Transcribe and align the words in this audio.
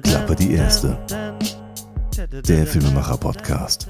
Klappe 0.00 0.34
die 0.34 0.54
erste. 0.54 0.98
Der 2.48 2.66
Filmemacher-Podcast. 2.66 3.88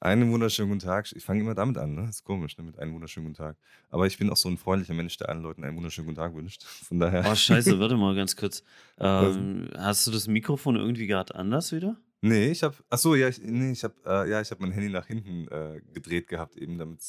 Einen 0.00 0.32
wunderschönen 0.32 0.70
guten 0.70 0.80
Tag. 0.80 1.06
Ich 1.12 1.24
fange 1.24 1.40
immer 1.42 1.54
damit 1.54 1.78
an, 1.78 1.94
ne? 1.94 2.06
Das 2.06 2.16
ist 2.16 2.24
komisch, 2.24 2.58
ne? 2.58 2.64
Mit 2.64 2.76
einem 2.80 2.94
wunderschönen 2.94 3.26
guten 3.26 3.36
Tag. 3.36 3.56
Aber 3.90 4.08
ich 4.08 4.18
bin 4.18 4.30
auch 4.30 4.36
so 4.36 4.48
ein 4.48 4.56
freundlicher 4.58 4.94
Mensch, 4.94 5.16
der 5.16 5.28
allen 5.28 5.42
Leuten 5.42 5.62
einen 5.62 5.76
wunderschönen 5.76 6.08
guten 6.08 6.18
Tag 6.18 6.34
wünscht. 6.34 6.64
Von 6.88 6.98
daher. 6.98 7.24
Oh, 7.30 7.36
scheiße, 7.36 7.78
warte 7.78 7.96
mal 7.96 8.16
ganz 8.16 8.34
kurz. 8.34 8.64
Ähm, 9.00 9.68
hast 9.76 10.08
du 10.08 10.10
das 10.10 10.26
Mikrofon 10.26 10.74
irgendwie 10.74 11.06
gerade 11.06 11.36
anders 11.36 11.70
wieder? 11.70 11.96
Nee, 12.20 12.50
ich 12.50 12.62
habe. 12.62 12.76
Achso, 12.90 13.14
ja, 13.14 13.28
ich, 13.28 13.40
nee, 13.40 13.72
ich 13.72 13.84
habe 13.84 13.94
äh, 14.04 14.30
ja, 14.30 14.40
ich 14.40 14.50
mein 14.58 14.72
Handy 14.72 14.88
nach 14.90 15.06
hinten 15.06 15.46
äh, 15.48 15.80
gedreht 15.92 16.28
gehabt, 16.28 16.56
eben 16.56 16.78
damit. 16.78 17.00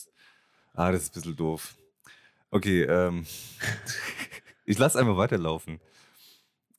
Ah, 0.73 0.91
das 0.91 1.03
ist 1.03 1.11
ein 1.11 1.13
bisschen 1.15 1.35
doof. 1.35 1.75
Okay, 2.51 2.83
ähm. 2.83 3.25
ich 4.65 4.77
lasse 4.77 4.99
einfach 4.99 5.17
weiterlaufen. 5.17 5.79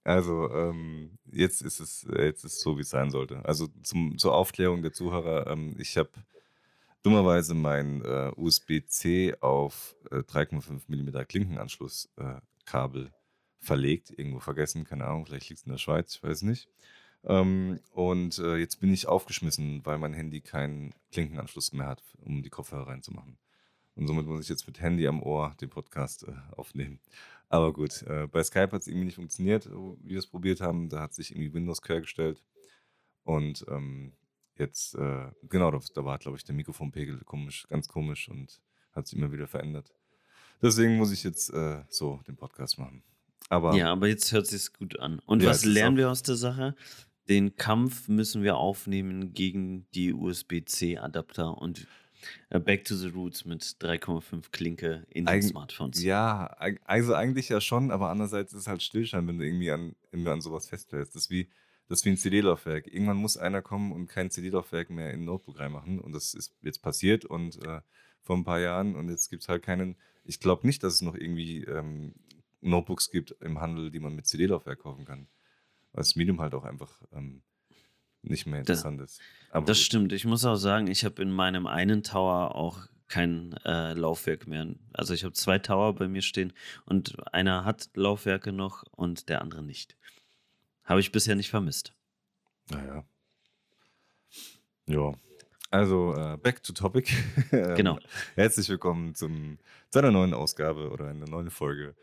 Also, 0.04 0.50
ähm, 0.50 1.18
jetzt 1.30 1.60
ist 1.62 1.80
es 1.80 2.04
äh, 2.04 2.26
jetzt 2.26 2.44
ist 2.44 2.54
es 2.54 2.60
so, 2.60 2.76
wie 2.76 2.82
es 2.82 2.90
sein 2.90 3.10
sollte. 3.10 3.44
Also 3.44 3.68
zum, 3.82 4.16
zur 4.18 4.34
Aufklärung 4.34 4.82
der 4.82 4.92
Zuhörer, 4.92 5.48
ähm, 5.48 5.74
ich 5.78 5.96
habe 5.98 6.10
dummerweise 7.02 7.54
mein 7.54 8.02
äh, 8.02 8.32
USB-C 8.36 9.34
auf 9.40 9.96
äh, 10.10 10.16
3,5 10.18 10.82
mm 10.88 11.26
Klinkenanschlusskabel 11.26 13.06
äh, 13.06 13.10
verlegt, 13.60 14.10
irgendwo 14.10 14.40
vergessen, 14.40 14.84
keine 14.84 15.06
Ahnung, 15.06 15.26
vielleicht 15.26 15.48
liegt 15.48 15.60
es 15.60 15.66
in 15.66 15.72
der 15.72 15.78
Schweiz, 15.78 16.14
ich 16.16 16.22
weiß 16.22 16.42
nicht. 16.42 16.68
Ähm, 17.24 17.80
und 17.90 18.38
äh, 18.38 18.56
jetzt 18.56 18.80
bin 18.80 18.92
ich 18.92 19.06
aufgeschmissen, 19.06 19.84
weil 19.84 19.98
mein 19.98 20.14
Handy 20.14 20.40
keinen 20.40 20.94
Klinkenanschluss 21.12 21.72
mehr 21.72 21.86
hat, 21.86 22.02
um 22.24 22.42
die 22.42 22.50
Kopfhörer 22.50 22.88
reinzumachen. 22.88 23.38
Und 23.94 24.06
somit 24.06 24.26
muss 24.26 24.42
ich 24.42 24.48
jetzt 24.48 24.66
mit 24.66 24.80
Handy 24.80 25.06
am 25.06 25.22
Ohr 25.22 25.54
den 25.60 25.68
Podcast 25.68 26.26
äh, 26.26 26.32
aufnehmen. 26.56 27.00
Aber 27.48 27.72
gut, 27.72 28.02
äh, 28.02 28.26
bei 28.28 28.42
Skype 28.42 28.70
hat 28.72 28.82
es 28.82 28.86
irgendwie 28.86 29.06
nicht 29.06 29.16
funktioniert, 29.16 29.68
wie 29.68 30.10
wir 30.10 30.18
es 30.18 30.26
probiert 30.26 30.60
haben. 30.60 30.88
Da 30.88 31.00
hat 31.00 31.12
sich 31.12 31.32
irgendwie 31.32 31.52
Windows 31.52 31.82
quer 31.82 32.00
gestellt. 32.00 32.42
Und 33.24 33.64
ähm, 33.68 34.12
jetzt, 34.56 34.94
äh, 34.94 35.30
genau, 35.42 35.70
da, 35.70 35.80
da 35.94 36.04
war, 36.04 36.18
glaube 36.18 36.38
ich, 36.38 36.44
der 36.44 36.54
Mikrofonpegel 36.54 37.20
komisch, 37.24 37.66
ganz 37.68 37.88
komisch 37.88 38.28
und 38.28 38.60
hat 38.92 39.06
sich 39.06 39.18
immer 39.18 39.32
wieder 39.32 39.46
verändert. 39.48 39.92
Deswegen 40.62 40.96
muss 40.96 41.12
ich 41.12 41.24
jetzt 41.24 41.52
äh, 41.52 41.82
so 41.88 42.20
den 42.26 42.36
Podcast 42.36 42.78
machen. 42.78 43.02
Aber, 43.48 43.74
ja, 43.74 43.90
aber 43.90 44.06
jetzt 44.06 44.30
hört 44.32 44.46
sich 44.46 44.72
gut 44.72 44.98
an. 45.00 45.18
Und 45.26 45.42
Ja, 45.42 45.50
was 45.50 45.64
lernen 45.64 45.96
wir 45.96 46.10
aus 46.10 46.22
der 46.22 46.36
Sache? 46.36 46.76
Den 47.30 47.54
Kampf 47.54 48.08
müssen 48.08 48.42
wir 48.42 48.56
aufnehmen 48.56 49.32
gegen 49.32 49.86
die 49.94 50.12
USB-C-Adapter 50.12 51.56
und 51.56 51.86
äh, 52.50 52.58
Back 52.58 52.84
to 52.84 52.96
the 52.96 53.08
Roots 53.08 53.44
mit 53.44 53.62
3,5 53.62 54.50
Klinke 54.50 55.06
in 55.10 55.26
den 55.26 55.34
Eig- 55.36 55.48
Smartphones. 55.48 56.02
Ja, 56.02 56.46
also 56.84 57.14
eigentlich 57.14 57.48
ja 57.48 57.60
schon, 57.60 57.92
aber 57.92 58.10
andererseits 58.10 58.52
ist 58.52 58.62
es 58.62 58.66
halt 58.66 58.82
Stillstand, 58.82 59.28
wenn 59.28 59.38
du 59.38 59.46
irgendwie 59.46 59.70
an, 59.70 59.94
irgendwie 60.10 60.30
an 60.30 60.40
sowas 60.40 60.68
festhältst. 60.68 61.14
Das 61.14 61.22
ist 61.22 61.30
wie, 61.30 61.48
das 61.88 62.00
ist 62.00 62.04
wie 62.04 62.10
ein 62.10 62.16
CD-Laufwerk. 62.16 62.88
Irgendwann 62.88 63.16
muss 63.18 63.36
einer 63.36 63.62
kommen 63.62 63.92
und 63.92 64.08
kein 64.08 64.30
CD-Laufwerk 64.30 64.90
mehr 64.90 65.12
in 65.12 65.20
ein 65.20 65.24
Notebook 65.24 65.60
reinmachen. 65.60 66.00
Und 66.00 66.12
das 66.12 66.34
ist 66.34 66.54
jetzt 66.62 66.82
passiert 66.82 67.24
und 67.24 67.64
äh, 67.64 67.80
vor 68.22 68.36
ein 68.36 68.44
paar 68.44 68.60
Jahren. 68.60 68.96
Und 68.96 69.08
jetzt 69.08 69.30
gibt 69.30 69.42
es 69.42 69.48
halt 69.48 69.62
keinen. 69.62 69.96
Ich 70.24 70.40
glaube 70.40 70.66
nicht, 70.66 70.82
dass 70.82 70.94
es 70.94 71.00
noch 71.00 71.14
irgendwie 71.14 71.62
ähm, 71.64 72.12
Notebooks 72.60 73.10
gibt 73.10 73.36
im 73.40 73.60
Handel, 73.60 73.90
die 73.90 74.00
man 74.00 74.14
mit 74.14 74.26
CD-Laufwerk 74.26 74.80
kaufen 74.80 75.04
kann. 75.04 75.28
Weil 75.92 76.02
das 76.02 76.16
Medium 76.16 76.40
halt 76.40 76.54
auch 76.54 76.64
einfach 76.64 76.90
ähm, 77.12 77.42
nicht 78.22 78.46
mehr 78.46 78.62
Das- 78.62 78.78
interessant 78.80 79.00
ist. 79.00 79.20
Aber 79.50 79.66
Das 79.66 79.80
stimmt. 79.80 80.12
Ich 80.12 80.24
muss 80.24 80.44
auch 80.44 80.56
sagen, 80.56 80.86
ich 80.86 81.04
habe 81.04 81.20
in 81.22 81.30
meinem 81.32 81.66
einen 81.66 82.02
Tower 82.02 82.54
auch 82.54 82.86
kein 83.08 83.54
äh, 83.64 83.92
Laufwerk 83.94 84.46
mehr. 84.46 84.68
Also 84.92 85.14
ich 85.14 85.24
habe 85.24 85.32
zwei 85.32 85.58
Tower 85.58 85.94
bei 85.96 86.06
mir 86.06 86.22
stehen 86.22 86.52
und 86.86 87.16
einer 87.34 87.64
hat 87.64 87.90
Laufwerke 87.94 88.52
noch 88.52 88.84
und 88.92 89.28
der 89.28 89.42
andere 89.42 89.62
nicht. 89.64 89.96
Habe 90.84 91.00
ich 91.00 91.10
bisher 91.10 91.34
nicht 91.34 91.50
vermisst. 91.50 91.92
Naja. 92.70 93.04
Ja. 94.86 95.12
Also, 95.72 96.14
äh, 96.16 96.36
back 96.36 96.62
to 96.62 96.72
topic. 96.72 97.12
Genau. 97.50 97.98
Herzlich 98.34 98.68
willkommen 98.68 99.14
zum, 99.14 99.58
zu 99.90 99.98
einer 100.00 100.10
neuen 100.10 100.34
Ausgabe 100.34 100.90
oder 100.90 101.08
einer 101.08 101.26
neuen 101.28 101.50
Folge 101.50 101.94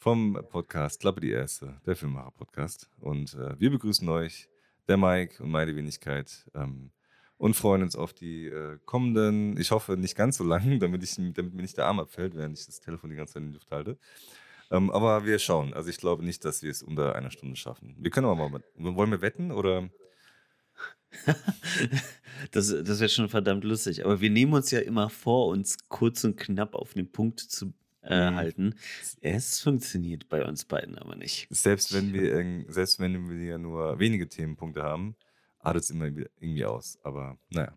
vom 0.00 0.42
Podcast 0.48 1.00
Klappe 1.00 1.20
die 1.20 1.30
Erste, 1.30 1.78
der 1.84 1.94
Filmemacher-Podcast. 1.94 2.88
Und 3.00 3.34
äh, 3.34 3.60
wir 3.60 3.70
begrüßen 3.70 4.08
euch, 4.08 4.48
der 4.88 4.96
Mike 4.96 5.42
und 5.42 5.50
meine 5.50 5.76
Wenigkeit, 5.76 6.46
ähm, 6.54 6.90
und 7.36 7.54
freuen 7.54 7.82
uns 7.82 7.96
auf 7.96 8.14
die 8.14 8.46
äh, 8.46 8.78
kommenden, 8.86 9.58
ich 9.58 9.70
hoffe 9.70 9.98
nicht 9.98 10.16
ganz 10.16 10.38
so 10.38 10.44
lang, 10.44 10.78
damit, 10.80 11.02
ich, 11.02 11.16
damit 11.16 11.54
mir 11.54 11.62
nicht 11.62 11.76
der 11.76 11.86
Arm 11.86 12.00
abfällt, 12.00 12.34
während 12.34 12.58
ich 12.58 12.64
das 12.64 12.80
Telefon 12.80 13.10
die 13.10 13.16
ganze 13.16 13.34
Zeit 13.34 13.42
in 13.42 13.48
die 13.48 13.54
Luft 13.54 13.70
halte. 13.70 13.98
Ähm, 14.70 14.90
aber 14.90 15.26
wir 15.26 15.38
schauen. 15.38 15.74
Also 15.74 15.90
ich 15.90 15.98
glaube 15.98 16.24
nicht, 16.24 16.44
dass 16.46 16.62
wir 16.62 16.70
es 16.70 16.82
unter 16.82 17.14
einer 17.14 17.30
Stunde 17.30 17.56
schaffen. 17.56 17.94
Wir 17.98 18.10
können 18.10 18.26
aber 18.26 18.48
mal, 18.48 18.62
wollen 18.76 19.10
wir 19.10 19.20
wetten 19.20 19.52
oder? 19.52 19.90
Das, 22.52 22.68
das 22.68 23.00
wäre 23.00 23.10
schon 23.10 23.28
verdammt 23.28 23.64
lustig. 23.64 24.02
Aber 24.06 24.22
wir 24.22 24.30
nehmen 24.30 24.54
uns 24.54 24.70
ja 24.70 24.80
immer 24.80 25.10
vor, 25.10 25.48
uns 25.48 25.76
kurz 25.88 26.24
und 26.24 26.38
knapp 26.38 26.74
auf 26.74 26.94
den 26.94 27.12
Punkt 27.12 27.38
zu 27.38 27.74
äh, 28.02 28.30
Mhm. 28.30 28.34
halten. 28.36 28.74
Es 29.20 29.60
funktioniert 29.60 30.28
bei 30.28 30.44
uns 30.46 30.64
beiden 30.64 30.98
aber 30.98 31.16
nicht. 31.16 31.46
Selbst 31.50 31.92
wenn 31.92 32.12
wir, 32.12 32.64
selbst 32.72 32.98
wenn 33.00 33.28
wir 33.28 33.44
ja 33.44 33.58
nur 33.58 33.98
wenige 33.98 34.28
Themenpunkte 34.28 34.82
haben, 34.82 35.16
artet 35.58 35.82
es 35.84 35.90
immer 35.90 36.06
irgendwie 36.06 36.64
aus. 36.64 36.98
Aber 37.02 37.38
naja. 37.50 37.74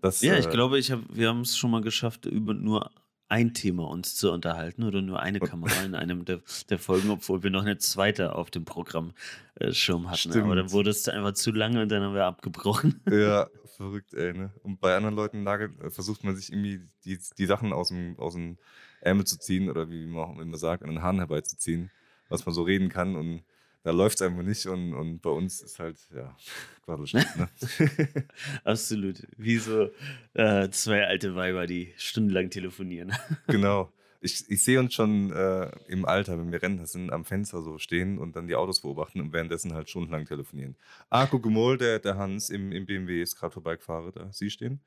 Das, 0.00 0.20
Ja, 0.22 0.36
ich 0.38 0.46
äh, 0.46 0.50
glaube, 0.50 0.78
ich 0.78 0.90
hab, 0.90 1.00
wir 1.12 1.28
haben 1.28 1.40
es 1.42 1.56
schon 1.56 1.70
mal 1.70 1.82
geschafft, 1.82 2.26
über 2.26 2.54
nur 2.54 2.90
ein 3.28 3.54
Thema 3.54 3.88
uns 3.88 4.16
zu 4.16 4.32
unterhalten 4.32 4.82
oder 4.82 5.02
nur 5.02 5.20
eine 5.20 5.38
Kamera 5.38 5.84
in 5.84 5.94
einem 5.94 6.24
der, 6.24 6.40
der 6.68 6.78
Folgen, 6.80 7.10
obwohl 7.10 7.44
wir 7.44 7.50
noch 7.50 7.62
eine 7.62 7.78
zweite 7.78 8.34
auf 8.34 8.50
dem 8.50 8.64
Programmschirm 8.64 10.10
hatten. 10.10 10.32
Aber 10.32 10.56
dann 10.56 10.66
Stimmt. 10.68 10.72
wurde 10.72 10.90
es 10.90 11.08
einfach 11.08 11.34
zu 11.34 11.52
lange 11.52 11.82
und 11.82 11.90
dann 11.90 12.02
haben 12.02 12.14
wir 12.14 12.24
abgebrochen. 12.24 13.00
Ja, 13.10 13.48
verrückt, 13.76 14.14
ey, 14.14 14.32
ne? 14.32 14.52
Und 14.64 14.80
bei 14.80 14.96
anderen 14.96 15.14
Leuten 15.14 15.46
äh, 15.46 15.90
versucht 15.90 16.24
man 16.24 16.34
sich 16.34 16.50
irgendwie 16.52 16.80
die, 17.04 17.18
die 17.38 17.46
Sachen 17.46 17.72
aus 17.72 17.88
dem, 17.88 18.18
aus 18.18 18.34
dem 18.34 18.58
Ärmel 19.00 19.26
zu 19.26 19.38
ziehen 19.38 19.70
oder 19.70 19.90
wie 19.90 20.06
man 20.06 20.24
auch 20.24 20.38
immer 20.38 20.58
sagt, 20.58 20.82
an 20.82 20.90
den 20.90 21.02
Haaren 21.02 21.18
herbeizuziehen, 21.18 21.90
was 22.28 22.46
man 22.46 22.54
so 22.54 22.62
reden 22.62 22.88
kann 22.88 23.16
und 23.16 23.42
da 23.82 23.92
läuft 23.92 24.20
es 24.20 24.22
einfach 24.22 24.42
nicht 24.42 24.66
und, 24.66 24.92
und 24.94 25.20
bei 25.20 25.30
uns 25.30 25.62
ist 25.62 25.78
halt, 25.78 25.96
ja, 26.14 26.36
Quadelstadt, 26.84 27.36
ne? 27.36 27.48
Absolut. 28.64 29.26
Wie 29.36 29.56
so 29.56 29.90
äh, 30.34 30.68
zwei 30.70 31.06
alte 31.06 31.34
Weiber, 31.34 31.66
die 31.66 31.92
stundenlang 31.96 32.50
telefonieren. 32.50 33.12
Genau. 33.46 33.92
Ich, 34.22 34.44
ich 34.50 34.62
sehe 34.62 34.78
uns 34.78 34.92
schon 34.92 35.32
äh, 35.32 35.70
im 35.88 36.04
Alter, 36.04 36.38
wenn 36.38 36.52
wir 36.52 36.62
Rentner 36.62 36.86
sind, 36.86 37.10
am 37.10 37.24
Fenster 37.24 37.62
so 37.62 37.78
stehen 37.78 38.18
und 38.18 38.36
dann 38.36 38.48
die 38.48 38.54
Autos 38.54 38.82
beobachten 38.82 39.18
und 39.22 39.32
währenddessen 39.32 39.72
halt 39.72 39.88
stundenlang 39.88 40.26
telefonieren. 40.26 40.76
Ah, 41.08 41.24
guck 41.24 41.46
mal, 41.46 41.78
der, 41.78 42.00
der 42.00 42.18
Hans 42.18 42.50
im, 42.50 42.70
im 42.70 42.84
BMW 42.84 43.22
ist 43.22 43.36
gerade 43.36 43.54
vorbeigefahren, 43.54 44.12
da 44.14 44.30
Sie 44.30 44.50
stehen. 44.50 44.80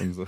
Und 0.00 0.14
so. 0.14 0.26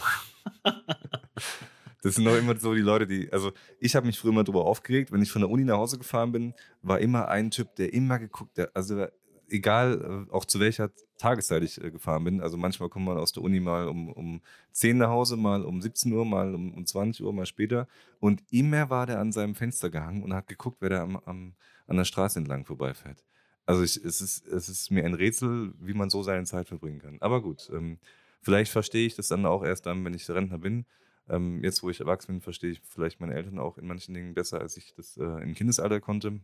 Das 2.04 2.16
sind 2.16 2.26
doch 2.26 2.36
immer 2.36 2.54
so 2.60 2.74
die 2.74 2.82
Leute, 2.82 3.06
die. 3.06 3.32
Also, 3.32 3.52
ich 3.80 3.96
habe 3.96 4.06
mich 4.06 4.18
früher 4.18 4.30
immer 4.30 4.44
darüber 4.44 4.66
aufgeregt, 4.66 5.10
wenn 5.10 5.22
ich 5.22 5.32
von 5.32 5.40
der 5.40 5.50
Uni 5.50 5.64
nach 5.64 5.78
Hause 5.78 5.96
gefahren 5.96 6.32
bin, 6.32 6.52
war 6.82 7.00
immer 7.00 7.28
ein 7.28 7.50
Typ, 7.50 7.74
der 7.76 7.94
immer 7.94 8.18
geguckt, 8.18 8.58
der, 8.58 8.70
also 8.74 9.06
egal, 9.48 10.26
äh, 10.28 10.32
auch 10.32 10.44
zu 10.44 10.60
welcher 10.60 10.90
Tageszeit 11.16 11.62
ich 11.62 11.82
äh, 11.82 11.90
gefahren 11.90 12.24
bin. 12.24 12.42
Also, 12.42 12.58
manchmal 12.58 12.90
kommt 12.90 13.06
man 13.06 13.16
aus 13.16 13.32
der 13.32 13.42
Uni 13.42 13.58
mal 13.58 13.88
um, 13.88 14.12
um 14.12 14.42
10 14.72 14.98
nach 14.98 15.08
Hause, 15.08 15.38
mal 15.38 15.64
um 15.64 15.80
17 15.80 16.12
Uhr, 16.12 16.26
mal 16.26 16.54
um, 16.54 16.74
um 16.74 16.84
20 16.84 17.24
Uhr, 17.24 17.32
mal 17.32 17.46
später. 17.46 17.88
Und 18.20 18.42
immer 18.50 18.90
war 18.90 19.06
der 19.06 19.18
an 19.18 19.32
seinem 19.32 19.54
Fenster 19.54 19.88
gehangen 19.88 20.22
und 20.22 20.34
hat 20.34 20.46
geguckt, 20.46 20.76
wer 20.80 20.90
da 20.90 21.02
am, 21.02 21.16
am, 21.24 21.54
an 21.86 21.96
der 21.96 22.04
Straße 22.04 22.38
entlang 22.38 22.66
vorbeifährt. 22.66 23.24
Also, 23.64 23.82
ich, 23.82 23.96
es, 24.04 24.20
ist, 24.20 24.46
es 24.46 24.68
ist 24.68 24.90
mir 24.90 25.06
ein 25.06 25.14
Rätsel, 25.14 25.72
wie 25.80 25.94
man 25.94 26.10
so 26.10 26.22
seine 26.22 26.44
Zeit 26.44 26.68
verbringen 26.68 26.98
kann. 26.98 27.16
Aber 27.20 27.40
gut, 27.40 27.70
ähm, 27.72 27.96
vielleicht 28.42 28.72
verstehe 28.72 29.06
ich 29.06 29.16
das 29.16 29.28
dann 29.28 29.46
auch 29.46 29.64
erst 29.64 29.86
dann, 29.86 30.04
wenn 30.04 30.12
ich 30.12 30.28
Rentner 30.28 30.58
bin. 30.58 30.84
Ähm, 31.28 31.62
jetzt, 31.64 31.82
wo 31.82 31.90
ich 31.90 32.00
erwachsen 32.00 32.32
bin, 32.32 32.40
verstehe 32.40 32.70
ich 32.70 32.80
vielleicht 32.84 33.20
meine 33.20 33.34
Eltern 33.34 33.58
auch 33.58 33.78
in 33.78 33.86
manchen 33.86 34.14
Dingen 34.14 34.34
besser, 34.34 34.60
als 34.60 34.76
ich 34.76 34.94
das 34.94 35.16
äh, 35.16 35.42
im 35.42 35.54
Kindesalter 35.54 36.00
konnte. 36.00 36.40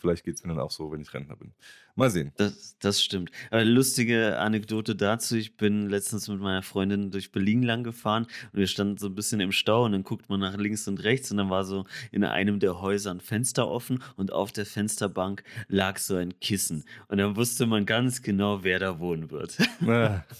Vielleicht 0.00 0.24
geht 0.24 0.36
es 0.36 0.44
mir 0.44 0.50
dann 0.50 0.60
auch 0.60 0.70
so, 0.70 0.90
wenn 0.92 1.00
ich 1.00 1.12
Rentner 1.12 1.36
bin. 1.36 1.52
Mal 1.96 2.10
sehen. 2.10 2.32
Das, 2.36 2.76
das 2.78 3.02
stimmt. 3.02 3.30
Aber 3.50 3.64
lustige 3.64 4.38
Anekdote 4.38 4.94
dazu. 4.94 5.36
Ich 5.36 5.56
bin 5.56 5.88
letztens 5.88 6.28
mit 6.28 6.40
meiner 6.40 6.62
Freundin 6.62 7.10
durch 7.10 7.32
Berlin 7.32 7.62
lang 7.62 7.84
gefahren 7.84 8.26
und 8.52 8.58
wir 8.58 8.66
standen 8.66 8.96
so 8.96 9.08
ein 9.08 9.14
bisschen 9.14 9.40
im 9.40 9.52
Stau 9.52 9.84
und 9.84 9.92
dann 9.92 10.04
guckt 10.04 10.28
man 10.28 10.40
nach 10.40 10.56
links 10.56 10.88
und 10.88 11.02
rechts 11.02 11.30
und 11.30 11.36
dann 11.36 11.50
war 11.50 11.64
so 11.64 11.84
in 12.10 12.24
einem 12.24 12.60
der 12.60 12.80
Häuser 12.80 13.10
ein 13.10 13.20
Fenster 13.20 13.68
offen 13.68 14.02
und 14.16 14.32
auf 14.32 14.52
der 14.52 14.66
Fensterbank 14.66 15.42
lag 15.68 15.98
so 15.98 16.16
ein 16.16 16.38
Kissen. 16.40 16.84
Und 17.08 17.18
dann 17.18 17.36
wusste 17.36 17.66
man 17.66 17.84
ganz 17.84 18.22
genau, 18.22 18.62
wer 18.62 18.78
da 18.78 18.98
wohnen 18.98 19.30
wird. 19.30 19.58
Ah. 19.86 20.24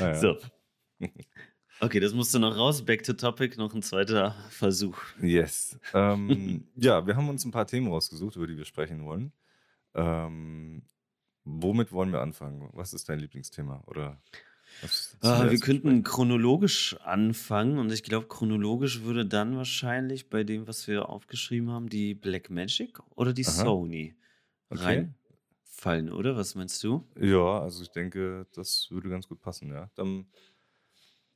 Ah, 0.00 0.08
ja. 0.08 0.14
So. 0.16 0.36
Okay, 1.80 2.00
das 2.00 2.12
musste 2.12 2.38
noch 2.40 2.56
raus. 2.56 2.84
Back 2.84 3.04
to 3.04 3.12
topic, 3.12 3.56
noch 3.56 3.72
ein 3.72 3.82
zweiter 3.82 4.34
Versuch. 4.50 4.98
Yes. 5.20 5.78
Ähm, 5.94 6.64
ja, 6.76 7.06
wir 7.06 7.16
haben 7.16 7.28
uns 7.28 7.44
ein 7.44 7.50
paar 7.50 7.66
Themen 7.66 7.88
rausgesucht, 7.88 8.36
über 8.36 8.46
die 8.46 8.56
wir 8.56 8.64
sprechen 8.64 9.04
wollen. 9.04 9.32
Ähm, 9.94 10.82
womit 11.44 11.92
wollen 11.92 12.12
wir 12.12 12.20
anfangen? 12.20 12.68
Was 12.72 12.92
ist 12.94 13.08
dein 13.08 13.20
Lieblingsthema? 13.20 13.82
Oder 13.86 14.20
Ah, 15.22 15.50
wir 15.50 15.58
könnten 15.58 16.04
chronologisch 16.04 16.96
anfangen 17.00 17.78
und 17.78 17.92
ich 17.92 18.04
glaube, 18.04 18.28
chronologisch 18.28 19.02
würde 19.02 19.26
dann 19.26 19.56
wahrscheinlich 19.56 20.30
bei 20.30 20.44
dem, 20.44 20.68
was 20.68 20.86
wir 20.86 21.08
aufgeschrieben 21.08 21.70
haben, 21.70 21.88
die 21.88 22.14
Blackmagic 22.14 23.00
oder 23.16 23.32
die 23.32 23.42
Aha. 23.44 23.62
Sony 23.64 24.14
Okay. 24.70 25.08
reinfallen, 25.64 26.12
oder? 26.12 26.36
Was 26.36 26.54
meinst 26.54 26.82
du? 26.84 27.04
Ja, 27.16 27.60
also 27.60 27.82
ich 27.82 27.90
denke, 27.90 28.46
das 28.54 28.90
würde 28.90 29.08
ganz 29.10 29.26
gut 29.28 29.40
passen, 29.40 29.70
ja. 29.70 29.90
Dann, 29.94 30.26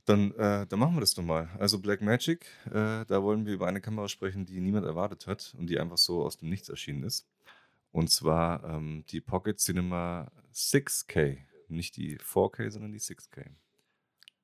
dann, 0.05 0.33
äh, 0.33 0.67
dann 0.67 0.79
machen 0.79 0.95
wir 0.95 1.01
das 1.01 1.15
doch 1.15 1.23
mal. 1.23 1.49
Also 1.59 1.79
Blackmagic, 1.79 2.47
äh, 2.67 3.05
da 3.07 3.23
wollen 3.23 3.47
wir 3.47 3.55
über 3.55 3.67
eine 3.67 3.81
Kamera 3.81 4.09
sprechen, 4.09 4.45
die 4.45 4.61
niemand 4.61 4.87
erwartet 4.87 5.27
hat 5.27 5.55
und 5.59 5.69
die 5.69 5.79
einfach 5.79 5.99
so 5.99 6.25
aus 6.25 6.37
dem 6.39 6.49
Nichts 6.49 6.69
erschienen 6.69 7.05
ist. 7.05 7.27
Und 7.93 8.11
zwar 8.11 8.65
ähm, 8.65 9.05
die 9.11 9.21
Pocket 9.21 9.59
Cinema 9.59 10.33
6K. 10.53 11.39
Nicht 11.69 11.97
die 11.97 12.19
4K, 12.19 12.71
sondern 12.71 12.93
die 12.93 13.01
6K. 13.01 13.47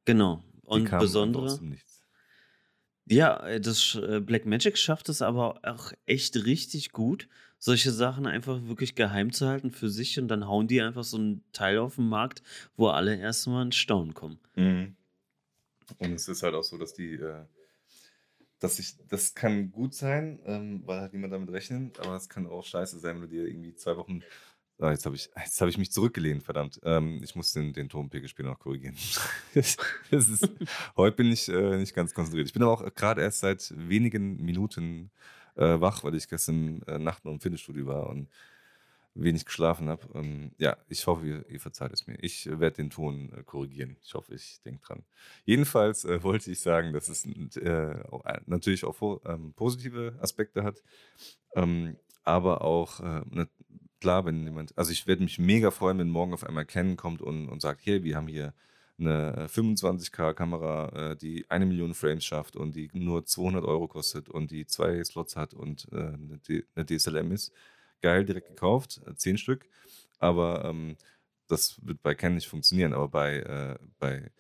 Genau. 0.05 0.45
Und 0.63 0.83
einfach 0.83 0.99
aus 0.99 1.03
besondere, 1.05 1.57
dem 1.57 1.71
Nichts. 1.71 2.03
ja, 3.07 3.39
äh, 3.47 3.61
das 3.61 3.97
äh, 3.97 4.21
Blackmagic 4.21 4.79
schafft 4.79 5.09
es 5.09 5.23
aber 5.23 5.61
auch 5.65 5.93
echt 6.07 6.37
richtig 6.45 6.93
gut, 6.93 7.29
solche 7.59 7.91
Sachen 7.91 8.27
einfach 8.27 8.63
wirklich 8.67 8.95
geheim 8.95 9.33
zu 9.33 9.49
halten 9.49 9.71
für 9.71 9.91
sich 9.91 10.21
und 10.21 10.29
dann 10.29 10.47
hauen 10.47 10.69
die 10.69 10.81
einfach 10.81 11.05
so 11.05 11.19
ein 11.19 11.43
Teil 11.53 11.79
auf 11.79 11.97
den 11.97 12.09
Markt, 12.09 12.43
wo 12.77 12.89
alle 12.89 13.17
erstmal 13.17 13.65
in 13.65 13.73
Staunen 13.73 14.15
kommen. 14.15 14.39
Mhm. 14.55 14.95
Und 15.99 16.12
es 16.12 16.29
ist 16.29 16.43
halt 16.43 16.55
auch 16.55 16.64
so, 16.64 16.76
dass 16.76 16.94
die, 16.94 17.14
äh, 17.14 17.44
dass 18.58 18.79
ich, 18.79 18.96
das 19.08 19.35
kann 19.35 19.70
gut 19.70 19.94
sein, 19.94 20.40
ähm, 20.44 20.82
weil 20.85 21.00
halt 21.00 21.12
niemand 21.12 21.32
damit 21.32 21.50
rechnet, 21.50 21.99
aber 22.00 22.17
es 22.17 22.29
kann 22.29 22.46
auch 22.46 22.64
scheiße 22.64 22.99
sein, 22.99 23.17
wenn 23.17 23.23
du 23.23 23.29
dir 23.29 23.46
irgendwie 23.46 23.75
zwei 23.75 23.96
Wochen. 23.96 24.23
Ah, 24.81 24.93
jetzt 24.93 25.06
habe 25.06 25.17
ich, 25.17 25.29
jetzt 25.37 25.61
hab 25.61 25.69
ich 25.69 25.79
mich 25.79 25.90
zurückgelehnt, 25.90 26.44
verdammt. 26.44 26.79
Ähm, 26.85 27.20
ich 27.23 27.35
muss 27.35 27.52
den, 27.52 27.73
den 27.73 27.88
Tonpegel 27.88 28.31
noch 28.44 28.61
korrigieren. 28.61 28.96
das 29.55 29.76
ist, 30.11 30.49
heute 30.96 31.17
bin 31.17 31.32
ich 31.32 31.49
äh, 31.49 31.79
nicht 31.79 31.94
ganz 31.94 32.14
konzentriert. 32.14 32.46
Ich 32.46 32.52
bin 32.52 32.62
aber 32.62 32.73
auch 32.73 32.94
gerade 32.94 33.23
erst 33.23 33.40
seit 33.40 33.73
wenigen 33.76 34.37
Minuten 34.37 35.11
äh, 35.56 35.81
wach, 35.81 36.05
weil 36.05 36.14
ich 36.14 36.29
gestern 36.29 36.82
äh, 36.82 36.99
Nacht 36.99 37.25
noch 37.25 37.32
im 37.32 37.40
Fitnessstudio 37.40 37.87
war 37.87 38.08
und 38.08 38.29
wenig 39.23 39.44
geschlafen 39.44 39.88
habe. 39.88 40.06
Ähm, 40.15 40.53
ja, 40.59 40.76
ich 40.88 41.06
hoffe, 41.06 41.26
ihr, 41.26 41.49
ihr 41.49 41.61
verzeiht 41.61 41.93
es 41.93 42.06
mir. 42.06 42.17
Ich 42.20 42.47
äh, 42.47 42.61
werde 42.61 42.76
den 42.76 42.91
Ton 42.91 43.32
äh, 43.32 43.43
korrigieren. 43.43 43.97
Ich 44.03 44.15
hoffe, 44.15 44.35
ich 44.35 44.61
denke 44.62 44.82
dran. 44.87 45.05
Jedenfalls 45.44 46.05
äh, 46.05 46.23
wollte 46.23 46.50
ich 46.50 46.61
sagen, 46.61 46.93
dass 46.93 47.09
es 47.09 47.26
äh, 47.56 47.61
äh, 47.61 48.41
natürlich 48.47 48.85
auch 48.85 49.20
ähm, 49.25 49.53
positive 49.55 50.19
Aspekte 50.20 50.62
hat, 50.65 50.82
ähm, 51.55 51.97
aber 52.25 52.61
auch, 52.61 53.00
ne, 53.00 53.49
klar, 54.00 54.26
wenn 54.26 54.44
jemand, 54.44 54.76
also 54.76 54.93
ich 54.93 55.06
werde 55.06 55.23
mich 55.23 55.38
mega 55.38 55.71
freuen, 55.71 55.99
wenn 55.99 56.11
morgen 56.11 56.35
auf 56.35 56.44
einmal 56.44 56.67
Canon 56.67 56.99
kommt 56.99 57.23
und, 57.23 57.49
und 57.49 57.62
sagt, 57.62 57.81
hier, 57.81 58.05
wir 58.05 58.17
haben 58.17 58.29
hier 58.29 58.53
eine 58.99 59.35
äh, 59.35 59.44
25K-Kamera, 59.47 61.12
äh, 61.12 61.17
die 61.17 61.47
eine 61.49 61.64
Million 61.64 61.94
Frames 61.94 62.26
schafft 62.26 62.55
und 62.55 62.76
die 62.76 62.91
nur 62.93 63.25
200 63.25 63.64
Euro 63.64 63.88
kostet 63.88 64.29
und 64.29 64.50
die 64.50 64.67
zwei 64.67 65.03
Slots 65.05 65.37
hat 65.37 65.55
und 65.55 65.88
eine, 65.91 66.38
DSLM 66.85 67.32
ist. 67.32 67.50
Geil, 68.00 68.25
direkt 68.25 68.49
gekauft, 68.49 69.00
äh, 69.06 69.15
zehn 69.15 69.39
Stück. 69.39 69.67
Aber 70.19 70.65
ähm, 70.65 70.97
das 71.49 71.85
wird 71.85 72.03
bei 72.03 72.15
Canon 72.15 72.37
nicht 72.37 72.49
funktionieren. 72.49 72.93
Aber 72.93 73.09
bei, 73.09 73.37
äh, 73.39 73.79
bei 73.99 74.31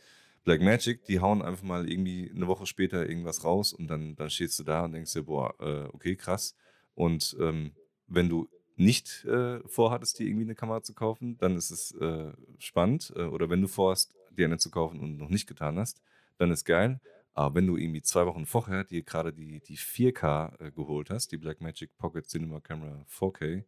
Blackmagic, 0.44 1.04
die 1.04 1.20
hauen 1.20 1.42
einfach 1.42 1.64
mal 1.64 1.90
irgendwie 1.90 2.30
eine 2.34 2.46
Woche 2.46 2.66
später 2.66 3.08
irgendwas 3.08 3.44
raus 3.44 3.72
und 3.72 3.88
dann, 3.88 4.16
dann 4.16 4.30
stehst 4.30 4.58
du 4.58 4.64
da 4.64 4.84
und 4.84 4.92
denkst 4.92 5.12
dir, 5.12 5.24
boah, 5.24 5.54
äh, 5.60 5.88
okay, 5.92 6.16
krass. 6.16 6.54
Und 6.94 7.36
ähm, 7.40 7.72
wenn 8.06 8.28
du 8.28 8.48
nicht 8.76 9.24
äh, 9.24 9.60
vorhattest, 9.68 10.18
dir 10.18 10.26
irgendwie 10.26 10.44
eine 10.44 10.54
Kamera 10.54 10.82
zu 10.82 10.94
kaufen, 10.94 11.36
dann 11.38 11.56
ist 11.56 11.70
es 11.70 11.92
äh, 12.00 12.32
spannend. 12.58 13.12
Äh, 13.16 13.24
oder 13.24 13.50
wenn 13.50 13.60
du 13.60 13.68
vorhast, 13.68 14.14
dir 14.30 14.46
eine 14.46 14.58
zu 14.58 14.70
kaufen 14.70 15.00
und 15.00 15.18
noch 15.18 15.30
nicht 15.30 15.48
getan 15.48 15.78
hast, 15.78 16.00
dann 16.38 16.50
ist 16.50 16.64
geil. 16.64 17.00
Aber 17.38 17.54
wenn 17.54 17.68
du 17.68 17.76
irgendwie 17.76 18.02
zwei 18.02 18.26
Wochen 18.26 18.46
vorher 18.46 18.82
dir 18.82 19.04
gerade 19.04 19.32
die, 19.32 19.60
die 19.60 19.78
4K 19.78 20.60
äh, 20.60 20.70
geholt 20.72 21.08
hast, 21.08 21.30
die 21.30 21.36
Blackmagic 21.36 21.96
Pocket 21.96 22.26
Cinema 22.26 22.58
Camera 22.58 23.06
4K, 23.08 23.62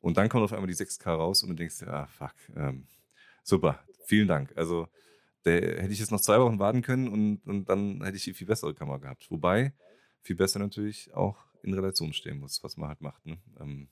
und 0.00 0.18
dann 0.18 0.28
kommt 0.28 0.44
auf 0.44 0.52
einmal 0.52 0.66
die 0.66 0.74
6K 0.74 1.14
raus 1.14 1.42
und 1.42 1.48
du 1.48 1.54
denkst 1.54 1.78
dir, 1.78 1.88
ah, 1.88 2.06
fuck, 2.06 2.34
ähm, 2.54 2.86
super, 3.42 3.82
vielen 4.04 4.28
Dank. 4.28 4.52
Also 4.56 4.88
der, 5.46 5.80
hätte 5.80 5.94
ich 5.94 6.00
jetzt 6.00 6.10
noch 6.10 6.20
zwei 6.20 6.38
Wochen 6.38 6.58
warten 6.58 6.82
können 6.82 7.08
und, 7.08 7.46
und 7.46 7.66
dann 7.70 8.04
hätte 8.04 8.18
ich 8.18 8.24
die 8.24 8.34
viel 8.34 8.46
bessere 8.46 8.74
Kamera 8.74 8.98
gehabt. 8.98 9.30
Wobei 9.30 9.72
viel 10.20 10.36
besser 10.36 10.58
natürlich 10.58 11.14
auch 11.14 11.38
in 11.62 11.72
Relation 11.72 12.12
stehen 12.12 12.40
muss, 12.40 12.62
was 12.62 12.76
man 12.76 12.90
halt 12.90 13.00
macht. 13.00 13.24
Ne? 13.24 13.38
Ähm. 13.58 13.88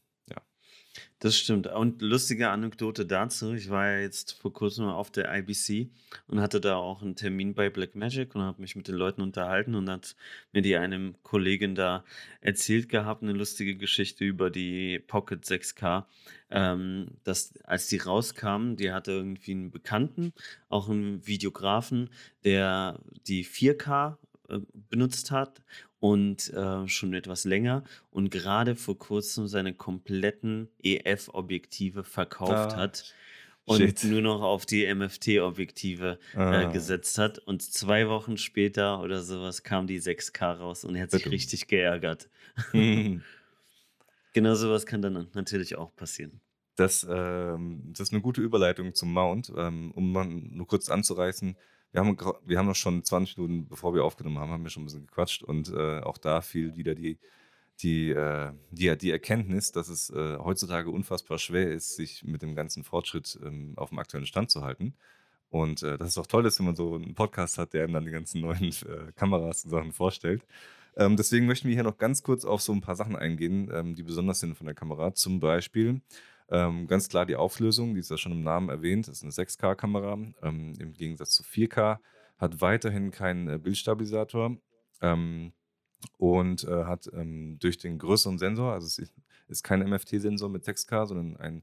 Das 1.20 1.36
stimmt. 1.36 1.68
Und 1.68 2.02
lustige 2.02 2.50
Anekdote 2.50 3.06
dazu. 3.06 3.54
Ich 3.54 3.70
war 3.70 3.86
ja 3.88 4.00
jetzt 4.00 4.32
vor 4.32 4.52
kurzem 4.52 4.86
auf 4.86 5.10
der 5.10 5.32
IBC 5.32 5.88
und 6.26 6.40
hatte 6.40 6.60
da 6.60 6.76
auch 6.76 7.00
einen 7.00 7.14
Termin 7.14 7.54
bei 7.54 7.70
Blackmagic 7.70 8.34
und 8.34 8.42
habe 8.42 8.60
mich 8.60 8.74
mit 8.74 8.88
den 8.88 8.96
Leuten 8.96 9.22
unterhalten 9.22 9.76
und 9.76 9.88
hat 9.88 10.16
mir 10.52 10.62
die 10.62 10.76
einem 10.76 11.14
Kollegin 11.22 11.74
da 11.76 12.04
erzählt 12.40 12.88
gehabt, 12.88 13.22
eine 13.22 13.32
lustige 13.32 13.76
Geschichte 13.76 14.24
über 14.24 14.50
die 14.50 14.98
Pocket 14.98 15.44
6K. 15.44 16.04
Ähm, 16.50 17.06
dass 17.24 17.56
als 17.64 17.86
die 17.86 17.98
rauskamen, 17.98 18.76
die 18.76 18.92
hatte 18.92 19.12
irgendwie 19.12 19.52
einen 19.52 19.70
Bekannten, 19.70 20.32
auch 20.68 20.88
einen 20.88 21.26
Videografen, 21.26 22.10
der 22.44 22.98
die 23.26 23.46
4K 23.46 24.16
äh, 24.48 24.58
benutzt 24.90 25.30
hat 25.30 25.62
und 26.02 26.52
äh, 26.52 26.88
schon 26.88 27.14
etwas 27.14 27.44
länger 27.44 27.84
und 28.10 28.31
gerade 28.32 28.75
vor 28.75 28.99
kurzem 28.99 29.46
seine 29.46 29.72
kompletten 29.72 30.69
EF-Objektive 30.82 32.02
verkauft 32.02 32.72
Ah, 32.72 32.76
hat 32.76 33.14
und 33.66 33.76
shit. 33.78 34.02
nur 34.02 34.20
noch 34.20 34.43
auf 34.43 34.66
die 34.66 34.84
MFT-Objektive 34.93 36.19
äh, 36.34 36.38
Ah. 36.38 36.72
gesetzt 36.72 37.19
hat. 37.19 37.38
Und 37.38 37.62
zwei 37.62 38.08
Wochen 38.08 38.37
später 38.37 39.00
oder 39.00 39.22
sowas 39.22 39.62
kam 39.62 39.87
die 39.87 40.00
6K 40.00 40.54
raus 40.58 40.84
und 40.84 40.96
er 40.96 41.04
hat 41.04 41.12
sich 41.12 41.22
Bitte. 41.22 41.34
richtig 41.37 41.69
geärgert. 41.69 42.28
Genau 44.34 44.54
sowas 44.54 44.87
kann 44.87 45.02
dann 45.02 45.28
natürlich 45.34 45.76
auch 45.76 45.94
passieren. 45.94 46.40
Das, 46.76 47.06
ähm, 47.08 47.82
das 47.93 48.08
ist 48.08 48.12
eine 48.12 48.22
gute 48.22 48.40
Überleitung 48.40 48.94
zum 48.94 49.12
Mount, 49.12 49.52
ähm, 49.56 49.93
um 49.93 50.10
mal 50.10 50.25
nur 50.26 50.66
kurz 50.66 50.88
anzureißen. 50.88 51.56
Wir 51.92 52.00
haben, 52.00 52.16
wir 52.44 52.58
haben 52.58 52.66
noch 52.66 52.74
schon 52.74 53.04
20 53.04 53.36
Minuten, 53.36 53.68
bevor 53.68 53.94
wir 53.94 54.04
aufgenommen 54.04 54.38
haben, 54.38 54.50
haben 54.50 54.62
wir 54.62 54.70
schon 54.70 54.82
ein 54.82 54.86
bisschen 54.86 55.06
gequatscht 55.06 55.42
und 55.42 55.68
äh, 55.68 56.00
auch 56.00 56.18
da 56.18 56.40
fiel 56.40 56.74
wieder 56.76 56.94
die, 56.94 57.18
die, 57.80 58.10
äh, 58.10 58.52
die, 58.70 58.96
die 58.96 59.10
Erkenntnis, 59.10 59.72
dass 59.72 59.88
es 59.88 60.10
äh, 60.10 60.38
heutzutage 60.38 60.90
unfassbar 60.90 61.38
schwer 61.38 61.70
ist, 61.70 61.96
sich 61.96 62.24
mit 62.24 62.42
dem 62.42 62.54
ganzen 62.54 62.82
Fortschritt 62.82 63.38
ähm, 63.44 63.74
auf 63.76 63.90
dem 63.90 63.98
aktuellen 63.98 64.26
Stand 64.26 64.50
zu 64.50 64.62
halten. 64.62 64.94
Und 65.50 65.82
äh, 65.82 65.98
das 65.98 66.08
ist 66.08 66.18
auch 66.18 66.26
toll, 66.26 66.42
dass 66.42 66.58
wenn 66.58 66.66
man 66.66 66.76
so 66.76 66.94
einen 66.94 67.14
Podcast 67.14 67.58
hat, 67.58 67.74
der 67.74 67.84
einem 67.84 67.92
dann 67.92 68.06
die 68.06 68.11
ganzen 68.11 68.40
neuen 68.40 68.64
äh, 68.88 69.12
Kameras 69.14 69.64
und 69.64 69.70
Sachen 69.70 69.92
vorstellt. 69.92 70.46
Ähm, 70.96 71.16
deswegen 71.16 71.46
möchten 71.46 71.68
wir 71.68 71.75
hier 71.75 71.84
noch 71.84 71.99
ganz 71.99 72.22
kurz 72.22 72.44
auf 72.44 72.62
so 72.62 72.72
ein 72.72 72.80
paar 72.80 72.96
Sachen 72.96 73.16
eingehen, 73.16 73.70
ähm, 73.72 73.94
die 73.94 74.02
besonders 74.02 74.40
sind 74.40 74.56
von 74.56 74.66
der 74.66 74.75
Kamera. 74.75 75.14
Zum 75.14 75.40
Beispiel 75.40 76.00
ähm, 76.52 76.87
ganz 76.87 77.09
klar 77.09 77.25
die 77.25 77.37
Auflösung, 77.37 77.94
die 77.94 78.00
ist 78.00 78.11
ja 78.11 78.18
schon 78.18 78.32
im 78.32 78.42
Namen 78.42 78.68
erwähnt, 78.68 79.09
ist 79.09 79.23
eine 79.23 79.32
6K-Kamera. 79.32 80.18
Ähm, 80.42 80.75
Im 80.78 80.92
Gegensatz 80.92 81.30
zu 81.30 81.42
4K 81.42 81.99
hat 82.37 82.61
weiterhin 82.61 83.11
keinen 83.11 83.49
äh, 83.49 83.59
Bildstabilisator 83.59 84.59
ähm, 85.00 85.52
und 86.18 86.64
äh, 86.64 86.85
hat 86.85 87.09
ähm, 87.14 87.59
durch 87.59 87.78
den 87.78 87.99
größeren 87.99 88.38
Sensor, 88.38 88.75
also 88.75 88.87
es 88.87 88.99
ist, 88.99 89.14
ist 89.49 89.62
kein 89.62 89.80
MFT-Sensor 89.80 90.50
mit 90.50 90.64
6K, 90.64 91.06
sondern 91.06 91.37
ein, 91.38 91.62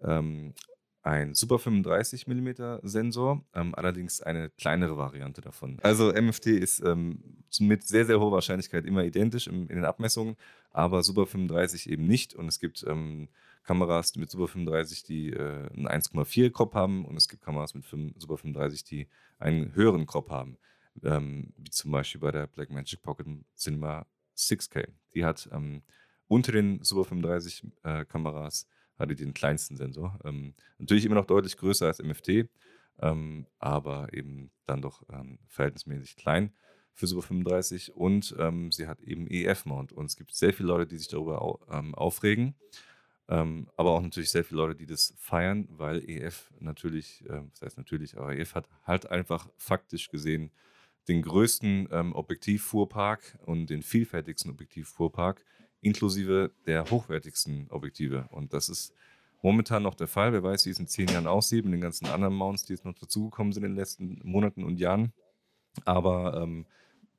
ähm, 0.00 0.54
ein 1.02 1.34
Super 1.34 1.58
35 1.58 2.28
mm 2.28 2.50
Sensor, 2.82 3.44
ähm, 3.52 3.74
allerdings 3.74 4.20
eine 4.20 4.50
kleinere 4.50 4.96
Variante 4.96 5.40
davon. 5.40 5.78
Also 5.82 6.12
MFT 6.12 6.46
ist 6.46 6.84
ähm, 6.84 7.42
mit 7.58 7.82
sehr, 7.82 8.06
sehr 8.06 8.20
hoher 8.20 8.30
Wahrscheinlichkeit 8.30 8.84
immer 8.86 9.02
identisch 9.02 9.48
im, 9.48 9.62
in 9.62 9.76
den 9.76 9.84
Abmessungen, 9.84 10.36
aber 10.70 11.02
Super 11.02 11.26
35 11.26 11.90
eben 11.90 12.06
nicht. 12.06 12.34
Und 12.34 12.46
es 12.46 12.60
gibt 12.60 12.84
ähm, 12.86 13.28
Kameras 13.62 14.16
mit 14.16 14.30
Super 14.30 14.48
35, 14.48 15.02
die 15.02 15.30
äh, 15.30 15.68
einen 15.74 15.88
1,4 15.88 16.50
Crop 16.50 16.74
haben 16.74 17.04
und 17.04 17.16
es 17.16 17.28
gibt 17.28 17.42
Kameras 17.42 17.74
mit 17.74 17.84
5, 17.84 18.14
Super 18.18 18.38
35, 18.38 18.84
die 18.84 19.08
einen 19.38 19.74
höheren 19.74 20.06
Crop 20.06 20.30
haben. 20.30 20.58
Ähm, 21.02 21.52
wie 21.56 21.70
zum 21.70 21.92
Beispiel 21.92 22.20
bei 22.20 22.32
der 22.32 22.46
Blackmagic 22.46 23.00
Pocket 23.02 23.26
Cinema 23.56 24.06
6K. 24.36 24.88
Die 25.14 25.24
hat 25.24 25.48
ähm, 25.52 25.82
unter 26.26 26.52
den 26.52 26.82
Super 26.82 27.04
35 27.04 27.64
äh, 27.82 28.04
Kameras 28.04 28.66
hatte 29.00 29.14
den 29.14 29.34
kleinsten 29.34 29.76
Sensor. 29.76 30.18
Ähm, 30.24 30.54
natürlich 30.78 31.04
immer 31.04 31.14
noch 31.14 31.24
deutlich 31.24 31.56
größer 31.56 31.86
als 31.86 32.02
MFT, 32.02 32.48
ähm, 33.00 33.46
aber 33.58 34.12
eben 34.12 34.50
dann 34.66 34.82
doch 34.82 35.02
ähm, 35.10 35.38
verhältnismäßig 35.48 36.16
klein 36.16 36.52
für 36.92 37.06
Super 37.06 37.22
35 37.22 37.96
und 37.96 38.34
ähm, 38.38 38.70
sie 38.72 38.86
hat 38.86 39.00
eben 39.00 39.26
EF-Mount 39.26 39.92
und 39.92 40.06
es 40.06 40.16
gibt 40.16 40.34
sehr 40.34 40.52
viele 40.52 40.68
Leute, 40.68 40.86
die 40.86 40.98
sich 40.98 41.08
darüber 41.08 41.40
au 41.40 41.60
aufregen, 41.92 42.54
ähm, 43.30 43.70
aber 43.76 43.90
auch 43.90 44.02
natürlich 44.02 44.30
sehr 44.30 44.44
viele 44.44 44.60
Leute, 44.60 44.74
die 44.74 44.86
das 44.86 45.14
feiern, 45.16 45.68
weil 45.70 46.02
EF 46.08 46.50
natürlich, 46.58 47.24
äh, 47.26 47.42
das 47.52 47.62
heißt 47.62 47.78
natürlich, 47.78 48.18
aber 48.18 48.36
EF 48.36 48.54
hat 48.54 48.68
halt 48.84 49.10
einfach 49.10 49.48
faktisch 49.56 50.10
gesehen 50.10 50.50
den 51.06 51.22
größten 51.22 51.88
ähm, 51.92 52.12
Objektivfuhrpark 52.12 53.38
und 53.46 53.70
den 53.70 53.82
vielfältigsten 53.82 54.50
Objektivfuhrpark 54.50 55.44
inklusive 55.80 56.52
der 56.66 56.90
hochwertigsten 56.90 57.70
Objektive. 57.70 58.28
Und 58.30 58.52
das 58.52 58.68
ist 58.68 58.92
momentan 59.42 59.82
noch 59.82 59.94
der 59.94 60.08
Fall. 60.08 60.32
Wer 60.32 60.42
weiß, 60.42 60.66
wie 60.66 60.70
es 60.70 60.78
in 60.78 60.88
zehn 60.88 61.08
Jahren 61.08 61.26
aussieht 61.26 61.64
mit 61.64 61.72
den 61.72 61.80
ganzen 61.80 62.06
anderen 62.06 62.34
Mounts, 62.34 62.64
die 62.64 62.74
jetzt 62.74 62.84
noch 62.84 62.94
dazugekommen 62.94 63.52
sind 63.52 63.64
in 63.64 63.70
den 63.70 63.78
letzten 63.78 64.20
Monaten 64.24 64.64
und 64.64 64.78
Jahren. 64.78 65.12
Aber 65.84 66.42
ähm, 66.42 66.66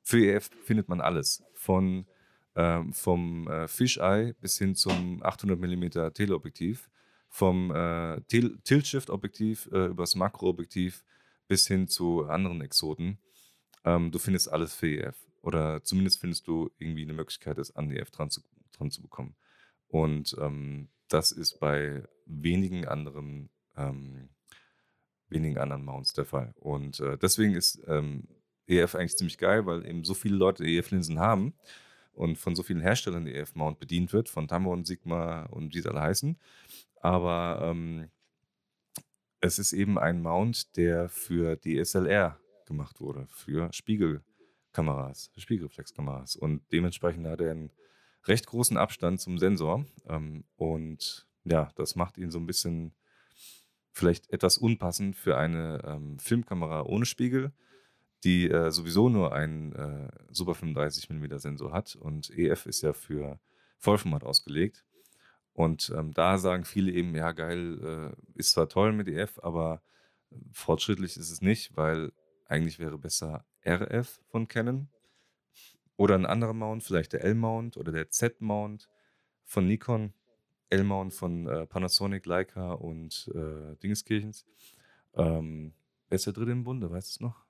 für 0.02 0.24
EF 0.24 0.50
findet 0.62 0.88
man 0.88 1.00
alles. 1.00 1.42
Von, 1.54 2.06
ähm, 2.54 2.92
vom 2.92 3.48
äh, 3.48 3.66
Fisheye 3.66 4.34
bis 4.40 4.58
hin 4.58 4.74
zum 4.74 5.22
800 5.22 5.58
mm 5.58 6.12
Teleobjektiv. 6.14 6.90
Vom 7.28 7.70
äh, 7.74 8.20
Tilt-Shift-Objektiv 8.28 9.70
äh, 9.72 9.86
über 9.86 10.02
das 10.02 10.14
Makroobjektiv 10.14 11.02
bis 11.48 11.66
hin 11.66 11.88
zu 11.88 12.26
anderen 12.26 12.60
Exoten. 12.60 13.18
Ähm, 13.84 14.10
du 14.10 14.18
findest 14.18 14.52
alles 14.52 14.74
für 14.74 14.88
EF. 14.88 15.16
Oder 15.40 15.82
zumindest 15.82 16.20
findest 16.20 16.46
du 16.46 16.70
irgendwie 16.78 17.02
eine 17.02 17.14
Möglichkeit, 17.14 17.58
es 17.58 17.74
an 17.74 17.90
EF 17.90 18.10
dran 18.10 18.30
zu, 18.30 18.42
dran 18.72 18.90
zu 18.90 19.00
bekommen. 19.00 19.34
Und 19.88 20.36
ähm, 20.38 20.88
das 21.08 21.32
ist 21.32 21.58
bei 21.58 22.02
wenigen 22.26 22.86
anderen, 22.86 23.48
ähm, 23.76 24.28
wenigen 25.28 25.58
anderen 25.58 25.84
Mounts 25.84 26.12
der 26.12 26.26
Fall. 26.26 26.52
Und 26.56 27.00
äh, 27.00 27.16
deswegen 27.16 27.54
ist 27.54 27.82
ähm, 27.86 28.28
EF 28.66 28.94
eigentlich 28.94 29.16
ziemlich 29.16 29.38
geil, 29.38 29.64
weil 29.64 29.86
eben 29.86 30.04
so 30.04 30.12
viele 30.12 30.36
Leute 30.36 30.64
EF-Linsen 30.64 31.18
haben 31.18 31.54
und 32.12 32.36
von 32.38 32.54
so 32.54 32.62
vielen 32.62 32.80
Herstellern 32.80 33.24
der 33.24 33.34
EF-Mount 33.36 33.78
bedient 33.78 34.12
wird, 34.12 34.28
von 34.28 34.48
Tamron, 34.48 34.84
Sigma 34.84 35.44
und 35.44 35.74
wie 35.74 35.80
sie 35.80 35.88
alle 35.88 36.00
heißen. 36.00 36.38
Aber 37.00 37.60
ähm, 37.62 38.08
es 39.40 39.58
ist 39.58 39.72
eben 39.72 39.98
ein 39.98 40.22
Mount, 40.22 40.76
der 40.76 41.08
für 41.08 41.56
DSLR 41.56 42.38
gemacht 42.66 43.00
wurde, 43.00 43.26
für 43.28 43.72
Spiegelkameras, 43.72 45.30
Spiegelreflexkameras. 45.36 46.36
Und 46.36 46.62
dementsprechend 46.72 47.26
hat 47.26 47.40
er 47.40 47.50
einen 47.50 47.72
recht 48.24 48.46
großen 48.46 48.76
Abstand 48.76 49.20
zum 49.20 49.38
Sensor. 49.38 49.84
Ähm, 50.08 50.44
und 50.56 51.26
ja, 51.44 51.70
das 51.74 51.96
macht 51.96 52.18
ihn 52.18 52.30
so 52.30 52.38
ein 52.38 52.46
bisschen 52.46 52.94
vielleicht 53.92 54.32
etwas 54.32 54.58
unpassend 54.58 55.16
für 55.16 55.36
eine 55.36 55.82
ähm, 55.84 56.18
Filmkamera 56.18 56.82
ohne 56.82 57.04
Spiegel 57.04 57.52
die 58.24 58.48
äh, 58.48 58.70
sowieso 58.70 59.08
nur 59.08 59.32
einen 59.32 59.72
äh, 59.72 60.08
Super 60.30 60.54
35 60.54 61.10
mm 61.10 61.38
Sensor 61.38 61.72
hat 61.72 61.96
und 61.96 62.30
EF 62.30 62.66
ist 62.66 62.82
ja 62.82 62.92
für 62.92 63.40
Vollformat 63.78 64.24
ausgelegt. 64.24 64.84
Und 65.54 65.92
ähm, 65.96 66.14
da 66.14 66.38
sagen 66.38 66.64
viele 66.64 66.92
eben, 66.92 67.14
ja 67.14 67.32
geil, 67.32 68.14
äh, 68.14 68.38
ist 68.38 68.52
zwar 68.52 68.68
toll 68.68 68.92
mit 68.92 69.08
EF, 69.08 69.38
aber 69.42 69.82
fortschrittlich 70.52 71.16
ist 71.16 71.30
es 71.30 71.42
nicht, 71.42 71.76
weil 71.76 72.12
eigentlich 72.46 72.78
wäre 72.78 72.98
besser 72.98 73.44
RF 73.66 74.20
von 74.28 74.48
Canon 74.48 74.88
oder 75.96 76.14
ein 76.14 76.26
anderer 76.26 76.54
Mount, 76.54 76.82
vielleicht 76.82 77.12
der 77.12 77.22
L-Mount 77.24 77.76
oder 77.76 77.92
der 77.92 78.10
Z-Mount 78.10 78.88
von 79.44 79.66
Nikon, 79.66 80.14
L-Mount 80.70 81.12
von 81.12 81.46
äh, 81.46 81.66
Panasonic, 81.66 82.24
Leica 82.26 82.72
und 82.72 83.30
äh, 83.34 83.76
Dingeskirchens. 83.76 84.46
Ähm, 85.14 85.74
wer 86.08 86.16
ist 86.16 86.26
der 86.26 86.32
dritte 86.32 86.52
im 86.52 86.64
Bunde, 86.64 86.90
weißt 86.90 87.08
du 87.08 87.10
es 87.10 87.20
noch? 87.20 87.41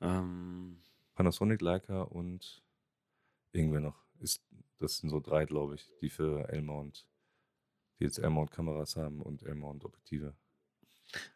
Ähm, 0.00 0.80
Panasonic, 1.14 1.60
Leica 1.60 2.02
und 2.02 2.62
irgendwer 3.52 3.80
noch. 3.80 3.96
Ist, 4.20 4.42
das 4.78 4.98
sind 4.98 5.10
so 5.10 5.20
drei, 5.20 5.44
glaube 5.44 5.74
ich, 5.76 5.90
die 6.00 6.10
für 6.10 6.48
L-Mount, 6.48 7.06
die 7.98 8.04
jetzt 8.04 8.18
L-Mount-Kameras 8.18 8.96
haben 8.96 9.20
und 9.20 9.42
L-Mount-Objektive. 9.42 10.34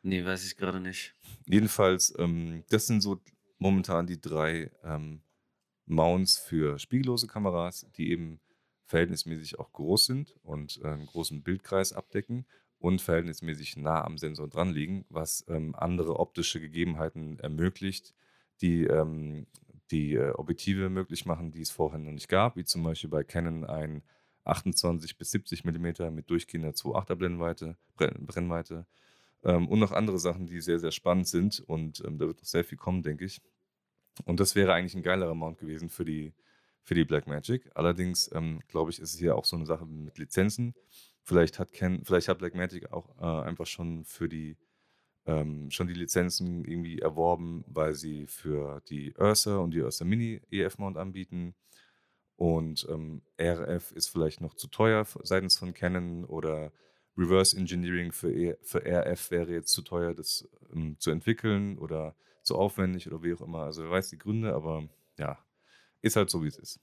Nee, 0.02 0.24
weiß 0.24 0.46
ich 0.46 0.56
gerade 0.56 0.80
nicht. 0.80 1.14
Jedenfalls, 1.46 2.14
ähm, 2.18 2.64
das 2.68 2.86
sind 2.86 3.00
so 3.00 3.20
momentan 3.58 4.06
die 4.06 4.20
drei 4.20 4.70
ähm, 4.82 5.22
Mounts 5.86 6.38
für 6.38 6.78
spiegellose 6.78 7.26
Kameras, 7.26 7.86
die 7.96 8.10
eben 8.10 8.40
verhältnismäßig 8.86 9.58
auch 9.58 9.72
groß 9.72 10.06
sind 10.06 10.36
und 10.42 10.80
äh, 10.82 10.88
einen 10.88 11.06
großen 11.06 11.42
Bildkreis 11.42 11.92
abdecken 11.92 12.46
und 12.78 13.00
verhältnismäßig 13.00 13.76
nah 13.76 14.04
am 14.04 14.18
Sensor 14.18 14.48
dran 14.48 14.70
liegen, 14.70 15.04
was 15.08 15.44
ähm, 15.48 15.74
andere 15.74 16.18
optische 16.18 16.60
Gegebenheiten 16.60 17.38
ermöglicht, 17.40 18.14
die 18.64 18.84
ähm, 18.84 19.46
die 19.90 20.14
äh, 20.14 20.30
Objektive 20.32 20.88
möglich 20.88 21.26
machen, 21.26 21.52
die 21.52 21.60
es 21.60 21.70
vorher 21.70 21.98
noch 21.98 22.12
nicht 22.12 22.28
gab, 22.28 22.56
wie 22.56 22.64
zum 22.64 22.82
Beispiel 22.82 23.10
bei 23.10 23.22
Canon 23.22 23.64
ein 23.64 24.02
28 24.44 25.16
bis 25.16 25.30
70 25.30 25.64
mm 25.64 26.14
mit 26.14 26.30
durchgehender 26.30 26.70
2,8er 26.70 27.14
Brennweite, 27.14 27.76
Brennweite 27.96 28.86
ähm, 29.42 29.68
und 29.68 29.78
noch 29.78 29.92
andere 29.92 30.18
Sachen, 30.18 30.46
die 30.46 30.60
sehr, 30.60 30.78
sehr 30.78 30.90
spannend 30.90 31.28
sind 31.28 31.60
und 31.60 32.02
ähm, 32.04 32.18
da 32.18 32.26
wird 32.26 32.38
noch 32.38 32.46
sehr 32.46 32.64
viel 32.64 32.78
kommen, 32.78 33.02
denke 33.02 33.24
ich. 33.24 33.40
Und 34.24 34.40
das 34.40 34.54
wäre 34.54 34.72
eigentlich 34.72 34.94
ein 34.94 35.02
geilerer 35.02 35.34
Mount 35.34 35.58
gewesen 35.58 35.88
für 35.88 36.04
die, 36.04 36.34
für 36.82 36.94
die 36.94 37.04
Blackmagic. 37.04 37.70
Allerdings, 37.74 38.30
ähm, 38.32 38.60
glaube 38.68 38.90
ich, 38.90 39.00
ist 39.00 39.14
es 39.14 39.18
hier 39.18 39.36
auch 39.36 39.44
so 39.44 39.56
eine 39.56 39.66
Sache 39.66 39.86
mit 39.86 40.18
Lizenzen. 40.18 40.74
Vielleicht 41.22 41.58
hat, 41.58 41.72
Ken, 41.72 42.04
vielleicht 42.04 42.28
hat 42.28 42.38
Blackmagic 42.38 42.92
auch 42.92 43.16
äh, 43.18 43.46
einfach 43.48 43.66
schon 43.66 44.04
für 44.04 44.28
die 44.28 44.56
ähm, 45.26 45.70
schon 45.70 45.86
die 45.86 45.94
Lizenzen 45.94 46.64
irgendwie 46.64 46.98
erworben, 46.98 47.64
weil 47.66 47.94
sie 47.94 48.26
für 48.26 48.82
die 48.88 49.14
Ursa 49.16 49.58
und 49.58 49.72
die 49.72 49.80
Ursa 49.80 50.04
Mini 50.04 50.40
EF-Mount 50.50 50.96
anbieten. 50.96 51.54
Und 52.36 52.86
ähm, 52.90 53.22
RF 53.40 53.92
ist 53.92 54.08
vielleicht 54.08 54.40
noch 54.40 54.54
zu 54.54 54.66
teuer 54.66 55.06
seitens 55.22 55.56
von 55.56 55.72
Canon 55.72 56.24
oder 56.24 56.72
Reverse 57.16 57.56
Engineering 57.56 58.12
für, 58.12 58.32
e 58.32 58.56
für 58.62 58.84
RF 58.84 59.30
wäre 59.30 59.52
jetzt 59.52 59.72
zu 59.72 59.82
teuer, 59.82 60.14
das 60.14 60.48
ähm, 60.72 60.96
zu 60.98 61.10
entwickeln 61.10 61.78
oder 61.78 62.16
zu 62.42 62.56
aufwendig 62.56 63.06
oder 63.06 63.22
wie 63.22 63.34
auch 63.34 63.40
immer. 63.40 63.60
Also 63.60 63.84
wer 63.84 63.90
weiß 63.90 64.10
die 64.10 64.18
Gründe, 64.18 64.52
aber 64.52 64.88
ja, 65.18 65.38
ist 66.02 66.16
halt 66.16 66.28
so, 66.28 66.42
wie 66.42 66.48
es 66.48 66.58
ist. 66.58 66.80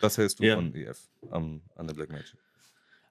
Was 0.00 0.18
hältst 0.18 0.40
du 0.40 0.44
ja. 0.44 0.56
von 0.56 0.74
EF 0.74 1.08
um, 1.20 1.62
an 1.76 1.86
der 1.86 1.94
Blackmagic? 1.94 2.36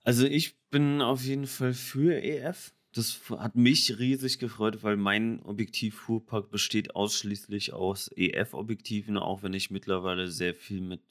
Also 0.04 0.26
ich 0.26 0.58
bin 0.70 1.02
auf 1.02 1.24
jeden 1.24 1.48
Fall 1.48 1.74
für 1.74 2.22
EF. 2.22 2.74
Das 2.96 3.20
hat 3.32 3.56
mich 3.56 3.98
riesig 3.98 4.38
gefreut, 4.38 4.84
weil 4.84 4.98
mein 4.98 5.42
Objektiv-Fuhrpark 5.42 6.52
besteht 6.52 6.96
ausschließlich 6.96 7.74
aus 7.74 8.12
EF-Objektiven, 8.16 9.18
auch 9.18 9.42
wenn 9.42 9.56
ich 9.56 9.72
mittlerweile 9.72 10.28
sehr 10.28 10.54
viel 10.54 10.80
mit, 10.80 11.02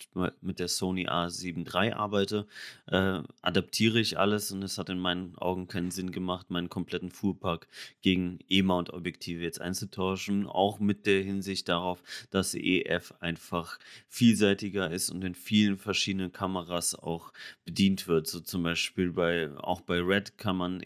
mit 0.41 0.61
der 0.61 0.69
Sony 0.69 1.09
A7 1.09 1.67
III 1.67 1.95
arbeite, 1.95 2.47
äh, 2.87 3.21
adaptiere 3.41 3.99
ich 3.99 4.17
alles 4.17 4.53
und 4.53 4.63
es 4.63 4.79
hat 4.79 4.91
in 4.91 5.01
meinen 5.01 5.37
Augen 5.39 5.67
keinen 5.67 5.91
Sinn 5.91 6.13
gemacht, 6.13 6.51
meinen 6.51 6.69
kompletten 6.69 7.11
Fuhrpark 7.11 7.67
gegen 8.01 8.39
E-Mount-Objektive 8.49 9.43
jetzt 9.43 9.61
einzutauschen, 9.61 10.47
auch 10.47 10.79
mit 10.79 11.05
der 11.07 11.25
Hinsicht 11.25 11.69
darauf, 11.69 12.01
dass 12.31 12.55
EF 12.55 13.13
einfach 13.19 13.81
vielseitiger 14.09 14.89
ist 14.93 15.11
und 15.11 15.25
in 15.25 15.35
vielen 15.35 15.79
verschiedenen 15.79 16.31
Kameras 16.31 16.95
auch 16.95 17.33
bedient 17.65 18.07
wird. 18.07 18.29
So 18.29 18.39
zum 18.39 18.63
Beispiel 18.63 19.11
bei, 19.11 19.51
auch 19.59 19.81
bei 19.81 19.99
Red 20.01 20.39
kann 20.39 20.57
man 20.57 20.81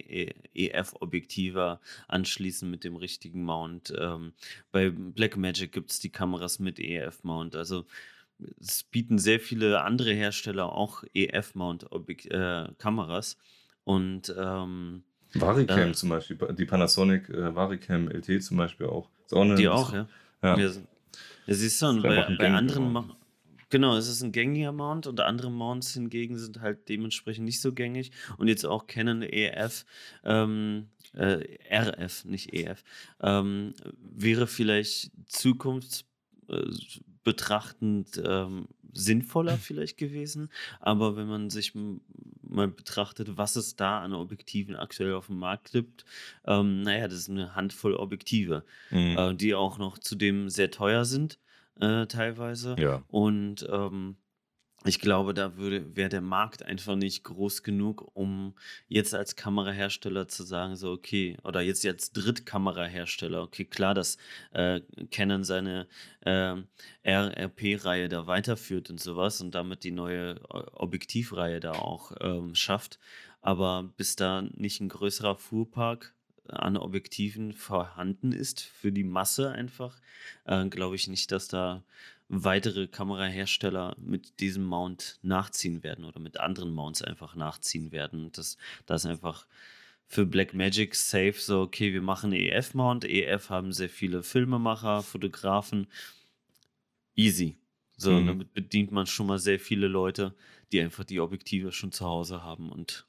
EF 0.55 0.86
EF-Objektive 0.87 1.81
anschließen 2.09 2.69
mit 2.71 2.85
dem 2.85 2.97
richtigen 2.97 3.45
Mount. 3.45 3.95
Ähm, 3.99 4.35
bei 4.73 4.91
Blackmagic 4.91 5.73
gibt 5.73 5.91
es 5.91 6.01
die 6.01 6.11
Kameras 6.11 6.59
mit 6.59 6.79
EF-Mount. 6.79 7.57
Also 7.57 7.87
es 8.61 8.83
bieten 8.83 9.17
sehr 9.19 9.41
viele 9.41 9.81
andere 9.83 10.13
Hersteller 10.13 10.71
auch 10.73 11.05
EF-Mount-Kameras. 11.15 13.35
Äh, 13.35 13.37
und 13.85 14.35
ähm, 14.37 15.05
Varicam 15.35 15.91
äh, 15.91 15.93
zum 15.93 16.09
Beispiel, 16.11 16.37
die 16.59 16.65
Panasonic 16.65 17.29
äh, 17.29 17.55
Varicam 17.55 18.09
LT 18.09 18.43
zum 18.43 18.57
Beispiel 18.57 18.87
auch. 18.87 19.09
auch 19.31 19.55
die 19.55 19.69
auch, 19.69 19.93
ja. 19.93 20.09
ja. 20.43 20.59
ja. 20.59 20.73
Ja, 21.47 21.55
siehst 21.55 21.81
du, 21.81 21.87
und 21.87 22.03
bei, 22.03 22.27
bei 22.37 22.51
anderen, 22.51 23.13
Genau, 23.69 23.97
es 23.97 24.09
ist 24.09 24.23
ein 24.23 24.31
gängiger 24.33 24.73
Mount 24.73 25.09
und 25.09 25.21
andere 25.21 25.51
Mounts 25.51 25.93
hingegen 25.95 26.39
sind 26.39 26.61
halt 26.61 26.89
dementsprechend 26.89 27.45
nicht 27.45 27.61
so 27.61 27.73
gängig. 27.73 28.13
Und 28.39 28.47
jetzt 28.49 28.65
auch 28.65 28.87
Canon 28.87 29.23
EF, 29.23 29.85
ähm, 30.25 30.89
äh, 31.15 31.59
RF, 31.71 32.25
nicht 32.27 32.53
EF, 32.53 32.85
ähm, 33.21 33.75
wäre 33.99 34.47
vielleicht 34.47 35.11
zukunftsbetrachtend 35.27 38.23
ähm, 38.25 38.69
sinnvoller 38.93 39.57
vielleicht 39.59 39.99
gewesen. 39.99 40.49
Aber 40.79 41.17
wenn 41.17 41.27
man 41.27 41.51
sich 41.51 41.73
mal 42.43 42.69
betrachtet, 42.69 43.37
was 43.37 43.57
es 43.57 43.75
da 43.75 43.99
an 44.01 44.13
Objektiven 44.13 44.77
aktuell 44.77 45.15
auf 45.15 45.27
dem 45.27 45.39
Markt 45.39 45.73
gibt, 45.73 46.05
ähm, 46.47 46.83
naja, 46.83 47.09
das 47.09 47.19
ist 47.19 47.31
eine 47.31 47.57
Handvoll 47.57 47.95
Objektive, 47.95 48.65
mhm. 48.91 49.19
äh, 49.19 49.35
die 49.35 49.57
auch 49.57 49.79
noch 49.79 49.99
zudem 49.99 50.51
sehr 50.51 50.71
teuer 50.71 51.05
sind 51.05 51.41
äh, 51.81 52.07
teilweise. 52.07 52.77
Ja. 52.79 53.03
Und 53.09 53.67
ähm, 53.71 54.17
ich 54.85 55.01
glaube, 55.01 55.35
da 55.35 55.57
wäre 55.57 56.09
der 56.09 56.21
Markt 56.21 56.63
einfach 56.63 56.95
nicht 56.95 57.25
groß 57.25 57.63
genug, 57.63 58.09
um 58.15 58.55
jetzt 58.89 59.15
als 59.15 59.35
Kamerahersteller 59.35 60.29
zu 60.29 60.45
sagen, 60.45 60.77
so, 60.77 60.93
okay, 60.93 61.37
oder 61.43 61.61
jetzt 61.61 61.85
als 61.87 62.13
Drittkamerahersteller, 62.13 63.43
okay, 63.43 63.65
klar, 63.65 63.95
dass 63.95 64.17
äh, 64.53 64.81
Canon 65.11 65.45
seine 65.45 65.89
äh, 66.21 66.57
RRP-Reihe 67.05 68.09
da 68.09 68.27
weiterführt 68.27 68.91
und 68.91 69.01
sowas 69.01 69.41
und 69.41 69.55
damit 69.55 69.83
die 69.83 69.91
neue 69.91 70.41
Objektivreihe 70.51 71.59
da 71.59 71.73
auch 71.73 72.13
ähm, 72.21 72.55
schafft. 72.55 72.99
Aber 73.41 73.91
bis 73.97 74.17
da 74.17 74.43
nicht 74.43 74.81
ein 74.81 74.89
größerer 74.89 75.37
Fuhrpark 75.37 76.16
an 76.51 76.77
Objektiven 76.77 77.53
vorhanden 77.53 78.33
ist 78.33 78.61
für 78.63 78.93
die 78.93 79.05
Masse 79.05 79.51
einfach, 79.53 79.99
äh, 80.45 80.67
glaube 80.69 80.97
ich 80.97 81.09
nicht, 81.09 81.33
dass 81.33 81.49
da 81.49 81.83
weitere 82.29 82.89
Kamerahersteller 82.89 83.97
mit 83.99 84.41
diesem 84.41 84.65
Mount 84.65 85.19
nachziehen 85.23 85.83
werden 85.83 86.05
oder 86.05 86.19
mit 86.21 86.41
anderen 86.41 86.73
Mounts 86.73 87.03
einfach 87.03 87.37
nachziehen 87.37 87.93
werden. 87.93 88.33
Das, 88.33 88.57
das 88.87 89.05
ist 89.05 89.11
einfach 89.11 89.47
für 90.07 90.27
Blackmagic 90.27 90.95
safe 90.95 91.35
so, 91.37 91.63
okay, 91.63 91.93
wir 91.93 92.03
machen 92.03 92.33
EF-Mount. 92.33 93.05
EF 93.05 93.51
haben 93.51 93.73
sehr 93.73 93.89
viele 93.91 94.23
Filmemacher, 94.23 95.03
Fotografen. 95.03 95.89
Easy. 97.15 97.57
So, 97.97 98.13
Mhm. 98.13 98.27
damit 98.27 98.53
bedient 98.55 98.93
man 98.93 99.07
schon 99.07 99.27
mal 99.27 99.39
sehr 99.39 99.59
viele 99.59 99.89
Leute, 99.89 100.35
die 100.73 100.81
einfach 100.81 101.05
die 101.05 101.21
Objektive 101.21 101.73
schon 101.73 101.93
zu 101.93 102.05
Hause 102.05 102.43
haben 102.43 102.71
und 102.71 103.06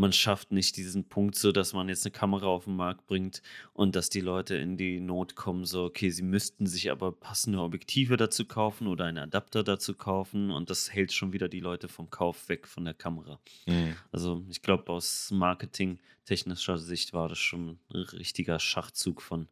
man 0.00 0.14
schafft 0.14 0.50
nicht 0.50 0.78
diesen 0.78 1.04
Punkt 1.04 1.36
so, 1.36 1.52
dass 1.52 1.74
man 1.74 1.90
jetzt 1.90 2.06
eine 2.06 2.12
Kamera 2.12 2.46
auf 2.46 2.64
den 2.64 2.74
Markt 2.74 3.06
bringt 3.06 3.42
und 3.74 3.94
dass 3.94 4.08
die 4.08 4.22
Leute 4.22 4.56
in 4.56 4.78
die 4.78 4.98
Not 4.98 5.34
kommen, 5.34 5.66
so, 5.66 5.84
okay, 5.84 6.08
sie 6.08 6.22
müssten 6.22 6.66
sich 6.66 6.90
aber 6.90 7.12
passende 7.12 7.60
Objektive 7.60 8.16
dazu 8.16 8.46
kaufen 8.46 8.86
oder 8.86 9.04
einen 9.04 9.18
Adapter 9.18 9.62
dazu 9.62 9.94
kaufen 9.94 10.50
und 10.50 10.70
das 10.70 10.90
hält 10.90 11.12
schon 11.12 11.34
wieder 11.34 11.50
die 11.50 11.60
Leute 11.60 11.88
vom 11.88 12.08
Kauf 12.08 12.48
weg 12.48 12.66
von 12.66 12.86
der 12.86 12.94
Kamera. 12.94 13.38
Mhm. 13.66 13.94
Also 14.10 14.42
ich 14.48 14.62
glaube, 14.62 14.90
aus 14.90 15.30
marketingtechnischer 15.32 16.78
Sicht 16.78 17.12
war 17.12 17.28
das 17.28 17.38
schon 17.38 17.78
ein 17.92 18.00
richtiger 18.00 18.58
Schachzug 18.58 19.20
von 19.20 19.48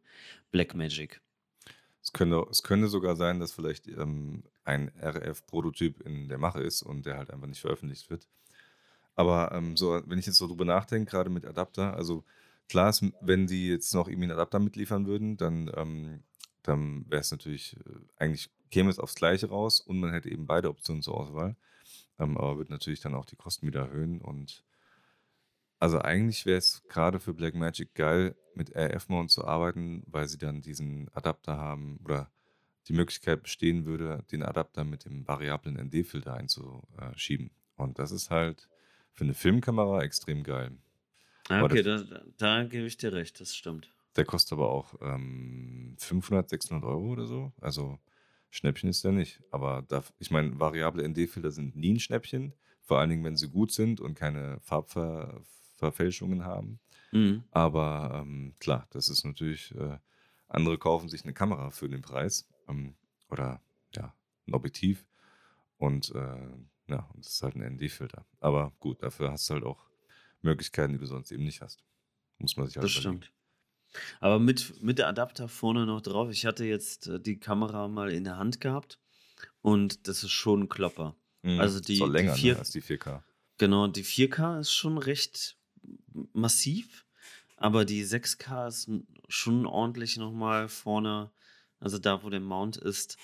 Blackmagic. 0.49 1.21
Es 2.01 2.11
könnte, 2.11 2.43
es 2.49 2.63
könnte 2.63 2.87
sogar 2.87 3.15
sein, 3.15 3.39
dass 3.39 3.51
vielleicht 3.51 3.87
ähm, 3.87 4.41
ein 4.63 4.91
RF-Prototyp 4.99 6.01
in 6.01 6.27
der 6.27 6.39
Mache 6.39 6.63
ist 6.63 6.81
und 6.81 7.05
der 7.05 7.17
halt 7.17 7.29
einfach 7.29 7.45
nicht 7.45 7.61
veröffentlicht 7.61 8.09
wird. 8.09 8.27
Aber 9.19 9.51
ähm, 9.51 9.75
so, 9.75 10.01
wenn 10.05 10.17
ich 10.17 10.27
jetzt 10.27 10.37
so 10.37 10.47
drüber 10.47 10.63
nachdenke, 10.63 11.11
gerade 11.11 11.29
mit 11.29 11.43
Adapter, 11.43 11.93
also 11.93 12.23
klar 12.69 12.89
ist, 12.89 13.03
wenn 13.19 13.47
die 13.47 13.67
jetzt 13.67 13.93
noch 13.93 14.07
irgendwie 14.07 14.27
einen 14.27 14.39
Adapter 14.39 14.59
mitliefern 14.59 15.07
würden, 15.07 15.35
dann, 15.35 15.69
ähm, 15.75 16.23
dann 16.63 17.03
wäre 17.09 17.19
es 17.19 17.29
natürlich, 17.29 17.75
äh, 17.85 17.99
eigentlich 18.15 18.49
käme 18.71 18.89
es 18.89 18.97
aufs 18.97 19.15
Gleiche 19.15 19.49
raus 19.49 19.81
und 19.81 19.99
man 19.99 20.13
hätte 20.13 20.29
eben 20.29 20.47
beide 20.47 20.69
Optionen 20.69 21.01
zur 21.01 21.17
Auswahl. 21.17 21.57
Ähm, 22.17 22.37
aber 22.37 22.59
wird 22.59 22.69
natürlich 22.69 23.01
dann 23.01 23.13
auch 23.13 23.25
die 23.25 23.35
Kosten 23.35 23.67
wieder 23.67 23.81
erhöhen 23.87 24.21
und 24.21 24.63
also 25.79 25.99
eigentlich 25.99 26.45
wäre 26.45 26.59
es 26.59 26.81
gerade 26.87 27.19
für 27.19 27.33
Blackmagic 27.33 27.95
geil, 27.95 28.37
mit 28.55 28.73
RF-Mount 28.73 29.31
zu 29.31 29.43
arbeiten, 29.43 30.03
weil 30.07 30.29
sie 30.29 30.37
dann 30.37 30.61
diesen 30.61 31.09
Adapter 31.13 31.57
haben 31.57 31.99
oder 32.05 32.31
die 32.87 32.93
Möglichkeit 32.93 33.43
bestehen 33.43 33.83
würde, 33.83 34.23
den 34.31 34.43
Adapter 34.43 34.85
mit 34.85 35.03
dem 35.03 35.27
variablen 35.27 35.75
ND-Filter 35.75 36.35
einzuschieben. 36.35 37.51
Und 37.75 37.99
das 37.99 38.11
ist 38.11 38.29
halt 38.29 38.69
für 39.13 39.23
eine 39.23 39.33
Filmkamera 39.33 40.01
extrem 40.03 40.43
geil. 40.43 40.77
Ah, 41.49 41.63
Okay, 41.63 41.81
da, 41.83 42.03
da 42.37 42.63
gebe 42.63 42.85
ich 42.85 42.97
dir 42.97 43.11
recht, 43.13 43.39
das 43.39 43.55
stimmt. 43.55 43.91
Der 44.15 44.25
kostet 44.25 44.53
aber 44.53 44.69
auch 44.69 44.95
ähm, 45.01 45.95
500, 45.97 46.49
600 46.49 46.83
Euro 46.83 47.09
oder 47.11 47.25
so. 47.25 47.53
Also 47.61 47.99
Schnäppchen 48.49 48.89
ist 48.89 49.03
der 49.03 49.11
nicht. 49.11 49.41
Aber 49.51 49.83
da, 49.87 50.03
ich 50.19 50.31
meine, 50.31 50.59
variable 50.59 51.03
ND-Filter 51.07 51.51
sind 51.51 51.75
nie 51.75 51.93
ein 51.93 51.99
Schnäppchen. 51.99 52.53
Vor 52.81 52.99
allen 52.99 53.09
Dingen, 53.09 53.23
wenn 53.23 53.37
sie 53.37 53.49
gut 53.49 53.71
sind 53.71 53.99
und 54.01 54.15
keine 54.15 54.59
Farbverfälschungen 54.61 56.43
haben. 56.43 56.79
Mhm. 57.11 57.43
Aber 57.51 58.21
ähm, 58.21 58.55
klar, 58.59 58.87
das 58.91 59.09
ist 59.09 59.25
natürlich, 59.25 59.73
äh, 59.75 59.97
andere 60.47 60.77
kaufen 60.77 61.09
sich 61.09 61.23
eine 61.23 61.33
Kamera 61.33 61.69
für 61.69 61.89
den 61.89 62.01
Preis 62.01 62.47
ähm, 62.67 62.95
oder 63.29 63.61
ja, 63.95 64.13
ein 64.47 64.53
Objektiv 64.53 65.05
und 65.77 66.13
äh, 66.15 66.49
ja, 66.89 67.07
und 67.13 67.23
das 67.25 67.33
ist 67.33 67.43
halt 67.43 67.55
ein 67.55 67.61
ND-Filter. 67.77 68.25
Aber 68.39 68.73
gut, 68.79 69.01
dafür 69.03 69.31
hast 69.31 69.49
du 69.49 69.53
halt 69.55 69.63
auch 69.63 69.85
Möglichkeiten, 70.41 70.93
die 70.93 70.99
du 70.99 71.05
sonst 71.05 71.31
eben 71.31 71.43
nicht 71.43 71.61
hast. 71.61 71.83
Muss 72.37 72.57
man 72.57 72.67
sich 72.67 72.77
halt 72.77 72.85
Das 72.85 72.91
überlegen. 72.97 73.23
stimmt. 73.23 73.33
Aber 74.19 74.39
mit, 74.39 74.81
mit 74.83 74.97
der 74.99 75.07
Adapter 75.07 75.47
vorne 75.47 75.85
noch 75.85 76.01
drauf, 76.01 76.29
ich 76.29 76.45
hatte 76.45 76.63
jetzt 76.65 77.07
äh, 77.07 77.19
die 77.19 77.39
Kamera 77.39 77.87
mal 77.87 78.11
in 78.11 78.23
der 78.23 78.37
Hand 78.37 78.61
gehabt 78.61 78.99
und 79.61 80.07
das 80.07 80.23
ist 80.23 80.31
schon 80.31 80.63
ein 80.63 80.69
Klopper. 80.69 81.15
Mhm. 81.41 81.59
Also 81.59 81.79
die- 81.79 82.01
auch 82.01 82.05
die 82.05 82.11
länger 82.11 82.35
vier- 82.35 82.53
ne, 82.53 82.59
als 82.59 82.71
die 82.71 82.81
4K. 82.81 83.23
Genau, 83.57 83.87
die 83.87 84.03
4K 84.03 84.59
ist 84.59 84.71
schon 84.73 84.97
recht 84.97 85.57
massiv, 86.33 87.05
aber 87.57 87.83
die 87.85 88.03
6K 88.05 88.67
ist 88.67 88.89
schon 89.27 89.65
ordentlich 89.65 90.17
nochmal 90.17 90.69
vorne, 90.69 91.31
also 91.79 91.97
da, 91.97 92.23
wo 92.23 92.29
der 92.29 92.39
Mount 92.39 92.77
ist, 92.77 93.17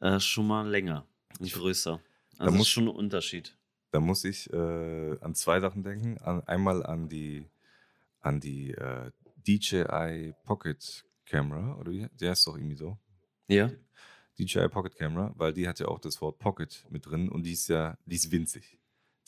äh, 0.00 0.20
schon 0.20 0.46
mal 0.46 0.68
länger 0.68 1.06
und 1.38 1.52
größer. 1.52 2.00
Also 2.40 2.56
muss- 2.56 2.66
ist 2.66 2.70
schon 2.72 2.84
ein 2.84 2.94
Unterschied. 2.94 3.56
Da 3.92 4.00
muss 4.00 4.24
ich 4.24 4.52
äh, 4.52 5.18
an 5.20 5.34
zwei 5.34 5.60
Sachen 5.60 5.82
denken. 5.82 6.18
An, 6.18 6.42
einmal 6.44 6.84
an 6.86 7.08
die, 7.08 7.44
an 8.20 8.40
die 8.40 8.70
äh, 8.72 9.10
DJI 9.46 10.34
Pocket 10.44 11.04
Camera, 11.26 11.76
oder 11.76 11.90
wie? 11.92 12.06
Die 12.20 12.28
heißt 12.28 12.46
doch 12.46 12.56
irgendwie 12.56 12.76
so. 12.76 12.96
Ja? 13.48 13.70
DJI 14.38 14.68
Pocket 14.68 14.94
Camera, 14.94 15.32
weil 15.36 15.52
die 15.52 15.66
hat 15.68 15.80
ja 15.80 15.88
auch 15.88 15.98
das 15.98 16.20
Wort 16.20 16.38
Pocket 16.38 16.84
mit 16.88 17.06
drin 17.06 17.28
und 17.28 17.42
die 17.42 17.52
ist 17.52 17.68
ja, 17.68 17.96
die 18.06 18.14
ist 18.16 18.30
winzig. 18.30 18.78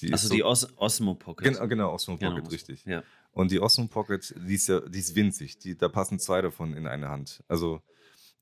Die 0.00 0.06
ist 0.06 0.12
Also 0.12 0.28
so- 0.28 0.34
die 0.34 0.44
Os 0.44 0.68
Osmo 0.78 1.14
Pocket. 1.14 1.44
Genau, 1.52 1.66
genau, 1.68 1.92
Osmo 1.92 2.16
Genau, 2.16 2.30
Pocket, 2.30 2.44
Osmo. 2.46 2.52
richtig. 2.54 2.84
Ja. 2.84 3.02
Und 3.32 3.50
die 3.50 3.60
Osmo 3.60 3.86
Pocket, 3.88 4.34
die 4.48 4.54
ist 4.54 4.68
ja, 4.68 4.80
die 4.80 4.98
ist 5.00 5.14
winzig. 5.14 5.58
Die, 5.58 5.76
da 5.76 5.88
passen 5.88 6.18
zwei 6.18 6.40
davon 6.40 6.72
in 6.74 6.86
eine 6.86 7.08
Hand. 7.08 7.42
Also, 7.48 7.82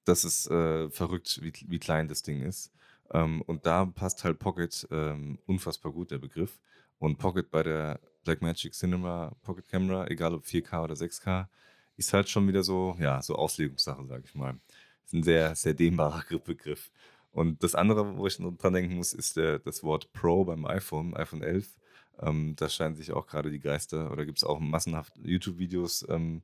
das 0.05 0.25
ist 0.25 0.51
äh, 0.51 0.91
verrückt, 0.91 1.41
wie, 1.43 1.53
wie 1.67 1.79
klein 1.79 2.09
das 2.09 2.23
Ding 2.23 2.43
ist. 2.43 2.73
Ähm, 3.13 3.43
und 3.43 3.67
da 3.67 3.87
passt 3.87 4.25
halt 4.25 4.39
Pocket 4.39 4.87
ähm, 4.91 5.39
unfassbar 5.47 5.93
gut, 5.93 6.11
der 6.11 6.19
Begriff. 6.19 6.61
Und 6.99 7.19
Pocket 7.19 7.51
bei 7.51 7.63
der 7.63 8.01
Blackmagic 8.25 8.73
Cinema 8.73 9.35
Pocket 9.43 9.67
Camera, 9.69 10.07
egal 10.09 10.35
ob 10.35 10.45
4K 10.45 10.85
oder 10.85 10.95
6K, 10.95 11.49
ist 11.97 12.13
halt 12.13 12.29
schon 12.29 12.47
wieder 12.49 12.63
so, 12.63 12.97
ja, 12.99 13.23
so 13.23 13.35
Auslegungssache, 13.37 14.05
sag 14.07 14.25
ich 14.25 14.35
mal. 14.35 14.59
Ist 15.05 15.15
ein 15.15 15.23
sehr, 15.23 15.55
sehr 15.55 15.75
dehnbarer 15.75 16.25
Begriff. 16.39 16.91
Und 17.33 17.63
das 17.63 17.75
andere, 17.75 18.17
wo 18.17 18.27
ich 18.27 18.39
noch 18.39 18.57
dran 18.57 18.75
denken 18.75 18.97
muss, 18.97 19.13
ist 19.13 19.37
der, 19.37 19.59
das 19.59 19.83
Wort 19.83 20.13
Pro 20.13 20.45
beim 20.45 20.67
iPhone, 20.67 21.15
iPhone 21.15 21.43
11. 21.43 21.77
Ähm, 22.21 22.55
da 22.57 22.69
scheinen 22.69 22.97
sich 22.97 23.13
auch 23.13 23.27
gerade 23.27 23.51
die 23.51 23.61
Geister, 23.61 24.11
oder 24.11 24.27
gibt 24.27 24.39
es 24.39 24.45
auch 24.45 24.59
massenhaft 24.61 25.17
YouTube-Videos 25.23 26.07
ähm, 26.09 26.43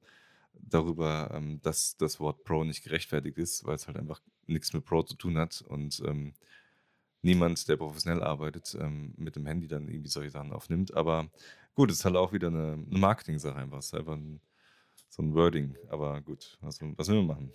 darüber, 0.55 1.31
ähm, 1.35 1.61
dass 1.63 1.97
das 1.97 2.21
Wort 2.21 2.45
Pro 2.45 2.65
nicht 2.65 2.83
gerechtfertigt 2.85 3.39
ist, 3.39 3.65
weil 3.65 3.75
es 3.75 3.87
halt 3.87 3.99
einfach 3.99 4.21
nichts 4.47 4.73
mit 4.73 4.85
Pro 4.85 5.03
zu 5.03 5.17
tun 5.17 5.39
hat 5.39 5.63
und 5.69 6.03
ähm, 6.07 6.35
niemand, 7.27 7.69
der 7.69 7.77
professionell 7.77 8.23
arbeitet, 8.23 8.77
ähm, 8.81 9.12
mit 9.17 9.37
dem 9.37 9.45
Handy 9.47 9.69
dann 9.69 9.89
irgendwie 9.89 10.09
solche 10.09 10.31
Sachen 10.31 10.53
aufnimmt. 10.53 10.95
Aber 10.95 11.29
gut, 11.75 11.91
es 11.91 11.99
ist 11.99 12.05
halt 12.05 12.17
auch 12.17 12.33
wieder 12.33 12.49
eine, 12.49 12.73
eine 12.73 12.99
Marketing-Sache 12.99 13.57
einfach. 13.57 13.79
Es 13.79 13.87
ist 13.87 13.95
einfach 13.95 14.15
ein, 14.15 14.41
so 15.11 15.23
ein 15.23 15.35
Wording. 15.35 15.77
Aber 15.89 16.21
gut, 16.23 16.57
was, 16.61 16.79
was 16.97 17.09
will 17.09 17.17
man 17.17 17.27
machen? 17.27 17.53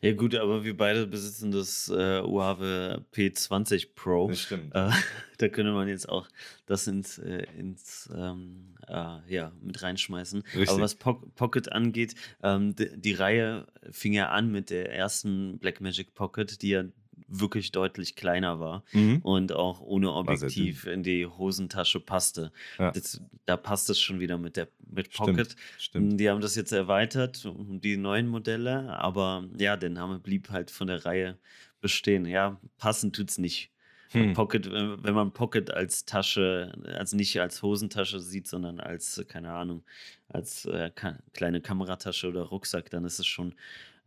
Ja, 0.00 0.12
gut, 0.14 0.34
aber 0.34 0.64
wir 0.64 0.76
beide 0.76 1.06
besitzen 1.06 1.52
das 1.52 1.88
äh, 1.88 2.20
Huawei 2.22 2.98
P20 3.12 3.94
Pro. 3.94 4.28
Das 4.28 4.40
stimmt. 4.40 4.74
Äh, 4.74 4.90
da 5.38 5.48
könnte 5.48 5.72
man 5.72 5.86
jetzt 5.88 6.08
auch 6.08 6.28
das 6.64 6.86
ins, 6.86 7.18
äh, 7.18 7.46
ins 7.56 8.10
ähm, 8.14 8.74
äh, 8.88 9.18
ja, 9.32 9.52
mit 9.60 9.82
reinschmeißen. 9.82 10.42
Richtig. 10.42 10.68
Aber 10.70 10.80
was 10.80 10.94
Po- 10.96 11.22
Pocket 11.34 11.70
angeht, 11.70 12.14
ähm, 12.42 12.74
die, 12.74 12.96
die 12.96 13.12
Reihe 13.12 13.66
fing 13.90 14.12
ja 14.12 14.30
an 14.30 14.50
mit 14.50 14.70
der 14.70 14.92
ersten 14.92 15.58
Blackmagic 15.58 16.14
Pocket, 16.14 16.60
die 16.62 16.70
ja 16.70 16.84
wirklich 17.28 17.72
deutlich 17.72 18.14
kleiner 18.16 18.60
war 18.60 18.84
Mhm. 18.92 19.18
und 19.22 19.52
auch 19.52 19.80
ohne 19.80 20.12
Objektiv 20.12 20.86
in 20.86 21.02
die 21.02 21.26
Hosentasche 21.26 22.00
passte. 22.00 22.52
Ja. 22.78 22.90
Das, 22.92 23.20
da 23.46 23.56
passt 23.56 23.90
es 23.90 24.00
schon 24.00 24.20
wieder 24.20 24.38
mit 24.38 24.56
der 24.56 24.68
mit 24.88 25.12
Stimmt, 25.12 25.28
Pocket. 25.36 25.56
stimmt. 25.78 26.20
Die 26.20 26.30
haben 26.30 26.40
das 26.40 26.54
jetzt 26.54 26.72
erweitert 26.72 27.48
die 27.56 27.96
neuen 27.96 28.28
Modelle, 28.28 28.96
aber 28.98 29.44
ja, 29.58 29.76
der 29.76 29.90
Name 29.90 30.18
blieb 30.20 30.50
halt 30.50 30.70
von 30.70 30.86
der 30.86 31.04
Reihe 31.04 31.38
bestehen. 31.80 32.24
Ja, 32.26 32.60
passend 32.78 33.16
tut's 33.16 33.38
nicht. 33.38 33.70
Hm. 34.10 34.34
Pocket, 34.34 34.70
wenn 34.70 35.02
wenn 35.02 35.14
man 35.14 35.32
Pocket 35.32 35.72
als 35.72 36.04
Tasche, 36.04 36.72
also 36.96 37.16
nicht 37.16 37.40
als 37.40 37.60
Hosentasche 37.60 38.20
sieht, 38.20 38.46
sondern 38.46 38.78
als, 38.78 39.18
äh, 39.18 39.24
keine 39.24 39.52
Ahnung, 39.52 39.82
als 40.28 40.64
äh, 40.66 40.92
kleine 41.32 41.60
Kameratasche 41.60 42.28
oder 42.28 42.42
Rucksack, 42.42 42.88
dann 42.90 43.04
ist 43.04 43.18
es 43.18 43.26
schon 43.26 43.56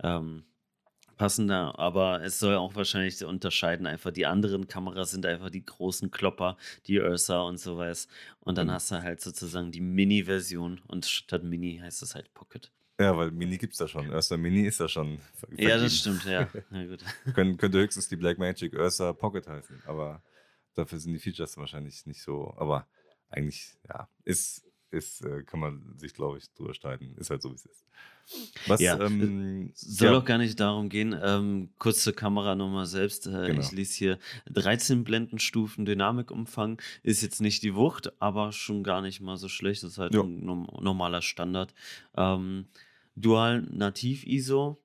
ähm, 0.01 0.43
passender. 1.19 1.77
Aber 1.77 2.23
es 2.23 2.39
soll 2.39 2.55
auch 2.55 2.73
wahrscheinlich 2.73 3.23
unterscheiden. 3.23 3.85
Einfach 3.85 4.09
die 4.09 4.25
anderen 4.25 4.67
Kameras 4.67 5.11
sind 5.11 5.27
einfach 5.27 5.51
die 5.51 5.63
großen 5.63 6.09
Klopper, 6.09 6.57
die 6.87 6.99
Ursa 6.99 7.41
und 7.41 7.59
sowas. 7.59 8.07
Und 8.39 8.57
dann 8.57 8.65
Mhm. 8.67 8.71
hast 8.71 8.89
du 8.89 9.03
halt 9.03 9.21
sozusagen 9.21 9.71
die 9.71 9.81
Mini-Version 9.81 10.81
und 10.87 11.05
statt 11.05 11.43
Mini 11.43 11.77
heißt 11.83 12.01
es 12.01 12.15
halt 12.15 12.33
Pocket. 12.33 12.71
Ja, 12.99 13.15
weil 13.15 13.31
Mini 13.31 13.57
gibt 13.57 13.73
es 13.73 13.79
da 13.79 13.87
schon. 13.87 14.09
Ursa 14.09 14.35
Mini 14.35 14.63
ist 14.65 14.79
da 14.79 14.89
schon. 14.89 15.19
ver- 15.35 15.47
Ja, 15.51 15.69
vergeben. 15.69 15.83
das 15.83 15.97
stimmt, 15.97 16.25
ja. 16.25 16.49
Na 16.71 16.85
gut. 16.85 17.03
Kön 17.35 17.55
könnte 17.57 17.77
höchstens 17.77 18.07
die 18.09 18.15
Blackmagic 18.17 18.73
Ursa 18.73 19.13
Pocket 19.13 19.47
heißen, 19.47 19.83
aber 19.85 20.23
dafür 20.73 20.99
sind 20.99 21.13
die 21.13 21.19
Features 21.19 21.55
wahrscheinlich 21.57 22.05
nicht 22.07 22.21
so. 22.23 22.53
Aber 22.57 22.87
eigentlich, 23.29 23.77
ja, 23.87 24.09
ist, 24.25 24.65
ist 24.91 25.21
äh, 25.23 25.43
kann 25.43 25.59
man 25.59 25.97
sich, 25.97 26.13
glaube 26.13 26.37
ich, 26.37 26.51
drüber 26.53 26.73
streiten. 26.73 27.15
Ist 27.17 27.29
halt 27.29 27.41
so, 27.41 27.51
wie 27.51 27.55
es 27.55 27.65
ist. 27.65 27.85
Was, 28.67 28.79
Ja, 28.79 28.99
ähm, 28.99 29.71
Soll 29.73 30.11
ja, 30.11 30.17
auch 30.17 30.25
gar 30.25 30.37
nicht 30.37 30.59
darum 30.59 30.89
gehen. 30.89 31.15
Ähm, 31.21 31.69
kurz 31.79 32.03
zur 32.03 32.13
Kamera 32.13 32.55
nochmal 32.55 32.85
selbst. 32.85 33.25
Äh, 33.27 33.47
Genau. 33.47 33.59
Ich 33.61 33.71
lese 33.71 33.93
hier 33.97 34.19
13 34.51 35.03
Blendenstufen 35.03 35.85
Dynamikumfang. 35.85 36.79
Ist 37.03 37.21
jetzt 37.23 37.41
nicht 37.41 37.63
die 37.63 37.75
Wucht, 37.75 38.11
aber 38.21 38.51
schon 38.51 38.83
gar 38.83 39.01
nicht 39.01 39.19
mal 39.21 39.37
so 39.37 39.47
schlecht. 39.47 39.83
Das 39.83 39.91
ist 39.93 39.97
halt 39.97 40.13
Ja. 40.13 40.21
ein 40.21 40.45
norm 40.45 40.67
normaler 40.81 41.21
Standard. 41.21 41.73
Ähm, 42.15 42.67
Dual 43.15 43.61
Nativ 43.63 44.25
ISO. 44.25 44.79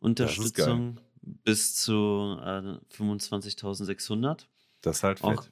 Unterstützung 0.00 1.00
bis 1.22 1.74
zu 1.74 2.36
äh, 2.40 2.78
25.600. 2.96 4.46
Das 4.82 4.98
ist 4.98 5.02
halt 5.02 5.18
fett. 5.20 5.28
auch 5.38 5.44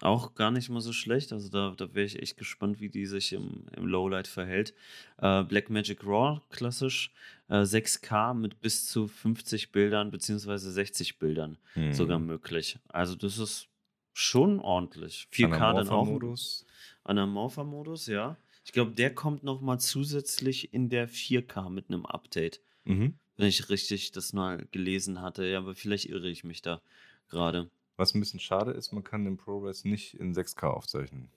gar 0.00 0.50
nicht 0.50 0.68
mal 0.68 0.80
so 0.80 0.92
schlecht. 0.92 1.32
Also 1.32 1.48
da, 1.48 1.74
da 1.76 1.94
wäre 1.94 2.06
ich 2.06 2.20
echt 2.20 2.36
gespannt, 2.36 2.80
wie 2.80 2.88
die 2.88 3.06
sich 3.06 3.32
im, 3.32 3.66
im 3.76 3.86
Lowlight 3.86 4.28
verhält. 4.28 4.74
Äh, 5.18 5.42
Blackmagic 5.44 6.04
Raw, 6.04 6.40
klassisch. 6.50 7.12
Äh, 7.48 7.64
6K 7.64 8.34
mit 8.34 8.60
bis 8.60 8.86
zu 8.86 9.08
50 9.08 9.72
Bildern 9.72 10.10
beziehungsweise 10.10 10.70
60 10.70 11.18
Bildern 11.18 11.58
sogar 11.92 12.18
Hm. 12.18 12.26
möglich. 12.26 12.78
Also 12.88 13.14
das 13.14 13.38
ist 13.38 13.68
schon 14.12 14.60
ordentlich. 14.60 15.28
4K 15.32 15.50
dann 15.74 15.88
auch. 15.88 16.06
Anamorpha-Modus. 16.06 16.66
Anamorpha-Modus, 17.04 18.06
ja. 18.06 18.36
Ich 18.64 18.72
glaube, 18.72 18.92
der 18.92 19.14
kommt 19.14 19.44
nochmal 19.44 19.78
zusätzlich 19.78 20.72
in 20.74 20.88
der 20.88 21.08
4K 21.08 21.70
mit 21.70 21.88
einem 21.88 22.04
Update. 22.06 22.60
Mhm. 22.84 23.14
Wenn 23.36 23.48
ich 23.48 23.68
richtig 23.68 24.12
das 24.12 24.32
mal 24.32 24.66
gelesen 24.72 25.20
hatte. 25.20 25.44
Ja, 25.46 25.58
aber 25.58 25.74
vielleicht 25.74 26.06
irre 26.06 26.28
ich 26.28 26.44
mich 26.44 26.62
da 26.62 26.80
gerade. 27.28 27.70
Was 27.96 28.14
ein 28.14 28.20
bisschen 28.20 28.40
schade 28.40 28.72
ist, 28.72 28.92
man 28.92 29.04
kann 29.04 29.24
den 29.24 29.36
ProRes 29.36 29.84
nicht 29.84 30.14
in 30.14 30.34
6K 30.34 30.66
aufzeichnen. 30.68 31.30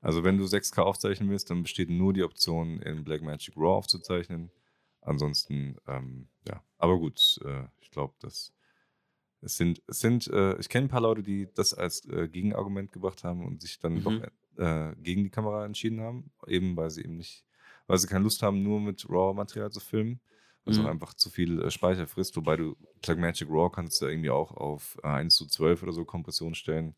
Also 0.00 0.22
wenn 0.24 0.38
du 0.38 0.44
6K 0.44 0.82
aufzeichnen 0.82 1.28
willst, 1.30 1.50
dann 1.50 1.62
besteht 1.62 1.90
nur 1.90 2.12
die 2.12 2.22
Option, 2.22 2.80
in 2.82 3.04
Blackmagic 3.04 3.56
RAW 3.56 3.76
aufzuzeichnen. 3.78 4.50
Ansonsten, 5.00 5.76
ähm, 5.86 6.28
ja. 6.46 6.62
Aber 6.76 6.98
gut, 6.98 7.40
äh, 7.44 7.64
ich 7.80 7.90
glaube, 7.90 8.14
dass 8.20 8.52
es 9.40 9.56
sind, 9.56 9.82
es 9.86 10.00
sind, 10.00 10.26
äh, 10.28 10.58
ich 10.58 10.68
kenne 10.68 10.86
ein 10.86 10.90
paar 10.90 11.00
Leute, 11.00 11.22
die 11.22 11.48
das 11.54 11.72
als 11.74 12.04
äh, 12.06 12.28
Gegenargument 12.28 12.92
gebracht 12.92 13.22
haben 13.24 13.46
und 13.46 13.60
sich 13.62 13.78
dann 13.78 14.02
doch 14.02 14.10
Mhm. 14.10 14.24
äh, 14.56 14.94
gegen 14.96 15.22
die 15.22 15.30
Kamera 15.30 15.64
entschieden 15.64 16.00
haben, 16.00 16.30
eben 16.46 16.76
weil 16.76 16.90
sie 16.90 17.02
eben 17.04 17.16
nicht, 17.16 17.44
weil 17.86 17.98
sie 17.98 18.08
keine 18.08 18.24
Lust 18.24 18.42
haben, 18.42 18.62
nur 18.62 18.80
mit 18.80 19.08
RAW-Material 19.08 19.70
zu 19.70 19.78
filmen, 19.80 20.20
auch 20.76 20.84
Mhm. 20.84 20.90
einfach 20.90 21.14
zu 21.14 21.30
viel 21.30 21.62
äh, 21.62 21.70
Speicher 21.70 22.06
frisst, 22.06 22.36
wobei 22.36 22.56
du 22.56 22.76
Blackmagic 23.02 23.48
RAW 23.48 23.70
kannst 23.70 24.02
du 24.02 24.06
irgendwie 24.06 24.30
auch 24.30 24.52
auf 24.52 24.98
äh, 25.02 25.06
1 25.08 25.34
zu 25.34 25.46
12 25.46 25.82
oder 25.82 25.92
so 25.92 26.04
Kompression 26.04 26.54
stellen. 26.54 26.94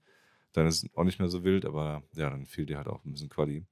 Dann 0.53 0.67
ist 0.67 0.83
es 0.83 0.97
auch 0.97 1.05
nicht 1.05 1.21
mehr 1.21 1.29
so 1.29 1.45
wild, 1.45 1.65
aber 1.65 2.03
ja, 2.15 2.31
dann 2.31 2.47
fehlt 2.47 2.71
dir 2.71 2.79
halt 2.79 2.89
auch 2.89 3.05
ein 3.05 3.13
bisschen 3.13 3.29
Quali. 3.29 3.65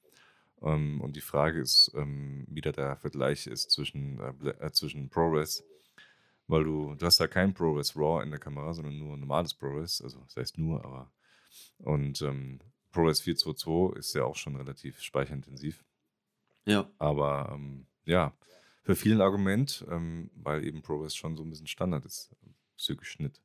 Ähm, 0.63 1.01
und 1.01 1.17
die 1.17 1.21
Frage 1.21 1.61
ist, 1.61 1.91
ähm, 1.97 2.45
wie 2.49 2.61
da 2.61 2.71
der 2.73 2.97
Vergleich 2.97 3.47
ist 3.47 3.71
zwischen, 3.71 4.21
äh, 4.21 4.51
äh, 4.67 4.71
zwischen 4.73 5.09
ProRes, 5.09 5.65
weil 6.47 6.65
du, 6.65 6.95
du 6.95 7.07
hast 7.07 7.19
ja 7.21 7.27
kein 7.27 7.55
ProRes 7.55 7.97
RAW 7.97 8.23
in 8.23 8.31
der 8.31 8.41
Kamera, 8.41 8.73
sondern 8.75 8.99
nur 8.99 9.17
normales 9.17 9.55
ProRes, 9.55 10.01
also 10.03 10.21
das 10.27 10.37
heißt 10.37 10.59
nur, 10.59 10.85
aber 10.85 11.11
und 11.79 12.23
ähm, 12.23 12.61
ProRes 12.93 13.21
422 13.21 13.99
ist 13.99 14.15
ja 14.15 14.25
auch 14.25 14.37
schon 14.37 14.57
relativ 14.57 15.01
speicherintensiv. 15.01 15.85
Ja. 16.67 16.89
Aber 16.99 17.51
ähm, 17.55 17.87
ja, 18.05 18.33
für 18.89 18.97
viele 18.97 19.17
ein 19.17 19.21
Argument, 19.21 19.85
ähm, 19.91 20.31
weil 20.35 20.65
eben 20.65 20.81
ProRes 20.81 21.15
schon 21.15 21.37
so 21.37 21.43
ein 21.43 21.51
bisschen 21.51 21.67
Standard 21.67 22.07
ist, 22.07 22.35
bezüglich 22.75 23.11
Schnitt. 23.11 23.43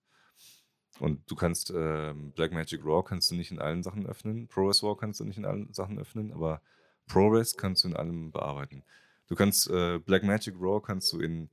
Und 1.00 1.30
du 1.30 1.36
kannst 1.36 1.70
ähm, 1.76 2.32
Blackmagic 2.32 2.80
RAW 2.86 3.04
kannst 3.04 3.30
du 3.30 3.36
nicht 3.36 3.52
in 3.52 3.60
allen 3.60 3.84
Sachen 3.84 4.06
öffnen, 4.06 4.48
ProRes 4.48 4.82
RAW 4.84 4.96
kannst 4.96 5.20
du 5.20 5.26
nicht 5.26 5.38
in 5.38 5.44
allen 5.44 5.74
Sachen 5.74 6.00
öffnen, 6.00 6.32
aber 6.32 6.62
ProRes 7.08 7.58
kannst 7.58 7.84
du 7.84 7.90
in 7.90 7.96
allem 7.98 8.32
bearbeiten. 8.32 8.86
Du 9.28 9.36
kannst 9.36 9.70
äh, 9.70 10.00
Blackmagic 10.00 10.56
RAW 10.58 10.80
kannst 10.80 11.12
du 11.12 11.20
in, 11.20 11.50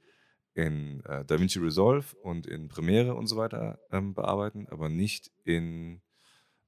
in 0.55 1.05
äh, 1.07 1.24
DaVinci 1.24 1.59
Resolve 1.59 2.14
und 2.22 2.46
in 2.46 2.68
Premiere 2.68 3.16
und 3.16 3.26
so 3.26 3.37
weiter 3.37 3.81
ähm, 3.90 4.14
bearbeiten, 4.14 4.68
aber 4.68 4.88
nicht 4.88 5.33
in 5.42 6.00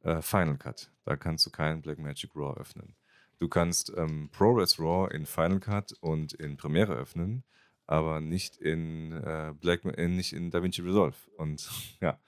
äh, 0.01 0.21
Final 0.23 0.59
Cut. 0.59 0.91
Da 1.05 1.15
kannst 1.15 1.47
du 1.47 1.51
keinen 1.51 1.83
Blackmagic 1.83 2.35
RAW 2.35 2.59
öffnen. 2.59 2.97
Du 3.43 3.49
kannst 3.49 3.93
ähm, 3.97 4.29
ProRes 4.31 4.79
RAW 4.79 5.13
in 5.13 5.27
Final 5.27 5.59
Cut 5.59 5.95
und 6.01 6.33
in 6.33 6.57
Premiere 6.57 6.95
öffnen, 6.95 7.43
aber 7.89 8.21
nicht 8.21 8.57
in, 8.57 9.11
äh, 9.11 9.53
Black, 9.61 9.85
äh, 9.85 10.07
nicht 10.07 10.33
in 10.33 10.53
DaVinci 10.53 10.81
Resolve. 10.83 11.17
Und 11.39 11.69
ja, 12.01 12.21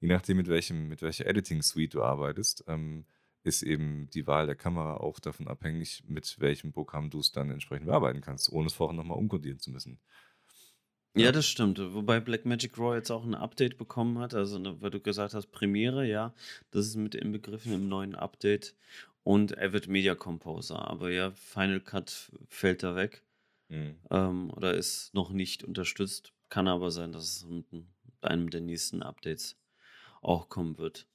je 0.00 0.08
nachdem, 0.08 0.36
mit, 0.36 0.46
welchem, 0.46 0.90
mit 0.90 1.00
welcher 1.00 1.26
Editing-Suite 1.26 1.94
du 1.94 2.02
arbeitest, 2.02 2.64
ähm, 2.68 3.06
ist 3.44 3.62
eben 3.62 4.10
die 4.10 4.26
Wahl 4.26 4.44
der 4.44 4.56
Kamera 4.56 4.98
auch 4.98 5.20
davon 5.20 5.48
abhängig, 5.48 6.04
mit 6.06 6.38
welchem 6.38 6.70
Programm 6.72 7.08
du 7.08 7.20
es 7.20 7.32
dann 7.32 7.50
entsprechend 7.50 7.86
bearbeiten 7.86 8.20
kannst, 8.20 8.52
ohne 8.52 8.66
es 8.66 8.74
vorher 8.74 8.94
nochmal 8.94 9.16
umkodieren 9.16 9.60
zu 9.60 9.70
müssen. 9.70 9.98
Ja, 11.14 11.26
Ja. 11.26 11.32
das 11.32 11.46
stimmt. 11.46 11.78
Wobei 11.94 12.20
Blackmagic 12.20 12.78
Raw 12.78 12.94
jetzt 12.94 13.10
auch 13.10 13.24
ein 13.24 13.34
Update 13.34 13.78
bekommen 13.78 14.18
hat. 14.18 14.34
Also, 14.34 14.58
ne, 14.58 14.80
weil 14.80 14.90
du 14.90 15.00
gesagt 15.00 15.34
hast, 15.34 15.46
Premiere, 15.46 16.06
ja, 16.06 16.34
das 16.70 16.86
ist 16.86 16.96
mit 16.96 17.14
inbegriffen 17.14 17.72
im 17.72 17.88
neuen 17.88 18.14
Update. 18.14 18.74
Und 19.24 19.58
Avid 19.58 19.88
Media 19.88 20.14
Composer. 20.14 20.88
Aber 20.88 21.10
ja, 21.10 21.30
Final 21.32 21.80
Cut 21.80 22.30
fällt 22.48 22.82
da 22.82 22.96
weg. 22.96 23.24
Ähm, 24.10 24.50
oder 24.50 24.74
ist 24.74 25.12
noch 25.14 25.30
nicht 25.30 25.64
unterstützt. 25.64 26.32
Kann 26.48 26.68
aber 26.68 26.90
sein, 26.90 27.12
dass 27.12 27.24
es 27.24 27.44
mit 27.44 27.70
ein- 27.72 27.88
einem 28.22 28.48
der 28.50 28.62
nächsten 28.62 29.02
Updates 29.02 29.56
auch 30.22 30.48
kommen 30.48 30.78
wird. 30.78 31.06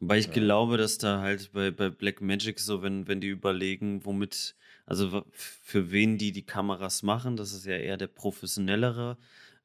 Wobei 0.00 0.18
ich 0.18 0.26
Ja. 0.26 0.32
glaube, 0.32 0.76
dass 0.76 0.98
da 0.98 1.20
halt 1.20 1.52
bei, 1.52 1.70
bei 1.70 1.88
Blackmagic 1.88 2.60
so, 2.60 2.82
wenn, 2.82 3.08
wenn 3.08 3.20
die 3.20 3.28
überlegen, 3.28 4.04
womit, 4.04 4.54
also 4.84 5.24
für 5.32 5.90
wen 5.90 6.18
die 6.18 6.32
die 6.32 6.44
Kameras 6.44 7.02
machen, 7.02 7.36
das 7.36 7.52
ist 7.52 7.64
ja 7.64 7.76
eher 7.76 7.96
der 7.96 8.08
professionellere 8.08 9.16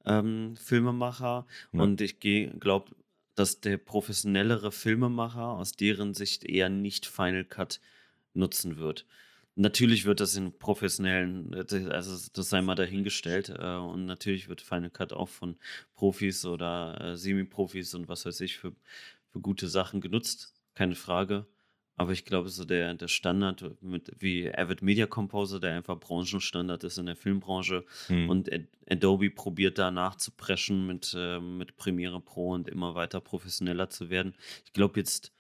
ähm, 0.06 0.56
Filmemacher. 0.56 1.46
Ja. 1.74 1.82
Und 1.82 2.00
ich 2.00 2.20
glaube, 2.22 2.96
dass 3.40 3.62
der 3.62 3.78
professionellere 3.78 4.70
Filmemacher 4.72 5.48
aus 5.48 5.72
deren 5.72 6.14
Sicht 6.14 6.44
eher 6.44 6.68
nicht 6.70 7.06
Final 7.06 7.46
Cut 7.46 7.80
nutzen 8.34 8.78
wird. 8.78 9.06
Natürlich 9.56 10.04
wird 10.06 10.20
das 10.20 10.36
in 10.36 10.58
professionellen, 10.60 11.54
also 11.90 12.30
das 12.34 12.50
sei 12.50 12.62
mal 12.62 12.76
dahingestellt. 12.76 13.50
äh, 13.50 13.76
Und 13.78 14.06
natürlich 14.06 14.50
wird 14.50 14.62
Final 14.62 14.90
Cut 14.90 15.14
auch 15.14 15.30
von 15.30 15.58
Profis 15.96 16.46
oder 16.46 17.00
äh, 17.02 17.18
Semi-Profis 17.18 17.94
und 17.96 18.10
was 18.10 18.26
weiß 18.26 18.42
ich 18.42 18.58
für, 18.58 18.76
für 19.32 19.40
gute 19.40 19.70
Sachen 19.70 20.02
genutzt. 20.02 20.54
Keine 20.76 20.96
Frage. 20.96 21.48
Aber 22.00 22.14
ich 22.14 22.24
glaube, 22.24 22.48
so 22.48 22.64
der, 22.64 22.94
der 22.94 23.10
Standard 23.10 23.64
mit 23.82 24.10
wie 24.20 24.50
Avid 24.56 24.82
Media 24.82 25.06
Composer, 25.06 25.60
der 25.60 25.76
einfach 25.76 26.00
Branchenstandard 26.00 26.84
ist 26.86 26.98
in 26.98 27.08
der 27.08 27.18
Filmbranche, 27.18 27.84
Hm. 28.08 28.30
und 28.30 28.52
Ad- 28.52 28.68
Adobe 28.90 29.30
probiert 29.30 29.78
da 29.78 29.92
nachzupreschen 29.92 30.88
mit, 30.88 31.14
äh, 31.18 31.40
mit 31.42 31.76
Premiere 31.76 32.22
Pro 32.22 32.52
und 32.52 32.70
immer 32.70 32.96
weiter 32.96 33.20
professioneller 33.20 33.90
zu 33.90 34.10
werden. 34.10 34.34
Ich 34.66 34.72
glaube 34.72 34.98
jetzt, 34.98 35.34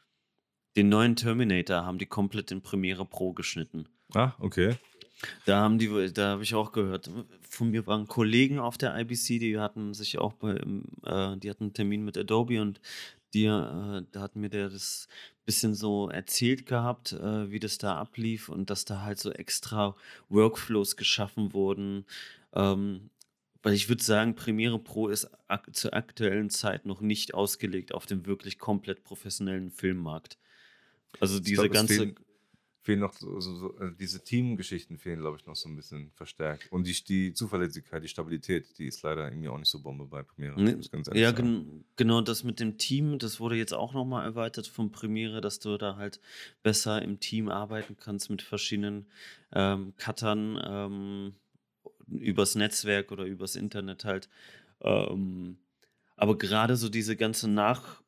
den 0.76 0.90
neuen 0.90 1.16
Terminator 1.16 1.86
haben 1.86 1.98
die 1.98 2.06
komplett 2.08 2.52
in 2.52 2.62
Premiere 2.62 3.06
Pro 3.06 3.32
geschnitten. 3.32 3.88
Ah, 4.14 4.34
okay. 4.40 4.76
Da 5.46 5.60
haben 5.62 5.78
die, 5.80 6.12
da 6.14 6.30
habe 6.32 6.44
ich 6.44 6.56
auch 6.56 6.72
gehört, 6.72 7.10
von 7.50 7.72
mir 7.72 7.86
waren 7.88 8.08
Kollegen 8.08 8.60
auf 8.60 8.78
der 8.78 8.98
IBC, 8.98 9.40
die 9.40 9.58
hatten 9.60 9.94
sich 9.94 10.18
auch 10.18 10.34
bei, 10.34 10.56
äh, 10.56 11.38
die 11.38 11.50
hatten 11.50 11.64
einen 11.66 11.74
Termin 11.74 12.04
mit 12.06 12.18
Adobe 12.18 12.62
und 12.62 12.80
die, 13.34 13.46
äh, 13.46 14.04
da 14.12 14.22
hat 14.22 14.36
mir 14.36 14.50
der 14.50 14.70
das 14.70 15.08
bisschen 15.46 15.74
so 15.74 16.10
erzählt 16.10 16.66
gehabt, 16.66 17.14
äh, 17.14 17.50
wie 17.50 17.60
das 17.60 17.80
da 17.80 17.98
ablief 17.98 18.50
und 18.50 18.70
dass 18.70 18.86
da 18.86 19.02
halt 19.02 19.20
so 19.20 19.32
extra 19.32 19.96
Workflows 20.30 20.96
geschaffen 20.96 21.54
wurden. 21.54 22.06
Ähm, 22.54 23.10
weil 23.64 23.74
ich 23.74 23.90
würde 23.90 24.04
sagen, 24.04 24.36
Premiere 24.36 24.80
Pro 24.80 25.08
ist 25.08 25.30
ak 25.48 25.76
zur 25.76 25.94
aktuellen 25.94 26.50
Zeit 26.50 26.86
noch 26.86 27.02
nicht 27.02 27.34
ausgelegt 27.34 27.94
auf 27.94 28.06
den 28.06 28.26
wirklich 28.26 28.58
komplett 28.60 29.04
professionellen 29.04 29.72
Filmmarkt. 29.72 30.38
Also 31.20 31.40
diese 31.40 31.64
glaub, 31.64 31.74
ganze, 31.74 32.14
fehlen, 32.90 33.02
noch 33.02 33.14
so, 33.14 33.40
so, 33.40 33.78
äh, 33.80 33.92
diese 34.00 34.24
Teamgeschichten 34.24 34.98
fehlen, 34.98 35.20
glaube 35.20 35.38
ich, 35.40 35.46
noch 35.46 35.56
so 35.56 35.70
ein 35.70 35.76
bisschen 35.76 36.10
verstärkt. 36.16 36.72
Und 36.72 36.88
die, 36.88 37.04
die 37.04 37.34
Zuverlässigkeit, 37.34 38.04
die 38.04 38.08
Stabilität, 38.08 38.66
die 38.80 38.88
ist 38.88 39.04
leider 39.04 39.28
irgendwie 39.30 39.48
auch 39.48 39.60
nicht 39.60 39.70
so 39.70 39.80
Bombe 39.80 40.06
bei 40.06 40.24
Premiere. 40.24 40.60
Ne, 40.60 40.72
ehrlich 40.72 41.08
Ja, 41.14 41.32
gen 41.32 41.86
genau, 41.98 42.22
das 42.22 42.44
mit 42.44 42.60
dem 42.60 42.80
Team, 42.80 43.20
das 43.20 43.40
wurde 43.40 43.56
jetzt 43.58 43.76
auch 43.76 43.94
nochmal 43.94 44.26
erweitert 44.26 44.66
von 44.66 44.92
Premiere, 44.92 45.40
dass 45.40 45.60
du 45.60 45.78
da 45.78 45.98
halt 45.98 46.20
besser 46.64 47.00
im 47.04 47.20
Team 47.20 47.50
arbeiten 47.50 47.96
kannst 47.96 48.32
mit 48.32 48.42
verschiedenen 48.42 49.06
ähm, 49.54 49.94
Cuttern 49.98 50.60
ähm, 50.66 51.36
übers 52.08 52.56
Netzwerk 52.56 53.12
oder 53.12 53.26
übers 53.26 53.56
Internet 53.56 54.04
halt. 54.04 54.30
Ähm, 54.82 55.60
aber 56.16 56.40
gerade 56.40 56.76
so 56.76 56.90
diese 56.90 57.16
ganze 57.16 57.48
Nach, 57.48 58.02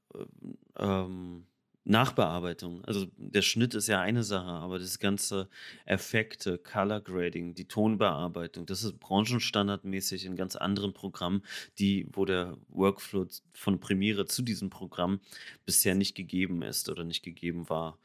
ähm, 0.78 1.46
Nachbearbeitung, 1.84 2.86
also 2.86 3.08
der 3.18 3.42
Schnitt 3.42 3.74
ist 3.74 3.88
ja 3.88 4.00
eine 4.00 4.24
Sache, 4.24 4.50
aber 4.50 4.78
das 4.78 5.00
ganze 5.00 5.50
Effekte, 5.86 6.60
Color 6.60 7.02
Grading, 7.02 7.56
die 7.56 7.68
Tonbearbeitung, 7.68 8.68
das 8.68 8.84
ist 8.84 9.00
branchenstandardmäßig 9.00 10.26
in 10.26 10.36
ganz 10.36 10.56
anderen 10.56 10.94
Programmen, 10.94 11.42
die, 11.80 12.08
wo 12.14 12.26
der 12.26 12.58
Workflow 12.70 13.26
von 13.54 13.80
Premiere 13.80 14.26
zu 14.26 14.44
diesem 14.44 14.70
Programm 14.70 15.22
bisher 15.66 15.96
nicht 15.96 16.14
gegeben 16.14 16.62
ist 16.62 16.88
oder 16.88 17.04
nicht 17.04 17.24
gegeben 17.24 17.68
war. 17.68 17.98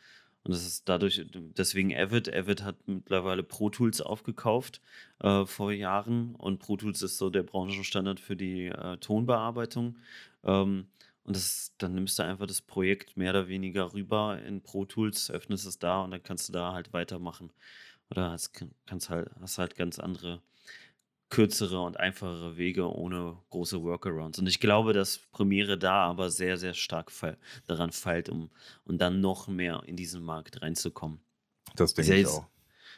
Und 0.47 0.53
das 0.53 0.65
ist 0.65 0.89
dadurch, 0.89 1.27
deswegen 1.35 1.93
Avid. 1.95 2.33
Avid 2.33 2.63
hat 2.63 2.77
mittlerweile 2.87 3.43
Pro 3.43 3.69
Tools 3.69 4.01
aufgekauft 4.01 4.81
äh, 5.19 5.45
vor 5.45 5.73
Jahren 5.73 6.37
und 6.37 6.61
Pro 6.61 6.77
Tools 6.77 7.03
ist 7.03 7.19
so 7.19 7.31
der 7.31 7.43
Branchenstandard 7.43 8.21
für 8.21 8.37
die 8.37 8.67
äh, 8.67 8.97
Tonbearbeitung. 8.99 9.97
Ähm, 10.45 10.87
und 11.27 11.35
das, 11.35 11.73
dann 11.79 11.95
nimmst 11.95 12.19
du 12.19 12.23
einfach 12.23 12.47
das 12.47 12.63
Projekt 12.63 13.17
mehr 13.17 13.31
oder 13.31 13.49
weniger 13.49 13.93
rüber 13.93 14.41
in 14.41 14.63
Pro 14.63 14.85
Tools, 14.85 15.29
öffnest 15.31 15.67
es 15.67 15.79
da 15.79 16.03
und 16.03 16.13
dann 16.13 16.23
kannst 16.23 16.49
du 16.49 16.53
da 16.53 16.73
halt 16.73 16.93
weitermachen. 16.93 17.53
Oder 18.11 18.31
hast, 18.31 18.53
kannst 18.87 19.11
halt, 19.11 19.31
hast 19.41 19.59
halt 19.59 19.75
ganz 19.75 19.99
andere 19.99 20.41
kürzere 21.29 21.81
und 21.81 21.99
einfachere 21.99 22.57
Wege 22.57 22.89
ohne 22.95 23.37
große 23.51 23.83
Workarounds. 23.83 24.39
Und 24.39 24.47
ich 24.47 24.61
glaube, 24.61 24.93
dass 24.93 25.19
Premiere 25.33 25.77
da 25.77 26.05
aber 26.05 26.31
sehr, 26.31 26.57
sehr 26.57 26.75
stark 26.75 27.11
fe 27.11 27.37
daran 27.67 27.91
feilt, 27.91 28.29
um, 28.29 28.51
um 28.85 28.97
dann 28.97 29.21
noch 29.21 29.49
mehr 29.49 29.83
in 29.87 29.97
diesen 29.97 30.23
Markt 30.23 30.63
reinzukommen. 30.63 31.19
Das 31.75 31.95
denke 31.95 32.15
ich 32.15 32.27
auch. 32.29 32.47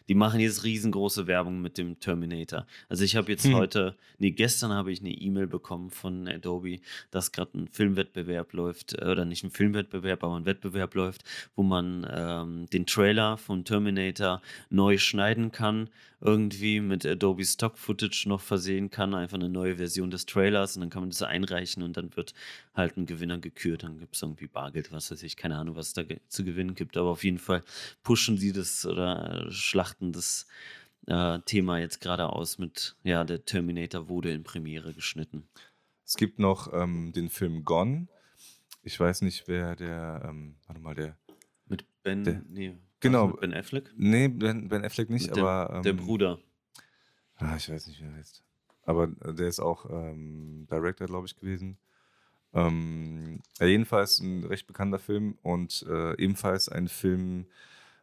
Die 0.08 0.14
machen 0.14 0.40
jetzt 0.40 0.64
riesengroße 0.64 1.26
Werbung 1.26 1.60
mit 1.60 1.76
dem 1.78 2.00
Terminator. 2.00 2.66
Also 2.88 3.04
ich 3.04 3.16
habe 3.16 3.30
jetzt 3.30 3.44
Hm. 3.44 3.54
heute, 3.54 3.96
nee, 4.18 4.30
gestern 4.30 4.72
habe 4.72 4.90
ich 4.90 5.00
eine 5.00 5.10
E-Mail 5.10 5.46
bekommen 5.46 5.90
von 5.90 6.26
Adobe, 6.26 6.80
dass 7.10 7.32
gerade 7.32 7.58
ein 7.58 7.68
Filmwettbewerb 7.68 8.52
läuft, 8.52 8.94
äh, 8.94 9.04
oder 9.04 9.24
nicht 9.24 9.44
ein 9.44 9.50
Filmwettbewerb, 9.50 10.24
aber 10.24 10.36
ein 10.36 10.46
Wettbewerb 10.46 10.94
läuft, 10.94 11.24
wo 11.56 11.62
man 11.62 12.06
ähm, 12.10 12.66
den 12.72 12.86
Trailer 12.86 13.36
von 13.36 13.64
Terminator 13.64 14.40
neu 14.70 14.98
schneiden 14.98 15.52
kann, 15.52 15.90
irgendwie 16.20 16.80
mit 16.80 17.06
Adobe 17.06 17.44
Stock 17.44 17.78
Footage 17.78 18.24
noch 18.28 18.40
versehen 18.40 18.90
kann, 18.90 19.14
einfach 19.14 19.36
eine 19.36 19.48
neue 19.48 19.76
Version 19.76 20.10
des 20.10 20.26
Trailers 20.26 20.76
und 20.76 20.80
dann 20.80 20.90
kann 20.90 21.02
man 21.02 21.10
das 21.10 21.22
einreichen 21.22 21.82
und 21.82 21.96
dann 21.96 22.16
wird 22.16 22.34
halt 22.78 22.96
ein 22.96 23.04
Gewinner 23.06 23.38
gekürt. 23.38 23.82
Dann 23.82 23.98
gibt 23.98 24.14
es 24.16 24.22
irgendwie 24.22 24.46
Bargeld, 24.46 24.90
was 24.92 25.10
weiß 25.10 25.22
ich, 25.24 25.36
keine 25.36 25.56
Ahnung, 25.58 25.76
was 25.76 25.88
es 25.88 25.92
da 25.92 26.02
zu 26.28 26.44
gewinnen 26.44 26.74
gibt, 26.74 26.96
aber 26.96 27.10
auf 27.10 27.24
jeden 27.24 27.38
Fall 27.38 27.62
pushen 28.02 28.38
sie 28.38 28.52
das 28.52 28.86
oder 28.86 29.50
schlachten 29.50 30.12
das 30.12 30.46
äh, 31.06 31.38
Thema 31.40 31.78
jetzt 31.78 32.00
gerade 32.00 32.28
aus 32.30 32.58
mit, 32.58 32.96
ja, 33.02 33.24
der 33.24 33.44
Terminator 33.44 34.08
wurde 34.08 34.32
in 34.32 34.42
Premiere 34.44 34.94
geschnitten. 34.94 35.48
Es 36.06 36.16
gibt 36.16 36.38
noch 36.38 36.72
ähm, 36.72 37.12
den 37.12 37.28
Film 37.28 37.64
Gone. 37.64 38.08
Ich 38.82 38.98
weiß 38.98 39.22
nicht, 39.22 39.46
wer 39.48 39.76
der, 39.76 40.24
ähm, 40.26 40.56
warte 40.66 40.80
mal, 40.80 40.94
der, 40.94 41.16
Mit 41.66 41.84
Ben, 42.02 42.24
Der- 42.24 42.42
nee, 42.48 42.78
genau. 43.00 43.28
Ben 43.28 43.52
Affleck? 43.52 43.92
nee, 43.96 44.28
Ben, 44.28 44.68
ben 44.68 44.84
Affleck 44.84 45.10
nicht, 45.10 45.28
Mit 45.28 45.38
aber 45.38 45.74
ähm, 45.76 45.82
Der 45.82 45.92
Bruder. 45.92 46.38
Ah, 47.36 47.56
ich 47.56 47.68
weiß 47.70 47.86
nicht, 47.88 48.00
wie 48.00 48.04
er 48.06 48.14
heißt. 48.14 48.42
Aber 48.84 49.04
äh, 49.24 49.34
der 49.34 49.48
ist 49.48 49.60
auch 49.60 49.88
ähm, 49.90 50.66
Director, 50.70 51.06
glaube 51.06 51.26
ich, 51.26 51.36
gewesen. 51.36 51.76
Ähm, 52.54 53.40
jedenfalls 53.60 54.20
ein 54.20 54.44
recht 54.44 54.66
bekannter 54.66 54.98
Film 54.98 55.38
und 55.42 55.84
äh, 55.88 56.16
ebenfalls 56.22 56.68
ein 56.68 56.88
Film 56.88 57.46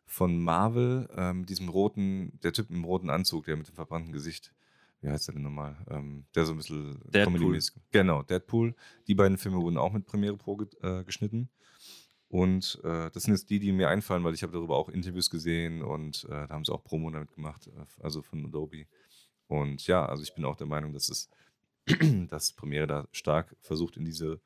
von 0.06 0.40
Marvel, 0.40 1.10
ähm, 1.16 1.46
diesem 1.46 1.70
roten, 1.70 2.40
der 2.44 2.54
Typ 2.54 2.70
im 2.70 2.84
roten 2.84 3.10
Anzug, 3.10 3.46
der 3.46 3.58
mit 3.58 3.68
dem 3.68 3.76
verbrannten 3.76 4.12
Gesicht. 4.14 4.54
Wie 5.02 5.10
heißt 5.10 5.28
der 5.28 5.36
denn 5.36 5.44
nochmal? 5.44 5.76
Ähm, 5.90 6.26
der 6.36 6.46
so 6.46 6.54
ein 6.54 6.58
bisschen 6.58 7.00
Deadpool. 7.12 7.40
Comedy-mäßig- 7.40 7.74
Genau, 7.92 8.22
Deadpool. 8.24 8.76
Die 9.08 9.16
beiden 9.16 9.38
Filme 9.38 9.58
wurden 9.58 9.78
auch 9.78 9.94
mit 9.94 10.06
Premiere 10.06 10.38
Pro 10.38 10.56
ge 10.58 10.68
äh, 10.82 11.04
geschnitten. 11.04 11.50
Und 12.28 12.80
äh, 12.84 13.10
das 13.12 13.24
sind 13.24 13.34
jetzt 13.34 13.50
die, 13.50 13.60
die 13.60 13.72
mir 13.72 13.90
einfallen, 13.90 14.24
weil 14.24 14.34
ich 14.34 14.44
habe 14.44 14.54
darüber 14.54 14.78
auch 14.78 14.90
Interviews 14.90 15.30
gesehen 15.30 15.82
und 15.82 16.26
äh, 16.26 16.48
da 16.48 16.50
haben 16.50 16.66
sie 16.66 16.74
auch 16.74 16.84
Promo 16.84 17.10
damit 17.10 17.32
gemacht, 17.32 17.68
äh, 17.68 18.04
also 18.04 18.22
von 18.22 18.46
Adobe. 18.46 18.86
Und 19.48 19.86
ja, 19.88 20.06
also 20.06 20.24
ich 20.24 20.34
bin 20.34 20.44
auch 20.44 20.56
der 20.56 20.68
Meinung, 20.68 20.92
dass 20.92 21.10
es, 21.10 21.30
dass 22.30 22.54
Premiere 22.54 22.88
da 22.88 23.08
stark 23.12 23.56
versucht, 23.62 23.98
in 23.98 24.06
diese, 24.06 24.40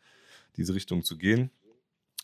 diese 0.57 0.73
Richtung 0.73 1.03
zu 1.03 1.17
gehen. 1.17 1.51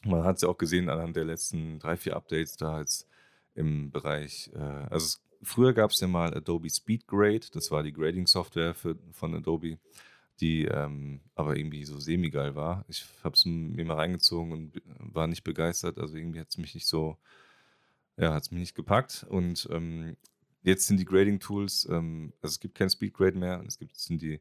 Man 0.03 0.23
hat 0.23 0.37
es 0.37 0.41
ja 0.41 0.49
auch 0.49 0.57
gesehen 0.57 0.89
anhand 0.89 1.15
der 1.15 1.25
letzten 1.25 1.79
drei, 1.79 1.97
vier 1.97 2.15
Updates 2.15 2.57
da 2.57 2.79
jetzt 2.79 3.07
im 3.55 3.91
Bereich, 3.91 4.51
äh, 4.53 4.59
also 4.59 5.05
es, 5.05 5.23
früher 5.41 5.73
gab 5.73 5.91
es 5.91 5.99
ja 6.01 6.07
mal 6.07 6.33
Adobe 6.33 6.69
Speed 6.69 7.07
Grade, 7.07 7.47
das 7.53 7.71
war 7.71 7.83
die 7.83 7.93
Grading-Software 7.93 8.75
von 8.75 9.35
Adobe, 9.35 9.77
die 10.41 10.65
ähm, 10.65 11.21
aber 11.35 11.55
irgendwie 11.55 11.85
so 11.85 11.97
semi-geil 11.99 12.55
war. 12.55 12.83
Ich 12.89 13.05
habe 13.23 13.35
es 13.35 13.45
mir 13.45 13.85
mal 13.85 13.95
reingezogen 13.95 14.51
und 14.51 14.81
war 14.99 15.27
nicht 15.27 15.43
begeistert, 15.43 15.97
also 15.97 16.17
irgendwie 16.17 16.41
hat 16.41 16.49
es 16.49 16.57
mich 16.57 16.75
nicht 16.75 16.87
so, 16.87 17.17
ja, 18.17 18.33
hat 18.33 18.43
es 18.43 18.51
mich 18.51 18.59
nicht 18.59 18.75
gepackt 18.75 19.25
und 19.29 19.67
ähm, 19.71 20.17
Jetzt 20.65 20.87
sind 20.87 20.99
die 20.99 21.05
Grading-Tools, 21.05 21.87
ähm, 21.91 22.33
also 22.41 22.53
es 22.53 22.59
gibt 22.59 22.73
kein 22.73 22.89
Speed-Grade 22.89 23.37
mehr, 23.37 23.63
es 23.67 23.77
gibt 23.77 23.95
sind 23.99 24.19
die, 24.23 24.39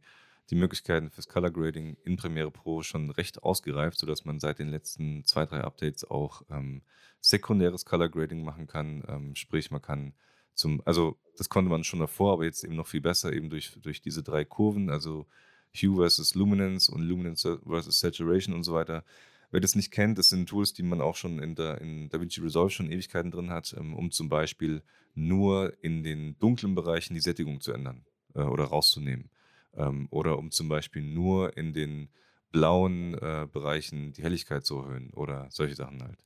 die 0.50 0.56
Möglichkeiten 0.56 1.10
fürs 1.10 1.28
Color 1.28 1.50
Grading 1.50 1.96
in 2.04 2.16
Premiere 2.16 2.50
Pro 2.50 2.82
schon 2.82 3.10
recht 3.10 3.42
ausgereift, 3.42 3.98
sodass 3.98 4.24
man 4.24 4.40
seit 4.40 4.58
den 4.58 4.68
letzten 4.68 5.24
zwei, 5.24 5.46
drei 5.46 5.62
Updates 5.62 6.04
auch 6.04 6.42
ähm, 6.50 6.82
sekundäres 7.20 7.84
Color 7.84 8.10
Grading 8.10 8.44
machen 8.44 8.66
kann. 8.66 9.02
Ähm, 9.08 9.34
sprich, 9.34 9.70
man 9.70 9.80
kann 9.80 10.14
zum, 10.54 10.82
also 10.84 11.16
das 11.36 11.48
konnte 11.48 11.70
man 11.70 11.84
schon 11.84 12.00
davor, 12.00 12.34
aber 12.34 12.44
jetzt 12.44 12.62
eben 12.62 12.76
noch 12.76 12.86
viel 12.86 13.00
besser, 13.00 13.32
eben 13.32 13.50
durch, 13.50 13.72
durch 13.80 14.02
diese 14.02 14.22
drei 14.22 14.44
Kurven, 14.44 14.90
also 14.90 15.26
Hue 15.74 15.96
versus 15.96 16.34
Luminance 16.34 16.92
und 16.92 17.02
Luminance 17.02 17.60
versus 17.66 17.98
Saturation 17.98 18.54
und 18.54 18.62
so 18.64 18.74
weiter. 18.74 19.04
Wer 19.50 19.60
das 19.60 19.74
nicht 19.74 19.90
kennt, 19.90 20.18
das 20.18 20.28
sind 20.28 20.48
Tools, 20.48 20.72
die 20.72 20.82
man 20.82 21.00
auch 21.00 21.16
schon 21.16 21.38
in, 21.38 21.54
der, 21.54 21.80
in 21.80 22.08
DaVinci 22.08 22.40
Resolve 22.40 22.70
schon 22.70 22.90
Ewigkeiten 22.90 23.30
drin 23.30 23.50
hat, 23.50 23.74
ähm, 23.78 23.94
um 23.94 24.10
zum 24.10 24.28
Beispiel 24.28 24.82
nur 25.14 25.72
in 25.82 26.02
den 26.02 26.38
dunklen 26.38 26.74
Bereichen 26.74 27.14
die 27.14 27.20
Sättigung 27.20 27.60
zu 27.60 27.72
ändern 27.72 28.04
äh, 28.34 28.42
oder 28.42 28.64
rauszunehmen. 28.64 29.30
Ähm, 29.76 30.06
oder 30.10 30.38
um 30.38 30.50
zum 30.50 30.68
Beispiel 30.68 31.02
nur 31.02 31.56
in 31.56 31.72
den 31.72 32.08
blauen 32.52 33.14
äh, 33.14 33.46
Bereichen 33.52 34.12
die 34.12 34.22
Helligkeit 34.22 34.64
zu 34.64 34.78
erhöhen 34.78 35.10
oder 35.10 35.48
solche 35.50 35.74
Sachen 35.74 36.02
halt. 36.02 36.18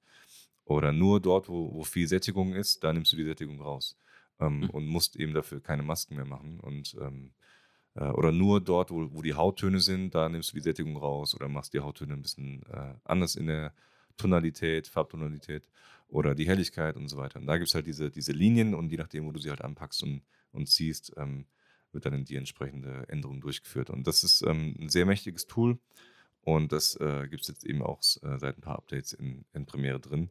Oder 0.65 0.93
nur 0.93 1.21
dort, 1.21 1.49
wo, 1.49 1.73
wo 1.73 1.85
viel 1.85 2.07
Sättigung 2.07 2.53
ist, 2.55 2.85
da 2.85 2.93
nimmst 2.93 3.13
du 3.13 3.17
die 3.17 3.25
Sättigung 3.25 3.61
raus 3.61 3.97
ähm, 4.41 4.61
Mhm. 4.61 4.71
und 4.71 4.87
musst 4.87 5.17
eben 5.17 5.33
dafür 5.35 5.61
keine 5.61 5.83
Masken 5.83 6.17
mehr 6.17 6.27
machen. 6.27 6.61
Und 6.61 6.95
ähm, 7.01 7.31
äh, 7.95 8.05
oder 8.05 8.33
nur 8.33 8.61
dort, 8.61 8.91
wo, 8.91 9.09
wo 9.13 9.23
die 9.23 9.35
Hauttöne 9.35 9.81
sind, 9.81 10.15
da 10.15 10.29
nimmst 10.29 10.53
du 10.53 10.57
die 10.57 10.63
Sättigung 10.63 10.97
raus 10.97 11.35
oder 11.35 11.49
machst 11.49 11.73
die 11.75 11.81
Hauttöne 11.81 12.15
ein 12.15 12.23
bisschen 12.23 12.63
äh, 12.71 12.95
anders 13.05 13.35
in 13.37 13.47
der 13.47 13.73
Tonalität, 14.19 14.87
Farbtonalität 14.89 15.65
oder 16.09 16.35
die 16.35 16.47
Helligkeit 16.47 16.97
und 16.97 17.09
so 17.09 17.17
weiter. 17.17 17.39
Und 17.41 17.47
da 17.47 17.57
gibt 17.57 17.69
es 17.69 17.75
halt 17.75 17.87
diese, 17.87 18.11
diese 18.11 18.33
Linien 18.33 18.75
und 18.75 18.91
je 18.91 18.99
nachdem, 18.99 19.25
wo 19.27 19.33
du 19.33 19.39
sie 19.41 19.51
halt 19.51 19.63
anpackst 19.63 20.03
und, 20.03 20.23
und 20.53 20.69
ziehst, 20.69 21.13
ähm, 21.17 21.47
wird 21.93 22.07
dann 22.07 22.25
die 22.25 22.37
entsprechende 22.37 23.09
Änderung 23.09 23.41
durchgeführt. 23.41 23.91
Und 23.91 24.07
das 24.07 24.25
ist 24.25 24.43
ähm, 24.43 24.75
ein 24.81 24.89
sehr 24.89 25.07
mächtiges 25.07 25.47
Tool 25.47 25.79
und 26.43 26.73
das 26.73 26.97
äh, 26.97 27.29
gibt 27.29 27.43
es 27.43 27.49
jetzt 27.49 27.65
eben 27.65 27.83
auch 27.83 28.01
äh, 28.23 28.39
seit 28.39 28.57
ein 28.57 28.63
paar 28.63 28.77
Updates 28.79 29.13
in, 29.13 29.45
in 29.53 29.67
Premiere 29.67 30.01
drin. 30.01 30.31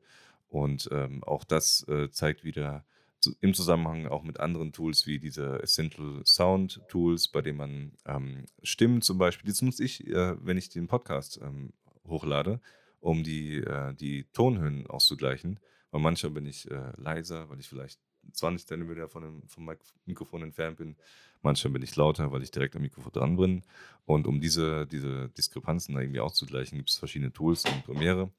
Und 0.49 0.89
ähm, 0.91 1.23
auch 1.23 1.43
das 1.43 1.87
äh, 1.87 2.09
zeigt 2.09 2.43
wieder 2.43 2.85
zu, 3.19 3.35
im 3.41 3.53
Zusammenhang 3.53 4.07
auch 4.07 4.23
mit 4.23 4.39
anderen 4.39 4.71
Tools 4.71 5.05
wie 5.05 5.19
diese 5.19 5.61
Essential 5.61 6.21
Sound 6.25 6.81
Tools, 6.87 7.27
bei 7.27 7.41
denen 7.41 7.57
man 7.57 7.91
ähm, 8.05 8.45
Stimmen 8.63 9.01
zum 9.01 9.17
Beispiel, 9.17 9.49
das 9.49 9.61
nutze 9.61 9.83
ich, 9.83 10.07
äh, 10.07 10.35
wenn 10.43 10.57
ich 10.57 10.69
den 10.69 10.87
Podcast 10.87 11.39
ähm, 11.43 11.73
hochlade, 12.07 12.61
um 12.99 13.23
die, 13.23 13.57
äh, 13.57 13.93
die 13.93 14.25
Tonhöhen 14.33 14.87
auszugleichen. 14.87 15.59
Weil 15.91 16.01
manchmal 16.01 16.31
bin 16.31 16.45
ich 16.45 16.69
äh, 16.71 16.93
leiser, 16.97 17.49
weil 17.49 17.59
ich 17.59 17.69
vielleicht 17.69 17.99
20 18.31 18.67
Zentimeter 18.67 19.07
von 19.07 19.23
dem, 19.23 19.43
vom 19.47 19.65
Mik 19.65 19.79
Mikrofon 20.05 20.43
entfernt 20.43 20.77
bin. 20.77 20.95
Manchmal 21.41 21.73
bin 21.73 21.83
ich 21.83 21.95
lauter, 21.95 22.31
weil 22.31 22.43
ich 22.43 22.51
direkt 22.51 22.75
am 22.75 22.81
Mikrofon 22.81 23.11
dran 23.11 23.37
bin. 23.37 23.63
Und 24.05 24.27
um 24.27 24.41
diese, 24.41 24.87
diese 24.87 25.29
Diskrepanzen 25.29 25.95
da 25.95 26.01
irgendwie 26.01 26.19
auszugleichen, 26.19 26.77
gibt 26.77 26.89
es 26.89 26.97
verschiedene 26.97 27.31
Tools 27.31 27.63
in 27.65 27.81
Premiere. 27.83 28.31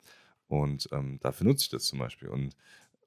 Und 0.48 0.88
ähm, 0.92 1.18
dafür 1.20 1.46
nutze 1.46 1.64
ich 1.64 1.68
das 1.70 1.84
zum 1.84 1.98
Beispiel. 1.98 2.28
Und 2.28 2.56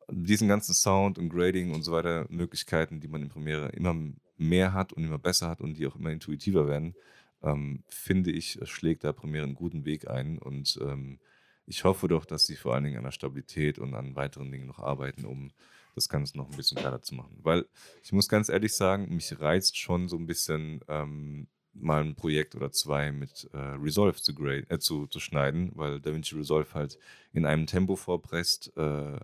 diesen 0.10 0.48
ganzen 0.48 0.74
Sound 0.74 1.18
und 1.18 1.30
Grading 1.30 1.74
und 1.74 1.84
so 1.84 1.92
weiter 1.92 2.26
Möglichkeiten, 2.30 3.00
die 3.00 3.08
man 3.08 3.24
in 3.24 3.30
Premiere 3.30 3.70
immer 3.70 3.96
mehr 4.38 4.74
hat 4.74 4.94
und 4.94 5.04
immer 5.04 5.18
besser 5.18 5.50
hat 5.50 5.62
und 5.62 5.76
die 5.78 5.88
auch 5.88 5.96
immer 5.96 6.12
intuitiver 6.12 6.68
werden, 6.68 6.96
ähm, 7.44 7.84
finde 7.88 8.32
ich, 8.32 8.60
schlägt 8.64 9.04
da 9.04 9.14
Premiere 9.14 9.46
einen 9.46 9.56
guten 9.56 9.86
Weg 9.86 10.10
ein. 10.10 10.38
Und 10.38 10.80
ähm, 10.82 11.20
ich 11.66 11.84
hoffe 11.84 12.08
doch, 12.08 12.26
dass 12.26 12.46
sie 12.46 12.56
vor 12.56 12.74
allen 12.74 12.84
Dingen 12.84 12.98
an 12.98 13.04
der 13.04 13.12
Stabilität 13.12 13.80
und 13.80 13.94
an 13.96 14.16
weiteren 14.16 14.52
Dingen 14.52 14.68
noch 14.68 14.80
arbeiten, 14.80 15.26
um 15.26 15.52
das 15.96 16.10
Ganze 16.10 16.38
noch 16.38 16.50
ein 16.50 16.58
bisschen 16.58 16.82
geiler 16.82 17.02
zu 17.02 17.16
machen. 17.16 17.38
Weil 17.42 17.66
ich 18.04 18.12
muss 18.12 18.28
ganz 18.28 18.50
ehrlich 18.50 18.74
sagen, 18.74 19.14
mich 19.14 19.40
reizt 19.40 19.78
schon 19.78 20.08
so 20.08 20.18
ein 20.18 20.28
bisschen 20.28 20.82
ähm, 20.88 21.48
mal 21.74 22.04
ein 22.04 22.16
Projekt 22.16 22.56
oder 22.56 22.72
zwei 22.72 23.12
mit 23.12 23.50
äh, 23.54 23.58
Resolve 23.58 24.22
zu, 24.22 24.34
grade, 24.34 24.70
äh, 24.70 24.80
zu, 24.80 25.08
zu 25.08 25.20
schneiden, 25.20 25.72
weil 25.76 26.00
DaVinci 26.00 26.36
Resolve 26.36 26.74
halt 26.74 26.98
in 27.34 27.46
einem 27.46 27.66
Tempo 27.66 27.96
vorpresst, 27.96 28.76
äh, 28.78 29.20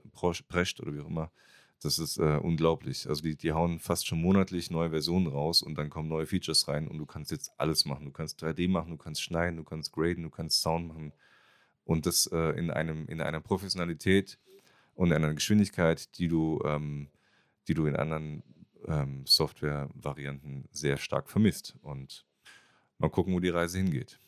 prescht 0.47 0.79
oder 0.79 0.93
wie 0.93 1.01
auch 1.01 1.07
immer. 1.07 1.31
Das 1.81 1.99
ist 1.99 2.17
äh, 2.17 2.39
unglaublich. 2.41 3.07
Also 3.07 3.21
die, 3.21 3.35
die 3.35 3.51
hauen 3.51 3.79
fast 3.79 4.07
schon 4.07 4.19
monatlich 4.19 4.71
neue 4.71 4.89
Versionen 4.89 5.27
raus 5.27 5.61
und 5.61 5.77
dann 5.77 5.89
kommen 5.89 6.09
neue 6.09 6.25
Features 6.25 6.67
rein 6.67 6.87
und 6.87 6.97
du 6.97 7.05
kannst 7.05 7.31
jetzt 7.31 7.51
alles 7.57 7.85
machen. 7.85 8.05
Du 8.05 8.11
kannst 8.11 8.43
3D 8.43 8.67
machen, 8.67 8.91
du 8.91 8.97
kannst 8.97 9.21
schneiden, 9.21 9.57
du 9.57 9.63
kannst 9.63 9.91
graden, 9.91 10.23
du 10.23 10.29
kannst 10.29 10.61
Sound 10.61 10.87
machen. 10.87 11.13
Und 11.83 12.05
das 12.05 12.25
äh, 12.27 12.57
in, 12.57 12.71
einem, 12.71 13.07
in 13.07 13.21
einer 13.21 13.41
Professionalität 13.41 14.39
und 14.97 15.13
einer 15.13 15.33
Geschwindigkeit, 15.33 16.17
die 16.17 16.27
du, 16.27 16.59
ähm, 16.65 17.09
die 17.67 17.75
du 17.75 17.85
in 17.85 17.95
anderen 17.95 18.43
ähm, 18.87 19.23
Software-Varianten 19.25 20.67
sehr 20.71 20.97
stark 20.97 21.29
vermisst. 21.29 21.75
Und 21.81 22.25
mal 22.97 23.09
gucken, 23.09 23.33
wo 23.33 23.39
die 23.39 23.49
Reise 23.49 23.77
hingeht. 23.77 24.19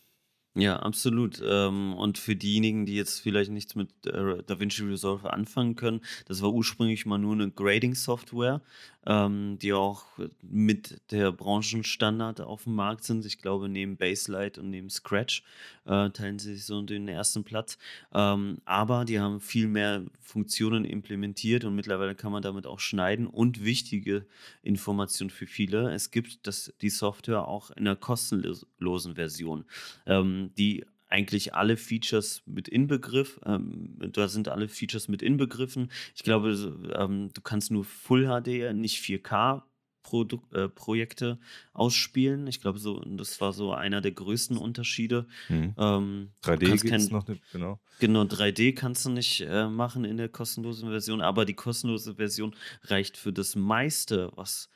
Ja, 0.55 0.77
absolut. 0.77 1.41
Ähm, 1.43 1.93
und 1.93 2.17
für 2.17 2.35
diejenigen, 2.35 2.85
die 2.85 2.95
jetzt 2.95 3.19
vielleicht 3.19 3.51
nichts 3.51 3.75
mit 3.75 3.89
äh, 4.05 4.43
DaVinci 4.43 4.83
Resolve 4.83 5.31
anfangen 5.31 5.75
können, 5.75 6.01
das 6.25 6.41
war 6.41 6.51
ursprünglich 6.51 7.05
mal 7.05 7.17
nur 7.17 7.33
eine 7.33 7.49
Grading-Software, 7.49 8.61
ähm, 9.05 9.57
die 9.59 9.73
auch 9.73 10.05
mit 10.41 11.01
der 11.11 11.31
Branchenstandard 11.31 12.41
auf 12.41 12.63
dem 12.65 12.75
Markt 12.75 13.03
sind. 13.03 13.25
Ich 13.25 13.39
glaube, 13.41 13.69
neben 13.69 13.97
Baselight 13.97 14.57
und 14.57 14.69
neben 14.69 14.89
Scratch 14.89 15.43
äh, 15.85 16.09
teilen 16.09 16.39
sie 16.39 16.55
sich 16.55 16.65
so 16.65 16.81
den 16.81 17.07
ersten 17.07 17.43
Platz. 17.43 17.77
Ähm, 18.13 18.59
aber 18.65 19.05
die 19.05 19.19
haben 19.19 19.39
viel 19.39 19.67
mehr 19.67 20.03
Funktionen 20.19 20.85
implementiert 20.85 21.63
und 21.63 21.75
mittlerweile 21.75 22.15
kann 22.15 22.31
man 22.31 22.43
damit 22.43 22.67
auch 22.67 22.79
schneiden. 22.79 23.27
Und 23.27 23.63
wichtige 23.63 24.25
Information 24.61 25.29
für 25.29 25.47
viele, 25.47 25.91
es 25.91 26.11
gibt 26.11 26.45
das, 26.45 26.73
die 26.81 26.89
Software 26.89 27.47
auch 27.47 27.71
in 27.71 27.87
einer 27.87 27.95
kostenlosen 27.95 29.15
Version. 29.15 29.65
Ähm, 30.05 30.51
die 30.57 30.85
eigentlich 31.09 31.53
alle 31.55 31.75
Features 31.75 32.43
mit 32.45 32.67
Inbegriff, 32.67 33.39
ähm, 33.45 33.95
da 34.13 34.27
sind 34.27 34.47
alle 34.47 34.67
Features 34.67 35.07
mit 35.07 35.21
inbegriffen. 35.21 35.91
Ich 36.15 36.23
glaube, 36.23 36.51
ähm, 36.95 37.29
du 37.33 37.41
kannst 37.41 37.71
nur 37.71 37.83
Full 37.83 38.25
HD, 38.25 38.73
nicht 38.73 39.03
4K 39.03 39.63
Produk 40.03 40.41
äh, 40.53 40.69
Projekte 40.69 41.39
ausspielen. 41.73 42.47
Ich 42.47 42.61
glaube, 42.61 42.79
so, 42.79 42.99
das 43.01 43.41
war 43.41 43.53
so 43.53 43.73
einer 43.73 44.01
der 44.01 44.11
größten 44.11 44.57
Unterschiede. 44.57 45.27
Mhm. 45.49 45.75
Ähm, 45.77 46.31
3D 46.43 46.81
gibt 46.81 47.11
noch 47.11 47.27
nicht, 47.27 47.43
genau. 47.51 47.79
Genau, 47.99 48.23
3D 48.23 48.73
kannst 48.73 49.05
du 49.05 49.09
nicht 49.09 49.41
äh, 49.41 49.67
machen 49.67 50.05
in 50.05 50.17
der 50.17 50.29
kostenlosen 50.29 50.89
Version, 50.89 51.21
aber 51.21 51.45
die 51.45 51.53
kostenlose 51.53 52.15
Version 52.15 52.55
reicht 52.83 53.17
für 53.17 53.33
das 53.33 53.55
meiste, 53.55 54.31
was 54.35 54.69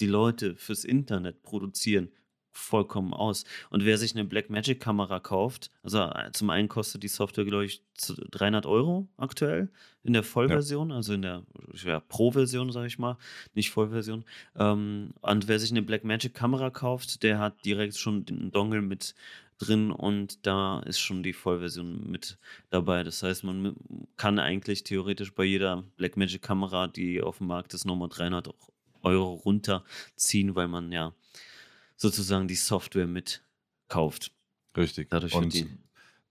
die 0.00 0.06
Leute 0.06 0.54
fürs 0.54 0.84
Internet 0.84 1.42
produzieren 1.42 2.10
vollkommen 2.52 3.14
aus. 3.14 3.44
Und 3.70 3.84
wer 3.84 3.98
sich 3.98 4.14
eine 4.14 4.24
Blackmagic-Kamera 4.24 5.20
kauft, 5.20 5.70
also 5.82 6.00
äh, 6.00 6.30
zum 6.32 6.50
einen 6.50 6.68
kostet 6.68 7.02
die 7.02 7.08
Software, 7.08 7.44
glaube 7.44 7.64
ich, 7.66 7.82
300 8.30 8.66
Euro 8.66 9.08
aktuell 9.16 9.70
in 10.02 10.12
der 10.12 10.22
Vollversion, 10.22 10.90
ja. 10.90 10.96
also 10.96 11.12
in 11.14 11.22
der 11.22 11.44
ja, 11.84 12.00
Pro-Version, 12.00 12.72
sage 12.72 12.86
ich 12.86 12.98
mal, 12.98 13.16
nicht 13.54 13.70
Vollversion. 13.70 14.24
Ähm, 14.56 15.12
und 15.20 15.48
wer 15.48 15.58
sich 15.58 15.70
eine 15.70 15.82
Blackmagic-Kamera 15.82 16.70
kauft, 16.70 17.22
der 17.22 17.38
hat 17.38 17.64
direkt 17.64 17.96
schon 17.96 18.24
den 18.24 18.50
Dongle 18.50 18.82
mit 18.82 19.14
drin 19.58 19.90
und 19.90 20.46
da 20.46 20.80
ist 20.80 21.00
schon 21.00 21.22
die 21.22 21.32
Vollversion 21.32 22.08
mit 22.10 22.38
dabei. 22.70 23.02
Das 23.02 23.22
heißt, 23.22 23.44
man 23.44 23.76
kann 24.16 24.38
eigentlich 24.38 24.84
theoretisch 24.84 25.34
bei 25.34 25.44
jeder 25.44 25.84
Blackmagic-Kamera, 25.96 26.86
die 26.86 27.20
auf 27.20 27.38
dem 27.38 27.48
Markt 27.48 27.74
ist, 27.74 27.84
nochmal 27.84 28.08
300 28.08 28.54
Euro 29.02 29.34
runterziehen, 29.34 30.54
weil 30.54 30.68
man 30.68 30.92
ja 30.92 31.12
sozusagen 31.98 32.48
die 32.48 32.54
Software 32.54 33.06
mitkauft. 33.06 34.32
Richtig. 34.74 35.10
Dadurch 35.10 35.34
und 35.34 35.66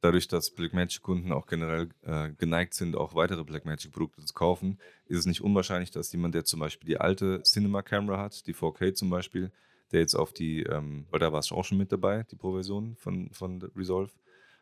dadurch, 0.01 0.27
dass 0.27 0.51
Blackmagic-Kunden 0.51 1.31
auch 1.31 1.45
generell 1.45 1.89
äh, 2.03 2.29
geneigt 2.31 2.73
sind, 2.73 2.95
auch 2.95 3.13
weitere 3.13 3.43
Blackmagic-Produkte 3.43 4.23
zu 4.25 4.33
kaufen, 4.33 4.79
ist 5.05 5.19
es 5.19 5.25
nicht 5.25 5.41
unwahrscheinlich, 5.41 5.91
dass 5.91 6.11
jemand, 6.11 6.33
der 6.33 6.45
zum 6.45 6.59
Beispiel 6.59 6.87
die 6.87 6.97
alte 6.97 7.43
Cinema-Camera 7.43 8.17
hat, 8.17 8.47
die 8.47 8.55
4K 8.55 8.93
zum 8.93 9.09
Beispiel, 9.09 9.51
der 9.91 9.99
jetzt 9.99 10.15
auf 10.15 10.33
die, 10.33 10.63
ähm, 10.63 11.05
weil 11.09 11.19
da 11.19 11.31
war 11.31 11.39
es 11.39 11.51
auch 11.51 11.63
schon 11.63 11.77
mit 11.77 11.91
dabei, 11.91 12.23
die 12.23 12.35
Pro-Version 12.35 12.95
von, 12.95 13.29
von 13.31 13.61
Resolve, 13.75 14.11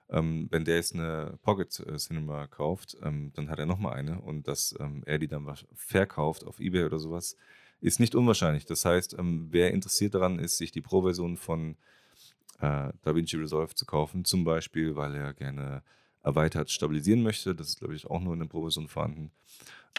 ähm, 0.10 0.48
wenn 0.52 0.66
der 0.66 0.76
jetzt 0.76 0.94
eine 0.94 1.38
Pocket 1.42 1.80
äh, 1.80 1.98
Cinema 1.98 2.48
kauft, 2.48 2.98
ähm, 3.04 3.32
dann 3.36 3.50
hat 3.50 3.60
er 3.60 3.66
nochmal 3.66 3.94
eine 3.94 4.22
und 4.22 4.48
dass 4.48 4.76
ähm, 4.80 5.04
er 5.06 5.18
die 5.20 5.28
dann 5.28 5.52
verkauft 5.74 6.44
auf 6.46 6.60
Ebay 6.60 6.86
oder 6.86 7.00
sowas, 7.00 7.36
ist 7.82 8.00
nicht 8.00 8.16
unwahrscheinlich. 8.16 8.66
Das 8.66 8.86
heißt, 8.86 9.16
ähm, 9.18 9.48
wer 9.52 9.72
interessiert 9.72 10.16
daran 10.16 10.40
ist, 10.40 10.58
sich 10.58 10.72
die 10.72 10.82
Pro-Version 10.82 11.38
von 11.38 11.78
äh, 12.60 12.92
DaVinci 13.04 13.38
Resolve 13.38 13.76
zu 13.76 13.86
kaufen, 13.86 14.26
zum 14.26 14.44
Beispiel, 14.44 14.96
weil 14.96 15.14
er 15.16 15.34
gerne 15.34 15.84
erweitert 16.24 16.72
stabilisieren 16.72 17.22
möchte, 17.22 17.54
das 17.54 17.70
ist, 17.70 17.80
glaube 17.80 17.96
ich, 17.96 18.08
auch 18.08 18.20
nur 18.20 18.34
in 18.34 18.40
der 18.40 18.48
Pro-Version 18.48 18.88
vorhanden. 18.88 19.32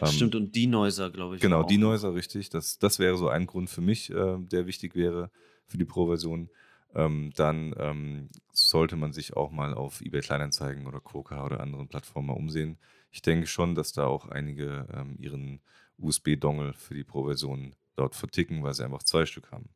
Ähm, 0.01 0.09
Stimmt, 0.09 0.35
und 0.35 0.55
Denoiser, 0.55 1.11
glaube 1.11 1.37
ich. 1.37 1.41
Genau, 1.41 1.63
Denoiser, 1.63 2.15
richtig. 2.15 2.51
Das, 2.51 2.79
das 2.79 2.99
wäre 2.99 3.17
so 3.17 3.29
ein 3.29 3.47
Grund 3.47 3.71
für 3.71 3.81
mich, 3.81 4.11
äh, 4.11 4.37
der 4.39 4.67
wichtig 4.67 4.95
wäre 4.95 5.31
für 5.67 5.79
die 5.79 5.85
Pro-Version. 5.85 6.51
Ähm, 6.95 7.33
dann 7.37 7.75
ähm, 7.79 8.29
sollte 8.53 8.97
man 8.97 9.13
sich 9.13 9.37
auch 9.37 9.51
mal 9.51 9.75
auf 9.75 10.01
eBay 10.01 10.21
Kleinanzeigen 10.21 10.87
oder 10.87 11.01
Quokka 11.01 11.45
oder 11.45 11.61
anderen 11.61 11.89
Plattformen 11.89 12.31
umsehen. 12.31 12.79
Ich 13.11 13.23
denke 13.23 13.47
schon, 13.47 13.75
dass 13.75 13.93
da 13.93 14.07
auch 14.07 14.29
einige 14.29 14.87
ähm, 14.93 15.17
ihren 15.19 15.61
USB-Dongle 15.99 16.75
für 16.75 16.95
die 16.95 17.05
Pro-Version 17.05 17.75
dort 17.97 18.15
verticken, 18.15 18.63
weil 18.63 18.75
sie 18.75 18.85
einfach 18.85 19.03
zwei 19.03 19.27
Stück 19.27 19.51
haben. 19.51 19.69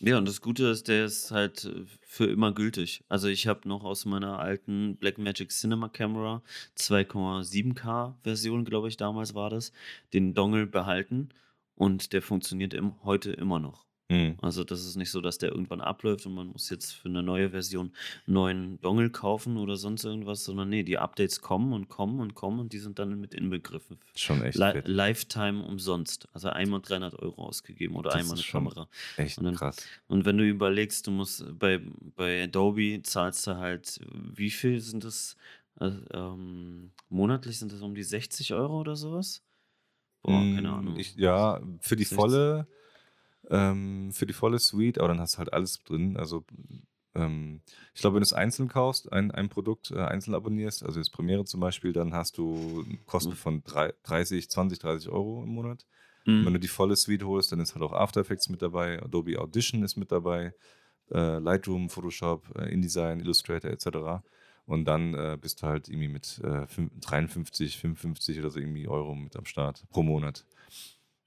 Ja, 0.00 0.16
und 0.16 0.28
das 0.28 0.40
Gute 0.40 0.68
ist, 0.68 0.86
der 0.86 1.06
ist 1.06 1.32
halt 1.32 1.64
äh, 1.64 1.84
für 2.02 2.26
immer 2.26 2.52
gültig. 2.52 3.02
Also 3.08 3.26
ich 3.26 3.48
habe 3.48 3.68
noch 3.68 3.82
aus 3.82 4.04
meiner 4.04 4.38
alten 4.38 4.96
Blackmagic 4.96 5.50
Cinema 5.50 5.88
Camera 5.88 6.42
2,7K 6.76 8.14
Version, 8.22 8.64
glaube 8.64 8.88
ich, 8.88 8.96
damals 8.96 9.34
war 9.34 9.50
das, 9.50 9.72
den 10.12 10.34
Dongle 10.34 10.66
behalten 10.66 11.30
und 11.74 12.12
der 12.12 12.22
funktioniert 12.22 12.74
im, 12.74 13.02
heute 13.02 13.32
immer 13.32 13.58
noch. 13.58 13.87
Mhm. 14.10 14.36
Also 14.40 14.64
das 14.64 14.86
ist 14.86 14.96
nicht 14.96 15.10
so, 15.10 15.20
dass 15.20 15.36
der 15.36 15.50
irgendwann 15.50 15.82
abläuft 15.82 16.24
und 16.24 16.34
man 16.34 16.46
muss 16.46 16.70
jetzt 16.70 16.92
für 16.92 17.08
eine 17.08 17.22
neue 17.22 17.50
Version 17.50 17.92
einen 18.26 18.34
neuen 18.34 18.80
Dongle 18.80 19.10
kaufen 19.10 19.58
oder 19.58 19.76
sonst 19.76 20.04
irgendwas, 20.04 20.44
sondern 20.44 20.70
nee, 20.70 20.82
die 20.82 20.96
Updates 20.96 21.42
kommen 21.42 21.74
und 21.74 21.88
kommen 21.88 22.20
und 22.20 22.34
kommen 22.34 22.58
und 22.58 22.72
die 22.72 22.78
sind 22.78 22.98
dann 22.98 23.20
mit 23.20 23.34
inbegriffen. 23.34 23.98
Schon 24.14 24.42
echt. 24.42 24.56
Li 24.56 24.80
Lifetime 24.84 25.62
umsonst. 25.62 26.26
Also 26.32 26.48
einmal 26.48 26.80
300 26.80 27.18
Euro 27.18 27.44
ausgegeben 27.44 27.96
oder 27.96 28.10
das 28.10 28.20
einmal 28.20 28.36
eine 28.36 28.44
Kamera. 28.44 28.88
Echt 29.18 29.38
und 29.38 29.44
dann, 29.44 29.56
krass. 29.56 29.76
Und 30.06 30.24
wenn 30.24 30.38
du 30.38 30.44
überlegst, 30.44 31.06
du 31.06 31.10
musst 31.10 31.44
bei, 31.58 31.78
bei 32.16 32.44
Adobe 32.44 33.02
zahlst 33.02 33.46
du 33.46 33.56
halt, 33.56 34.00
wie 34.10 34.50
viel 34.50 34.80
sind 34.80 35.04
das? 35.04 35.36
Also, 35.76 36.00
ähm, 36.12 36.92
monatlich 37.10 37.58
sind 37.58 37.72
das 37.72 37.82
um 37.82 37.94
die 37.94 38.02
60 38.02 38.54
Euro 38.54 38.80
oder 38.80 38.96
sowas? 38.96 39.42
Boah, 40.22 40.40
keine 40.40 40.68
hm, 40.68 40.74
Ahnung. 40.74 40.96
Ich, 40.96 41.14
ja, 41.14 41.60
für 41.80 41.94
die 41.94 42.04
60? 42.04 42.16
volle 42.16 42.66
ähm, 43.50 44.10
für 44.12 44.26
die 44.26 44.32
volle 44.32 44.58
Suite, 44.58 44.98
aber 44.98 45.08
dann 45.08 45.20
hast 45.20 45.34
du 45.34 45.38
halt 45.38 45.52
alles 45.52 45.82
drin. 45.84 46.16
Also 46.16 46.44
ähm, 47.14 47.60
ich 47.94 48.00
glaube, 48.00 48.14
wenn 48.14 48.20
du 48.20 48.26
es 48.26 48.32
einzeln 48.32 48.68
kaufst, 48.68 49.12
ein, 49.12 49.30
ein 49.30 49.48
Produkt 49.48 49.90
äh, 49.90 49.98
einzeln 49.98 50.34
abonnierst, 50.34 50.84
also 50.84 50.98
jetzt 50.98 51.10
Premiere 51.10 51.44
zum 51.44 51.60
Beispiel, 51.60 51.92
dann 51.92 52.14
hast 52.14 52.38
du 52.38 52.84
Kosten 53.06 53.30
mhm. 53.30 53.36
von 53.36 53.62
30, 53.64 54.50
20, 54.50 54.78
30 54.78 55.08
Euro 55.10 55.42
im 55.42 55.50
Monat. 55.50 55.86
Mhm. 56.24 56.44
Wenn 56.44 56.52
du 56.52 56.60
die 56.60 56.68
volle 56.68 56.96
Suite 56.96 57.24
holst, 57.24 57.52
dann 57.52 57.60
ist 57.60 57.74
halt 57.74 57.82
auch 57.82 57.92
After 57.92 58.20
Effects 58.20 58.48
mit 58.48 58.62
dabei, 58.62 59.02
Adobe 59.02 59.38
Audition 59.38 59.82
ist 59.82 59.96
mit 59.96 60.12
dabei, 60.12 60.54
äh, 61.10 61.38
Lightroom, 61.38 61.88
Photoshop, 61.88 62.54
äh, 62.58 62.72
InDesign, 62.72 63.20
Illustrator 63.20 63.70
etc. 63.70 64.22
Und 64.66 64.84
dann 64.84 65.14
äh, 65.14 65.38
bist 65.40 65.62
du 65.62 65.66
halt 65.66 65.88
irgendwie 65.88 66.08
mit 66.08 66.40
äh, 66.44 66.66
53, 67.00 67.78
55 67.78 68.38
oder 68.38 68.50
so 68.50 68.58
irgendwie 68.60 68.86
Euro 68.86 69.14
mit 69.14 69.34
am 69.36 69.46
Start 69.46 69.84
pro 69.88 70.02
Monat. 70.02 70.44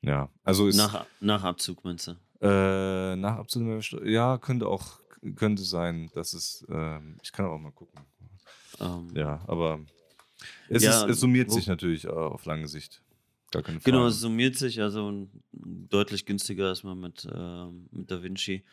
Ja, 0.02 0.30
also 0.44 0.68
ist. 0.68 0.78
Nach, 0.78 1.06
nach 1.20 1.44
Abzug 1.44 1.84
meinst 1.84 2.08
du? 2.08 2.12
Äh, 2.42 3.16
nach 3.16 3.38
Abzug, 3.38 3.64
ja, 4.04 4.38
könnte 4.38 4.68
auch, 4.68 5.00
könnte 5.36 5.64
sein, 5.64 6.10
dass 6.14 6.34
es, 6.34 6.66
äh, 6.70 7.00
ich 7.22 7.32
kann 7.32 7.46
auch 7.46 7.60
mal 7.60 7.72
gucken. 7.72 8.02
Um, 8.80 9.10
ähm. 9.10 9.16
ja, 9.16 9.42
aber 9.48 9.80
es, 10.70 10.84
ja, 10.84 11.04
ist, 11.04 11.12
es 11.12 11.20
summiert 11.20 11.50
wo, 11.50 11.54
sich 11.54 11.68
natürlich 11.68 12.06
äh, 12.06 12.10
auf 12.10 12.46
lange 12.46 12.68
Sicht. 12.68 13.04
Gar 13.52 13.62
keine 13.62 13.80
Frage. 13.80 13.92
Genau, 13.92 14.08
es 14.08 14.20
summiert 14.20 14.56
sich, 14.56 14.82
also 14.82 15.28
deutlich 15.52 16.26
günstiger 16.26 16.72
ist 16.72 16.84
man 16.84 17.00
mit, 17.00 17.26
äh, 17.26 17.66
mit 17.92 18.10
DaVinci. 18.10 18.64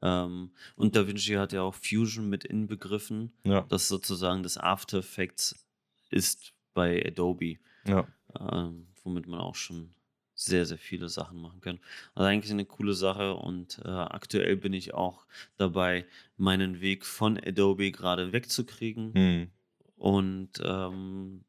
Ähm, 0.00 0.52
und 0.76 0.96
DaVinci 0.96 1.34
hat 1.34 1.52
ja 1.52 1.62
auch 1.62 1.74
Fusion 1.74 2.28
mit 2.30 2.44
inbegriffen, 2.44 3.32
ja. 3.44 3.62
das 3.68 3.88
sozusagen 3.88 4.42
das 4.42 4.56
After 4.56 4.98
Effects 4.98 5.66
ist 6.08 6.54
bei 6.72 7.04
Adobe. 7.04 7.56
Ja. 7.84 8.06
Ähm, 8.38 8.86
womit 9.02 9.26
man 9.26 9.40
auch 9.40 9.54
schon 9.54 9.90
sehr, 10.38 10.66
sehr 10.66 10.78
viele 10.78 11.08
Sachen 11.08 11.42
machen 11.42 11.60
können. 11.60 11.80
Also 12.14 12.28
eigentlich 12.28 12.52
eine 12.52 12.64
coole 12.64 12.94
Sache 12.94 13.34
und 13.34 13.80
äh, 13.84 13.88
aktuell 13.88 14.56
bin 14.56 14.72
ich 14.72 14.94
auch 14.94 15.26
dabei, 15.56 16.06
meinen 16.36 16.80
Weg 16.80 17.04
von 17.04 17.36
Adobe 17.36 17.90
gerade 17.90 18.32
wegzukriegen. 18.32 19.14
Hm. 19.14 19.50
Und 19.96 20.50
ähm, 20.62 21.44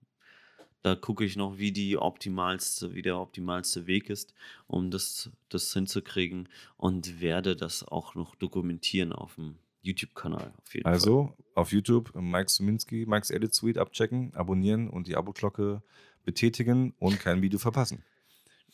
da 0.82 0.96
gucke 0.96 1.24
ich 1.24 1.36
noch, 1.36 1.60
wie 1.60 1.72
die 1.72 1.98
optimalste, 1.98 2.96
wie 2.96 3.04
der 3.04 3.20
optimalste 3.20 3.86
Weg 3.86 4.10
ist, 4.10 4.34
um 4.66 4.90
das, 4.90 5.30
das 5.50 5.72
hinzukriegen 5.72 6.50
und 6.78 7.22
werde 7.22 7.56
das 7.56 7.88
auch 7.88 8.16
noch 8.16 8.34
dokumentieren 8.36 9.14
auf 9.14 9.36
dem 9.36 9.56
YouTube-Kanal. 9.84 10.52
also 10.84 11.28
Fall. 11.28 11.46
auf 11.54 11.72
YouTube 11.72 12.16
Mike 12.16 12.50
Suminski, 12.50 13.06
Mike's 13.08 13.30
Edit 13.30 13.54
Suite 13.54 13.78
abchecken, 13.78 14.34
abonnieren 14.34 14.90
und 14.90 15.08
die 15.08 15.16
Abo-Glocke 15.16 15.84
betätigen 16.26 16.96
und 16.98 17.20
kein 17.20 17.44
Video 17.44 17.60
verpassen. 17.60 18.04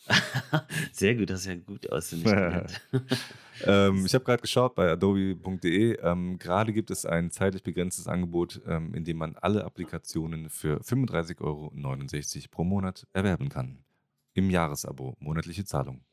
Sehr 0.92 1.14
gut, 1.14 1.30
das 1.30 1.40
ist 1.40 1.46
ja 1.46 1.56
gut 1.56 1.90
auswendig 1.90 2.32
ähm, 3.64 4.04
ich 4.06 4.14
habe 4.14 4.24
gerade 4.24 4.42
geschaut 4.42 4.74
bei 4.74 4.90
adobe.de. 4.90 5.98
Ähm, 6.00 6.38
gerade 6.38 6.72
gibt 6.72 6.90
es 6.90 7.04
ein 7.04 7.30
zeitlich 7.30 7.62
begrenztes 7.62 8.06
Angebot, 8.06 8.60
ähm, 8.66 8.94
in 8.94 9.04
dem 9.04 9.16
man 9.18 9.36
alle 9.36 9.64
Applikationen 9.64 10.48
für 10.48 10.80
35,69 10.80 11.40
Euro 11.40 11.72
pro 12.50 12.64
Monat 12.64 13.06
erwerben 13.12 13.48
kann. 13.48 13.84
Im 14.34 14.50
Jahresabo, 14.50 15.16
monatliche 15.18 15.64
Zahlung. 15.64 16.04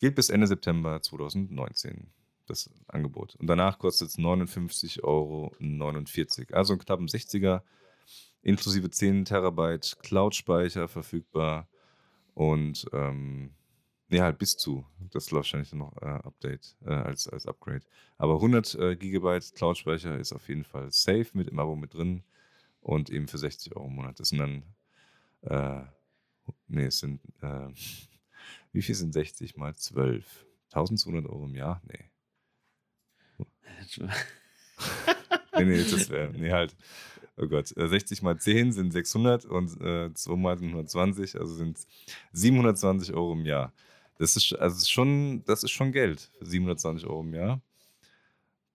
Gilt 0.00 0.14
bis 0.14 0.30
Ende 0.30 0.46
September 0.46 1.00
2019. 1.02 2.12
das 2.46 2.70
Angebot. 2.86 3.34
Und 3.36 3.46
danach 3.46 3.78
kostet 3.78 4.08
es 4.08 4.18
59,49 4.18 5.02
Euro. 5.02 5.52
Also 6.52 6.72
einen 6.72 6.80
knappen 6.80 7.08
60er, 7.08 7.62
inklusive 8.42 8.90
10 8.90 9.24
Terabyte 9.24 9.98
Cloud-Speicher 10.00 10.88
verfügbar. 10.88 11.68
Und 12.38 12.86
ähm, 12.92 13.50
ja, 14.10 14.22
halt 14.22 14.38
bis 14.38 14.56
zu. 14.56 14.86
Das 15.10 15.32
läuft 15.32 15.52
wahrscheinlich 15.52 15.72
noch 15.72 15.96
äh, 16.00 16.06
Update 16.06 16.76
äh, 16.86 16.92
als, 16.92 17.26
als 17.26 17.46
Upgrade. 17.46 17.82
Aber 18.16 18.34
100 18.34 18.76
äh, 18.76 18.94
Gigabyte 18.94 19.52
Cloud-Speicher 19.56 20.16
ist 20.20 20.32
auf 20.32 20.48
jeden 20.48 20.62
Fall 20.62 20.88
safe 20.92 21.26
mit 21.32 21.48
im 21.48 21.58
Abo 21.58 21.74
mit 21.74 21.94
drin 21.94 22.22
und 22.80 23.10
eben 23.10 23.26
für 23.26 23.38
60 23.38 23.74
Euro 23.74 23.88
im 23.88 23.96
Monat. 23.96 24.20
Das 24.20 24.28
sind 24.28 24.38
dann, 24.38 24.62
äh, 25.42 25.84
nee, 26.68 26.84
es 26.84 27.00
sind, 27.00 27.20
äh, 27.42 27.70
wie 28.72 28.82
viel 28.82 28.94
sind 28.94 29.12
60 29.12 29.56
mal 29.56 29.74
12? 29.74 30.46
1200 30.66 31.26
Euro 31.26 31.44
im 31.44 31.56
Jahr? 31.56 31.82
Nee. 31.88 32.04
nee, 35.56 35.64
nee, 35.64 35.82
das 35.82 36.08
wäre, 36.08 36.32
nee, 36.38 36.52
halt, 36.52 36.76
oh 37.38 37.48
Gott, 37.48 37.68
60 37.68 38.20
äh, 38.20 38.24
mal 38.24 38.38
10 38.38 38.72
sind 38.72 38.92
600 38.92 39.44
und 39.44 39.80
äh, 39.80 40.12
2 40.12 40.36
mal 40.36 40.58
sind 40.58 40.68
120, 40.68 41.38
also 41.40 41.54
sind 41.54 41.78
720 42.32 43.14
Euro 43.14 43.32
im 43.32 43.46
Jahr. 43.46 43.72
Das 44.18 44.36
ist, 44.36 44.52
also 44.54 44.84
schon, 44.86 45.44
das 45.44 45.62
ist 45.62 45.70
schon 45.70 45.92
Geld 45.92 46.30
für 46.38 46.46
720 46.46 47.06
Euro 47.08 47.20
im 47.20 47.34
Jahr. 47.34 47.60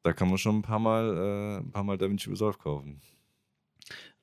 Da 0.01 0.13
kann 0.13 0.29
man 0.29 0.37
schon 0.37 0.57
ein 0.57 0.61
paar 0.61 0.79
Mal, 0.79 1.17
äh, 1.17 1.57
ein 1.59 1.71
paar 1.71 1.83
Mal 1.83 1.97
DaVinci 1.97 2.29
Resolve 2.29 2.57
kaufen. 2.57 3.01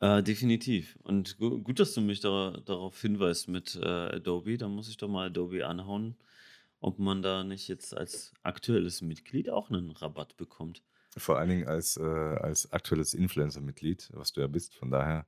Äh, 0.01 0.23
definitiv. 0.23 0.99
Und 1.03 1.39
gu 1.39 1.59
gut, 1.63 1.79
dass 1.79 1.95
du 1.95 2.01
mich 2.01 2.21
da, 2.21 2.59
darauf 2.65 3.01
hinweist 3.01 3.49
mit 3.49 3.77
äh, 3.77 3.87
Adobe. 3.87 4.57
Da 4.57 4.69
muss 4.69 4.89
ich 4.89 4.97
doch 4.97 5.09
mal 5.09 5.27
Adobe 5.27 5.67
anhauen, 5.67 6.17
ob 6.81 6.99
man 6.99 7.23
da 7.23 7.45
nicht 7.45 7.69
jetzt 7.69 7.95
als 7.97 8.33
aktuelles 8.43 9.03
Mitglied 9.03 9.51
auch 9.51 9.71
einen 9.71 9.91
Rabatt 9.91 10.37
bekommt. 10.39 10.83
Vor 11.17 11.39
allen 11.39 11.51
Dingen 11.51 11.69
als, 11.69 11.97
äh, 11.97 12.03
als 12.03 12.73
aktuelles 12.73 13.15
Influencer-Mitglied, 13.15 14.11
was 14.13 14.33
du 14.33 14.41
ja 14.41 14.47
bist. 14.47 14.75
Von 14.77 14.91
daher. 14.91 15.27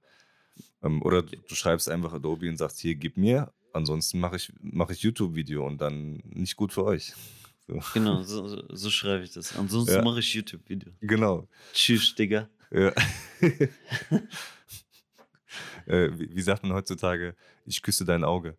Ähm, 0.82 1.02
oder 1.02 1.22
du, 1.22 1.36
du 1.36 1.54
schreibst 1.54 1.88
einfach 1.88 2.12
Adobe 2.12 2.48
und 2.48 2.56
sagst, 2.56 2.78
hier, 2.80 2.94
gib 2.94 3.16
mir 3.16 3.52
ansonsten 3.72 4.20
mache 4.20 4.36
ich, 4.36 4.52
mach 4.60 4.90
ich 4.90 5.02
YouTube-Video 5.02 5.66
und 5.66 5.80
dann 5.80 6.22
nicht 6.24 6.56
gut 6.56 6.72
für 6.72 6.84
euch. 6.84 7.12
So. 7.68 7.80
Genau, 7.94 8.24
so, 8.24 8.66
so, 8.74 8.90
schreibe 8.90 9.22
ich 9.22 9.30
das. 9.30 9.56
Ansonsten 9.56 9.94
ja. 9.94 10.02
mache 10.02 10.18
ich 10.18 10.34
YouTube-Video. 10.34 10.92
Genau. 11.00 11.46
Tschüss, 11.72 12.12
Digga. 12.12 12.48
Ja. 12.72 12.88
äh, 15.86 16.10
wie, 16.12 16.34
wie, 16.34 16.42
sagt 16.42 16.64
man 16.64 16.72
heutzutage? 16.72 17.36
Ich 17.64 17.80
küsse 17.80 18.04
dein 18.04 18.24
Auge. 18.24 18.58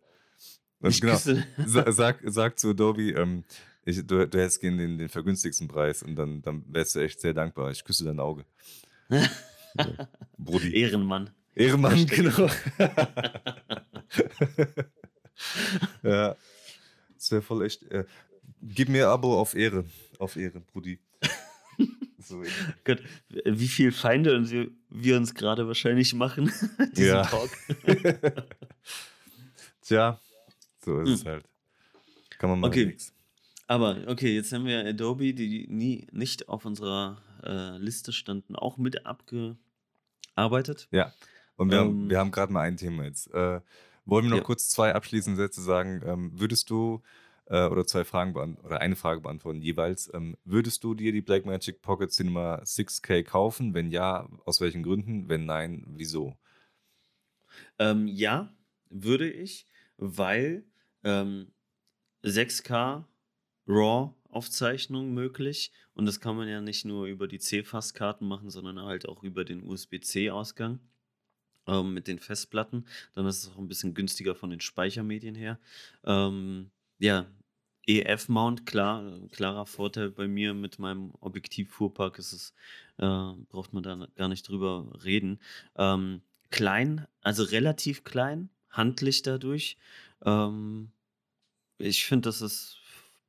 Und 0.80 0.88
ich 0.88 1.02
genau, 1.02 1.12
küsse. 1.12 1.46
Sag, 1.66 2.22
sag 2.24 2.58
zu 2.58 2.70
Adobe, 2.70 3.10
ähm, 3.10 3.44
ich, 3.84 4.06
du, 4.06 4.26
du 4.26 4.38
hättest 4.38 4.60
gegen 4.60 4.78
den, 4.78 4.98
den 4.98 5.08
vergünstigsten 5.08 5.68
Preis 5.68 6.02
und 6.02 6.16
dann, 6.16 6.42
dann 6.42 6.64
wärst 6.68 6.94
du 6.94 7.00
echt 7.00 7.20
sehr 7.20 7.34
dankbar. 7.34 7.70
Ich 7.70 7.84
küsse 7.84 8.04
dein 8.04 8.20
Auge. 8.20 8.44
Brudi. 10.38 10.74
Ehrenmann. 10.74 11.30
Ehrenmann, 11.54 12.06
genau. 12.06 12.48
ja. 16.02 16.36
Das 17.14 17.30
wäre 17.30 17.42
voll 17.42 17.64
echt. 17.64 17.82
Äh, 17.84 18.04
gib 18.62 18.88
mir 18.88 19.08
Abo 19.08 19.38
auf 19.38 19.54
Ehre. 19.54 19.84
Auf 20.18 20.36
Ehre, 20.36 20.60
Brudi. 20.60 20.98
so, 22.18 22.42
Gott, 22.84 23.02
wie 23.44 23.68
viele 23.68 23.92
Feinde 23.92 24.50
wir, 24.50 24.70
wir 24.90 25.16
uns 25.16 25.34
gerade 25.34 25.66
wahrscheinlich 25.66 26.14
machen, 26.14 26.52
diesen 26.92 27.06
ja. 27.06 27.24
Talk. 27.24 27.50
Tja, 29.82 30.20
so 30.84 31.00
ist 31.00 31.08
hm. 31.08 31.14
es 31.14 31.24
halt. 31.24 31.44
Kann 32.38 32.50
man 32.50 32.60
mal 32.60 32.68
okay. 32.68 32.86
nichts. 32.86 33.13
Aber 33.74 33.96
okay, 34.06 34.32
jetzt 34.36 34.52
haben 34.52 34.66
wir 34.66 34.86
Adobe, 34.86 35.34
die 35.34 35.66
nie 35.68 36.06
nicht 36.12 36.48
auf 36.48 36.64
unserer 36.64 37.20
äh, 37.42 37.76
Liste 37.78 38.12
standen, 38.12 38.54
auch 38.54 38.76
mit 38.76 39.04
abgearbeitet. 39.04 40.86
Ja. 40.92 41.12
Und 41.56 41.72
wir 41.72 41.78
ähm, 41.78 41.84
haben, 41.84 42.10
wir 42.10 42.18
haben 42.20 42.30
gerade 42.30 42.52
mal 42.52 42.60
ein 42.60 42.76
Thema 42.76 43.02
jetzt. 43.02 43.34
Äh, 43.34 43.60
wollen 44.04 44.26
wir 44.26 44.30
noch 44.30 44.36
ja. 44.36 44.44
kurz 44.44 44.68
zwei 44.68 44.94
abschließende 44.94 45.36
Sätze 45.42 45.60
sagen? 45.60 46.02
Ähm, 46.06 46.30
würdest 46.38 46.70
du, 46.70 47.02
äh, 47.46 47.66
oder 47.66 47.84
zwei 47.84 48.04
Fragen 48.04 48.32
beantworten, 48.32 48.64
oder 48.64 48.80
eine 48.80 48.94
Frage 48.94 49.22
beantworten 49.22 49.60
jeweils, 49.60 50.08
ähm, 50.14 50.36
würdest 50.44 50.84
du 50.84 50.94
dir 50.94 51.10
die 51.10 51.22
Blackmagic 51.22 51.82
Pocket 51.82 52.12
Cinema 52.12 52.62
6K 52.62 53.24
kaufen? 53.24 53.74
Wenn 53.74 53.90
ja, 53.90 54.28
aus 54.44 54.60
welchen 54.60 54.84
Gründen? 54.84 55.28
Wenn 55.28 55.46
nein, 55.46 55.82
wieso? 55.88 56.36
Ähm, 57.80 58.06
ja, 58.06 58.54
würde 58.88 59.28
ich, 59.28 59.66
weil 59.96 60.64
6K 62.24 63.04
ähm, 63.66 63.74
RAW 63.74 64.14
Aufzeichnung 64.34 65.14
möglich 65.14 65.70
und 65.94 66.06
das 66.06 66.20
kann 66.20 66.36
man 66.36 66.48
ja 66.48 66.60
nicht 66.60 66.84
nur 66.84 67.06
über 67.06 67.28
die 67.28 67.38
CFAS-Karten 67.38 68.26
machen, 68.26 68.50
sondern 68.50 68.80
halt 68.80 69.08
auch 69.08 69.22
über 69.22 69.44
den 69.44 69.62
USB-C-Ausgang 69.62 70.80
ähm, 71.66 71.94
mit 71.94 72.08
den 72.08 72.18
Festplatten. 72.18 72.84
Dann 73.14 73.26
ist 73.26 73.44
es 73.44 73.50
auch 73.50 73.58
ein 73.58 73.68
bisschen 73.68 73.94
günstiger 73.94 74.34
von 74.34 74.50
den 74.50 74.60
Speichermedien 74.60 75.36
her. 75.36 75.60
Ähm, 76.04 76.70
ja, 76.98 77.26
EF-Mount, 77.86 78.66
klar, 78.66 79.04
klarer 79.30 79.66
Vorteil 79.66 80.10
bei 80.10 80.26
mir 80.26 80.54
mit 80.54 80.78
meinem 80.78 81.12
Objektiv-Fuhrpark 81.20 82.18
ist 82.18 82.32
es, 82.32 82.54
äh, 82.98 83.32
braucht 83.48 83.72
man 83.72 83.82
da 83.82 84.08
gar 84.16 84.28
nicht 84.28 84.48
drüber 84.48 84.90
reden. 85.04 85.38
Ähm, 85.76 86.22
klein, 86.50 87.06
also 87.20 87.44
relativ 87.44 88.04
klein, 88.04 88.48
handlich 88.70 89.22
dadurch. 89.22 89.76
Ähm, 90.24 90.90
ich 91.78 92.04
finde, 92.04 92.28
dass 92.28 92.40
es 92.40 92.78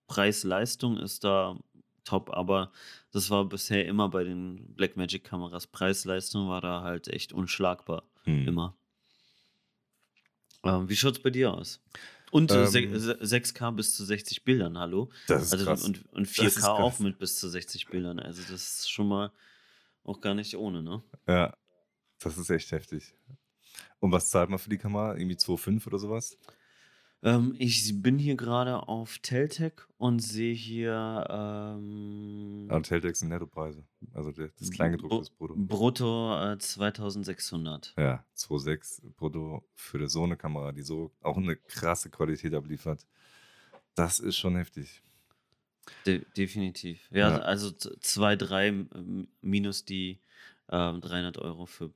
Preis-Leistung 0.07 0.97
ist 0.97 1.23
da 1.23 1.57
top, 2.03 2.29
aber 2.31 2.71
das 3.11 3.29
war 3.29 3.45
bisher 3.45 3.85
immer 3.85 4.09
bei 4.09 4.23
den 4.23 4.75
Blackmagic-Kameras. 4.75 5.67
Preis-Leistung 5.67 6.49
war 6.49 6.61
da 6.61 6.81
halt 6.81 7.07
echt 7.07 7.33
unschlagbar. 7.33 8.03
Hm. 8.23 8.47
Immer. 8.47 8.75
Ähm, 10.63 10.89
wie 10.89 10.95
schaut 10.95 11.17
es 11.17 11.23
bei 11.23 11.29
dir 11.29 11.53
aus? 11.53 11.81
Und 12.31 12.51
äh, 12.51 12.63
ähm, 12.63 12.93
6K 12.93 13.71
bis 13.71 13.95
zu 13.95 14.03
60 14.03 14.43
Bildern, 14.43 14.77
hallo? 14.77 15.09
Das 15.27 15.43
ist 15.43 15.53
also, 15.53 15.65
krass. 15.65 15.83
Und, 15.83 16.11
und 16.11 16.27
4K 16.27 16.67
auch 16.67 16.99
mit 16.99 17.17
bis 17.19 17.37
zu 17.37 17.47
60 17.47 17.87
Bildern. 17.87 18.19
Also 18.19 18.41
das 18.41 18.79
ist 18.79 18.91
schon 18.91 19.07
mal 19.07 19.31
auch 20.03 20.21
gar 20.21 20.33
nicht 20.33 20.55
ohne, 20.57 20.81
ne? 20.81 21.03
Ja, 21.27 21.55
das 22.19 22.37
ist 22.37 22.49
echt 22.49 22.71
heftig. 22.71 23.13
Und 23.99 24.11
was 24.11 24.29
zahlt 24.29 24.49
man 24.49 24.59
für 24.59 24.69
die 24.69 24.77
Kamera? 24.77 25.15
Irgendwie 25.15 25.37
2,5 25.37 25.87
oder 25.87 25.99
sowas? 25.99 26.37
Ähm, 27.25 27.55
ich 27.57 28.03
bin 28.03 28.19
hier 28.19 28.35
gerade 28.35 28.87
auf 28.87 29.17
Teltec 29.17 29.87
und 29.97 30.19
sehe 30.19 30.53
hier. 30.53 31.25
Ähm, 31.27 32.67
ah, 32.69 32.79
Teltec 32.81 33.15
sind 33.15 33.29
Nettopreise. 33.29 33.83
Also 34.13 34.31
das 34.31 34.69
Kleingedruckte 34.69 35.21
ist 35.21 35.35
Brutto. 35.35 35.55
Brutto 35.57 36.51
äh, 36.53 36.59
2600. 36.59 37.95
Ja, 37.97 38.23
2,6 38.37 39.01
Brutto 39.15 39.67
für 39.73 40.07
so 40.07 40.23
eine 40.23 40.37
Kamera, 40.37 40.71
die 40.71 40.83
so 40.83 41.11
auch 41.23 41.37
eine 41.37 41.55
krasse 41.55 42.11
Qualität 42.11 42.53
abliefert. 42.53 43.07
Das 43.95 44.19
ist 44.19 44.37
schon 44.37 44.55
heftig. 44.55 45.01
De 46.05 46.23
definitiv. 46.37 47.09
Ja, 47.09 47.31
ja. 47.31 47.37
also 47.39 47.69
2,3 47.69 49.25
minus 49.41 49.83
die 49.83 50.19
äh, 50.67 50.93
300 50.93 51.39
Euro 51.39 51.65
für 51.65 51.91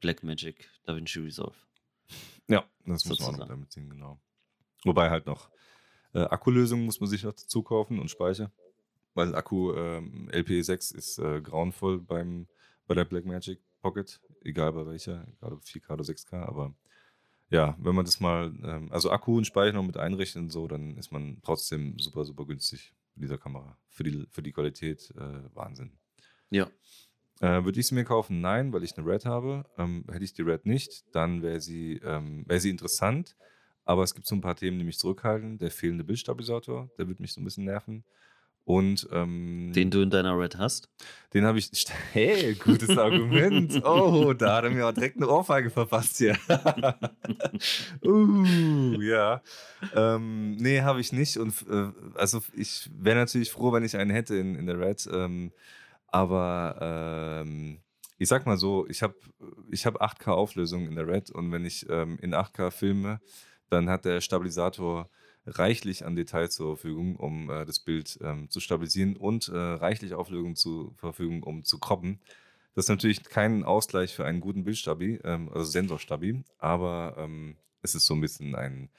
Blackmagic 0.00 0.70
DaVinci 0.84 1.18
Resolve. 1.18 1.56
Ja, 2.46 2.64
das 2.86 3.04
muss 3.06 3.18
man 3.18 3.34
auch 3.34 3.38
noch 3.38 3.48
damit 3.48 3.72
ziehen, 3.72 3.90
genau. 3.90 4.20
Wobei 4.84 5.10
halt 5.10 5.26
noch 5.26 5.50
äh, 6.14 6.20
Akkulösungen 6.20 6.84
muss 6.84 7.00
man 7.00 7.08
sich 7.08 7.24
noch 7.24 7.32
dazu 7.32 7.62
kaufen 7.62 7.98
und 7.98 8.10
Speicher. 8.10 8.50
Weil 9.14 9.34
Akku 9.34 9.72
ähm, 9.74 10.28
LPE6 10.30 10.94
ist 10.94 11.18
äh, 11.18 11.40
grauenvoll 11.40 12.00
beim, 12.00 12.46
bei 12.86 12.94
der 12.94 13.04
Blackmagic 13.04 13.60
Pocket, 13.80 14.20
egal 14.42 14.72
bei 14.72 14.86
welcher, 14.86 15.26
gerade 15.40 15.56
4K 15.56 15.92
oder 15.92 16.04
6K, 16.04 16.46
aber 16.46 16.74
ja, 17.50 17.76
wenn 17.80 17.94
man 17.94 18.04
das 18.04 18.20
mal, 18.20 18.52
ähm, 18.62 18.92
also 18.92 19.10
Akku 19.10 19.38
und 19.38 19.46
Speicher 19.46 19.72
noch 19.72 19.84
mit 19.84 19.96
einrechnet 19.96 20.44
und 20.44 20.50
so, 20.50 20.68
dann 20.68 20.96
ist 20.98 21.10
man 21.12 21.38
trotzdem 21.42 21.98
super, 21.98 22.24
super 22.24 22.44
günstig 22.44 22.94
mit 23.14 23.24
dieser 23.24 23.38
Kamera. 23.38 23.78
Für 23.88 24.04
die, 24.04 24.26
für 24.30 24.42
die 24.42 24.52
Qualität 24.52 25.12
äh, 25.16 25.54
Wahnsinn. 25.54 25.92
Ja. 26.50 26.68
Äh, 27.40 27.64
Würde 27.64 27.80
ich 27.80 27.86
sie 27.86 27.94
mir 27.94 28.04
kaufen? 28.04 28.40
Nein, 28.40 28.72
weil 28.72 28.82
ich 28.82 28.96
eine 28.98 29.06
Red 29.06 29.24
habe. 29.24 29.64
Ähm, 29.78 30.04
hätte 30.10 30.24
ich 30.24 30.34
die 30.34 30.42
Red 30.42 30.66
nicht, 30.66 31.04
dann 31.14 31.42
wäre 31.42 31.60
sie, 31.60 32.00
ähm, 32.04 32.44
wär 32.46 32.60
sie 32.60 32.70
interessant. 32.70 33.36
Aber 33.88 34.02
es 34.02 34.14
gibt 34.14 34.26
so 34.26 34.34
ein 34.34 34.42
paar 34.42 34.54
Themen, 34.54 34.78
die 34.78 34.84
mich 34.84 34.98
zurückhalten. 34.98 35.56
Der 35.56 35.70
fehlende 35.70 36.04
Bildstabilisator, 36.04 36.90
der 36.98 37.08
wird 37.08 37.20
mich 37.20 37.32
so 37.32 37.40
ein 37.40 37.44
bisschen 37.44 37.64
nerven. 37.64 38.04
Und 38.64 39.08
ähm, 39.12 39.72
den 39.74 39.90
du 39.90 40.02
in 40.02 40.10
deiner 40.10 40.38
Red 40.38 40.58
hast? 40.58 40.90
Den 41.32 41.46
habe 41.46 41.58
ich. 41.58 41.70
Hey, 42.12 42.52
gutes 42.54 42.98
Argument. 42.98 43.82
Oh, 43.84 44.34
da 44.34 44.56
hat 44.56 44.64
er 44.64 44.70
mir 44.70 44.86
auch 44.86 44.92
direkt 44.92 45.16
eine 45.16 45.26
Ohrfeige 45.26 45.70
verpasst 45.70 46.18
hier. 46.18 46.36
uh, 48.04 49.00
ja. 49.00 49.40
Ähm, 49.94 50.56
nee, 50.56 50.82
habe 50.82 51.00
ich 51.00 51.14
nicht. 51.14 51.38
Und 51.38 51.54
äh, 51.70 51.90
also 52.14 52.42
ich 52.52 52.90
wäre 52.94 53.16
natürlich 53.16 53.50
froh, 53.50 53.72
wenn 53.72 53.84
ich 53.84 53.96
einen 53.96 54.10
hätte 54.10 54.36
in, 54.36 54.54
in 54.54 54.66
der 54.66 54.78
Red. 54.78 55.08
Ähm, 55.10 55.50
aber 56.08 57.42
ähm, 57.42 57.78
ich 58.18 58.28
sag 58.28 58.44
mal 58.44 58.58
so, 58.58 58.86
ich 58.86 59.02
habe 59.02 59.14
ich 59.70 59.86
hab 59.86 60.02
8K 60.02 60.32
Auflösung 60.32 60.86
in 60.86 60.94
der 60.94 61.08
Red 61.08 61.30
und 61.30 61.50
wenn 61.52 61.64
ich 61.64 61.88
ähm, 61.88 62.18
in 62.20 62.34
8K 62.34 62.70
filme, 62.70 63.20
dann 63.70 63.88
hat 63.88 64.04
der 64.04 64.20
Stabilisator 64.20 65.08
reichlich 65.46 66.04
an 66.04 66.16
Detail 66.16 66.50
zur 66.50 66.76
Verfügung, 66.76 67.16
um 67.16 67.50
äh, 67.50 67.64
das 67.64 67.80
Bild 67.80 68.18
ähm, 68.22 68.50
zu 68.50 68.60
stabilisieren 68.60 69.16
und 69.16 69.48
äh, 69.48 69.56
reichlich 69.56 70.14
Auflösung 70.14 70.56
zur 70.56 70.94
Verfügung, 70.96 71.42
um 71.42 71.64
zu 71.64 71.78
kroppen. 71.78 72.20
Das 72.74 72.84
ist 72.84 72.90
natürlich 72.90 73.24
kein 73.24 73.64
Ausgleich 73.64 74.14
für 74.14 74.24
einen 74.24 74.40
guten 74.40 74.64
Bildstabi, 74.64 75.20
ähm, 75.24 75.48
also 75.52 75.64
Sensorstabi, 75.64 76.44
aber 76.58 77.14
ähm, 77.18 77.56
es 77.82 77.94
ist 77.94 78.06
so 78.06 78.14
ein 78.14 78.20
bisschen 78.20 78.54
ein, 78.54 78.90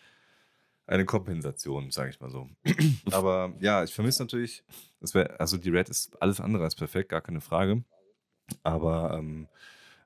eine 0.88 1.06
Kompensation, 1.06 1.92
sage 1.92 2.10
ich 2.10 2.20
mal 2.20 2.32
so. 2.32 2.50
aber 3.12 3.54
ja, 3.60 3.84
ich 3.84 3.94
vermisse 3.94 4.24
natürlich, 4.24 4.64
wär, 5.00 5.40
also 5.40 5.58
die 5.58 5.70
Red 5.70 5.90
ist 5.90 6.22
alles 6.22 6.42
andere 6.42 6.64
als 6.64 6.76
perfekt, 6.76 7.10
gar 7.10 7.22
keine 7.22 7.42
Frage. 7.42 7.84
Aber 8.64 9.16
ähm, 9.18 9.48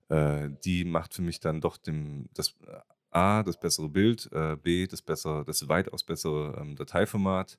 äh, 0.10 0.50
die 0.66 0.84
macht 0.84 1.14
für 1.14 1.22
mich 1.22 1.40
dann 1.40 1.62
doch 1.62 1.78
dem, 1.78 2.28
das 2.34 2.56
A, 3.16 3.44
das 3.44 3.60
bessere 3.60 3.90
Bild, 3.90 4.30
äh, 4.32 4.56
B, 4.56 4.88
das 4.88 5.02
bessere, 5.02 5.44
das 5.46 5.68
weitaus 5.68 6.04
bessere 6.04 6.58
ähm, 6.60 6.76
Dateiformat 6.76 7.58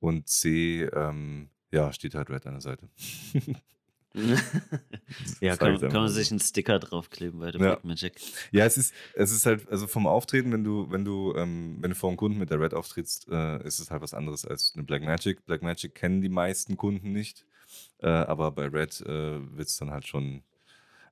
und 0.00 0.28
C, 0.28 0.84
ähm, 0.84 1.48
ja, 1.70 1.92
steht 1.92 2.14
halt 2.14 2.30
Red 2.30 2.46
an 2.46 2.54
der 2.54 2.60
Seite. 2.60 2.88
ja, 5.40 5.56
kann, 5.56 5.80
kann, 5.80 5.92
man 5.92 6.08
sich 6.08 6.30
einen 6.30 6.40
Sticker 6.40 6.78
draufkleben 6.78 7.40
bei 7.40 7.50
der 7.50 7.60
ja. 7.60 7.66
Blackmagic. 7.68 8.20
Ja, 8.50 8.66
es 8.66 8.76
ist, 8.76 8.94
es 9.14 9.32
ist 9.32 9.46
halt, 9.46 9.68
also 9.70 9.86
vom 9.86 10.06
Auftreten, 10.06 10.52
wenn 10.52 10.64
du, 10.64 10.90
wenn 10.90 11.04
du, 11.04 11.34
ähm, 11.36 11.78
wenn 11.80 11.90
du 11.90 11.96
vor 11.96 12.10
einem 12.10 12.18
Kunden 12.18 12.38
mit 12.38 12.50
der 12.50 12.60
Red 12.60 12.74
auftrittst, 12.74 13.28
äh, 13.30 13.64
ist 13.64 13.78
es 13.78 13.90
halt 13.90 14.02
was 14.02 14.12
anderes 14.12 14.44
als 14.44 14.74
eine 14.74 14.84
Blackmagic. 14.84 15.46
Blackmagic 15.46 15.94
kennen 15.94 16.20
die 16.20 16.28
meisten 16.28 16.76
Kunden 16.76 17.12
nicht, 17.12 17.46
äh, 17.98 18.08
aber 18.08 18.50
bei 18.52 18.66
Red 18.66 19.00
äh, 19.00 19.56
wird 19.56 19.68
es 19.68 19.78
dann 19.78 19.90
halt 19.90 20.06
schon. 20.06 20.42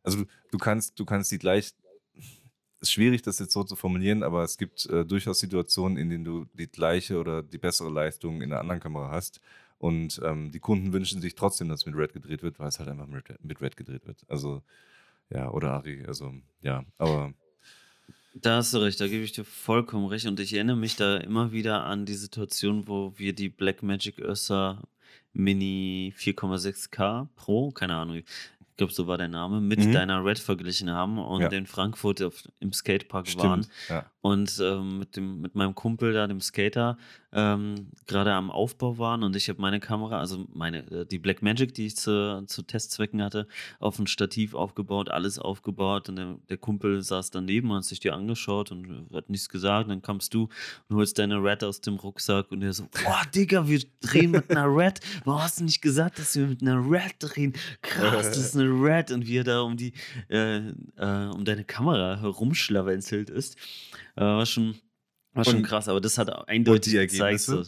Also 0.03 0.19
du, 0.19 0.25
du 0.51 0.59
kannst, 0.59 0.99
du 0.99 1.05
kannst 1.05 1.33
die 1.33 1.39
gleich. 1.39 1.73
Ist 2.81 2.93
schwierig, 2.93 3.23
das 3.23 3.39
jetzt 3.39 3.53
so 3.53 3.63
zu 3.63 3.77
formulieren, 3.77 4.23
aber 4.23 4.43
es 4.43 4.57
gibt 4.57 4.87
äh, 4.87 5.05
durchaus 5.05 5.41
Situationen, 5.41 5.99
in 5.99 6.09
denen 6.09 6.25
du 6.25 6.47
die 6.55 6.67
gleiche 6.67 7.19
oder 7.19 7.43
die 7.43 7.59
bessere 7.59 7.91
Leistung 7.91 8.41
in 8.41 8.53
einer 8.53 8.61
anderen 8.61 8.81
Kamera 8.81 9.11
hast 9.11 9.41
und 9.81 10.21
ähm, 10.23 10.51
die 10.53 10.61
Kunden 10.61 10.93
wünschen 10.93 11.23
sich 11.23 11.35
trotzdem, 11.35 11.71
dass 11.71 11.87
mit 11.87 11.97
Red 11.97 12.13
gedreht 12.13 12.43
wird, 12.43 12.59
weil 12.59 12.69
es 12.69 12.79
halt 12.79 12.91
einfach 12.91 13.07
mit, 13.07 13.25
mit 13.43 13.63
Red 13.63 13.79
gedreht 13.79 14.07
wird. 14.07 14.19
Also, 14.29 14.63
ja, 15.31 15.51
oder 15.51 15.73
Ari, 15.73 16.05
also, 16.07 16.35
ja, 16.61 16.85
aber. 16.99 17.33
Da 18.35 18.57
hast 18.57 18.75
du 18.75 18.79
recht, 18.79 19.01
da 19.01 19.09
gebe 19.09 19.25
ich 19.25 19.33
dir 19.33 19.45
vollkommen 19.45 20.05
recht. 20.07 20.27
Und 20.27 20.39
ich 20.39 20.53
erinnere 20.53 20.77
mich 20.77 20.97
da 20.97 21.17
immer 21.17 21.53
wieder 21.53 21.85
an 21.85 22.05
die 22.05 22.15
Situation, 22.15 22.89
wo 22.89 23.15
wir 23.17 23.33
die 23.33 23.49
Blackmagic 23.49 24.19
Ursa 24.19 24.83
Mini 25.33 26.13
4,6K 26.15 27.29
Pro, 27.35 27.71
keine 27.71 27.97
Ahnung, 27.97 28.23
glaube, 28.81 28.93
so 28.93 29.07
war 29.07 29.19
der 29.19 29.29
Name, 29.29 29.61
mit 29.61 29.79
mhm. 29.79 29.93
deiner 29.93 30.25
Red 30.25 30.39
verglichen 30.39 30.91
haben 30.91 31.19
und 31.19 31.43
ja. 31.43 31.49
in 31.49 31.67
Frankfurt 31.67 32.23
auf, 32.23 32.43
im 32.61 32.73
Skatepark 32.73 33.29
Stimmt, 33.29 33.45
waren. 33.45 33.67
Ja. 33.89 34.07
Und 34.23 34.61
ähm, 34.63 34.99
mit, 34.99 35.17
dem, 35.17 35.41
mit 35.41 35.55
meinem 35.55 35.75
Kumpel 35.75 36.13
da, 36.13 36.27
dem 36.27 36.41
Skater, 36.41 36.99
ähm, 37.33 37.89
gerade 38.07 38.33
am 38.33 38.51
Aufbau 38.51 38.99
waren 38.99 39.23
und 39.23 39.37
ich 39.37 39.49
habe 39.49 39.61
meine 39.61 39.81
Kamera, 39.81 40.19
also 40.19 40.47
meine, 40.53 40.79
äh, 40.91 41.07
die 41.07 41.19
Black 41.19 41.43
Magic, 41.43 41.75
die 41.75 41.87
ich 41.87 41.97
zu, 41.97 42.45
zu 42.47 42.63
Testzwecken 42.63 43.23
hatte, 43.23 43.47
auf 43.79 43.99
ein 43.99 44.07
Stativ 44.07 44.55
aufgebaut, 44.55 45.11
alles 45.11 45.39
aufgebaut 45.39 46.09
und 46.09 46.17
der, 46.17 46.37
der 46.49 46.57
Kumpel 46.57 47.03
saß 47.03 47.31
daneben 47.31 47.71
und 47.71 47.79
hat 47.79 47.85
sich 47.85 48.01
dir 48.01 48.15
angeschaut 48.15 48.73
und 48.73 49.07
hat 49.15 49.31
nichts 49.31 49.49
gesagt. 49.49 49.89
Dann 49.89 50.03
kamst 50.03 50.35
du 50.35 50.49
und 50.89 50.97
holst 50.97 51.19
deine 51.19 51.37
Red 51.43 51.63
aus 51.63 51.81
dem 51.81 51.97
Rucksack 51.97 52.51
und 52.51 52.63
er 52.63 52.73
so, 52.73 52.89
boah, 53.05 53.23
Digga, 53.35 53.69
wir 53.69 53.81
drehen 54.01 54.33
mit 54.33 54.51
einer 54.51 54.67
Red. 54.67 55.01
Warum 55.25 55.43
hast 55.43 55.61
du 55.61 55.65
nicht 55.65 55.81
gesagt, 55.81 56.19
dass 56.19 56.37
wir 56.37 56.47
mit 56.47 56.63
einer 56.63 56.79
Red 56.79 57.15
drehen? 57.21 57.55
Krass, 57.81 58.29
das 58.29 58.39
ist 58.39 58.57
eine 58.57 58.69
Red 58.69 59.13
und 59.13 59.27
wie 59.27 59.39
er 59.39 59.45
da 59.45 59.61
um 59.61 59.77
die, 59.77 59.93
äh, 60.29 60.59
äh, 60.59 60.73
um 61.33 61.45
deine 61.45 61.65
Kamera 61.65 62.21
herumschlawenzelt 62.21 63.31
ist. 63.31 63.57
Äh, 64.17 64.23
war 64.23 64.47
schon, 64.47 64.77
war 65.33 65.45
schon 65.45 65.63
krass, 65.63 65.89
aber 65.89 66.01
das 66.01 66.19
hat 66.19 66.49
eindeutig 66.49 66.93
die 66.93 66.99
gezeigt. 66.99 67.41
So. 67.41 67.65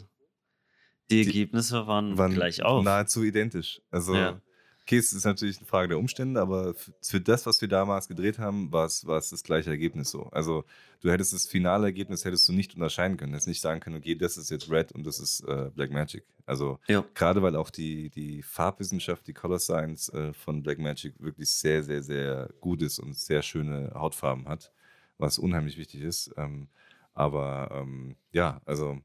Die 1.10 1.26
Ergebnisse 1.26 1.86
waren, 1.86 2.16
waren 2.16 2.34
gleich 2.34 2.62
auf. 2.62 2.84
Nahezu 2.84 3.22
identisch. 3.22 3.80
Also, 3.90 4.14
ja. 4.14 4.40
okay, 4.82 4.96
es 4.96 5.12
ist 5.12 5.24
natürlich 5.24 5.58
eine 5.58 5.66
Frage 5.66 5.88
der 5.88 5.98
Umstände, 5.98 6.40
aber 6.40 6.74
für 7.02 7.20
das, 7.20 7.44
was 7.44 7.60
wir 7.60 7.68
damals 7.68 8.08
gedreht 8.08 8.38
haben, 8.38 8.72
war 8.72 8.86
es, 8.86 9.06
war 9.06 9.18
es 9.18 9.30
das 9.30 9.42
gleiche 9.42 9.70
Ergebnis 9.70 10.10
so. 10.10 10.24
Also, 10.30 10.64
du 11.00 11.10
hättest 11.10 11.32
das 11.32 11.46
finale 11.46 11.86
Ergebnis 11.86 12.24
hättest 12.24 12.48
du 12.48 12.52
nicht 12.52 12.74
unterscheiden 12.74 13.16
können. 13.16 13.32
Hättest 13.32 13.48
nicht 13.48 13.60
sagen 13.60 13.80
können, 13.80 13.96
okay, 13.96 14.14
das 14.14 14.36
ist 14.36 14.50
jetzt 14.50 14.70
Red 14.70 14.92
und 14.92 15.04
das 15.04 15.18
ist 15.18 15.40
äh, 15.40 15.70
Black 15.74 15.90
Magic. 15.90 16.24
Also, 16.46 16.78
ja. 16.88 17.04
gerade 17.14 17.42
weil 17.42 17.56
auch 17.56 17.70
die, 17.70 18.08
die 18.10 18.42
Farbwissenschaft, 18.42 19.26
die 19.26 19.34
Color 19.34 19.58
Science 19.58 20.08
äh, 20.10 20.32
von 20.32 20.62
Black 20.62 20.78
Magic 20.78 21.14
wirklich 21.18 21.50
sehr, 21.50 21.82
sehr, 21.82 22.02
sehr 22.02 22.48
gut 22.60 22.80
ist 22.80 22.98
und 22.98 23.14
sehr 23.14 23.42
schöne 23.42 23.92
Hautfarben 23.94 24.48
hat, 24.48 24.72
was 25.18 25.38
unheimlich 25.38 25.78
wichtig 25.78 26.02
ist. 26.02 26.32
Ähm, 26.36 26.68
aber 27.14 27.70
ähm, 27.72 28.16
ja, 28.32 28.60
also 28.64 29.00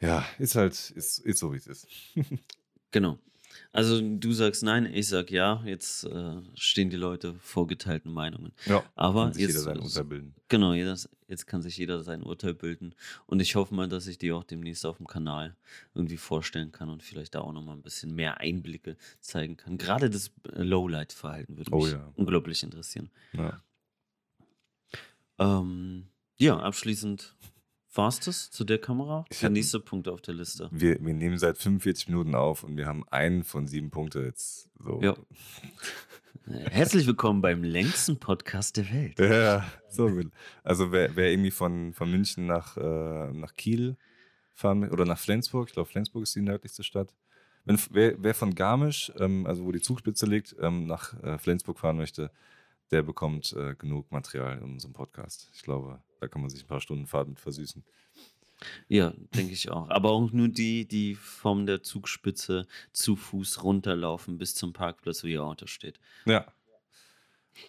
ja, 0.00 0.24
ist 0.38 0.54
halt, 0.54 0.72
ist, 0.90 1.18
ist 1.18 1.38
so, 1.38 1.52
wie 1.52 1.58
es 1.58 1.66
ist. 1.66 1.86
genau. 2.90 3.18
Also 3.72 4.00
du 4.00 4.32
sagst 4.32 4.62
nein, 4.62 4.86
ich 4.86 5.08
sag 5.08 5.30
ja. 5.30 5.62
Jetzt 5.64 6.04
äh, 6.04 6.40
stehen 6.54 6.90
die 6.90 6.96
Leute 6.96 7.34
vor 7.40 7.66
geteilten 7.66 8.12
Meinungen. 8.12 8.52
Ja, 8.66 8.82
aber 8.94 9.24
kann 9.24 9.32
sich 9.34 9.42
jetzt, 9.42 9.50
jeder 9.50 9.62
sein 9.62 9.80
Urteil 9.80 10.04
bilden. 10.04 10.34
Genau, 10.48 10.72
jetzt, 10.72 11.08
jetzt 11.28 11.46
kann 11.46 11.62
sich 11.62 11.76
jeder 11.76 12.02
sein 12.02 12.22
Urteil 12.22 12.54
bilden. 12.54 12.94
Und 13.26 13.40
ich 13.40 13.56
hoffe 13.56 13.74
mal, 13.74 13.88
dass 13.88 14.06
ich 14.06 14.18
die 14.18 14.32
auch 14.32 14.44
demnächst 14.44 14.86
auf 14.86 14.96
dem 14.96 15.06
Kanal 15.06 15.56
irgendwie 15.94 16.16
vorstellen 16.16 16.72
kann 16.72 16.88
und 16.88 17.02
vielleicht 17.02 17.34
da 17.34 17.40
auch 17.40 17.52
nochmal 17.52 17.76
ein 17.76 17.82
bisschen 17.82 18.14
mehr 18.14 18.38
Einblicke 18.38 18.96
zeigen 19.20 19.56
kann. 19.56 19.78
Gerade 19.78 20.10
das 20.10 20.32
Lowlight-Verhalten 20.44 21.56
würde 21.56 21.70
oh 21.72 21.82
mich 21.82 21.92
ja. 21.92 22.12
unglaublich 22.16 22.62
interessieren. 22.62 23.10
Ja. 23.32 23.60
Ähm, 25.40 26.04
ja, 26.36 26.58
abschließend 26.58 27.34
war 27.94 28.08
es 28.08 28.20
das 28.20 28.50
zu 28.50 28.62
der 28.64 28.78
Kamera? 28.78 29.24
Ich 29.30 29.40
der 29.40 29.50
nächste 29.50 29.80
Punkt 29.80 30.06
auf 30.06 30.20
der 30.20 30.34
Liste. 30.34 30.68
Wir, 30.70 31.04
wir 31.04 31.14
nehmen 31.14 31.38
seit 31.38 31.56
45 31.56 32.08
Minuten 32.08 32.34
auf 32.34 32.62
und 32.62 32.76
wir 32.76 32.86
haben 32.86 33.08
einen 33.08 33.42
von 33.42 33.66
sieben 33.66 33.90
Punkte 33.90 34.20
jetzt. 34.20 34.68
So. 34.78 35.00
Ja. 35.02 35.16
Herzlich 36.44 37.06
willkommen 37.06 37.40
beim 37.40 37.64
längsten 37.64 38.18
Podcast 38.18 38.76
der 38.76 38.92
Welt. 38.92 39.18
Ja, 39.18 39.64
so 39.88 40.08
gut. 40.10 40.30
Also 40.62 40.92
wer, 40.92 41.16
wer 41.16 41.30
irgendwie 41.30 41.50
von, 41.50 41.94
von 41.94 42.10
München 42.10 42.46
nach, 42.46 42.76
äh, 42.76 43.32
nach 43.32 43.56
Kiel 43.56 43.96
fahren 44.54 44.90
oder 44.90 45.06
nach 45.06 45.18
Flensburg, 45.18 45.68
ich 45.68 45.74
glaube 45.74 45.88
Flensburg 45.88 46.24
ist 46.24 46.36
die 46.36 46.42
nördlichste 46.42 46.84
Stadt. 46.84 47.14
Wenn, 47.64 47.78
wer, 47.90 48.14
wer 48.18 48.34
von 48.34 48.54
Garmisch, 48.54 49.10
ähm, 49.18 49.46
also 49.46 49.64
wo 49.64 49.72
die 49.72 49.80
Zugspitze 49.80 50.26
liegt, 50.26 50.54
ähm, 50.60 50.86
nach 50.86 51.20
äh, 51.22 51.38
Flensburg 51.38 51.78
fahren 51.78 51.96
möchte, 51.96 52.30
der 52.90 53.02
bekommt 53.02 53.52
äh, 53.52 53.74
genug 53.74 54.10
Material 54.10 54.58
in 54.58 54.64
unserem 54.64 54.92
Podcast. 54.92 55.50
Ich 55.54 55.62
glaube, 55.62 56.02
da 56.20 56.28
kann 56.28 56.40
man 56.40 56.50
sich 56.50 56.64
ein 56.64 56.68
paar 56.68 56.80
Stunden 56.80 57.06
Fahrt 57.06 57.28
mit 57.28 57.40
versüßen. 57.40 57.84
Ja, 58.88 59.14
denke 59.34 59.52
ich 59.52 59.70
auch. 59.70 59.88
Aber 59.88 60.10
auch 60.10 60.32
nur 60.32 60.48
die, 60.48 60.86
die 60.86 61.14
von 61.14 61.66
der 61.66 61.82
Zugspitze 61.82 62.66
zu 62.92 63.16
Fuß 63.16 63.64
runterlaufen 63.64 64.36
bis 64.36 64.54
zum 64.54 64.72
Parkplatz, 64.72 65.24
wo 65.24 65.28
ihr 65.28 65.42
Auto 65.42 65.66
steht. 65.66 65.98
Ja. 66.26 66.52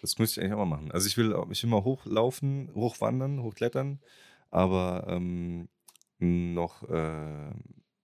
Das 0.00 0.18
müsste 0.18 0.40
ich 0.40 0.44
eigentlich 0.44 0.54
auch 0.54 0.64
mal 0.64 0.76
machen. 0.76 0.92
Also 0.92 1.06
ich 1.06 1.16
will, 1.16 1.34
ich 1.50 1.62
will 1.62 1.70
mal 1.70 1.84
hochlaufen, 1.84 2.70
hochwandern, 2.74 3.42
hochklettern, 3.42 4.00
aber 4.50 5.06
ähm, 5.08 5.68
noch 6.18 6.88
äh, 6.88 7.52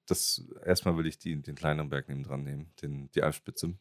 das 0.07 0.45
erstmal 0.64 0.97
will 0.97 1.07
ich 1.07 1.19
die, 1.19 1.41
den 1.41 1.55
kleineren 1.55 1.89
Berg 1.89 2.09
neben 2.09 2.25
dran 2.25 2.43
nehmen, 2.43 2.73
den, 2.83 3.11
die 3.12 3.23
Alpspitze. 3.23 3.75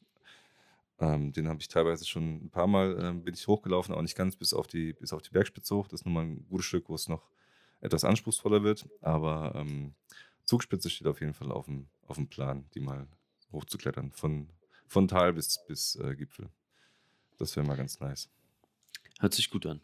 Ähm, 0.99 1.31
den 1.31 1.47
habe 1.47 1.59
ich 1.59 1.67
teilweise 1.67 2.05
schon 2.05 2.45
ein 2.45 2.49
paar 2.49 2.67
Mal 2.67 2.97
ähm, 2.99 3.23
bin 3.23 3.33
ich 3.33 3.47
hochgelaufen, 3.47 3.93
aber 3.93 4.01
nicht 4.01 4.17
ganz 4.17 4.35
bis 4.35 4.53
auf 4.53 4.67
die, 4.67 4.93
bis 4.93 5.13
auf 5.13 5.21
die 5.21 5.29
Bergspitze 5.29 5.75
hoch. 5.75 5.87
Das 5.87 6.01
ist 6.01 6.05
nochmal 6.05 6.25
ein 6.25 6.47
gutes 6.49 6.65
Stück, 6.65 6.89
wo 6.89 6.95
es 6.95 7.07
noch 7.07 7.29
etwas 7.81 8.03
anspruchsvoller 8.03 8.63
wird. 8.63 8.87
Aber 9.01 9.53
ähm, 9.55 9.93
Zugspitze 10.43 10.89
steht 10.89 11.07
auf 11.07 11.21
jeden 11.21 11.33
Fall 11.33 11.51
auf 11.51 11.65
dem, 11.65 11.87
auf 12.07 12.15
dem 12.15 12.27
Plan, 12.27 12.65
die 12.73 12.79
mal 12.79 13.07
hochzuklettern. 13.51 14.11
Von, 14.11 14.49
von 14.87 15.07
Tal 15.07 15.33
bis, 15.33 15.63
bis 15.67 15.95
äh, 15.97 16.15
Gipfel. 16.15 16.49
Das 17.37 17.55
wäre 17.55 17.65
mal 17.65 17.77
ganz 17.77 17.99
nice. 17.99 18.29
Hört 19.19 19.33
sich 19.33 19.49
gut 19.49 19.65
an. 19.65 19.81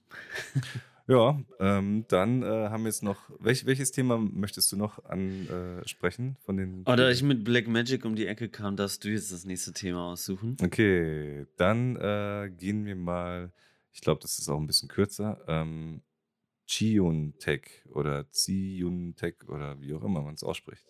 Ja, 1.08 1.38
ähm, 1.60 2.06
dann 2.08 2.44
äh, 2.44 2.46
haben 2.46 2.84
wir 2.84 2.90
jetzt 2.90 3.04
noch. 3.04 3.18
Welch, 3.40 3.66
welches 3.66 3.92
Thema 3.92 4.18
möchtest 4.18 4.72
du 4.72 4.78
noch 4.78 5.04
ansprechen 5.04 6.38
von 6.46 6.56
den. 6.56 6.84
Oh, 6.86 6.96
da 6.96 7.10
ich 7.10 7.24
mit 7.24 7.44
Black 7.44 7.68
Magic 7.68 8.06
um 8.06 8.16
die 8.16 8.26
Ecke 8.26 8.48
kam, 8.48 8.78
darfst 8.78 9.04
du 9.04 9.10
jetzt 9.10 9.32
das 9.32 9.44
nächste 9.44 9.74
Thema 9.74 10.12
aussuchen. 10.12 10.56
Okay, 10.64 11.46
dann 11.58 11.98
äh, 11.98 12.50
gehen 12.58 12.86
wir 12.86 12.96
mal. 12.96 13.52
Ich 13.92 14.02
glaube, 14.02 14.22
das 14.22 14.40
ist 14.40 14.48
auch 14.48 14.60
ein 14.60 14.66
bisschen 14.66 14.88
kürzer. 14.88 15.44
Ähm, 15.48 16.02
Chiun 16.68 17.38
Tech 17.38 17.84
oder 17.90 18.30
Ziun 18.32 19.16
Tech 19.16 19.36
oder 19.48 19.80
wie 19.82 19.94
auch 19.94 20.04
immer 20.04 20.22
man 20.22 20.36
es 20.36 20.44
ausspricht. 20.44 20.86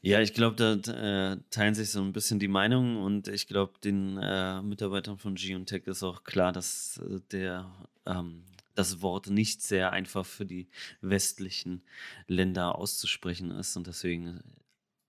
Ja, 0.00 0.20
ich 0.20 0.34
glaube, 0.34 0.56
da 0.56 1.32
äh, 1.32 1.38
teilen 1.48 1.74
sich 1.74 1.90
so 1.90 2.02
ein 2.02 2.12
bisschen 2.12 2.38
die 2.38 2.48
Meinungen 2.48 2.98
und 2.98 3.28
ich 3.28 3.46
glaube, 3.46 3.78
den 3.82 4.18
äh, 4.18 4.60
Mitarbeitern 4.60 5.16
von 5.16 5.36
Tech 5.36 5.86
ist 5.86 6.02
auch 6.02 6.24
klar, 6.24 6.52
dass 6.52 7.00
äh, 7.08 7.20
der 7.30 7.72
ähm, 8.04 8.44
das 8.74 9.00
Wort 9.02 9.28
nicht 9.28 9.62
sehr 9.62 9.92
einfach 9.92 10.26
für 10.26 10.46
die 10.46 10.68
westlichen 11.00 11.82
Länder 12.26 12.76
auszusprechen 12.76 13.50
ist. 13.50 13.76
Und 13.76 13.86
deswegen 13.86 14.42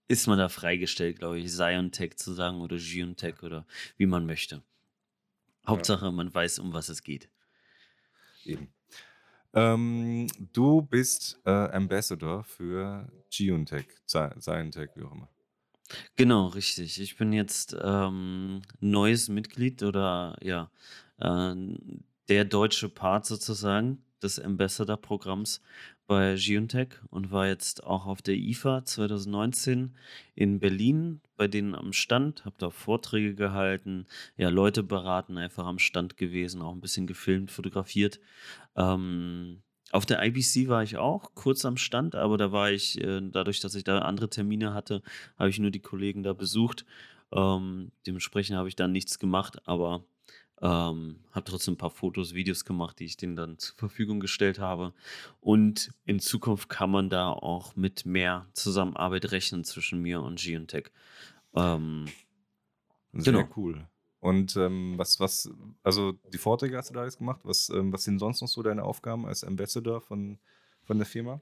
ist 0.08 0.28
man 0.28 0.38
da 0.38 0.50
freigestellt, 0.50 1.20
glaube 1.20 1.40
ich, 1.40 1.52
Siontech 1.52 2.18
zu 2.18 2.34
sagen 2.34 2.62
oder 2.62 2.78
Giontech 2.78 3.42
oder 3.44 3.66
wie 3.98 4.06
man 4.06 4.26
möchte. 4.26 4.62
Hauptsache, 5.68 6.12
man 6.12 6.34
weiß, 6.34 6.60
um 6.60 6.74
was 6.74 6.90
es 6.90 7.02
geht. 7.02 7.30
Eben. 8.44 8.72
Ähm, 9.54 10.28
du 10.54 10.82
bist 10.82 11.40
äh, 11.46 11.50
Ambassador 11.50 12.44
für 12.44 13.12
Geontech, 13.32 13.88
Scientech, 14.06 14.90
wie 14.96 15.04
auch 15.04 15.14
immer. 15.14 15.30
Genau, 16.16 16.48
richtig. 16.48 17.00
Ich 17.00 17.18
bin 17.18 17.32
jetzt 17.32 17.76
ähm, 17.82 18.62
neues 18.80 19.30
Mitglied 19.30 19.82
oder 19.84 20.36
ja, 20.42 20.70
äh, 21.20 21.56
der 22.30 22.46
deutsche 22.46 22.90
Part 22.90 23.26
sozusagen 23.26 24.04
des 24.22 24.40
Ambassador-Programms 24.40 25.62
bei 26.08 26.36
Geontech 26.36 26.90
und 27.10 27.32
war 27.32 27.48
jetzt 27.48 27.84
auch 27.84 28.06
auf 28.06 28.22
der 28.22 28.36
IFA 28.36 28.86
2019 28.86 29.96
in 30.36 30.60
Berlin 30.60 31.22
bei 31.38 31.48
denen 31.48 31.76
am 31.76 31.94
Stand, 31.94 32.46
habe 32.46 32.56
da 32.58 32.70
Vorträge 32.70 33.36
gehalten, 33.36 34.06
ja, 34.38 34.50
Leute 34.50 34.84
beraten, 34.84 35.38
einfach 35.38 35.66
am 35.66 35.80
Stand 35.80 36.18
gewesen, 36.18 36.62
auch 36.62 36.74
ein 36.74 36.82
bisschen 36.82 37.08
gefilmt, 37.08 37.52
fotografiert. 37.52 38.20
Ähm, 38.76 39.62
auf 39.92 40.06
der 40.06 40.24
IBC 40.24 40.68
war 40.68 40.84
ich 40.84 40.98
auch 40.98 41.34
kurz 41.36 41.66
am 41.66 41.78
Stand, 41.78 42.16
aber 42.16 42.38
da 42.38 42.52
war 42.52 42.72
ich, 42.72 43.02
äh, 43.02 43.22
dadurch, 43.22 43.60
dass 43.60 43.76
ich 43.76 43.84
da 43.84 44.00
andere 44.00 44.30
Termine 44.30 44.74
hatte, 44.74 45.02
habe 45.38 45.50
ich 45.50 45.60
nur 45.60 45.72
die 45.72 45.80
Kollegen 45.80 46.24
da 46.24 46.34
besucht. 46.34 46.86
Ähm, 47.32 47.92
dementsprechend 48.06 48.58
habe 48.58 48.68
ich 48.68 48.76
da 48.76 48.88
nichts 48.88 49.20
gemacht, 49.20 49.60
aber 49.68 50.04
ähm, 50.62 51.18
habe 51.32 51.46
trotzdem 51.46 51.74
ein 51.74 51.78
paar 51.78 51.90
Fotos, 51.90 52.34
Videos 52.34 52.66
gemacht, 52.66 53.00
die 53.00 53.06
ich 53.06 53.18
denen 53.18 53.36
dann 53.36 53.58
zur 53.58 53.76
Verfügung 53.76 54.20
gestellt 54.20 54.60
habe. 54.60 54.94
Und 55.42 55.94
in 56.06 56.20
Zukunft 56.20 56.70
kann 56.70 56.92
man 56.92 57.10
da 57.10 57.30
auch 57.30 57.76
mit 57.76 58.06
mehr 58.06 58.48
Zusammenarbeit 58.54 59.32
rechnen 59.32 59.64
zwischen 59.64 60.02
mir 60.02 60.22
und 60.22 60.40
Geontech. 60.40 60.92
Ähm, 61.56 62.06
Sehr 63.14 63.34
genau. 63.34 63.50
cool. 63.58 63.88
Und 64.20 64.56
ähm, 64.56 64.94
was, 64.98 65.20
was, 65.20 65.52
also 65.84 66.14
die 66.34 66.40
Vorträge 66.40 66.78
hast 66.78 66.90
du 66.90 66.96
da 66.96 67.04
jetzt 67.04 67.20
gemacht. 67.20 67.42
Was, 67.44 67.70
ähm, 67.70 67.94
was 67.94 68.06
sind 68.06 68.18
sonst 68.20 68.42
noch 68.42 68.48
so 68.48 68.64
deine 68.64 68.84
Aufgaben 68.84 69.28
als 69.28 69.44
Ambassador 69.44 70.02
von, 70.02 70.40
von 70.84 70.98
der 70.98 71.06
Firma? 71.06 71.42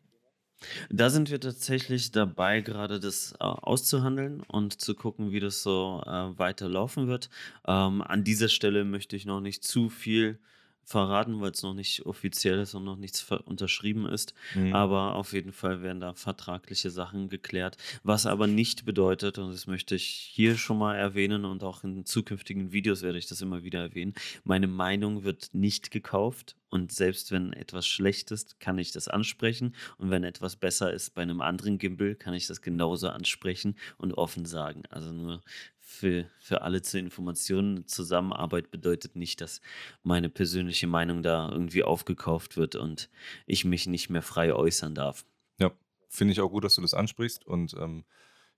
Da 0.90 1.10
sind 1.10 1.30
wir 1.30 1.40
tatsächlich 1.40 2.12
dabei, 2.12 2.62
gerade 2.62 3.00
das 3.00 3.34
äh, 3.34 3.44
auszuhandeln 3.44 4.42
und 4.48 4.80
zu 4.80 4.96
gucken, 4.96 5.32
wie 5.32 5.40
das 5.40 5.62
so 5.64 6.02
äh, 6.06 6.38
weiterlaufen 6.40 7.08
wird. 7.08 7.30
Ähm, 7.68 8.02
an 8.02 8.24
dieser 8.24 8.50
Stelle 8.50 8.86
möchte 8.86 9.16
ich 9.16 9.26
noch 9.26 9.42
nicht 9.42 9.64
zu 9.64 9.90
viel 9.90 10.40
verraten, 10.84 11.42
weil 11.42 11.52
es 11.52 11.64
noch 11.64 11.74
nicht 11.74 12.06
offiziell 12.06 12.60
ist 12.60 12.74
und 12.74 12.84
noch 12.84 12.98
nichts 12.98 13.26
unterschrieben 13.46 14.06
ist. 14.06 14.34
Mhm. 14.56 14.74
Aber 14.74 15.16
auf 15.16 15.34
jeden 15.34 15.54
Fall 15.54 15.82
werden 15.82 16.00
da 16.00 16.14
vertragliche 16.14 16.90
Sachen 16.90 17.30
geklärt. 17.30 17.78
Was 18.04 18.26
aber 18.26 18.48
nicht 18.48 18.86
bedeutet, 18.86 19.38
und 19.38 19.52
das 19.52 19.68
möchte 19.68 19.96
ich 19.96 20.06
hier 20.06 20.58
schon 20.58 20.78
mal 20.78 20.96
erwähnen 20.96 21.46
und 21.46 21.64
auch 21.64 21.84
in 21.84 22.06
zukünftigen 22.06 22.72
Videos 22.72 23.02
werde 23.02 23.18
ich 23.18 23.28
das 23.28 23.42
immer 23.42 23.64
wieder 23.64 23.82
erwähnen, 23.82 24.14
meine 24.44 24.68
Meinung 24.68 25.24
wird 25.24 25.50
nicht 25.54 25.92
gekauft. 25.92 26.56
Und 26.70 26.92
selbst 26.92 27.32
wenn 27.32 27.54
etwas 27.54 27.86
schlecht 27.86 28.32
ist, 28.32 28.60
kann 28.60 28.80
ich 28.80 28.92
das 28.92 29.08
ansprechen. 29.08 29.76
Und 30.00 30.10
wenn 30.10 30.24
etwas 30.24 30.56
besser 30.56 30.92
ist 30.92 31.14
bei 31.14 31.22
einem 31.22 31.40
anderen 31.40 31.78
Gimbal, 31.78 32.16
kann 32.16 32.34
ich 32.34 32.48
das 32.48 32.64
genauso 32.64 33.10
ansprechen 33.10 33.76
und 34.00 34.14
offen 34.14 34.46
sagen. 34.46 34.82
Also 34.90 35.12
nur 35.14 35.44
für, 35.84 36.26
für 36.40 36.62
alle 36.62 36.82
zur 36.82 37.02
Information. 37.02 37.86
Zusammenarbeit 37.88 38.72
bedeutet 38.72 39.16
nicht, 39.16 39.42
dass 39.42 39.62
meine 40.02 40.30
persönliche 40.30 40.88
Meinung 40.88 41.22
da 41.22 41.50
irgendwie 41.52 41.84
aufgekauft 41.84 42.56
wird 42.56 42.76
und 42.76 43.10
ich 43.46 43.66
mich 43.66 43.86
nicht 43.86 44.10
mehr 44.10 44.22
frei 44.22 44.54
äußern 44.54 44.96
darf. 44.96 45.26
Ja, 45.60 45.72
finde 46.10 46.32
ich 46.32 46.40
auch 46.40 46.50
gut, 46.50 46.64
dass 46.64 46.76
du 46.76 46.82
das 46.82 46.94
ansprichst 46.94 47.46
und 47.46 47.74
ähm, 47.74 48.06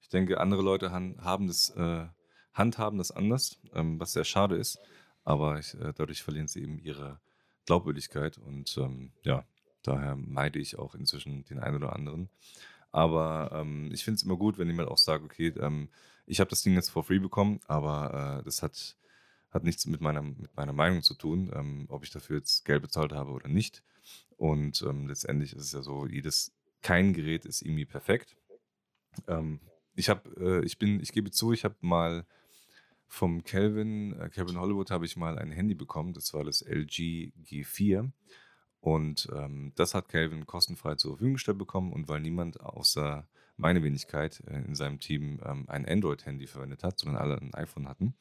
ich 0.01 0.09
denke, 0.09 0.39
andere 0.39 0.61
Leute 0.61 0.91
han 0.91 1.17
haben 1.19 1.47
das, 1.47 1.71
äh, 1.71 2.05
handhaben 2.53 2.99
das 2.99 3.09
anders, 3.09 3.59
ähm, 3.73 3.99
was 3.99 4.13
sehr 4.13 4.23
schade 4.23 4.55
ist, 4.55 4.77
aber 5.23 5.57
ich, 5.57 5.73
äh, 5.73 5.93
dadurch 5.95 6.21
verlieren 6.21 6.47
sie 6.47 6.61
eben 6.61 6.77
ihre 6.77 7.19
Glaubwürdigkeit 7.65 8.37
und 8.37 8.77
ähm, 8.77 9.13
ja, 9.23 9.45
daher 9.81 10.15
meide 10.15 10.59
ich 10.59 10.77
auch 10.77 10.93
inzwischen 10.93 11.43
den 11.45 11.57
einen 11.57 11.77
oder 11.77 11.93
anderen. 11.93 12.29
Aber 12.91 13.49
ähm, 13.51 13.89
ich 13.91 14.03
finde 14.03 14.17
es 14.17 14.23
immer 14.23 14.37
gut, 14.37 14.59
wenn 14.59 14.67
jemand 14.67 14.89
auch 14.89 14.99
sagt, 14.99 15.25
okay, 15.25 15.47
ähm, 15.59 15.89
ich 16.25 16.39
habe 16.39 16.49
das 16.49 16.61
Ding 16.61 16.73
jetzt 16.73 16.89
for 16.89 17.03
free 17.03 17.19
bekommen, 17.19 17.59
aber 17.67 18.39
äh, 18.39 18.43
das 18.43 18.63
hat, 18.63 18.97
hat 19.51 19.63
nichts 19.63 19.85
mit 19.85 20.01
meiner, 20.01 20.21
mit 20.21 20.55
meiner 20.55 20.73
Meinung 20.73 21.01
zu 21.01 21.13
tun, 21.13 21.51
ähm, 21.53 21.85
ob 21.89 22.03
ich 22.03 22.11
dafür 22.11 22.37
jetzt 22.37 22.65
Geld 22.65 22.81
bezahlt 22.81 23.11
habe 23.11 23.31
oder 23.31 23.47
nicht. 23.47 23.83
Und 24.37 24.81
ähm, 24.81 25.07
letztendlich 25.07 25.53
ist 25.53 25.63
es 25.63 25.71
ja 25.71 25.81
so, 25.81 26.05
jedes, 26.05 26.53
kein 26.81 27.13
Gerät 27.13 27.45
ist 27.45 27.61
irgendwie 27.61 27.85
perfekt. 27.85 28.35
Ähm, 29.27 29.59
ich 29.95 30.09
habe, 30.09 30.29
äh, 30.39 30.65
ich 30.65 30.77
bin, 30.77 30.99
ich 30.99 31.11
gebe 31.11 31.31
zu, 31.31 31.53
ich 31.53 31.63
habe 31.63 31.75
mal 31.81 32.25
vom 33.07 33.43
Calvin, 33.43 34.19
äh, 34.19 34.29
Calvin 34.29 34.59
Hollywood 34.59 34.91
habe 34.91 35.05
ich 35.05 35.15
mal 35.15 35.37
ein 35.37 35.51
Handy 35.51 35.75
bekommen, 35.75 36.13
das 36.13 36.33
war 36.33 36.43
das 36.43 36.61
LG 36.61 37.31
G4. 37.43 38.11
Und 38.81 39.29
ähm, 39.33 39.71
das 39.75 39.95
hat 39.95 40.09
Calvin 40.09 40.45
kostenfrei 40.45 40.95
zur 40.95 41.13
Verfügung 41.13 41.33
gestellt 41.33 41.57
bekommen 41.57 41.91
und 41.91 42.07
weil 42.07 42.21
niemand 42.21 42.59
außer 42.59 43.27
meine 43.57 43.83
Wenigkeit 43.83 44.41
äh, 44.47 44.57
in 44.65 44.75
seinem 44.75 44.99
Team 44.99 45.39
ähm, 45.45 45.65
ein 45.67 45.87
Android-Handy 45.87 46.47
verwendet 46.47 46.83
hat, 46.83 46.99
sondern 46.99 47.21
alle 47.21 47.37
ein 47.37 47.53
iPhone 47.53 47.87
hatten, 47.87 48.13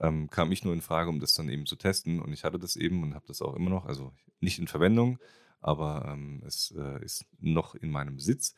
ähm, 0.00 0.30
kam 0.30 0.52
ich 0.52 0.64
nur 0.64 0.72
in 0.72 0.80
Frage, 0.80 1.10
um 1.10 1.20
das 1.20 1.34
dann 1.34 1.48
eben 1.48 1.66
zu 1.66 1.76
testen. 1.76 2.20
Und 2.20 2.32
ich 2.32 2.44
hatte 2.44 2.58
das 2.58 2.76
eben 2.76 3.02
und 3.02 3.14
habe 3.14 3.26
das 3.26 3.42
auch 3.42 3.54
immer 3.54 3.70
noch, 3.70 3.86
also 3.86 4.12
nicht 4.40 4.58
in 4.58 4.68
Verwendung, 4.68 5.18
aber 5.60 6.06
ähm, 6.08 6.42
es 6.46 6.74
äh, 6.76 7.04
ist 7.04 7.26
noch 7.40 7.74
in 7.74 7.90
meinem 7.90 8.16
Besitz. 8.16 8.54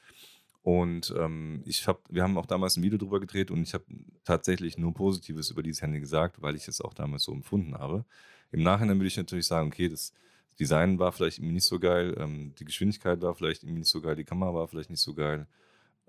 Und 0.63 1.13
ähm, 1.19 1.63
ich 1.67 1.89
hab, 1.89 2.03
wir 2.09 2.23
haben 2.23 2.39
auch 2.39 2.47
damals 2.47 2.77
ein 2.77 2.85
Video 2.85 2.97
drüber 2.97 3.19
gedreht 3.19 3.51
und 3.51 3.63
ich 3.63 3.75
habe 3.75 3.85
tatsächlich 4.25 4.79
nur 4.79 4.95
Positives 4.95 5.51
über 5.51 5.63
dieses 5.63 5.83
Handy 5.83 5.99
gesagt, 5.99 6.41
weil 6.41 6.55
ich 6.55 6.69
es 6.69 6.81
auch 6.81 6.95
damals 6.95 7.25
so 7.25 7.33
empfunden 7.33 7.75
habe. 7.75 8.05
Im 8.53 8.63
Nachhinein 8.63 8.99
würde 8.99 9.09
ich 9.09 9.17
natürlich 9.17 9.47
sagen, 9.47 9.69
okay, 9.69 9.89
das 9.89 10.13
Design 10.61 11.01
war 11.01 11.11
vielleicht 11.11 11.41
nicht 11.41 11.65
so 11.65 11.81
geil, 11.81 12.15
ähm, 12.17 12.55
die 12.61 12.65
Geschwindigkeit 12.65 13.21
war 13.23 13.35
vielleicht 13.35 13.65
nicht 13.65 13.89
so 13.89 14.01
geil, 14.01 14.15
die 14.15 14.25
Kamera 14.25 14.55
war 14.55 14.69
vielleicht 14.69 14.91
nicht 14.91 15.01
so 15.01 15.15
geil. 15.15 15.49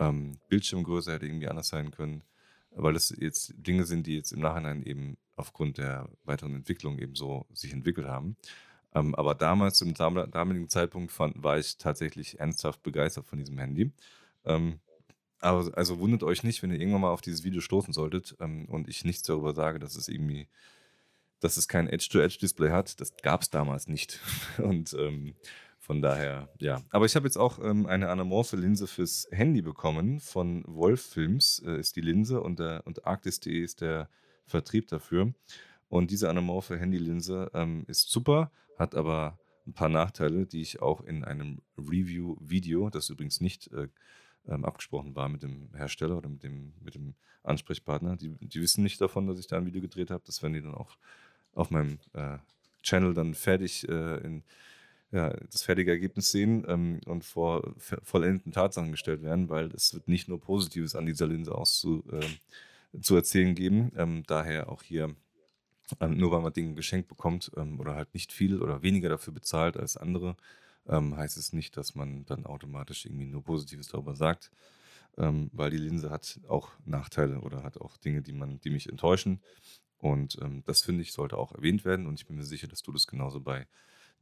Ähm, 0.09 0.37
Bildschirmgröße 0.49 1.13
hätte 1.13 1.25
irgendwie 1.25 1.47
anders 1.47 1.69
sein 1.69 1.91
können, 1.91 2.23
weil 2.71 2.93
das 2.93 3.13
jetzt 3.17 3.53
Dinge 3.57 3.85
sind, 3.85 4.07
die 4.07 4.15
jetzt 4.15 4.31
im 4.31 4.41
Nachhinein 4.41 4.83
eben 4.83 5.17
aufgrund 5.35 5.77
der 5.77 6.09
weiteren 6.25 6.55
Entwicklung 6.55 6.99
eben 6.99 7.15
so 7.15 7.45
sich 7.53 7.73
entwickelt 7.73 8.07
haben. 8.07 8.35
Ähm, 8.93 9.15
aber 9.15 9.35
damals, 9.35 9.77
zum 9.77 9.93
damaligen 9.93 10.69
Zeitpunkt, 10.69 11.11
fand, 11.11 11.43
war 11.43 11.57
ich 11.57 11.77
tatsächlich 11.77 12.39
ernsthaft 12.39 12.83
begeistert 12.83 13.25
von 13.25 13.39
diesem 13.39 13.57
Handy. 13.57 13.91
Ähm, 14.45 14.79
aber, 15.39 15.75
also 15.75 15.99
wundert 15.99 16.23
euch 16.23 16.43
nicht, 16.43 16.61
wenn 16.61 16.71
ihr 16.71 16.79
irgendwann 16.79 17.01
mal 17.01 17.11
auf 17.11 17.21
dieses 17.21 17.43
Video 17.43 17.61
stoßen 17.61 17.93
solltet 17.93 18.35
ähm, 18.39 18.65
und 18.65 18.87
ich 18.87 19.03
nichts 19.03 19.23
darüber 19.23 19.53
sage, 19.53 19.79
dass 19.79 19.95
es 19.95 20.07
irgendwie, 20.07 20.47
dass 21.39 21.57
es 21.57 21.67
kein 21.67 21.89
Edge-to-Edge-Display 21.89 22.69
hat. 22.69 23.01
Das 23.01 23.17
gab 23.17 23.41
es 23.41 23.49
damals 23.49 23.87
nicht. 23.87 24.19
Und 24.59 24.93
ähm, 24.93 25.35
von 25.83 26.01
daher, 26.01 26.47
ja. 26.59 26.81
Aber 26.91 27.05
ich 27.05 27.17
habe 27.17 27.27
jetzt 27.27 27.35
auch 27.35 27.59
ähm, 27.59 27.85
eine 27.87 28.07
anamorphe 28.07 28.55
Linse 28.55 28.87
fürs 28.87 29.27
Handy 29.31 29.61
bekommen 29.61 30.21
von 30.21 30.63
Wolf 30.65 31.01
Films, 31.01 31.61
äh, 31.65 31.77
ist 31.77 31.97
die 31.97 32.01
Linse 32.01 32.39
und, 32.39 32.59
der, 32.59 32.87
und 32.87 33.05
Arctis.de 33.05 33.61
ist 33.61 33.81
der 33.81 34.07
Vertrieb 34.45 34.87
dafür. 34.87 35.33
Und 35.89 36.09
diese 36.09 36.29
anamorphe 36.29 36.79
Handylinse 36.79 37.51
ähm, 37.53 37.83
ist 37.87 38.09
super, 38.09 38.49
hat 38.77 38.95
aber 38.95 39.37
ein 39.67 39.73
paar 39.73 39.89
Nachteile, 39.89 40.45
die 40.45 40.61
ich 40.61 40.81
auch 40.81 41.01
in 41.01 41.25
einem 41.25 41.59
Review-Video, 41.77 42.89
das 42.89 43.09
übrigens 43.09 43.41
nicht 43.41 43.69
äh, 43.73 43.89
ähm, 44.47 44.63
abgesprochen 44.63 45.17
war 45.17 45.27
mit 45.27 45.43
dem 45.43 45.67
Hersteller 45.75 46.15
oder 46.15 46.29
mit 46.29 46.43
dem, 46.43 46.71
mit 46.79 46.95
dem 46.95 47.15
Ansprechpartner, 47.43 48.15
die, 48.15 48.29
die 48.39 48.61
wissen 48.61 48.83
nicht 48.83 49.01
davon, 49.01 49.27
dass 49.27 49.37
ich 49.37 49.47
da 49.47 49.57
ein 49.57 49.65
Video 49.65 49.81
gedreht 49.81 50.11
habe. 50.11 50.23
Das 50.25 50.41
werden 50.41 50.53
die 50.53 50.61
dann 50.61 50.75
auch 50.75 50.95
auf 51.53 51.71
meinem 51.71 51.99
äh, 52.13 52.37
Channel 52.83 53.13
dann 53.13 53.33
fertig 53.33 53.85
äh, 53.89 54.17
in 54.19 54.43
ja, 55.13 55.29
das 55.51 55.61
fertige 55.61 55.91
Ergebnis 55.91 56.31
sehen 56.31 56.65
ähm, 56.67 56.99
und 57.05 57.23
vor 57.23 57.75
vollendeten 57.77 58.51
Tatsachen 58.51 58.91
gestellt 58.91 59.21
werden, 59.21 59.47
weil 59.47 59.67
es 59.67 59.93
wird 59.93 60.07
nicht 60.07 60.27
nur 60.27 60.41
Positives 60.41 60.95
an 60.95 61.05
dieser 61.05 61.27
Linse 61.27 61.53
auszu, 61.53 62.03
äh, 62.11 62.99
zu 62.99 63.15
erzählen 63.15 63.53
geben. 63.53 63.91
Ähm, 63.95 64.23
daher 64.25 64.69
auch 64.69 64.81
hier, 64.81 65.15
ähm, 65.99 66.17
nur 66.17 66.31
weil 66.31 66.41
man 66.41 66.51
Dinge 66.51 66.73
geschenkt 66.73 67.09
bekommt 67.09 67.51
ähm, 67.55 67.79
oder 67.79 67.93
halt 67.93 68.11
nicht 68.15 68.33
viel 68.33 68.59
oder 68.59 68.81
weniger 68.81 69.07
dafür 69.07 69.33
bezahlt 69.33 69.77
als 69.77 69.97
andere, 69.97 70.35
ähm, 70.87 71.15
heißt 71.15 71.37
es 71.37 71.53
nicht, 71.53 71.77
dass 71.77 71.93
man 71.93 72.25
dann 72.25 72.47
automatisch 72.47 73.05
irgendwie 73.05 73.27
nur 73.27 73.43
Positives 73.43 73.89
darüber 73.89 74.15
sagt. 74.15 74.51
Ähm, 75.15 75.51
weil 75.53 75.69
die 75.69 75.77
Linse 75.77 76.09
hat 76.09 76.39
auch 76.47 76.71
Nachteile 76.85 77.41
oder 77.41 77.61
hat 77.61 77.77
auch 77.77 77.97
Dinge, 77.97 78.23
die 78.23 78.33
man, 78.33 78.59
die 78.61 78.71
mich 78.71 78.89
enttäuschen. 78.89 79.41
Und 79.99 80.37
das 80.65 80.81
finde 80.81 81.01
ich, 81.01 81.13
sollte 81.13 81.37
auch 81.37 81.53
erwähnt 81.53 81.85
werden. 81.85 82.07
Und 82.07 82.19
ich 82.19 82.27
bin 82.27 82.35
mir 82.35 82.43
sicher, 82.43 82.67
dass 82.67 82.81
du 82.81 82.91
das 82.91 83.07
genauso 83.07 83.39
bei 83.39 83.67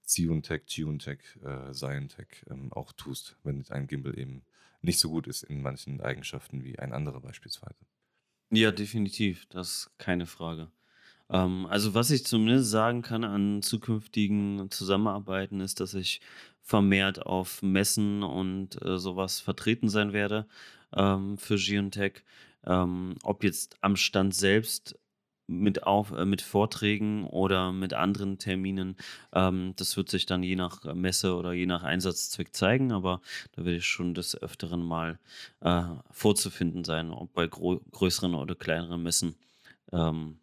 Ziontech, 0.04 0.64
Tuntech, 0.66 1.20
äh, 1.44 1.74
Scientech 1.74 2.46
ähm, 2.50 2.72
auch 2.74 2.92
tust, 2.94 3.38
wenn 3.44 3.64
ein 3.70 3.88
Gimbal 3.88 4.18
eben 4.18 4.44
nicht 4.82 5.00
so 5.00 5.10
gut 5.10 5.28
ist 5.28 5.44
in 5.44 5.62
manchen 5.62 6.02
Eigenschaften 6.02 6.64
wie 6.64 6.80
ein 6.80 6.94
anderer 6.94 7.22
beispielsweise. 7.22 7.86
Ja, 8.50 8.72
definitiv, 8.72 9.46
das 9.48 9.70
ist 9.70 9.92
keine 9.98 10.26
Frage. 10.26 10.72
Ähm, 11.30 11.66
also 11.68 11.94
was 11.94 12.12
ich 12.12 12.26
zumindest 12.26 12.70
sagen 12.70 13.02
kann 13.02 13.24
an 13.24 13.62
zukünftigen 13.62 14.70
Zusammenarbeiten 14.70 15.62
ist, 15.62 15.80
dass 15.80 15.94
ich 15.94 16.22
vermehrt 16.62 17.26
auf 17.26 17.62
Messen 17.62 18.24
und 18.24 18.82
äh, 18.84 18.98
sowas 18.98 19.40
vertreten 19.40 19.90
sein 19.90 20.14
werde 20.14 20.48
ähm, 20.94 21.38
für 21.38 21.56
Geontech. 21.56 22.24
Ähm, 22.64 23.16
ob 23.24 23.44
jetzt 23.44 23.78
am 23.82 23.96
Stand 23.96 24.36
selbst 24.36 25.00
mit, 25.48 25.84
auf, 25.84 26.12
äh, 26.12 26.26
mit 26.26 26.42
Vorträgen 26.42 27.26
oder 27.26 27.72
mit 27.72 27.94
anderen 27.94 28.38
Terminen. 28.38 28.96
Ähm, 29.34 29.74
das 29.76 29.98
wird 29.98 30.10
sich 30.10 30.26
dann 30.26 30.44
je 30.44 30.56
nach 30.56 30.84
Messe 30.94 31.36
oder 31.36 31.54
je 31.54 31.66
nach 31.66 31.84
Einsatzzweck 31.84 32.56
zeigen, 32.56 32.92
aber 32.92 33.22
da 33.54 33.66
werde 33.66 33.78
ich 33.78 33.86
schon 33.86 34.14
des 34.14 34.42
Öfteren 34.42 34.84
mal 34.84 35.20
äh, 35.62 35.84
vorzufinden 36.12 36.84
sein, 36.84 37.12
ob 37.12 37.34
bei 37.34 37.48
größeren 37.48 38.36
oder 38.36 38.56
kleineren 38.56 39.04
Messen. 39.04 39.36
Ähm, 39.92 40.40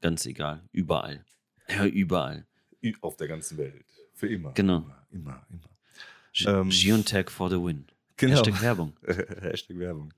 ganz 0.00 0.26
egal, 0.26 0.62
überall. 0.72 1.24
Ja, 1.68 1.86
überall. 1.86 2.46
Auf 3.00 3.16
der 3.16 3.28
ganzen 3.28 3.58
Welt. 3.58 3.84
Für 4.14 4.28
immer. 4.28 4.52
Genau. 4.52 4.78
Immer, 4.78 5.06
immer. 5.10 5.46
immer. 5.50 6.60
Ähm, 6.60 6.70
Geontech 6.70 7.30
for 7.30 7.50
the 7.50 7.56
win. 7.56 7.86
Genau. 8.16 8.36
Hashtag 8.36 8.60
Werbung. 8.60 8.92
Hashtag 9.40 9.78
Werbung. 9.78 10.12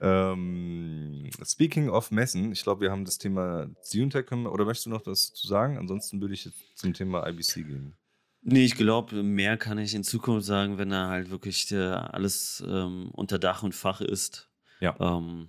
Ähm, 0.00 1.28
speaking 1.44 1.88
of 1.88 2.10
Messen, 2.10 2.52
ich 2.52 2.62
glaube, 2.62 2.82
wir 2.82 2.90
haben 2.90 3.04
das 3.04 3.18
Thema 3.18 3.68
Ziontech, 3.82 4.30
oder 4.30 4.64
möchtest 4.64 4.86
du 4.86 4.90
noch 4.90 5.04
was 5.06 5.32
zu 5.32 5.46
sagen? 5.46 5.76
Ansonsten 5.76 6.20
würde 6.20 6.34
ich 6.34 6.44
jetzt 6.44 6.76
zum 6.76 6.94
Thema 6.94 7.26
IBC 7.26 7.66
gehen. 7.66 7.96
Nee, 8.42 8.64
ich 8.64 8.76
glaube, 8.76 9.22
mehr 9.22 9.56
kann 9.56 9.78
ich 9.78 9.94
in 9.94 10.04
Zukunft 10.04 10.46
sagen, 10.46 10.78
wenn 10.78 10.90
da 10.90 11.08
halt 11.08 11.30
wirklich 11.30 11.70
äh, 11.72 11.76
alles 11.76 12.62
ähm, 12.66 13.10
unter 13.12 13.38
Dach 13.38 13.62
und 13.62 13.74
Fach 13.74 14.00
ist. 14.00 14.48
Ja. 14.80 14.94
Ähm, 15.00 15.48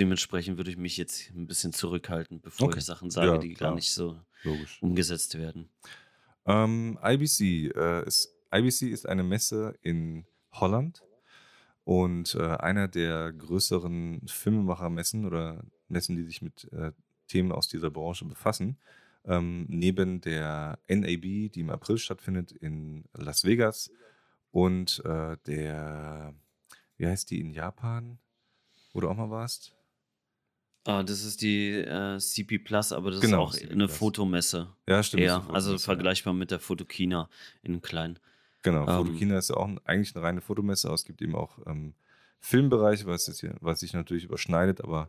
dementsprechend 0.00 0.56
würde 0.56 0.70
ich 0.70 0.76
mich 0.76 0.96
jetzt 0.96 1.30
ein 1.30 1.46
bisschen 1.46 1.72
zurückhalten, 1.72 2.40
bevor 2.40 2.68
okay. 2.68 2.78
ich 2.78 2.84
Sachen 2.84 3.10
sage, 3.10 3.28
ja, 3.28 3.38
die 3.38 3.54
klar. 3.54 3.70
gar 3.70 3.76
nicht 3.76 3.92
so 3.92 4.20
Logisch. 4.42 4.82
umgesetzt 4.82 5.38
werden. 5.38 5.68
Ähm, 6.46 6.98
IBC, 7.02 7.74
äh, 7.74 8.04
ist, 8.06 8.34
IBC 8.52 8.90
ist 8.90 9.06
eine 9.06 9.22
Messe 9.22 9.78
in 9.82 10.26
Holland 10.52 11.02
und 11.84 12.34
äh, 12.34 12.56
einer 12.56 12.88
der 12.88 13.32
größeren 13.32 14.22
Filmemachermessen 14.26 15.26
oder 15.26 15.62
Messen, 15.88 16.16
die 16.16 16.24
sich 16.24 16.42
mit 16.42 16.70
äh, 16.72 16.92
Themen 17.28 17.52
aus 17.52 17.68
dieser 17.68 17.90
Branche 17.90 18.24
befassen, 18.24 18.78
ähm, 19.26 19.66
neben 19.68 20.20
der 20.20 20.78
NAB, 20.88 21.50
die 21.52 21.60
im 21.60 21.70
April 21.70 21.98
stattfindet 21.98 22.52
in 22.52 23.04
Las 23.14 23.44
Vegas, 23.44 23.90
und 24.50 25.02
äh, 25.04 25.36
der, 25.46 26.32
wie 26.96 27.06
heißt 27.06 27.30
die 27.30 27.40
in 27.40 27.50
Japan, 27.50 28.18
wo 28.92 29.00
du 29.00 29.08
auch 29.08 29.16
mal 29.16 29.30
warst? 29.30 29.74
Ah, 30.84 31.02
das 31.02 31.24
ist 31.24 31.40
die 31.42 31.70
äh, 31.70 32.18
CP 32.18 32.58
Plus, 32.58 32.92
aber 32.92 33.10
das 33.10 33.20
genau, 33.20 33.48
ist 33.48 33.54
auch 33.54 33.58
CP 33.58 33.72
eine 33.72 33.86
Plus. 33.86 33.98
Fotomesse. 33.98 34.68
Ja, 34.86 35.02
stimmt. 35.02 35.22
Eher, 35.22 35.44
also 35.50 35.76
vergleichbar 35.78 36.34
mit 36.34 36.50
der 36.50 36.60
Fotokina 36.60 37.28
in 37.62 37.82
klein. 37.82 38.18
Genau, 38.64 38.88
ähm, 38.88 39.06
Fotokina 39.06 39.38
ist 39.38 39.50
ja 39.50 39.56
auch 39.56 39.68
eigentlich 39.84 40.16
eine 40.16 40.24
reine 40.24 40.40
Fotomesse, 40.40 40.88
aber 40.88 40.94
es 40.94 41.04
gibt 41.04 41.22
eben 41.22 41.36
auch 41.36 41.58
ähm, 41.66 41.94
Filmbereich, 42.40 43.06
was, 43.06 43.26
jetzt 43.26 43.40
hier, 43.40 43.54
was 43.60 43.80
sich 43.80 43.92
natürlich 43.92 44.24
überschneidet, 44.24 44.82
aber 44.82 45.08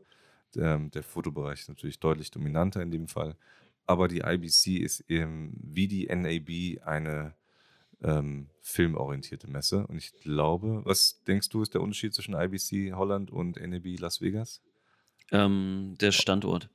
der, 0.54 0.78
der, 0.78 1.04
Fotobereich 1.04 1.62
ist 1.62 1.70
natürlich 1.70 2.00
deutlich 2.00 2.32
dominanter 2.32 2.82
in 2.82 2.92
dem 2.92 3.08
Fall. 3.08 3.36
Aber 3.88 4.08
die 4.08 4.20
IBC 4.20 4.82
ist 4.82 5.02
eben 5.10 5.54
wie 5.62 5.88
die 5.88 6.06
NAB 6.08 6.86
eine 6.86 7.34
ähm, 8.02 8.50
filmorientierte 8.62 9.50
Messe. 9.50 9.88
Und 9.88 9.98
ich 9.98 10.14
glaube, 10.22 10.82
was 10.86 11.24
denkst 11.24 11.50
du, 11.50 11.62
ist 11.62 11.74
der 11.74 11.82
Unterschied 11.82 12.14
zwischen 12.14 12.34
IBC 12.34 12.94
Holland 12.94 13.32
und 13.32 13.60
NAB 13.60 14.00
Las 14.00 14.22
Vegas? 14.22 14.62
Ähm, 15.32 15.96
der 16.00 16.12
Standort. 16.12 16.70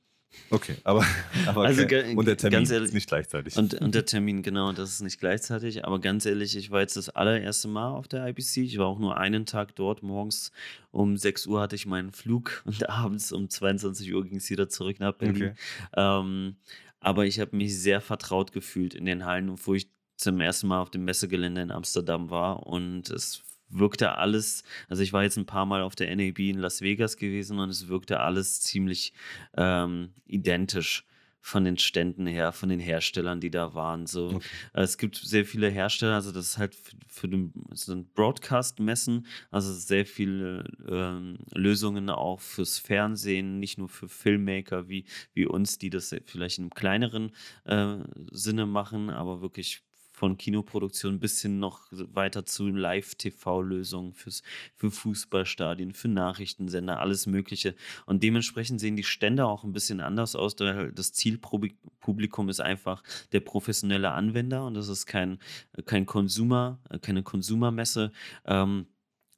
Okay, 0.49 0.75
aber, 0.83 1.05
aber 1.45 1.65
also, 1.65 1.83
okay. 1.83 2.15
und 2.15 2.27
der 2.27 2.37
Termin 2.37 2.65
ehrlich, 2.65 2.89
ist 2.89 2.93
nicht 2.93 3.07
gleichzeitig. 3.07 3.57
Und, 3.57 3.73
und 3.75 3.95
der 3.95 4.05
Termin, 4.05 4.43
genau, 4.43 4.71
das 4.71 4.91
ist 4.91 5.01
nicht 5.01 5.19
gleichzeitig. 5.19 5.85
Aber 5.85 5.99
ganz 5.99 6.25
ehrlich, 6.25 6.55
ich 6.55 6.71
war 6.71 6.81
jetzt 6.81 6.97
das 6.97 7.09
allererste 7.09 7.67
Mal 7.67 7.89
auf 7.89 8.07
der 8.07 8.27
IBC. 8.27 8.57
Ich 8.57 8.77
war 8.77 8.87
auch 8.87 8.99
nur 8.99 9.17
einen 9.17 9.45
Tag 9.45 9.75
dort. 9.75 10.03
Morgens 10.03 10.51
um 10.91 11.17
6 11.17 11.47
Uhr 11.47 11.61
hatte 11.61 11.75
ich 11.75 11.85
meinen 11.85 12.11
Flug 12.11 12.63
und 12.65 12.89
abends 12.89 13.31
um 13.31 13.49
22 13.49 14.13
Uhr 14.13 14.23
ging 14.25 14.37
es 14.37 14.49
wieder 14.49 14.69
zurück 14.69 14.99
nach 14.99 15.13
Berlin. 15.13 15.51
Okay. 15.51 15.55
Ähm, 15.95 16.55
aber 16.99 17.25
ich 17.25 17.39
habe 17.39 17.55
mich 17.55 17.77
sehr 17.79 17.99
vertraut 17.99 18.51
gefühlt 18.51 18.93
in 18.93 19.05
den 19.05 19.25
Hallen, 19.25 19.53
wo 19.65 19.73
ich 19.73 19.89
zum 20.17 20.39
ersten 20.39 20.67
Mal 20.67 20.81
auf 20.81 20.91
dem 20.91 21.03
Messegelände 21.03 21.61
in 21.61 21.71
Amsterdam 21.71 22.29
war. 22.29 22.67
Und 22.67 23.09
es 23.09 23.41
wirkte 23.71 24.17
alles, 24.17 24.63
also 24.89 25.03
ich 25.03 25.13
war 25.13 25.23
jetzt 25.23 25.37
ein 25.37 25.45
paar 25.45 25.65
Mal 25.65 25.81
auf 25.81 25.95
der 25.95 26.15
NAB 26.15 26.39
in 26.39 26.59
Las 26.59 26.81
Vegas 26.81 27.17
gewesen 27.17 27.59
und 27.59 27.69
es 27.69 27.87
wirkte 27.87 28.19
alles 28.19 28.61
ziemlich 28.61 29.13
ähm, 29.55 30.13
identisch 30.25 31.05
von 31.41 31.65
den 31.65 31.77
Ständen 31.77 32.27
her, 32.27 32.51
von 32.51 32.69
den 32.69 32.79
Herstellern, 32.79 33.41
die 33.41 33.49
da 33.49 33.73
waren. 33.73 34.05
So, 34.05 34.27
okay. 34.35 34.47
es 34.73 34.97
gibt 34.97 35.15
sehr 35.15 35.43
viele 35.43 35.69
Hersteller, 35.69 36.13
also 36.13 36.31
das 36.31 36.49
ist 36.49 36.57
halt 36.59 36.75
für, 36.75 36.95
für 37.07 37.27
den 37.27 37.51
so 37.73 38.05
Broadcast-Messen, 38.13 39.25
also 39.49 39.73
sehr 39.73 40.05
viele 40.05 40.63
ähm, 40.87 41.39
Lösungen 41.53 42.09
auch 42.11 42.39
fürs 42.39 42.77
Fernsehen, 42.77 43.59
nicht 43.59 43.79
nur 43.79 43.89
für 43.89 44.07
Filmmaker 44.07 44.87
wie, 44.87 45.05
wie 45.33 45.47
uns, 45.47 45.79
die 45.79 45.89
das 45.89 46.15
vielleicht 46.25 46.59
in 46.59 46.65
einem 46.65 46.73
kleineren 46.75 47.31
äh, 47.65 47.97
Sinne 48.31 48.67
machen, 48.67 49.09
aber 49.09 49.41
wirklich 49.41 49.81
von 50.21 50.37
Kinoproduktion 50.37 51.19
bis 51.19 51.41
hin 51.41 51.57
noch 51.57 51.87
weiter 51.91 52.45
zu 52.45 52.67
Live-TV-Lösungen 52.67 54.13
für 54.13 54.91
Fußballstadien, 54.91 55.93
für 55.93 56.09
Nachrichtensender, 56.09 56.99
alles 56.99 57.25
Mögliche. 57.25 57.73
Und 58.05 58.21
dementsprechend 58.21 58.79
sehen 58.79 58.95
die 58.95 59.03
Stände 59.03 59.47
auch 59.47 59.63
ein 59.63 59.73
bisschen 59.73 59.99
anders 59.99 60.35
aus. 60.35 60.55
Das 60.55 61.13
Zielpublikum 61.13 62.49
ist 62.49 62.61
einfach 62.61 63.01
der 63.31 63.39
professionelle 63.39 64.11
Anwender 64.11 64.63
und 64.67 64.75
das 64.75 64.89
ist 64.89 65.07
kein, 65.07 65.39
kein 65.87 66.05
Consumer, 66.05 66.77
keine 67.01 67.23
Konsumermesse. 67.23 68.11
Ähm, 68.45 68.85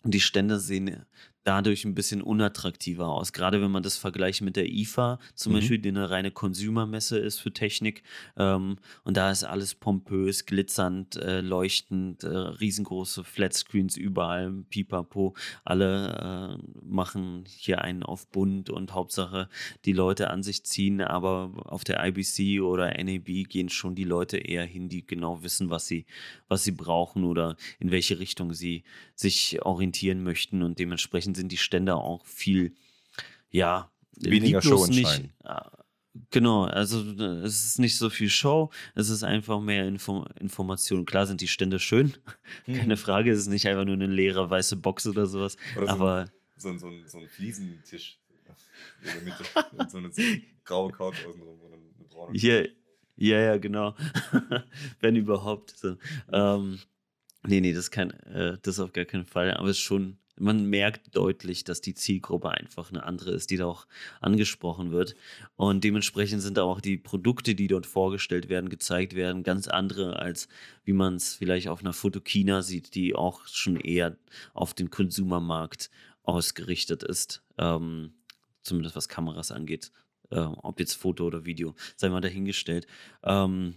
die 0.03 0.19
Stände 0.19 0.59
sehen 0.59 1.05
dadurch 1.43 1.85
ein 1.85 1.95
bisschen 1.95 2.21
unattraktiver 2.21 3.07
aus. 3.07 3.33
Gerade 3.33 3.61
wenn 3.61 3.71
man 3.71 3.83
das 3.83 3.97
vergleicht 3.97 4.41
mit 4.41 4.55
der 4.55 4.69
IFA, 4.69 5.19
zum 5.35 5.51
mhm. 5.51 5.57
Beispiel, 5.57 5.77
die 5.79 5.89
eine 5.89 6.09
reine 6.09 6.31
Consumer-Messe 6.31 7.17
ist 7.17 7.39
für 7.39 7.51
Technik. 7.51 8.03
Ähm, 8.37 8.77
und 9.03 9.17
da 9.17 9.29
ist 9.31 9.43
alles 9.43 9.75
pompös, 9.75 10.45
glitzernd, 10.45 11.17
äh, 11.17 11.41
leuchtend, 11.41 12.23
äh, 12.23 12.27
riesengroße 12.27 13.23
Flatscreens 13.23 13.97
überall, 13.97 14.51
pipapo. 14.69 15.35
Alle 15.65 16.57
äh, 16.59 16.83
machen 16.85 17.43
hier 17.47 17.81
einen 17.81 18.03
auf 18.03 18.27
bunt 18.27 18.69
und 18.69 18.93
Hauptsache 18.93 19.49
die 19.85 19.93
Leute 19.93 20.29
an 20.29 20.43
sich 20.43 20.63
ziehen. 20.63 21.01
Aber 21.01 21.51
auf 21.65 21.83
der 21.83 22.03
IBC 22.05 22.61
oder 22.61 22.91
NAB 23.03 23.49
gehen 23.49 23.69
schon 23.69 23.95
die 23.95 24.03
Leute 24.05 24.37
eher 24.37 24.65
hin, 24.65 24.87
die 24.87 25.05
genau 25.05 25.43
wissen, 25.43 25.69
was 25.69 25.87
sie, 25.87 26.05
was 26.47 26.63
sie 26.63 26.71
brauchen 26.71 27.25
oder 27.25 27.57
in 27.79 27.91
welche 27.91 28.19
Richtung 28.19 28.53
sie 28.53 28.83
sich 29.15 29.61
orientieren 29.63 30.23
möchten 30.23 30.63
und 30.63 30.79
dementsprechend 30.79 31.32
dementsprechend 31.34 31.38
sind 31.38 31.51
die 31.51 31.57
Stände 31.57 31.95
auch 31.95 32.25
viel, 32.25 32.73
ja, 33.49 33.91
weniger 34.17 34.61
Show 34.61 34.88
nicht. 34.88 35.29
Genau, 36.29 36.65
also 36.65 37.01
es 37.41 37.65
ist 37.65 37.79
nicht 37.79 37.97
so 37.97 38.11
viel 38.11 38.29
Show, 38.29 38.69
es 38.93 39.09
ist 39.09 39.23
einfach 39.23 39.59
mehr 39.59 39.88
Info 39.88 40.25
Information. 40.39 41.05
Klar 41.05 41.25
sind 41.25 41.41
die 41.41 41.47
Stände 41.47 41.79
schön, 41.79 42.13
hm. 42.65 42.75
keine 42.75 42.97
Frage, 42.97 43.31
es 43.31 43.39
ist 43.39 43.47
nicht 43.47 43.67
einfach 43.67 43.84
nur 43.84 43.95
eine 43.95 44.05
leere 44.05 44.47
weiße 44.47 44.75
Box 44.75 45.07
oder 45.07 45.25
sowas. 45.25 45.57
Oder 45.75 45.89
aber 45.89 46.31
so, 46.55 46.69
ein, 46.69 46.77
so, 46.77 46.88
ein, 46.88 47.03
so 47.07 47.17
ein 47.17 47.27
Fliesentisch 47.27 48.19
in 49.01 49.05
der 49.05 49.21
Mitte 49.23 49.43
so 49.89 49.97
eine, 49.97 50.11
graue 50.63 50.91
Couch 50.91 51.25
außenrum 51.25 51.59
und 51.59 51.73
eine 51.73 52.07
braune. 52.09 52.38
Hier, 52.38 52.69
ja, 53.15 53.39
ja, 53.39 53.57
genau. 53.57 53.95
Wenn 54.99 55.15
überhaupt. 55.15 55.75
So. 55.75 55.97
Ähm, 56.31 56.79
nee, 57.43 57.59
nee, 57.59 57.73
das, 57.73 57.89
kann, 57.89 58.11
äh, 58.11 58.59
das 58.61 58.79
auf 58.79 58.93
gar 58.93 59.05
keinen 59.05 59.25
Fall, 59.25 59.51
aber 59.51 59.69
es 59.69 59.77
ist 59.77 59.84
schon 59.84 60.19
man 60.36 60.65
merkt 60.65 61.15
deutlich, 61.15 61.63
dass 61.63 61.81
die 61.81 61.93
Zielgruppe 61.93 62.49
einfach 62.49 62.89
eine 62.89 63.03
andere 63.03 63.31
ist, 63.31 63.51
die 63.51 63.57
da 63.57 63.65
auch 63.65 63.88
angesprochen 64.19 64.91
wird. 64.91 65.15
Und 65.55 65.84
dementsprechend 65.84 66.41
sind 66.41 66.57
auch 66.59 66.81
die 66.81 66.97
Produkte, 66.97 67.55
die 67.55 67.67
dort 67.67 67.86
vorgestellt 67.86 68.49
werden, 68.49 68.69
gezeigt 68.69 69.15
werden, 69.15 69.43
ganz 69.43 69.67
andere, 69.67 70.17
als 70.17 70.47
wie 70.84 70.93
man 70.93 71.15
es 71.15 71.36
vielleicht 71.36 71.67
auf 71.67 71.81
einer 71.81 71.93
Fotokina 71.93 72.61
sieht, 72.61 72.95
die 72.95 73.15
auch 73.15 73.45
schon 73.47 73.75
eher 73.75 74.17
auf 74.53 74.73
den 74.73 74.89
Konsumermarkt 74.89 75.89
ausgerichtet 76.23 77.03
ist. 77.03 77.43
Ähm, 77.57 78.13
zumindest 78.63 78.95
was 78.95 79.09
Kameras 79.09 79.51
angeht. 79.51 79.91
Äh, 80.31 80.39
ob 80.39 80.79
jetzt 80.79 80.93
Foto 80.93 81.25
oder 81.25 81.45
Video, 81.45 81.75
sei 81.95 82.09
mal 82.09 82.21
dahingestellt. 82.21 82.88
Ähm, 83.23 83.75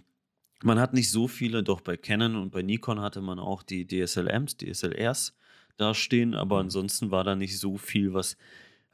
man 0.63 0.79
hat 0.79 0.93
nicht 0.93 1.11
so 1.11 1.27
viele, 1.27 1.61
doch 1.61 1.81
bei 1.81 1.97
Canon 1.97 2.35
und 2.35 2.51
bei 2.51 2.63
Nikon 2.63 2.99
hatte 2.99 3.21
man 3.21 3.37
auch 3.37 3.61
die 3.61 3.85
DSLMs, 3.85 4.57
DSLRs 4.57 5.35
dastehen, 5.77 6.33
aber 6.33 6.57
mhm. 6.57 6.61
ansonsten 6.63 7.11
war 7.11 7.23
da 7.23 7.35
nicht 7.35 7.57
so 7.59 7.77
viel, 7.77 8.13
was 8.13 8.37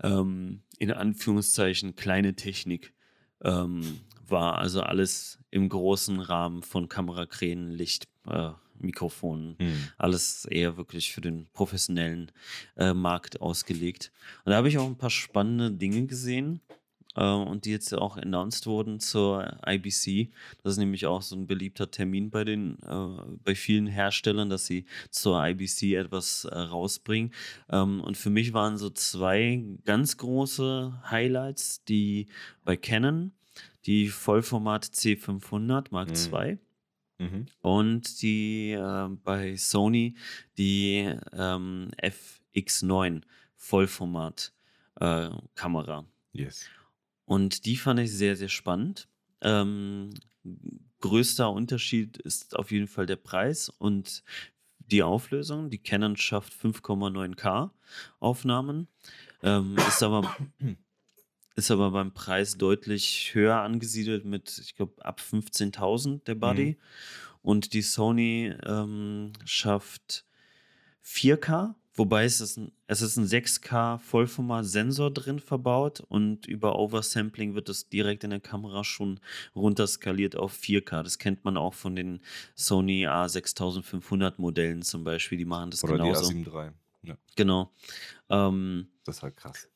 ähm, 0.02 0.62
in 0.78 0.92
Anführungszeichen 0.92 1.96
kleine 1.96 2.36
Technik 2.36 2.94
ähm, 3.42 4.00
war. 4.28 4.58
Also 4.58 4.82
alles 4.82 5.40
im 5.52 5.70
großen 5.70 6.20
Rahmen 6.20 6.64
von 6.64 6.90
Kamerakränen, 6.90 7.72
Licht, 7.72 8.08
äh, 8.28 8.52
Mikrofonen, 8.80 9.56
mhm. 9.60 9.88
alles 9.98 10.46
eher 10.46 10.78
wirklich 10.78 11.14
für 11.14 11.22
den 11.22 11.48
professionellen 11.54 12.32
äh, 12.76 12.94
Markt 12.94 13.42
ausgelegt. 13.42 14.12
Und 14.44 14.52
da 14.52 14.58
habe 14.58 14.68
ich 14.68 14.78
auch 14.78 14.88
ein 14.88 14.98
paar 14.98 15.10
spannende 15.10 15.72
Dinge 15.72 16.06
gesehen. 16.06 16.60
Äh, 17.16 17.24
und 17.26 17.66
die 17.66 17.72
jetzt 17.72 17.94
auch 17.94 18.18
announced 18.18 18.66
wurden 18.68 19.00
zur 19.00 19.58
IBC. 19.66 20.32
Das 20.64 20.74
ist 20.74 20.78
nämlich 20.80 21.06
auch 21.06 21.22
so 21.22 21.36
ein 21.36 21.48
beliebter 21.48 21.90
Termin 21.92 22.30
bei 22.30 22.44
den 22.44 22.78
äh, 22.84 23.38
bei 23.44 23.56
vielen 23.56 23.88
Herstellern, 23.88 24.50
dass 24.50 24.66
sie 24.66 24.86
zur 25.10 25.46
IBC 25.46 25.94
etwas 25.96 26.46
äh, 26.46 26.58
rausbringen. 26.58 27.34
Ähm, 27.70 28.02
und 28.02 28.18
für 28.18 28.30
mich 28.30 28.54
waren 28.54 28.78
so 28.78 28.90
zwei 28.90 29.64
ganz 29.86 30.18
große 30.18 31.02
Highlights, 31.10 31.84
die 31.86 32.28
bei 32.64 32.78
Canon 32.78 33.32
die 33.86 34.08
Vollformat 34.10 34.86
C500 34.86 35.88
Mark 35.92 36.10
Mhm. 36.10 36.34
II 36.34 36.58
Mhm. 37.20 37.46
und 37.62 38.22
die 38.22 38.72
äh, 38.72 39.08
bei 39.24 39.56
Sony 39.56 40.16
die 40.58 41.14
ähm, 41.32 41.92
FX9 42.02 43.22
Vollformat 43.56 44.52
äh, 45.00 45.30
Kamera. 45.56 46.06
Yes. 46.34 46.66
Und 47.34 47.66
die 47.66 47.78
fand 47.78 48.00
ich 48.00 48.12
sehr, 48.12 48.36
sehr 48.36 48.48
spannend. 48.48 49.08
Ähm, 49.42 50.12
größter 51.00 51.50
Unterschied 51.50 52.18
ist 52.18 52.56
auf 52.56 52.70
jeden 52.70 52.86
Fall 52.86 53.08
der 53.08 53.16
Preis 53.16 53.70
und 53.70 54.24
die 54.78 55.02
Auflösung. 55.02 55.72
Die 55.72 55.80
Canon 55.80 56.16
schafft 56.16 56.54
5,9K 56.54 57.72
Aufnahmen, 58.20 58.88
ähm, 59.42 59.76
ist, 59.88 60.04
aber, 60.04 60.38
ist 61.56 61.72
aber 61.72 61.90
beim 61.90 62.14
Preis 62.14 62.56
deutlich 62.60 63.34
höher 63.34 63.62
angesiedelt 63.62 64.26
mit, 64.26 64.60
ich 64.60 64.76
glaube, 64.76 65.04
ab 65.04 65.20
15.000 65.20 66.26
der 66.26 66.36
Body. 66.36 66.78
Und 67.42 67.74
die 67.74 67.82
Sony 67.82 68.54
ähm, 68.64 69.34
schafft 69.44 70.28
4K, 71.04 71.74
wobei 71.94 72.26
es 72.26 72.42
ist 72.42 72.58
ein, 72.58 72.72
es 72.88 73.02
ist 73.02 73.18
ein 73.18 73.26
6K 73.26 73.98
Vollformat-Sensor 74.00 75.12
drin 75.12 75.40
verbaut 75.40 76.00
und 76.02 76.46
über 76.48 76.78
Oversampling 76.78 77.56
wird 77.56 77.70
es 77.70 77.90
direkt 77.90 78.24
in 78.24 78.32
der 78.32 78.40
Kamera 78.40 78.84
schon 78.84 79.20
runterskaliert 79.56 80.36
auf 80.36 80.54
4K. 80.58 81.04
Das 81.04 81.18
kennt 81.18 81.44
man 81.46 81.58
auch 81.58 81.74
von 81.74 81.96
den 81.96 82.22
Sony 82.56 83.08
A6500 83.08 84.34
Modellen 84.38 84.82
zum 84.82 85.04
Beispiel, 85.04 85.38
die 85.38 85.46
machen 85.46 85.72
das 85.72 85.84
Oder 85.84 85.94
genauso. 85.98 86.32
die 86.32 86.46
A7 86.46 86.54
III. 86.66 86.72
Ja, 87.04 87.18
Genau. 87.36 87.72
Ähm, 88.30 88.88
das 89.04 89.18
ist 89.18 89.24
halt 89.24 89.36
krass. 89.36 89.68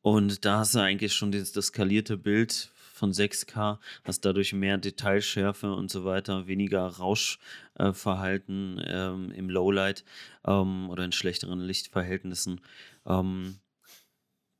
und 0.00 0.44
da 0.44 0.58
hast 0.60 0.74
du 0.74 0.78
eigentlich 0.80 1.12
schon 1.12 1.32
das, 1.32 1.52
das 1.52 1.66
skalierte 1.66 2.16
Bild 2.16 2.72
von 3.00 3.12
6K, 3.12 3.78
hast 4.04 4.24
dadurch 4.26 4.52
mehr 4.52 4.76
Detailschärfe 4.76 5.72
und 5.72 5.90
so 5.90 6.04
weiter, 6.04 6.46
weniger 6.46 6.86
Rauschverhalten 6.86 8.78
äh, 8.78 9.06
ähm, 9.08 9.32
im 9.32 9.48
Lowlight 9.48 10.04
ähm, 10.46 10.90
oder 10.90 11.04
in 11.04 11.12
schlechteren 11.12 11.60
Lichtverhältnissen. 11.60 12.60
Ähm, 13.06 13.58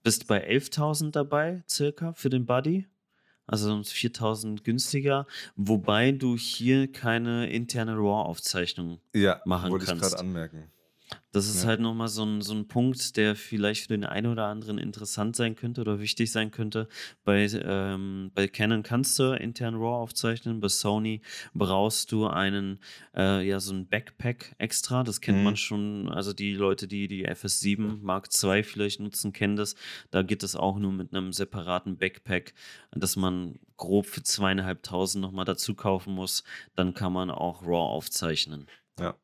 bist 0.03 0.27
bei 0.27 0.49
11.000 0.49 1.11
dabei, 1.11 1.63
circa, 1.69 2.15
für 2.15 2.31
den 2.31 2.47
Buddy. 2.47 2.87
Also 3.47 3.75
4.000 3.75 4.63
günstiger, 4.63 5.27
wobei 5.57 6.13
du 6.13 6.37
hier 6.37 6.91
keine 6.91 7.51
interne 7.51 7.97
RAW-Aufzeichnung 7.97 9.01
Ja, 9.13 9.43
machen 9.45 9.71
wollte 9.71 9.85
ich 9.85 9.89
kannst. 9.91 10.03
gerade 10.09 10.19
anmerken. 10.19 10.71
Das 11.33 11.49
ist 11.49 11.63
Ja. 11.63 11.69
halt 11.69 11.81
nochmal 11.81 12.09
so 12.09 12.25
ein, 12.25 12.43
so 12.43 12.53
ein 12.55 12.67
Punkt, 12.69 13.17
der 13.17 13.37
vielleicht 13.37 13.83
für 13.83 13.89
den 13.89 14.05
einen 14.05 14.31
oder 14.33 14.47
anderen 14.47 14.79
interessant 14.79 15.37
sein 15.37 15.55
könnte 15.55 15.81
oder 15.81 16.01
wichtig 16.01 16.33
sein 16.33 16.51
könnte. 16.51 16.89
Bei, 17.25 17.47
ähm, 17.53 18.31
bei 18.35 18.49
Canon 18.49 18.83
kannst 18.83 19.19
du 19.19 19.33
intern 19.33 19.75
RAW 19.77 20.03
aufzeichnen, 20.03 20.61
bei 20.61 20.69
Sony 20.69 21.21
brauchst 21.55 22.11
du 22.13 22.27
einen, 22.27 22.81
äh, 23.17 23.47
ja, 23.47 23.61
so 23.61 23.73
ein 23.73 23.87
Backpack 23.89 24.55
extra. 24.59 25.05
Das 25.05 25.21
kennt 25.21 25.39
Mhm. 25.39 25.45
man 25.45 25.57
schon. 25.57 26.09
Also 26.09 26.33
die 26.33 26.53
Leute, 26.53 26.89
die 26.89 27.07
die 27.09 27.27
FS7 27.29 28.01
Mark 28.03 28.29
II 28.43 28.63
vielleicht 28.65 29.01
nutzen, 29.01 29.33
kennen 29.33 29.57
das. 29.57 29.77
Da 30.11 30.23
geht 30.23 30.43
es 30.43 30.57
auch 30.57 30.79
nur 30.79 30.93
mit 30.93 31.13
einem 31.15 31.33
separaten 31.33 31.97
Backpack, 31.97 32.55
dass 32.93 33.17
man 33.17 33.59
grob 33.77 34.07
für 34.07 34.23
zweieinhalbtausend 34.23 35.23
nochmal 35.23 35.45
dazu 35.45 35.75
kaufen 35.75 36.15
muss. 36.15 36.45
Dann 36.75 36.93
kann 36.95 37.13
man 37.13 37.31
auch 37.31 37.63
RAW 37.63 37.77
aufzeichnen. 37.79 38.67
Ja. 38.99 39.17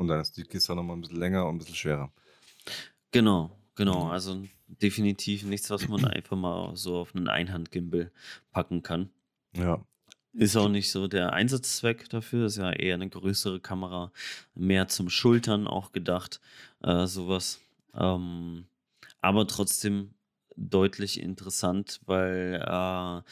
Und 0.00 0.08
dann 0.08 0.22
ist 0.22 0.34
die 0.38 0.44
Kiste 0.44 0.72
auch 0.72 0.76
nochmal 0.76 0.96
ein 0.96 1.02
bisschen 1.02 1.18
länger 1.18 1.46
und 1.46 1.56
ein 1.56 1.58
bisschen 1.58 1.74
schwerer. 1.74 2.10
Genau, 3.10 3.50
genau. 3.74 4.06
Mhm. 4.06 4.10
Also 4.12 4.42
definitiv 4.66 5.42
nichts, 5.44 5.68
was 5.68 5.88
man 5.88 6.02
einfach 6.06 6.38
mal 6.38 6.74
so 6.74 6.96
auf 6.96 7.14
einen 7.14 7.28
Einhandgimbal 7.28 8.10
packen 8.50 8.82
kann. 8.82 9.10
Ja. 9.52 9.84
Ist 10.32 10.56
auch 10.56 10.70
nicht 10.70 10.90
so 10.90 11.06
der 11.06 11.34
Einsatzzweck 11.34 12.08
dafür. 12.08 12.46
Ist 12.46 12.56
ja 12.56 12.72
eher 12.72 12.94
eine 12.94 13.10
größere 13.10 13.60
Kamera, 13.60 14.10
mehr 14.54 14.88
zum 14.88 15.10
Schultern 15.10 15.66
auch 15.66 15.92
gedacht, 15.92 16.40
äh, 16.82 17.06
sowas. 17.06 17.60
Ähm, 17.92 18.64
aber 19.20 19.46
trotzdem 19.48 20.14
deutlich 20.56 21.20
interessant, 21.20 22.00
weil 22.06 22.64
äh, 22.66 23.22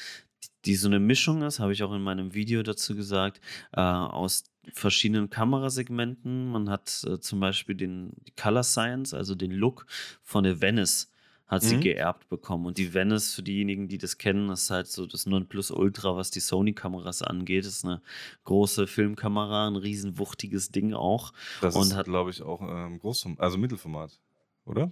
die 0.66 0.74
so 0.74 0.88
eine 0.88 1.00
Mischung 1.00 1.40
ist, 1.40 1.60
habe 1.60 1.72
ich 1.72 1.82
auch 1.82 1.94
in 1.94 2.02
meinem 2.02 2.34
Video 2.34 2.62
dazu 2.62 2.94
gesagt, 2.94 3.40
äh, 3.72 3.80
aus 3.80 4.44
verschiedenen 4.74 5.30
Kamerasegmenten. 5.30 6.50
Man 6.50 6.68
hat 6.70 7.04
äh, 7.08 7.18
zum 7.20 7.40
Beispiel 7.40 7.74
den 7.74 8.12
die 8.26 8.32
Color 8.32 8.62
Science, 8.64 9.14
also 9.14 9.34
den 9.34 9.50
Look 9.52 9.86
von 10.22 10.44
der 10.44 10.60
Venice, 10.60 11.10
hat 11.46 11.62
sie 11.62 11.76
Mhm. 11.76 11.80
geerbt 11.80 12.28
bekommen. 12.28 12.66
Und 12.66 12.76
die 12.78 12.92
Venice, 12.92 13.34
für 13.34 13.42
diejenigen, 13.42 13.88
die 13.88 13.96
das 13.98 14.18
kennen, 14.18 14.50
ist 14.50 14.70
halt 14.70 14.86
so 14.86 15.06
das 15.06 15.24
Nonplusultra, 15.26 16.14
was 16.14 16.30
die 16.30 16.40
Sony-Kameras 16.40 17.22
angeht. 17.22 17.64
Ist 17.64 17.84
eine 17.86 18.02
große 18.44 18.86
Filmkamera, 18.86 19.66
ein 19.68 19.76
riesen 19.76 20.18
wuchtiges 20.18 20.70
Ding 20.70 20.92
auch. 20.92 21.32
Das 21.62 21.74
Und 21.74 21.82
ist, 21.86 21.94
hat- 21.96 22.04
glaube 22.06 22.30
ich, 22.30 22.42
auch 22.42 22.60
ähm, 22.60 22.98
Großformat, 22.98 23.40
also 23.40 23.56
Mittelformat, 23.56 24.18
oder? 24.66 24.90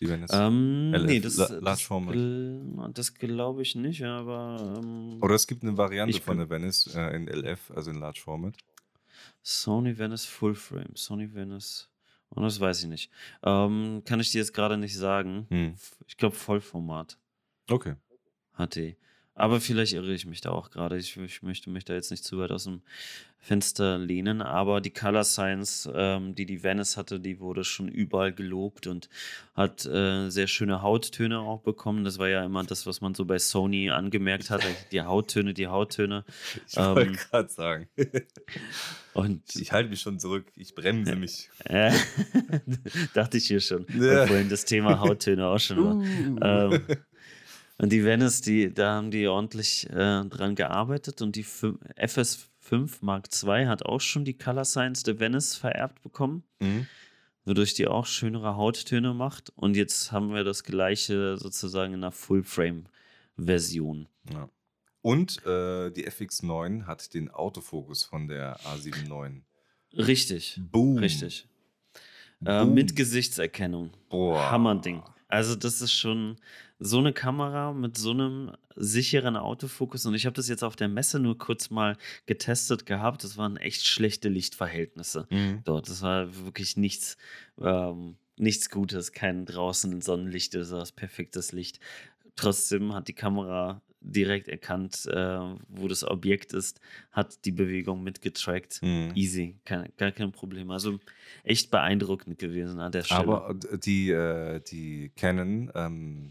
Die 0.00 0.08
Venice. 0.08 0.30
Ähm, 0.32 0.92
LF, 0.94 1.06
nee, 1.06 1.20
das, 1.20 1.36
La- 1.36 1.48
das, 1.48 1.60
Large 1.60 1.84
Format. 1.86 2.14
gl- 2.16 2.92
das 2.94 3.12
glaube 3.12 3.60
ich 3.60 3.74
nicht, 3.74 4.02
aber 4.02 4.74
ähm, 4.82 5.18
Oder 5.22 5.34
es 5.34 5.46
gibt 5.46 5.62
eine 5.62 5.76
Variante 5.76 6.18
von 6.22 6.38
der 6.38 6.48
Venice 6.48 6.86
äh, 6.94 7.14
in 7.14 7.28
LF, 7.28 7.70
also 7.72 7.90
in 7.90 7.98
Large 8.00 8.22
Format. 8.24 8.54
Sony 9.42 9.96
Venice 9.98 10.26
Full 10.26 10.54
Frame. 10.54 10.94
Sony 10.94 11.32
Venice. 11.34 11.88
Und 12.30 12.42
das 12.44 12.60
weiß 12.60 12.82
ich 12.82 12.88
nicht. 12.88 13.10
Ähm, 13.42 14.02
kann 14.04 14.20
ich 14.20 14.30
dir 14.30 14.38
jetzt 14.38 14.54
gerade 14.54 14.76
nicht 14.76 14.96
sagen. 14.96 15.46
Hm. 15.50 15.74
Ich 16.06 16.16
glaube 16.16 16.36
Vollformat 16.36 17.18
Okay. 17.68 17.96
die. 18.56 18.96
Aber 19.40 19.60
vielleicht 19.60 19.92
irre 19.94 20.12
ich 20.12 20.26
mich 20.26 20.40
da 20.40 20.50
auch 20.50 20.70
gerade. 20.70 20.96
Ich, 20.98 21.16
ich 21.16 21.42
möchte 21.42 21.70
mich 21.70 21.84
da 21.84 21.94
jetzt 21.94 22.10
nicht 22.10 22.24
zu 22.24 22.38
weit 22.38 22.50
aus 22.50 22.64
dem 22.64 22.82
Fenster 23.38 23.96
lehnen. 23.96 24.42
Aber 24.42 24.82
die 24.82 24.90
Color 24.90 25.24
Science, 25.24 25.88
ähm, 25.94 26.34
die 26.34 26.44
die 26.44 26.62
Venice 26.62 26.98
hatte, 26.98 27.18
die 27.20 27.40
wurde 27.40 27.64
schon 27.64 27.88
überall 27.88 28.32
gelobt 28.34 28.86
und 28.86 29.08
hat 29.54 29.86
äh, 29.86 30.28
sehr 30.28 30.46
schöne 30.46 30.82
Hauttöne 30.82 31.38
auch 31.40 31.60
bekommen. 31.62 32.04
Das 32.04 32.18
war 32.18 32.28
ja 32.28 32.44
immer 32.44 32.62
das, 32.64 32.86
was 32.86 33.00
man 33.00 33.14
so 33.14 33.24
bei 33.24 33.38
Sony 33.38 33.88
angemerkt 33.90 34.50
hat. 34.50 34.60
Die 34.92 35.00
Hauttöne, 35.00 35.54
die 35.54 35.68
Hauttöne. 35.68 36.24
Ich 36.68 36.76
Ähm, 36.76 36.94
wollte 36.96 37.12
gerade 37.12 37.48
sagen. 37.48 37.88
Und 39.14 39.42
Ich 39.56 39.72
halte 39.72 39.88
mich 39.90 40.00
schon 40.02 40.18
zurück. 40.18 40.46
Ich 40.56 40.74
bremse 40.74 41.16
mich. 41.16 41.48
Äh, 41.64 41.92
dachte 43.14 43.38
ich 43.38 43.46
hier 43.46 43.60
schon, 43.60 43.86
Ja. 43.98 44.26
vorhin 44.26 44.48
das 44.50 44.64
Thema 44.66 45.00
Hauttöne 45.00 45.46
auch 45.46 45.58
schon 45.58 45.78
war. 46.40 46.72
Ähm, 46.72 46.82
und 47.80 47.90
die 47.92 48.04
Venice, 48.04 48.40
die, 48.42 48.72
da 48.72 48.94
haben 48.96 49.10
die 49.10 49.26
ordentlich 49.26 49.88
äh, 49.90 50.24
dran 50.24 50.54
gearbeitet 50.54 51.22
und 51.22 51.34
die 51.36 51.44
fü- 51.44 51.78
FS5 51.96 52.98
Mark 53.00 53.28
II 53.42 53.66
hat 53.66 53.84
auch 53.86 54.00
schon 54.00 54.24
die 54.24 54.36
Color 54.36 54.64
Science 54.64 55.02
der 55.02 55.18
Venice 55.18 55.56
vererbt 55.56 56.02
bekommen, 56.02 56.42
Mhm. 56.60 56.86
wodurch 57.44 57.74
die 57.74 57.86
auch 57.86 58.06
schönere 58.06 58.56
Hauttöne 58.56 59.14
macht. 59.14 59.50
Und 59.56 59.76
jetzt 59.76 60.12
haben 60.12 60.32
wir 60.34 60.44
das 60.44 60.62
gleiche 60.64 61.36
sozusagen 61.38 61.94
in 61.94 62.00
einer 62.04 62.12
Full-Frame-Version. 62.12 64.08
Ja. 64.32 64.48
Und 65.02 65.38
äh, 65.46 65.90
die 65.90 66.06
FX9 66.06 66.86
hat 66.86 67.14
den 67.14 67.30
Autofokus 67.30 68.04
von 68.04 68.28
der 68.28 68.58
A7 68.60 69.06
IX. 69.06 69.42
Richtig, 69.96 70.60
Boom. 70.70 70.98
richtig. 70.98 71.48
Äh, 72.44 72.64
Boom. 72.64 72.74
mit 72.74 72.94
Gesichtserkennung. 72.94 73.90
Boah. 74.10 74.50
Hammerding. 74.50 75.02
Also 75.28 75.54
das 75.56 75.80
ist 75.80 75.92
schon 75.92 76.36
so 76.82 76.98
eine 76.98 77.12
Kamera 77.12 77.72
mit 77.74 77.98
so 77.98 78.10
einem 78.10 78.52
sicheren 78.74 79.36
Autofokus 79.36 80.06
und 80.06 80.14
ich 80.14 80.24
habe 80.24 80.34
das 80.34 80.48
jetzt 80.48 80.64
auf 80.64 80.76
der 80.76 80.88
Messe 80.88 81.20
nur 81.20 81.36
kurz 81.36 81.68
mal 81.68 81.96
getestet 82.24 82.86
gehabt. 82.86 83.22
Das 83.22 83.36
waren 83.36 83.58
echt 83.58 83.86
schlechte 83.86 84.30
Lichtverhältnisse 84.30 85.26
Mhm. 85.30 85.60
dort. 85.64 85.88
Das 85.90 86.00
war 86.00 86.34
wirklich 86.46 86.78
nichts, 86.78 87.18
ähm, 87.60 88.16
nichts 88.38 88.70
Gutes, 88.70 89.12
kein 89.12 89.44
draußen 89.44 90.00
Sonnenlicht 90.00 90.54
oder 90.54 90.64
sowas, 90.64 90.92
perfektes 90.92 91.52
Licht. 91.52 91.80
Trotzdem 92.34 92.94
hat 92.94 93.08
die 93.08 93.12
Kamera 93.12 93.82
direkt 94.02 94.48
erkannt, 94.48 95.04
äh, 95.12 95.38
wo 95.68 95.86
das 95.86 96.04
Objekt 96.04 96.54
ist, 96.54 96.80
hat 97.12 97.44
die 97.44 97.52
Bewegung 97.52 98.02
mitgetrackt. 98.02 98.80
Mhm. 98.82 99.12
Easy, 99.14 99.56
kein, 99.66 99.92
gar 99.98 100.10
kein 100.12 100.32
Problem. 100.32 100.70
Also 100.70 100.98
echt 101.44 101.70
beeindruckend 101.70 102.38
gewesen 102.38 102.80
an 102.80 102.92
der 102.92 103.02
Stelle. 103.02 103.20
Aber 103.20 103.54
die, 103.84 104.10
äh, 104.10 104.60
die 104.62 105.10
Canon, 105.16 105.70
ähm, 105.74 106.30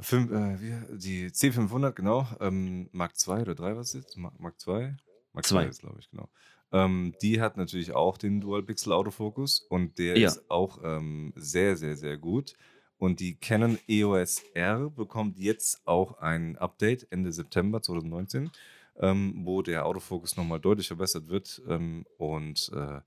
fünf, 0.00 0.30
äh, 0.30 0.56
die 0.96 1.26
C500, 1.30 1.92
genau, 1.92 2.26
ähm, 2.40 2.88
Mark 2.92 3.14
II 3.26 3.42
oder 3.42 3.54
3 3.54 3.76
was 3.76 3.92
jetzt? 3.92 4.16
Ma- 4.16 4.32
Mark 4.38 4.56
II? 4.66 4.94
Mark. 5.32 5.50
II 5.50 5.68
ist, 5.68 5.80
glaube 5.80 5.98
ich, 6.00 6.10
genau. 6.10 6.28
Ähm, 6.72 7.14
die 7.22 7.40
hat 7.40 7.56
natürlich 7.56 7.92
auch 7.92 8.18
den 8.18 8.40
Dual-Pixel-Autofokus 8.40 9.60
und 9.68 9.98
der 9.98 10.16
Ja. 10.18 10.28
ist 10.28 10.50
auch 10.50 10.80
ähm, 10.82 11.32
sehr, 11.36 11.76
sehr, 11.76 11.96
sehr 11.96 12.16
gut. 12.18 12.54
Und 12.98 13.20
die 13.20 13.34
Canon 13.36 13.78
EOS 13.88 14.42
R 14.54 14.90
bekommt 14.90 15.38
jetzt 15.38 15.86
auch 15.86 16.18
ein 16.18 16.56
Update 16.56 17.06
Ende 17.12 17.30
September 17.30 17.82
2019, 17.82 18.50
ähm, 18.98 19.34
wo 19.44 19.60
der 19.62 19.84
Autofokus 19.86 20.36
nochmal 20.36 20.60
deutlich 20.60 20.86
verbessert 20.88 21.28
wird. 21.28 21.62
Ähm, 21.68 22.06
und 22.16 22.70
äh, 22.74 23.00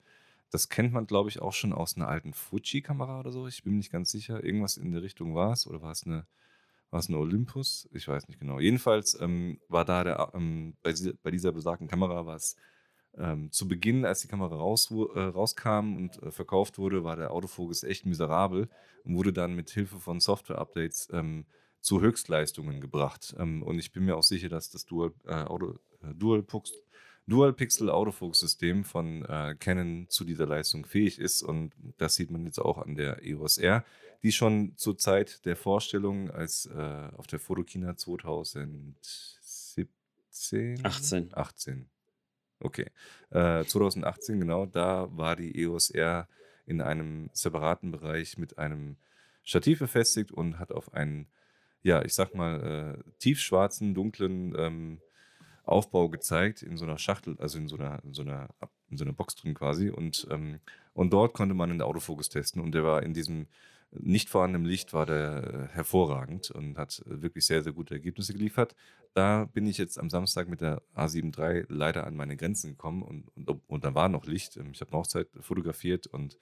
das 0.52 0.70
kennt 0.70 0.94
man, 0.94 1.08
glaube 1.08 1.30
ich, 1.30 1.42
auch 1.42 1.54
schon 1.54 1.74
aus 1.74 1.96
einer 1.98 2.08
alten 2.08 2.34
Fuji-Kamera 2.34 3.20
oder 3.20 3.32
so. 3.32 3.48
Ich 3.48 3.64
bin 3.64 3.74
mir 3.74 3.78
nicht 3.80 3.92
ganz 3.92 4.12
sicher. 4.12 4.44
Irgendwas 4.44 4.78
in 4.78 4.92
der 4.92 5.02
Richtung 5.02 5.34
war 5.36 5.54
es. 5.54 5.66
Oder 5.68 5.82
war 5.82 5.92
es 5.92 6.06
eine, 6.06 6.26
war 6.90 7.00
es 7.00 7.08
eine 7.08 7.18
Olympus? 7.18 7.88
Ich 7.94 8.08
weiß 8.08 8.28
nicht 8.28 8.40
genau. 8.40 8.60
Jedenfalls 8.60 9.20
ähm, 9.20 9.60
war 9.68 9.86
da 9.86 10.04
der, 10.04 10.32
ähm, 10.34 10.76
bei, 10.82 10.92
dieser, 10.92 11.14
bei 11.22 11.32
dieser 11.32 11.52
besagten 11.52 11.88
Kamera 11.88 12.26
war 12.26 12.36
es 12.36 12.56
ähm, 13.18 13.52
zu 13.52 13.68
Beginn, 13.68 14.06
als 14.06 14.22
die 14.22 14.28
Kamera 14.28 14.56
raus, 14.56 14.92
äh, 14.92 15.20
rauskam 15.20 15.98
und 15.98 16.22
äh, 16.24 16.32
verkauft 16.32 16.78
wurde, 16.78 17.04
war 17.04 17.16
der 17.16 17.32
Autofokus 17.32 17.84
echt 17.84 18.06
miserabel 18.06 18.70
und 19.04 19.16
wurde 19.16 19.34
dann 19.34 19.56
mit 19.56 19.70
Hilfe 19.70 20.00
von 20.00 20.20
Software-Updates 20.20 21.10
ähm, 21.12 21.46
zu 21.82 22.02
Höchstleistungen 22.02 22.82
gebracht. 22.82 23.36
Ähm, 23.38 23.64
und 23.64 23.80
ich 23.80 23.92
bin 23.92 24.06
mir 24.06 24.16
auch 24.16 24.24
sicher, 24.24 24.50
dass 24.50 24.70
das 24.70 24.86
Dual, 24.86 25.12
äh, 25.26 25.44
äh, 25.44 26.14
Dual, 26.16 26.44
Dual 27.30 27.54
Pixel 27.54 27.90
Autofokus-System 27.90 28.84
von 28.84 29.24
äh, 29.26 29.56
Canon 29.60 30.08
zu 30.10 30.24
dieser 30.24 30.48
Leistung 30.48 30.86
fähig 30.86 31.20
ist. 31.20 31.44
Und 31.44 31.74
das 31.98 32.16
sieht 32.16 32.32
man 32.32 32.46
jetzt 32.46 32.60
auch 32.60 32.80
an 32.80 32.96
der 32.96 33.24
EOS 33.24 33.60
R, 33.60 33.86
die 34.24 34.32
schon 34.32 34.76
zur 34.76 34.98
Zeit 34.98 35.46
der 35.46 35.56
Vorstellung 35.56 36.32
als 36.32 36.66
äh, 36.66 37.10
auf 37.16 37.28
der 37.28 37.40
Fotokina 37.40 37.96
2017 37.96 40.84
18. 40.84 41.30
18 41.34 41.90
Okay. 42.62 42.88
Äh, 43.30 43.64
2018, 43.64 44.40
genau, 44.40 44.66
da 44.66 45.08
war 45.16 45.36
die 45.36 45.62
EOS 45.62 45.92
R 45.92 46.28
in 46.66 46.82
einem 46.82 47.30
separaten 47.34 47.92
Bereich 47.92 48.38
mit 48.38 48.58
einem 48.58 48.98
Stativ 49.44 49.80
befestigt 49.80 50.32
und 50.32 50.60
hat 50.60 50.72
auf 50.72 50.94
einen, 50.94 51.28
ja, 51.82 52.04
ich 52.04 52.14
sag 52.14 52.36
mal, 52.36 53.00
äh, 53.00 53.12
tiefschwarzen, 53.20 53.96
dunklen 53.96 54.54
ähm, 54.58 55.02
Aufbau 55.70 56.10
gezeigt, 56.10 56.62
in 56.62 56.78
so 56.78 56.86
einer 56.86 56.98
Schachtel, 56.98 57.36
also 57.40 57.58
in 57.58 57.68
so 57.68 57.78
einer, 57.78 58.04
in 58.04 58.14
so 58.14 58.22
einer, 58.22 58.50
in 58.90 58.98
so 58.98 59.04
einer 59.04 59.14
Box 59.14 59.36
drin 59.36 59.54
quasi. 59.54 59.90
Und, 59.90 60.28
ähm, 60.32 60.60
und 60.94 61.14
dort 61.14 61.34
konnte 61.34 61.56
man 61.56 61.70
den 61.70 61.82
Autofokus 61.82 62.30
testen 62.30 62.62
und 62.62 62.74
der 62.74 62.84
war 62.84 63.04
in 63.04 63.14
diesem 63.14 63.48
nicht 63.92 64.30
vorhandenen 64.30 64.68
Licht 64.68 64.94
war 64.94 65.06
der 65.06 65.70
äh, 65.72 65.76
hervorragend 65.76 66.52
und 66.52 66.78
hat 66.78 67.02
wirklich 67.06 67.46
sehr, 67.46 67.64
sehr 67.64 67.74
gute 67.74 67.96
Ergebnisse 67.96 68.34
geliefert. 68.34 68.76
Da 69.14 69.46
bin 69.46 69.66
ich 69.66 69.78
jetzt 69.78 69.98
am 69.98 70.10
Samstag 70.10 70.48
mit 70.48 70.62
der 70.62 70.82
A7 70.96 71.38
III 71.38 71.66
leider 71.70 72.06
an 72.06 72.16
meine 72.16 72.38
Grenzen 72.38 72.72
gekommen 72.72 73.02
und, 73.02 73.30
und, 73.36 73.62
und 73.68 73.84
da 73.84 73.96
war 73.96 74.10
noch 74.10 74.26
Licht. 74.26 74.58
Ähm, 74.58 74.72
ich 74.74 74.82
habe 74.82 74.92
eine 74.92 75.00
Hochzeit 75.00 75.28
fotografiert 75.40 76.08
und 76.08 76.38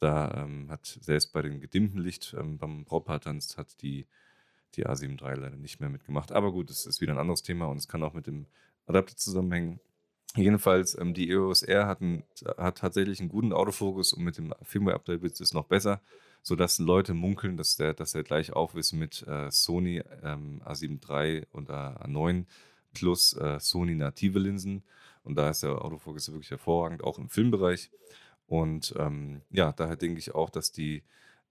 da 0.00 0.44
ähm, 0.44 0.70
hat 0.70 0.86
selbst 0.86 1.32
bei 1.32 1.42
dem 1.42 1.60
gedimmten 1.60 1.98
Licht 1.98 2.34
ähm, 2.38 2.58
beim 2.58 2.84
Brautpaartanz 2.84 3.56
hat 3.56 3.80
die, 3.80 4.06
die 4.76 4.86
A7 4.86 5.20
III 5.20 5.40
leider 5.40 5.56
nicht 5.56 5.80
mehr 5.80 5.90
mitgemacht. 5.90 6.32
Aber 6.32 6.52
gut, 6.52 6.70
das 6.70 6.86
ist 6.86 7.00
wieder 7.00 7.12
ein 7.12 7.18
anderes 7.18 7.42
Thema 7.42 7.66
und 7.66 7.76
es 7.76 7.88
kann 7.88 8.02
auch 8.02 8.14
mit 8.14 8.26
dem 8.26 8.46
Adapter 8.86 9.16
zusammenhängen. 9.16 9.80
Jedenfalls, 10.36 10.98
ähm, 10.98 11.14
die 11.14 11.30
EOS 11.30 11.62
R 11.62 11.86
hat, 11.86 12.00
ein, 12.00 12.24
hat 12.58 12.78
tatsächlich 12.78 13.20
einen 13.20 13.28
guten 13.28 13.52
Autofokus 13.52 14.12
und 14.12 14.24
mit 14.24 14.36
dem 14.36 14.52
Firmware-Update 14.62 15.22
wird 15.22 15.40
es 15.40 15.54
noch 15.54 15.66
besser 15.66 16.00
sodass 16.44 16.78
Leute 16.78 17.14
munkeln, 17.14 17.56
dass 17.56 17.76
der, 17.76 17.94
dass 17.94 18.14
er 18.14 18.22
gleich 18.22 18.52
auf 18.52 18.74
ist 18.74 18.92
mit 18.92 19.26
äh, 19.26 19.50
Sony 19.50 20.02
ähm, 20.22 20.60
A7 20.64 21.00
III 21.08 21.46
und 21.52 21.70
A9 21.70 22.44
plus 22.92 23.32
äh, 23.32 23.58
Sony 23.58 23.94
native 23.94 24.38
Linsen. 24.38 24.84
Und 25.24 25.36
da 25.36 25.48
ist 25.48 25.62
der 25.62 25.82
Autofokus 25.82 26.30
wirklich 26.30 26.50
hervorragend, 26.50 27.02
auch 27.02 27.18
im 27.18 27.30
Filmbereich. 27.30 27.90
Und 28.46 28.94
ähm, 28.98 29.40
ja, 29.50 29.72
daher 29.72 29.96
denke 29.96 30.18
ich 30.18 30.34
auch, 30.34 30.50
dass 30.50 30.70
die 30.70 31.02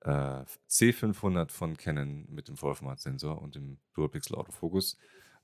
äh, 0.04 0.46
C500 0.70 1.52
von 1.52 1.78
Canon 1.78 2.26
mit 2.30 2.48
dem 2.48 2.58
Vollformat-Sensor 2.58 3.42
und 3.42 3.56
dem 3.56 3.78
Dual-Pixel-Autofokus 3.94 4.98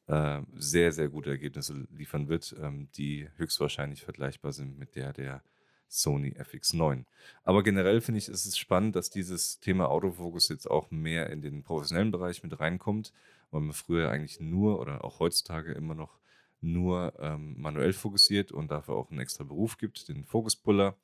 äh, 0.08 0.42
sehr, 0.56 0.92
sehr 0.92 1.10
gute 1.10 1.30
Ergebnisse 1.30 1.88
liefern 1.92 2.28
wird, 2.28 2.56
ähm, 2.62 2.90
die 2.96 3.30
höchstwahrscheinlich 3.38 4.04
vergleichbar 4.04 4.54
sind 4.54 4.78
mit 4.78 4.96
der 4.96 5.14
der 5.14 5.44
Sony 5.90 6.36
FX9. 6.38 7.06
Aber 7.44 7.64
generell 7.64 8.00
finde 8.02 8.20
ich, 8.20 8.30
ist 8.30 8.46
es 8.46 8.58
spannend, 8.58 8.96
dass 8.96 9.10
dieses 9.10 9.60
Thema 9.60 9.90
Autofokus 9.90 10.50
jetzt 10.50 10.70
auch 10.70 10.92
mehr 10.92 11.30
in 11.30 11.42
den 11.42 11.64
professionellen 11.64 12.12
Bereich 12.12 12.44
mit 12.44 12.60
reinkommt, 12.60 13.12
weil 13.52 13.62
man 13.62 13.74
früher 13.74 14.12
eigentlich 14.12 14.40
nur 14.40 14.80
oder 14.80 15.04
auch 15.04 15.20
heutzutage 15.20 15.72
immer 15.74 15.96
noch 15.96 16.20
nur 16.62 17.14
ähm, 17.20 17.56
manuell 17.58 17.94
fokussiert 17.94 18.52
und 18.52 18.70
dafür 18.70 18.96
auch 18.96 19.10
einen 19.10 19.20
extra 19.20 19.44
Beruf 19.44 19.78
gibt, 19.78 20.08
den 20.10 20.26
Fokuspuller. 20.26 20.96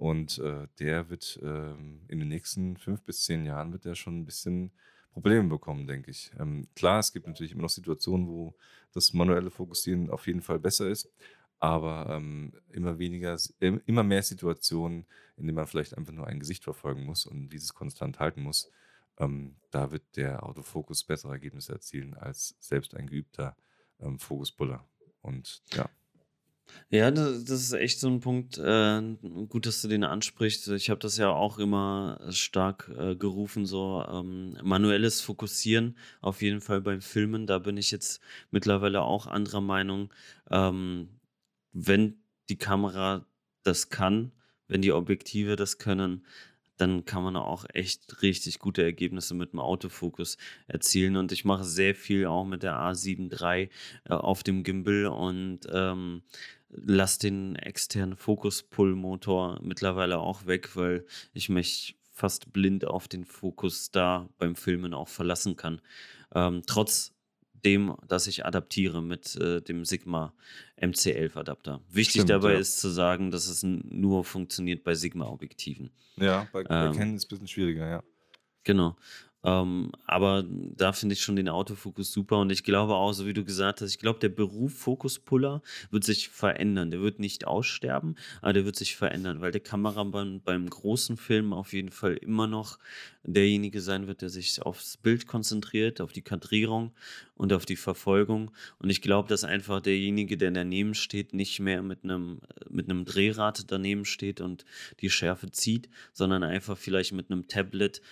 Und 0.00 0.38
äh, 0.38 0.66
der 0.78 1.10
wird 1.10 1.38
ähm, 1.42 2.00
in 2.08 2.20
den 2.20 2.28
nächsten 2.28 2.78
fünf 2.78 3.02
bis 3.02 3.24
zehn 3.24 3.44
Jahren 3.44 3.72
wird 3.72 3.84
er 3.84 3.94
schon 3.94 4.20
ein 4.20 4.24
bisschen 4.24 4.70
Probleme 5.12 5.48
bekommen, 5.48 5.86
denke 5.86 6.10
ich. 6.10 6.30
Ähm, 6.38 6.68
klar, 6.74 7.00
es 7.00 7.12
gibt 7.12 7.26
natürlich 7.26 7.52
immer 7.52 7.62
noch 7.62 7.70
Situationen, 7.70 8.26
wo 8.26 8.54
das 8.92 9.12
manuelle 9.12 9.50
Fokussieren 9.50 10.08
auf 10.08 10.26
jeden 10.26 10.40
Fall 10.40 10.58
besser 10.58 10.88
ist 10.88 11.10
aber 11.60 12.06
ähm, 12.08 12.52
immer 12.72 12.98
weniger, 12.98 13.36
immer 13.60 14.02
mehr 14.02 14.22
Situationen, 14.22 15.04
in 15.36 15.46
denen 15.46 15.56
man 15.56 15.66
vielleicht 15.66 15.96
einfach 15.96 16.14
nur 16.14 16.26
ein 16.26 16.40
Gesicht 16.40 16.64
verfolgen 16.64 17.04
muss 17.04 17.26
und 17.26 17.50
dieses 17.50 17.74
konstant 17.74 18.18
halten 18.18 18.42
muss. 18.42 18.70
Ähm, 19.18 19.56
da 19.70 19.92
wird 19.92 20.16
der 20.16 20.42
Autofokus 20.42 21.04
bessere 21.04 21.32
Ergebnisse 21.32 21.74
erzielen 21.74 22.14
als 22.14 22.56
selbst 22.60 22.94
ein 22.94 23.06
geübter 23.06 23.56
ähm, 24.00 24.18
Fokuspuller. 24.18 24.88
Und 25.20 25.62
ja. 25.74 25.88
Ja, 26.90 27.10
das, 27.10 27.48
ist 27.48 27.72
echt 27.72 28.00
so 28.00 28.08
ein 28.08 28.20
Punkt. 28.20 28.58
Äh, 28.58 29.02
gut, 29.48 29.66
dass 29.66 29.80
du 29.82 29.88
den 29.88 30.04
ansprichst. 30.04 30.68
Ich 30.68 30.90
habe 30.90 31.00
das 31.00 31.16
ja 31.16 31.30
auch 31.30 31.58
immer 31.58 32.20
stark 32.30 32.90
äh, 32.98 33.14
gerufen, 33.14 33.64
so 33.64 34.04
ähm, 34.10 34.56
manuelles 34.62 35.20
Fokussieren, 35.20 35.96
auf 36.20 36.42
jeden 36.42 36.60
Fall 36.60 36.80
beim 36.80 37.00
Filmen. 37.00 37.46
Da 37.46 37.58
bin 37.60 37.76
ich 37.76 37.90
jetzt 37.92 38.20
mittlerweile 38.50 39.02
auch 39.02 39.26
anderer 39.26 39.60
Meinung. 39.60 40.12
Ähm, 40.50 41.20
wenn 41.72 42.22
die 42.48 42.58
Kamera 42.58 43.24
das 43.62 43.90
kann, 43.90 44.32
wenn 44.66 44.82
die 44.82 44.92
Objektive 44.92 45.56
das 45.56 45.78
können, 45.78 46.26
dann 46.80 47.04
kann 47.04 47.22
man 47.22 47.36
auch 47.36 47.66
echt 47.74 48.22
richtig 48.22 48.58
gute 48.58 48.82
Ergebnisse 48.82 49.34
mit 49.34 49.52
dem 49.52 49.60
Autofokus 49.60 50.38
erzielen. 50.66 51.16
Und 51.16 51.32
ich 51.32 51.44
mache 51.44 51.64
sehr 51.64 51.94
viel 51.94 52.26
auch 52.26 52.44
mit 52.44 52.62
der 52.62 52.74
A7 52.74 53.30
III 53.30 53.68
äh, 54.04 54.12
auf 54.14 54.42
dem 54.42 54.62
Gimbal 54.62 55.06
und 55.06 55.60
ähm, 55.72 56.22
lasse 56.70 57.18
den 57.20 57.56
externen 57.56 58.16
Fokus-Pull-Motor 58.16 59.60
mittlerweile 59.62 60.18
auch 60.18 60.46
weg, 60.46 60.76
weil 60.76 61.04
ich 61.32 61.48
mich 61.48 61.98
fast 62.12 62.52
blind 62.52 62.86
auf 62.86 63.08
den 63.08 63.24
Fokus 63.24 63.90
da 63.90 64.28
beim 64.38 64.54
Filmen 64.54 64.94
auch 64.94 65.08
verlassen 65.08 65.56
kann. 65.56 65.80
Ähm, 66.34 66.62
trotz 66.66 67.12
dem, 67.64 67.94
dass 68.06 68.26
ich 68.26 68.44
adaptiere 68.44 69.02
mit 69.02 69.36
äh, 69.36 69.60
dem 69.60 69.84
Sigma 69.84 70.32
MC11 70.80 71.36
Adapter. 71.36 71.80
Wichtig 71.90 72.22
Stimmt, 72.22 72.30
dabei 72.30 72.54
ja. 72.54 72.58
ist 72.58 72.80
zu 72.80 72.88
sagen, 72.88 73.30
dass 73.30 73.48
es 73.48 73.62
nur 73.62 74.24
funktioniert 74.24 74.84
bei 74.84 74.94
Sigma 74.94 75.26
Objektiven. 75.26 75.90
Ja, 76.16 76.48
bei, 76.52 76.64
bei 76.64 76.86
ähm, 76.86 76.92
Canon 76.92 77.16
ist 77.16 77.22
es 77.22 77.26
ein 77.26 77.28
bisschen 77.28 77.48
schwieriger, 77.48 77.88
ja. 77.88 78.02
Genau. 78.64 78.96
Ähm, 79.42 79.92
aber 80.06 80.44
da 80.46 80.92
finde 80.92 81.14
ich 81.14 81.22
schon 81.22 81.36
den 81.36 81.48
Autofokus 81.48 82.12
super 82.12 82.38
und 82.38 82.52
ich 82.52 82.62
glaube 82.62 82.94
auch, 82.94 83.12
so 83.12 83.26
wie 83.26 83.32
du 83.32 83.44
gesagt 83.44 83.80
hast, 83.80 83.90
ich 83.90 83.98
glaube, 83.98 84.18
der 84.18 84.28
Beruf 84.28 84.74
Fokuspuller 84.74 85.62
wird 85.90 86.04
sich 86.04 86.28
verändern. 86.28 86.90
Der 86.90 87.00
wird 87.00 87.18
nicht 87.18 87.46
aussterben, 87.46 88.16
aber 88.42 88.52
der 88.52 88.64
wird 88.66 88.76
sich 88.76 88.96
verändern, 88.96 89.40
weil 89.40 89.52
der 89.52 89.62
Kameramann 89.62 90.42
beim 90.42 90.68
großen 90.68 91.16
Film 91.16 91.52
auf 91.54 91.72
jeden 91.72 91.90
Fall 91.90 92.14
immer 92.16 92.46
noch 92.46 92.78
derjenige 93.22 93.80
sein 93.80 94.06
wird, 94.06 94.22
der 94.22 94.28
sich 94.28 94.60
aufs 94.62 94.96
Bild 94.96 95.26
konzentriert, 95.26 96.00
auf 96.00 96.12
die 96.12 96.22
Kadrierung 96.22 96.92
und 97.34 97.52
auf 97.52 97.64
die 97.64 97.76
Verfolgung. 97.76 98.50
Und 98.78 98.90
ich 98.90 99.00
glaube, 99.00 99.28
dass 99.28 99.44
einfach 99.44 99.80
derjenige, 99.80 100.36
der 100.36 100.50
daneben 100.50 100.94
steht, 100.94 101.32
nicht 101.32 101.60
mehr 101.60 101.82
mit 101.82 102.04
einem, 102.04 102.40
mit 102.68 102.90
einem 102.90 103.04
Drehrad 103.04 103.70
daneben 103.70 104.04
steht 104.04 104.40
und 104.40 104.64
die 105.00 105.10
Schärfe 105.10 105.50
zieht, 105.50 105.88
sondern 106.12 106.42
einfach 106.42 106.76
vielleicht 106.76 107.12
mit 107.12 107.30
einem 107.30 107.48
Tablet 107.48 108.02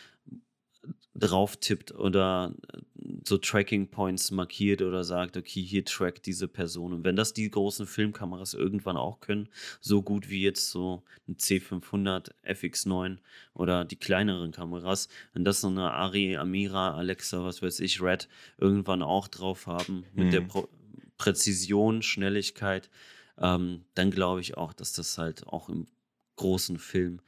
drauf 1.14 1.56
tippt 1.56 1.92
oder 1.92 2.54
äh, 2.72 2.78
so 3.26 3.38
Tracking 3.38 3.88
Points 3.88 4.30
markiert 4.30 4.82
oder 4.82 5.04
sagt, 5.04 5.36
okay, 5.36 5.62
hier 5.62 5.84
trackt 5.84 6.26
diese 6.26 6.48
Person. 6.48 6.92
Und 6.92 7.04
wenn 7.04 7.16
das 7.16 7.32
die 7.32 7.50
großen 7.50 7.86
Filmkameras 7.86 8.54
irgendwann 8.54 8.96
auch 8.96 9.20
können, 9.20 9.48
so 9.80 10.02
gut 10.02 10.28
wie 10.28 10.42
jetzt 10.42 10.70
so 10.70 11.02
ein 11.26 11.36
C500 11.36 12.30
FX9 12.44 13.18
oder 13.54 13.84
die 13.84 13.96
kleineren 13.96 14.52
Kameras, 14.52 15.08
wenn 15.32 15.44
das 15.44 15.60
so 15.60 15.68
eine 15.68 15.92
Ari, 15.92 16.36
Amira, 16.36 16.94
Alexa, 16.96 17.44
was 17.44 17.62
weiß 17.62 17.80
ich, 17.80 18.00
Red 18.00 18.28
irgendwann 18.58 19.02
auch 19.02 19.28
drauf 19.28 19.66
haben 19.66 20.04
mit 20.14 20.26
mhm. 20.26 20.30
der 20.30 20.40
Pro 20.42 20.68
Präzision, 21.16 22.00
Schnelligkeit, 22.02 22.90
ähm, 23.38 23.84
dann 23.94 24.12
glaube 24.12 24.40
ich 24.40 24.56
auch, 24.56 24.72
dass 24.72 24.92
das 24.92 25.18
halt 25.18 25.48
auch 25.48 25.68
im 25.68 25.88
großen 26.36 26.78
Film 26.78 27.20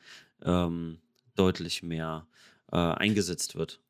ähm, 0.43 1.01
deutlich 1.35 1.83
mehr 1.83 2.27
äh, 2.73 2.77
eingesetzt 2.77 3.57
wird. 3.57 3.81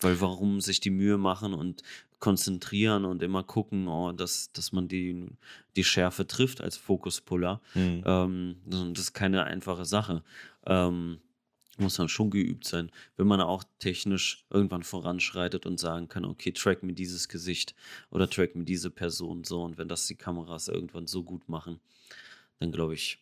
Weil 0.00 0.20
warum 0.20 0.60
sich 0.60 0.80
die 0.80 0.90
Mühe 0.90 1.18
machen 1.18 1.54
und 1.54 1.82
konzentrieren 2.18 3.04
und 3.04 3.20
immer 3.22 3.42
gucken, 3.42 3.88
oh, 3.88 4.12
dass, 4.12 4.52
dass 4.52 4.70
man 4.70 4.86
die, 4.86 5.26
die 5.74 5.82
Schärfe 5.82 6.24
trifft 6.26 6.60
als 6.60 6.76
Fokuspuller. 6.76 7.60
Mhm. 7.74 8.02
Ähm, 8.06 8.56
das 8.66 9.06
ist 9.06 9.12
keine 9.12 9.42
einfache 9.42 9.84
Sache. 9.84 10.22
Ähm, 10.64 11.18
muss 11.78 11.98
man 11.98 12.08
schon 12.08 12.30
geübt 12.30 12.64
sein, 12.66 12.92
wenn 13.16 13.26
man 13.26 13.40
auch 13.40 13.64
technisch 13.80 14.44
irgendwann 14.50 14.84
voranschreitet 14.84 15.66
und 15.66 15.80
sagen 15.80 16.08
kann, 16.08 16.24
okay, 16.24 16.52
track 16.52 16.82
mir 16.82 16.92
dieses 16.92 17.28
Gesicht 17.28 17.74
oder 18.10 18.30
track 18.30 18.54
mir 18.54 18.64
diese 18.64 18.90
Person 18.90 19.42
so. 19.42 19.62
Und 19.62 19.78
wenn 19.78 19.88
das 19.88 20.06
die 20.06 20.14
Kameras 20.14 20.68
irgendwann 20.68 21.08
so 21.08 21.24
gut 21.24 21.48
machen, 21.48 21.80
dann 22.60 22.70
glaube 22.70 22.94
ich, 22.94 23.18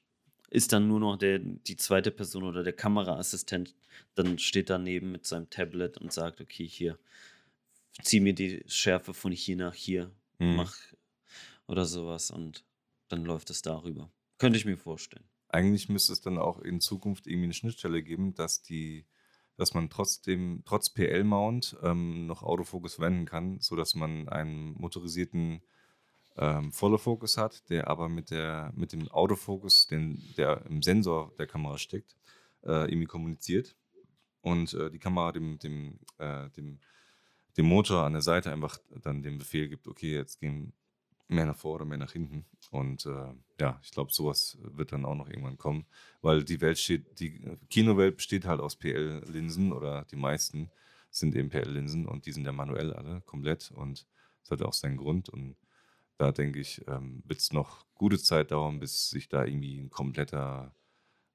ist 0.51 0.73
dann 0.73 0.89
nur 0.89 1.01
noch 1.01 1.17
der, 1.17 1.39
die 1.41 1.77
zweite 1.77 2.11
Person 2.11 2.45
oder 2.45 2.63
der 2.63 2.73
Kameraassistent, 2.73 3.77
dann 4.15 4.39
steht 4.39 4.71
daneben 4.71 5.13
mit 5.13 5.27
seinem 5.27 5.51
Tablet 5.51 5.99
und 5.99 6.13
sagt, 6.13 6.41
okay, 6.41 6.67
hier, 6.67 6.99
zieh 8.03 8.21
mir 8.21 8.35
die 8.35 8.63
Schärfe 8.67 9.15
von 9.15 9.33
hier 9.33 9.57
nach 9.57 9.75
hier, 9.75 10.11
Mhm. 10.41 10.57
mach 10.57 10.75
oder 11.67 11.85
sowas 11.85 12.31
und 12.31 12.65
dann 13.09 13.25
läuft 13.25 13.51
es 13.51 13.63
darüber. 13.63 14.13
Könnte 14.39 14.59
ich 14.59 14.65
mir 14.65 14.77
vorstellen. 14.77 15.25
Eigentlich 15.49 15.89
müsste 15.89 16.13
es 16.13 16.21
dann 16.21 16.39
auch 16.39 16.61
in 16.61 16.81
Zukunft 16.81 17.27
irgendwie 17.27 17.45
eine 17.45 17.55
Schnittstelle 17.55 18.03
geben, 18.03 18.35
dass 18.35 18.63
die, 18.63 19.07
dass 19.57 19.75
man 19.75 19.91
trotzdem, 19.91 20.63
trotz 20.65 20.91
PL-Mount 20.91 21.77
ähm, 21.83 22.27
noch 22.27 22.43
Autofokus 22.43 22.95
verwenden 22.95 23.27
kann, 23.27 23.59
sodass 23.61 23.95
man 23.95 24.29
einen 24.29 24.75
motorisierten 24.75 25.63
ähm, 26.37 26.73
Follow 26.73 26.99
Focus 26.99 27.37
hat, 27.37 27.69
der 27.71 27.89
aber 27.89 28.09
mit, 28.09 28.31
der, 28.31 28.73
mit 28.75 28.93
dem 28.93 29.09
Autofokus, 29.09 29.87
den, 29.87 30.23
der 30.37 30.65
im 30.67 30.83
Sensor 30.83 31.33
der 31.39 31.47
Kamera 31.47 31.79
steckt, 31.79 32.17
äh, 32.65 32.91
irgendwie 32.91 33.07
kommuniziert 33.07 33.77
und 34.43 34.75
äh, 34.75 34.91
die 34.91 34.99
Kamera 34.99 35.33
dem, 35.33 35.59
dem, 35.59 35.99
äh, 36.19 36.49
dem, 36.51 36.79
dem 37.57 37.67
Motor 37.67 38.05
an 38.05 38.13
der 38.13 38.23
Seite 38.23 38.53
einfach 38.53 38.79
dann 39.03 39.23
den 39.23 39.39
Befehl 39.39 39.69
gibt, 39.69 39.89
okay, 39.89 40.15
jetzt 40.15 40.41
gehen 40.41 40.73
mehr 41.29 41.47
nach 41.47 41.57
vor 41.57 41.77
oder 41.77 41.85
mehr 41.85 41.99
nach 41.99 42.13
hinten. 42.13 42.45
Und 42.71 43.07
äh, 43.07 43.33
ja, 43.61 43.79
ich 43.83 43.93
glaube, 43.93 44.13
sowas 44.13 44.59
wird 44.61 44.93
dann 44.93 45.05
auch 45.05 45.15
noch 45.15 45.29
irgendwann 45.29 45.59
kommen, 45.59 45.87
weil 46.23 46.45
die 46.45 46.61
Welt 46.61 46.79
steht, 46.79 47.21
die 47.21 47.57
Kinowelt 47.69 48.17
besteht 48.17 48.45
halt 48.45 48.61
aus 48.61 48.77
PL-Linsen 48.77 49.73
oder 49.73 50.05
die 50.11 50.17
meisten 50.17 50.71
sind 51.11 51.35
eben 51.37 51.49
PL-Linsen 51.49 52.07
und 52.07 52.27
die 52.27 52.33
sind 52.33 52.47
ja 52.47 52.53
manuell 52.53 52.93
alle 52.93 53.21
komplett 53.23 53.71
und 53.71 54.07
das 54.43 54.51
hat 54.51 54.63
auch 54.63 54.73
seinen 54.73 54.97
Grund 54.97 55.29
und 55.29 55.57
da 56.21 56.33
denke 56.33 56.61
ich, 56.61 56.83
ähm, 56.87 57.23
wird 57.25 57.41
es 57.41 57.53
noch 57.53 57.87
gute 57.95 58.19
Zeit 58.19 58.51
dauern, 58.51 58.79
bis 58.79 59.09
sich 59.09 59.29
da 59.29 59.45
irgendwie 59.45 59.79
ein 59.79 59.89
kompletter, 59.91 60.75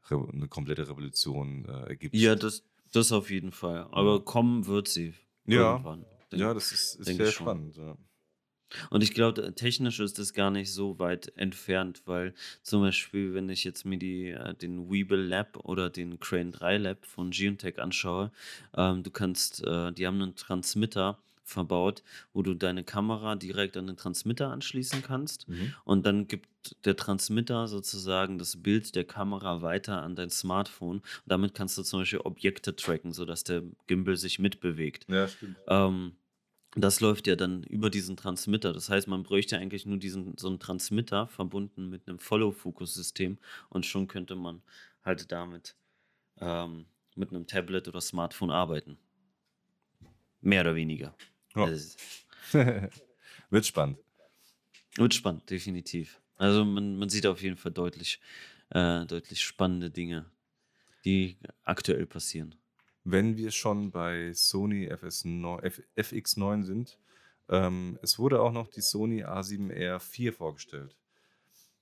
eine 0.10 0.48
komplette 0.48 0.88
Revolution 0.88 1.66
äh, 1.66 1.90
ergibt. 1.90 2.16
Ja, 2.16 2.36
das, 2.36 2.64
das 2.92 3.12
auf 3.12 3.32
jeden 3.32 3.52
Fall. 3.52 3.88
Aber 3.92 4.24
kommen 4.24 4.68
wird 4.68 4.88
sie. 4.88 5.16
Ja. 5.48 5.74
irgendwann, 5.74 6.06
denk- 6.32 6.42
ja, 6.42 6.54
das 6.54 6.72
ist, 6.72 6.96
ist 6.96 7.16
sehr 7.16 7.32
spannend. 7.32 7.78
Ja. 7.78 7.98
Und 8.90 9.04
ich 9.04 9.14
glaube, 9.14 9.54
technisch 9.56 10.00
ist 10.00 10.20
das 10.20 10.34
gar 10.34 10.52
nicht 10.52 10.72
so 10.72 11.00
weit 11.00 11.32
entfernt, 11.38 12.02
weil 12.06 12.34
zum 12.62 12.82
Beispiel, 12.82 13.34
wenn 13.34 13.48
ich 13.50 13.64
jetzt 13.64 13.86
mir 13.86 13.98
die, 13.98 14.30
äh, 14.30 14.54
den 14.56 14.92
Weeble 14.92 15.22
Lab 15.24 15.58
oder 15.66 15.90
den 15.90 16.20
Crane 16.20 16.52
3 16.52 16.78
Lab 16.78 17.06
von 17.06 17.32
Geontech 17.32 17.80
anschaue, 17.80 18.32
ähm, 18.76 19.02
du 19.04 19.12
kannst, 19.12 19.64
äh, 19.64 19.92
die 19.94 20.06
haben 20.06 20.22
einen 20.22 20.36
Transmitter 20.36 21.20
verbaut, 21.46 22.04
wo 22.34 22.42
du 22.42 22.54
deine 22.54 22.84
Kamera 22.84 23.36
direkt 23.36 23.78
an 23.78 23.88
den 23.88 23.98
Transmitter 23.98 24.52
anschließen 24.52 25.02
kannst. 25.02 25.48
Und 25.84 26.06
dann 26.06 26.28
gibt 26.28 26.50
der 26.86 26.96
Transmitter 26.96 27.68
sozusagen 27.68 28.38
das 28.38 28.62
Bild 28.62 28.96
der 28.96 29.06
Kamera 29.06 29.62
weiter 29.62 30.02
an 30.02 30.16
dein 30.16 30.30
Smartphone. 30.30 30.98
Und 30.98 31.04
damit 31.26 31.54
kannst 31.54 31.78
du 31.78 31.84
zum 31.84 32.02
Beispiel 32.02 32.20
Objekte 32.20 32.76
tracken, 32.76 33.14
sodass 33.14 33.44
der 33.44 33.64
Gimbal 33.88 34.18
sich 34.18 34.40
mitbewegt. 34.40 35.06
ja, 35.08 35.28
stimmt. 35.28 35.58
Ähm, 35.68 36.14
das 36.78 37.00
läuft 37.00 37.26
ja 37.28 37.38
dann 37.38 37.64
über 37.64 37.90
diesen 37.90 38.18
Transmitter. 38.18 38.74
Das 38.74 38.90
heißt, 38.90 39.08
man 39.08 39.24
bräuchte 39.24 39.58
eigentlich 39.58 39.86
nur 39.86 39.98
diesen 39.98 40.38
so 40.38 40.50
einen 40.50 40.60
Transmitter 40.60 41.28
verbunden 41.28 41.90
mit 41.90 42.08
einem 42.08 42.20
Follow-Focus-System 42.20 43.38
und 43.70 43.86
schon 43.86 44.08
könnte 44.08 44.36
man 44.36 44.62
halt 45.02 45.32
damit 45.32 45.76
ähm, 46.42 46.86
mit 47.16 47.30
einem 47.30 47.48
Tablet 47.48 47.88
oder 47.88 48.02
Smartphone 48.02 48.52
arbeiten. 48.52 48.98
Mehr 50.42 50.62
oder 50.62 50.76
weniger. 50.76 51.16
Ja. 51.56 51.70
Wird 53.50 53.66
spannend. 53.66 53.98
wird 54.98 55.14
spannend, 55.14 55.50
definitiv. 55.50 56.20
Also 56.38 56.66
man, 56.66 56.98
man 56.98 57.10
sieht 57.10 57.26
auf 57.26 57.42
jeden 57.42 57.58
Fall 57.58 57.72
deutlich, 57.72 58.20
äh, 58.70 59.06
deutlich 59.06 59.42
spannende 59.42 59.90
Dinge, 59.90 60.26
die 61.06 61.38
aktuell 61.64 62.06
passieren. 62.06 62.56
Wenn 63.04 63.38
wir 63.38 63.52
schon 63.52 63.92
bei 63.92 64.34
Sony 64.34 64.92
FS9, 64.92 65.62
F, 65.62 65.82
FX9 65.96 66.64
sind, 66.64 66.98
ähm, 67.50 68.00
es 68.02 68.18
wurde 68.18 68.42
auch 68.42 68.52
noch 68.52 68.68
die 68.68 68.82
Sony 68.82 69.24
A7R4 69.24 70.32
vorgestellt. 70.32 70.96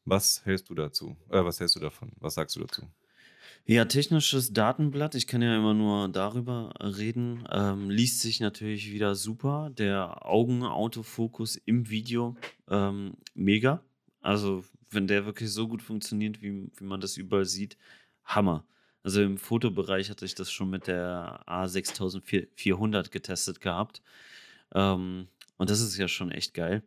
Was 0.05 0.45
hältst 0.45 0.69
du 0.69 0.75
dazu? 0.75 1.15
Äh, 1.29 1.43
was 1.45 1.59
hältst 1.59 1.77
du 1.77 1.79
davon? 1.79 2.11
Was 2.19 2.33
sagst 2.35 2.55
du 2.57 2.59
dazu? 2.59 2.87
Ja, 3.65 3.85
technisches 3.85 4.51
Datenblatt, 4.53 5.15
ich 5.15 5.27
kann 5.27 5.41
ja 5.41 5.55
immer 5.55 5.73
nur 5.73 6.09
darüber 6.09 6.73
reden, 6.79 7.47
ähm, 7.51 7.89
liest 7.89 8.19
sich 8.19 8.39
natürlich 8.39 8.91
wieder 8.91 9.15
super. 9.15 9.71
Der 9.77 10.25
Augenautofokus 10.25 11.55
im 11.55 11.89
Video, 11.89 12.35
ähm, 12.69 13.13
mega. 13.33 13.81
Also, 14.21 14.63
wenn 14.89 15.07
der 15.07 15.25
wirklich 15.25 15.51
so 15.51 15.67
gut 15.67 15.81
funktioniert, 15.81 16.41
wie, 16.41 16.69
wie 16.75 16.83
man 16.83 17.01
das 17.01 17.17
überall 17.17 17.45
sieht, 17.45 17.77
Hammer. 18.25 18.65
Also 19.03 19.21
im 19.21 19.37
Fotobereich 19.37 20.09
hatte 20.09 20.25
ich 20.25 20.35
das 20.35 20.51
schon 20.51 20.69
mit 20.69 20.87
der 20.87 21.43
A6400 21.47 23.11
getestet 23.11 23.59
gehabt. 23.59 24.01
Ähm, 24.73 25.27
und 25.57 25.69
das 25.69 25.81
ist 25.81 25.97
ja 25.97 26.07
schon 26.07 26.31
echt 26.31 26.53
geil. 26.53 26.83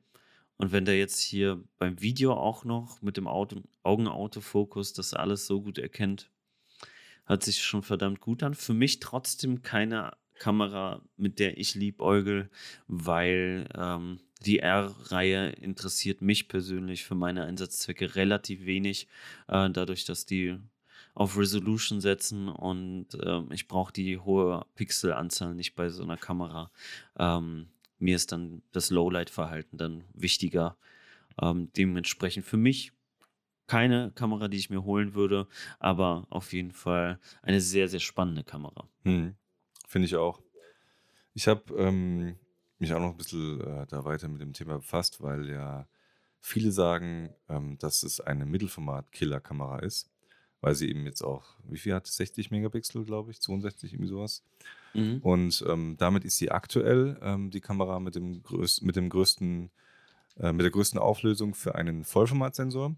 Und 0.57 0.72
wenn 0.72 0.86
der 0.86 0.98
jetzt 0.98 1.20
hier 1.20 1.62
beim 1.78 2.00
Video 2.00 2.32
auch 2.32 2.64
noch 2.64 3.02
mit 3.02 3.18
dem 3.18 3.26
Auto, 3.28 3.62
Augenautofokus 3.82 4.94
das 4.94 5.12
alles 5.12 5.46
so 5.46 5.61
gut 5.61 5.78
erkennt, 5.78 6.30
hört 7.27 7.43
sich 7.43 7.62
schon 7.62 7.83
verdammt 7.83 8.20
gut 8.20 8.43
an. 8.43 8.55
Für 8.55 8.74
mich 8.74 9.01
trotzdem 9.01 9.62
keine 9.62 10.16
Kamera, 10.39 11.03
mit 11.16 11.39
der 11.39 11.59
ich 11.59 11.74
liebäugel, 11.74 12.51
weil 12.89 13.68
ähm, 13.74 14.20
die 14.45 14.59
R-Reihe 14.59 15.51
interessiert 15.51 16.20
mich 16.20 16.49
persönlich 16.49 17.05
für 17.05 17.14
meine 17.14 17.45
Einsatzzwecke 17.45 18.14
relativ 18.16 18.64
wenig, 18.66 19.09
äh, 19.49 19.70
dadurch, 19.70 20.05
dass 20.05 20.27
die 20.27 20.59
auf 21.14 21.39
Resolution 21.39 22.03
setzen 22.03 22.49
und 22.49 23.07
ähm, 23.24 23.49
ich 23.51 23.68
brauche 23.68 23.93
die 23.93 24.18
hohe 24.18 24.66
Pixelanzahl 24.74 25.55
nicht 25.55 25.74
bei 25.74 25.89
so 25.89 26.03
einer 26.03 26.18
Kamera. 26.18 26.70
Ähm, 27.18 27.68
mir 27.99 28.16
ist 28.16 28.33
dann 28.33 28.62
das 28.72 28.91
Lowlight-Verhalten 28.91 29.79
dann 29.79 30.05
wichtiger. 30.12 30.77
Ähm, 31.41 31.70
dementsprechend 31.74 32.45
für 32.45 32.59
mich 32.59 32.93
keine 33.67 34.12
Kamera, 34.14 34.49
die 34.49 34.59
ich 34.59 34.71
mir 34.71 34.85
holen 34.85 35.14
würde, 35.14 35.49
aber 35.79 36.27
auf 36.31 36.53
jeden 36.53 36.73
Fall 36.73 37.19
eine 37.43 37.61
sehr, 37.61 37.89
sehr 37.89 38.01
spannende 38.01 38.45
Kamera. 38.45 38.89
Hm. 39.03 39.35
Finde 39.87 40.07
ich 40.07 40.17
auch. 40.17 40.41
Ich 41.35 41.49
habe 41.49 41.75
ähm, 41.77 42.37
mich 42.79 42.93
auch 42.93 43.01
noch 43.01 43.11
ein 43.11 43.17
bisschen 43.17 43.61
äh, 43.61 43.87
da 43.89 44.05
weiter 44.05 44.29
mit 44.29 44.41
dem 44.41 44.53
Thema 44.53 44.77
befasst, 44.77 45.23
weil 45.23 45.49
ja 45.51 45.87
viele 46.41 46.71
sagen, 46.71 47.31
ähm, 47.49 47.77
dass 47.79 48.03
es 48.03 48.21
eine 48.21 48.47
Mittelformat-Killer-Kamera 48.47 49.81
ist, 49.81 50.11
weil 50.61 50.75
sie 50.75 50.89
eben 50.89 51.05
jetzt 51.05 51.23
auch, 51.23 51.45
wie 51.64 51.79
viel 51.79 51.95
hat? 51.95 52.07
60 52.07 52.51
Megapixel, 52.51 53.05
glaube 53.05 53.31
ich, 53.33 53.41
62, 53.41 53.93
irgendwie 53.93 54.11
sowas. 54.11 54.45
Mhm. 54.95 55.19
Und 55.23 55.64
ähm, 55.69 55.97
damit 55.99 56.25
ist 56.25 56.39
sie 56.39 56.51
aktuell 56.51 57.19
ähm, 57.21 57.51
die 57.51 57.61
Kamera 57.61 58.01
mit 58.01 58.14
dem, 58.14 58.43
größ 58.43 58.83
mit 58.83 58.97
dem 58.97 59.09
größten, 59.09 59.71
äh, 60.39 60.53
mit 60.53 60.62
der 60.62 60.71
größten 60.71 60.99
Auflösung 60.99 61.55
für 61.55 61.75
einen 61.75 62.05
Vollformatsensor. 62.05 62.95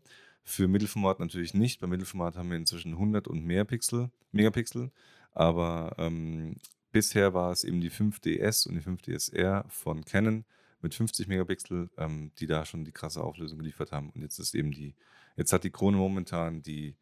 Für 0.49 0.67
Mittelformat 0.67 1.21
natürlich 1.21 1.53
nicht. 1.53 1.79
Bei 1.79 1.87
Mittelformat 1.87 2.37
haben 2.37 2.49
wir 2.49 2.57
inzwischen 2.57 2.93
100 2.93 3.29
und 3.29 3.45
mehr 3.45 3.67
Pixel, 3.67 4.11
Megapixel. 4.33 4.91
Aber 5.33 5.95
ähm, 5.99 6.57
bisher 6.91 7.35
war 7.35 7.53
es 7.53 7.65
eben 7.65 7.83
die 7.83 7.91
5DS 7.91 8.67
und 8.67 8.75
die 8.75 8.81
5DSR 8.81 9.69
von 9.69 10.07
Canon 10.07 10.47
mit 10.81 10.95
50 10.95 11.29
Megapixel, 11.29 11.91
ähm, 11.99 12.33
die 12.39 12.47
da 12.47 12.65
schon 12.65 12.87
die 12.87 12.93
krasse 12.93 13.23
Auflösung 13.23 13.59
geliefert 13.59 13.93
haben. 13.93 14.09
Und 14.09 14.23
jetzt 14.23 14.39
ist 14.39 14.55
eben 14.55 14.73
die, 14.73 14.95
jetzt 15.37 15.53
hat 15.53 15.65
die 15.65 15.71
Krone 15.71 15.99
momentan 15.99 16.63
die 16.63 16.97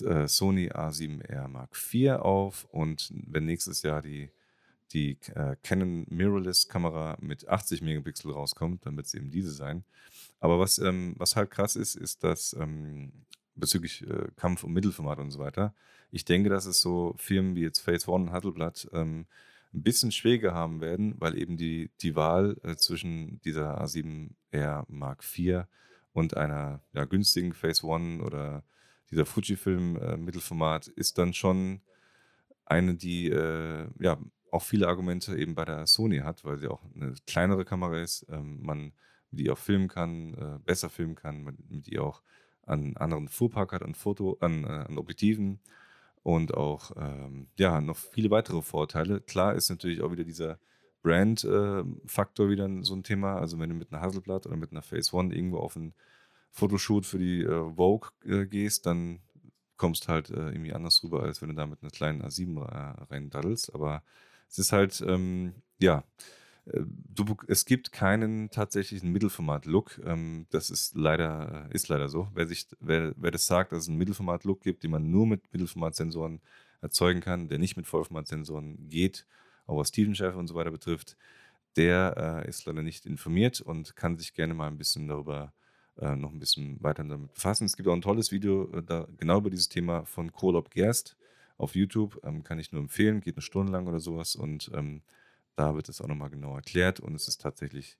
äh, 0.00 0.26
Sony 0.26 0.68
A7R 0.72 1.46
Mark 1.46 1.76
IV 1.76 2.14
auf 2.14 2.64
und 2.72 3.12
wenn 3.14 3.44
nächstes 3.44 3.82
Jahr 3.82 4.02
die, 4.02 4.28
die 4.92 5.18
äh, 5.34 5.56
Canon 5.62 6.06
Mirrorless 6.08 6.68
Kamera 6.68 7.16
mit 7.20 7.48
80 7.48 7.82
Megapixel 7.82 8.32
rauskommt, 8.32 8.86
dann 8.86 8.96
wird 8.96 9.06
es 9.06 9.14
eben 9.14 9.30
diese 9.30 9.52
sein. 9.52 9.84
Aber 10.40 10.58
was, 10.58 10.78
ähm, 10.78 11.14
was 11.18 11.36
halt 11.36 11.50
krass 11.50 11.76
ist, 11.76 11.94
ist, 11.94 12.24
dass 12.24 12.54
ähm, 12.58 13.12
bezüglich 13.54 14.06
äh, 14.06 14.28
Kampf- 14.36 14.64
und 14.64 14.72
Mittelformat 14.72 15.18
und 15.18 15.30
so 15.30 15.38
weiter, 15.38 15.74
ich 16.10 16.24
denke, 16.24 16.50
dass 16.50 16.66
es 16.66 16.80
so 16.80 17.14
Firmen 17.16 17.54
wie 17.54 17.62
jetzt 17.62 17.80
Phase 17.80 18.10
One 18.10 18.24
und 18.24 18.32
Hasselblatt 18.32 18.88
ähm, 18.92 19.26
ein 19.74 19.82
bisschen 19.82 20.12
schwieriger 20.12 20.52
haben 20.52 20.80
werden, 20.80 21.14
weil 21.18 21.38
eben 21.38 21.56
die, 21.56 21.90
die 22.00 22.14
Wahl 22.14 22.58
äh, 22.62 22.76
zwischen 22.76 23.40
dieser 23.42 23.82
A7R 23.82 24.84
Mark 24.88 25.24
IV 25.36 25.64
und 26.12 26.36
einer 26.36 26.82
ja, 26.92 27.04
günstigen 27.06 27.54
Phase 27.54 27.86
One 27.86 28.22
oder 28.22 28.64
dieser 29.10 29.24
Fujifilm 29.24 29.96
äh, 29.96 30.16
Mittelformat 30.16 30.88
ist 30.88 31.18
dann 31.18 31.32
schon 31.32 31.80
eine, 32.64 32.94
die 32.94 33.28
äh, 33.28 33.88
ja 33.98 34.18
auch 34.52 34.62
viele 34.62 34.86
Argumente 34.86 35.36
eben 35.36 35.54
bei 35.54 35.64
der 35.64 35.86
Sony 35.86 36.18
hat, 36.18 36.44
weil 36.44 36.58
sie 36.58 36.68
auch 36.68 36.82
eine 36.94 37.14
kleinere 37.26 37.64
Kamera 37.64 37.98
ist, 37.98 38.26
ähm, 38.30 38.60
man 38.62 38.92
mit 39.30 39.40
ihr 39.40 39.54
auch 39.54 39.58
filmen 39.58 39.88
kann, 39.88 40.34
äh, 40.34 40.58
besser 40.64 40.90
filmen 40.90 41.14
kann, 41.14 41.42
man 41.42 41.56
mit 41.68 41.88
ihr 41.88 42.04
auch 42.04 42.22
einen 42.64 42.96
anderen 42.98 43.28
Fuhrpark 43.28 43.72
hat 43.72 43.82
an 43.82 43.94
Foto, 43.94 44.36
an, 44.40 44.64
äh, 44.64 44.66
an 44.66 44.98
Objektiven 44.98 45.58
und 46.22 46.54
auch 46.54 46.92
ähm, 46.96 47.48
ja, 47.58 47.80
noch 47.80 47.96
viele 47.96 48.30
weitere 48.30 48.60
Vorteile. 48.60 49.22
Klar 49.22 49.54
ist 49.54 49.70
natürlich 49.70 50.02
auch 50.02 50.12
wieder 50.12 50.24
dieser 50.24 50.58
Brand-Faktor 51.02 52.50
wieder 52.50 52.68
so 52.82 52.94
ein 52.94 53.02
Thema. 53.02 53.36
Also 53.36 53.58
wenn 53.58 53.70
du 53.70 53.74
mit 53.74 53.90
einer 53.90 54.02
Hasselblatt 54.02 54.46
oder 54.46 54.56
mit 54.56 54.70
einer 54.70 54.82
Phase 54.82 55.16
One 55.16 55.34
irgendwo 55.34 55.58
auf 55.58 55.76
einen 55.76 55.94
Fotoshoot 56.50 57.06
für 57.06 57.18
die 57.18 57.42
äh, 57.42 57.74
Vogue 57.74 58.10
äh, 58.24 58.46
gehst, 58.46 58.84
dann 58.84 59.20
kommst 59.78 60.08
halt 60.08 60.30
äh, 60.30 60.50
irgendwie 60.50 60.74
anders 60.74 61.02
rüber, 61.02 61.22
als 61.22 61.40
wenn 61.40 61.48
du 61.48 61.54
da 61.54 61.66
mit 61.66 61.82
einer 61.82 61.90
kleinen 61.90 62.22
A7 62.22 62.60
äh, 62.60 63.04
rein 63.10 63.30
daddelst. 63.30 63.74
Aber 63.74 64.02
es 64.52 64.58
ist 64.58 64.72
halt, 64.72 65.02
ähm, 65.06 65.54
ja, 65.80 66.04
äh, 66.66 66.80
du, 66.84 67.36
es 67.48 67.64
gibt 67.64 67.90
keinen 67.90 68.50
tatsächlichen 68.50 69.10
Mittelformat-Look. 69.10 70.00
Ähm, 70.04 70.46
das 70.50 70.70
ist 70.70 70.94
leider, 70.94 71.68
äh, 71.70 71.74
ist 71.74 71.88
leider 71.88 72.08
so. 72.08 72.28
Wer, 72.34 72.46
sich, 72.46 72.66
wer, 72.80 73.14
wer 73.16 73.30
das 73.30 73.46
sagt, 73.46 73.72
dass 73.72 73.84
es 73.84 73.88
einen 73.88 73.98
Mittelformat-Look 73.98 74.60
gibt, 74.60 74.82
den 74.82 74.90
man 74.90 75.10
nur 75.10 75.26
mit 75.26 75.50
Mittelformat-Sensoren 75.52 76.40
erzeugen 76.82 77.20
kann, 77.20 77.48
der 77.48 77.58
nicht 77.58 77.76
mit 77.76 77.86
Vollformat-Sensoren 77.86 78.88
geht, 78.88 79.26
auch 79.66 79.78
was 79.78 79.90
Tiefenschärfe 79.90 80.38
und 80.38 80.48
so 80.48 80.54
weiter 80.54 80.70
betrifft, 80.70 81.16
der 81.76 82.42
äh, 82.44 82.48
ist 82.48 82.66
leider 82.66 82.82
nicht 82.82 83.06
informiert 83.06 83.62
und 83.62 83.96
kann 83.96 84.18
sich 84.18 84.34
gerne 84.34 84.52
mal 84.52 84.66
ein 84.66 84.76
bisschen 84.76 85.08
darüber 85.08 85.54
äh, 85.96 86.14
noch 86.14 86.32
ein 86.32 86.40
bisschen 86.40 86.82
weiter 86.82 87.04
damit 87.04 87.32
befassen. 87.32 87.64
Es 87.64 87.76
gibt 87.76 87.88
auch 87.88 87.94
ein 87.94 88.02
tolles 88.02 88.32
Video 88.32 88.70
äh, 88.72 88.82
da, 88.82 89.06
genau 89.16 89.38
über 89.38 89.48
dieses 89.48 89.70
Thema 89.70 90.04
von 90.04 90.32
Kolob 90.32 90.70
Gerst 90.70 91.16
auf 91.62 91.74
YouTube. 91.74 92.20
Ähm, 92.24 92.42
kann 92.42 92.58
ich 92.58 92.72
nur 92.72 92.82
empfehlen, 92.82 93.20
geht 93.20 93.36
eine 93.36 93.42
Stunde 93.42 93.72
lang 93.72 93.86
oder 93.86 94.00
sowas 94.00 94.34
und 94.34 94.70
ähm, 94.74 95.02
da 95.56 95.74
wird 95.74 95.88
es 95.88 96.00
auch 96.00 96.08
nochmal 96.08 96.30
genau 96.30 96.54
erklärt 96.54 97.00
und 97.00 97.14
es 97.14 97.28
ist 97.28 97.40
tatsächlich 97.40 97.98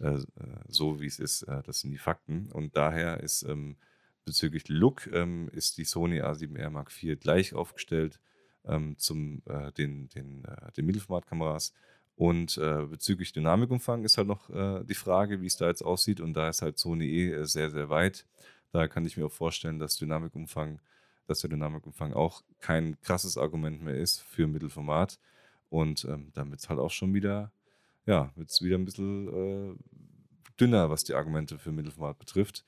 äh, 0.00 0.14
äh, 0.14 0.24
so, 0.68 1.00
wie 1.00 1.06
es 1.06 1.18
ist. 1.18 1.42
Äh, 1.42 1.62
das 1.64 1.80
sind 1.80 1.90
die 1.90 1.98
Fakten 1.98 2.50
und 2.52 2.76
daher 2.76 3.20
ist 3.20 3.42
ähm, 3.42 3.76
bezüglich 4.24 4.68
Look 4.68 5.06
ähm, 5.12 5.48
ist 5.52 5.78
die 5.78 5.84
Sony 5.84 6.20
A7R 6.22 6.70
Mark 6.70 6.92
IV 7.02 7.18
gleich 7.18 7.54
aufgestellt 7.54 8.20
ähm, 8.66 8.96
zum 8.98 9.42
äh, 9.46 9.72
den, 9.72 10.08
den, 10.10 10.44
äh, 10.44 10.72
den 10.72 10.86
Mittelformatkameras. 10.86 11.72
Und 12.14 12.58
äh, 12.58 12.84
bezüglich 12.86 13.32
Dynamikumfang 13.32 14.04
ist 14.04 14.18
halt 14.18 14.26
noch 14.26 14.50
die 14.84 14.94
Frage, 14.94 15.40
wie 15.40 15.46
es 15.46 15.56
da 15.56 15.68
jetzt 15.68 15.82
aussieht. 15.82 16.20
Und 16.20 16.34
da 16.34 16.48
ist 16.48 16.62
halt 16.62 16.76
Sony 16.76 17.06
E 17.06 17.30
äh, 17.30 17.44
sehr, 17.44 17.70
sehr 17.70 17.90
weit. 17.90 18.26
Da 18.72 18.88
kann 18.88 19.06
ich 19.06 19.16
mir 19.16 19.26
auch 19.26 19.32
vorstellen, 19.32 19.78
dass 19.78 19.96
Dynamikumfang, 19.98 20.80
dass 21.28 21.40
der 21.40 21.50
Dynamikumfang 21.50 22.12
auch 22.14 22.42
kein 22.58 23.00
krasses 23.02 23.38
Argument 23.38 23.82
mehr 23.82 23.94
ist 23.94 24.20
für 24.22 24.48
Mittelformat. 24.48 25.20
Und 25.70 26.04
ähm, 26.06 26.30
dann 26.34 26.52
es 26.52 26.68
halt 26.68 26.80
auch 26.80 26.90
schon 26.90 27.14
wieder, 27.14 27.52
ja, 28.06 28.32
wird 28.34 28.50
es 28.50 28.62
wieder 28.62 28.76
ein 28.76 28.86
bisschen 28.86 29.28
äh, 29.28 29.74
dünner, 30.58 30.90
was 30.90 31.04
die 31.04 31.14
Argumente 31.14 31.58
für 31.58 31.70
Mittelformat 31.70 32.18
betrifft. 32.18 32.64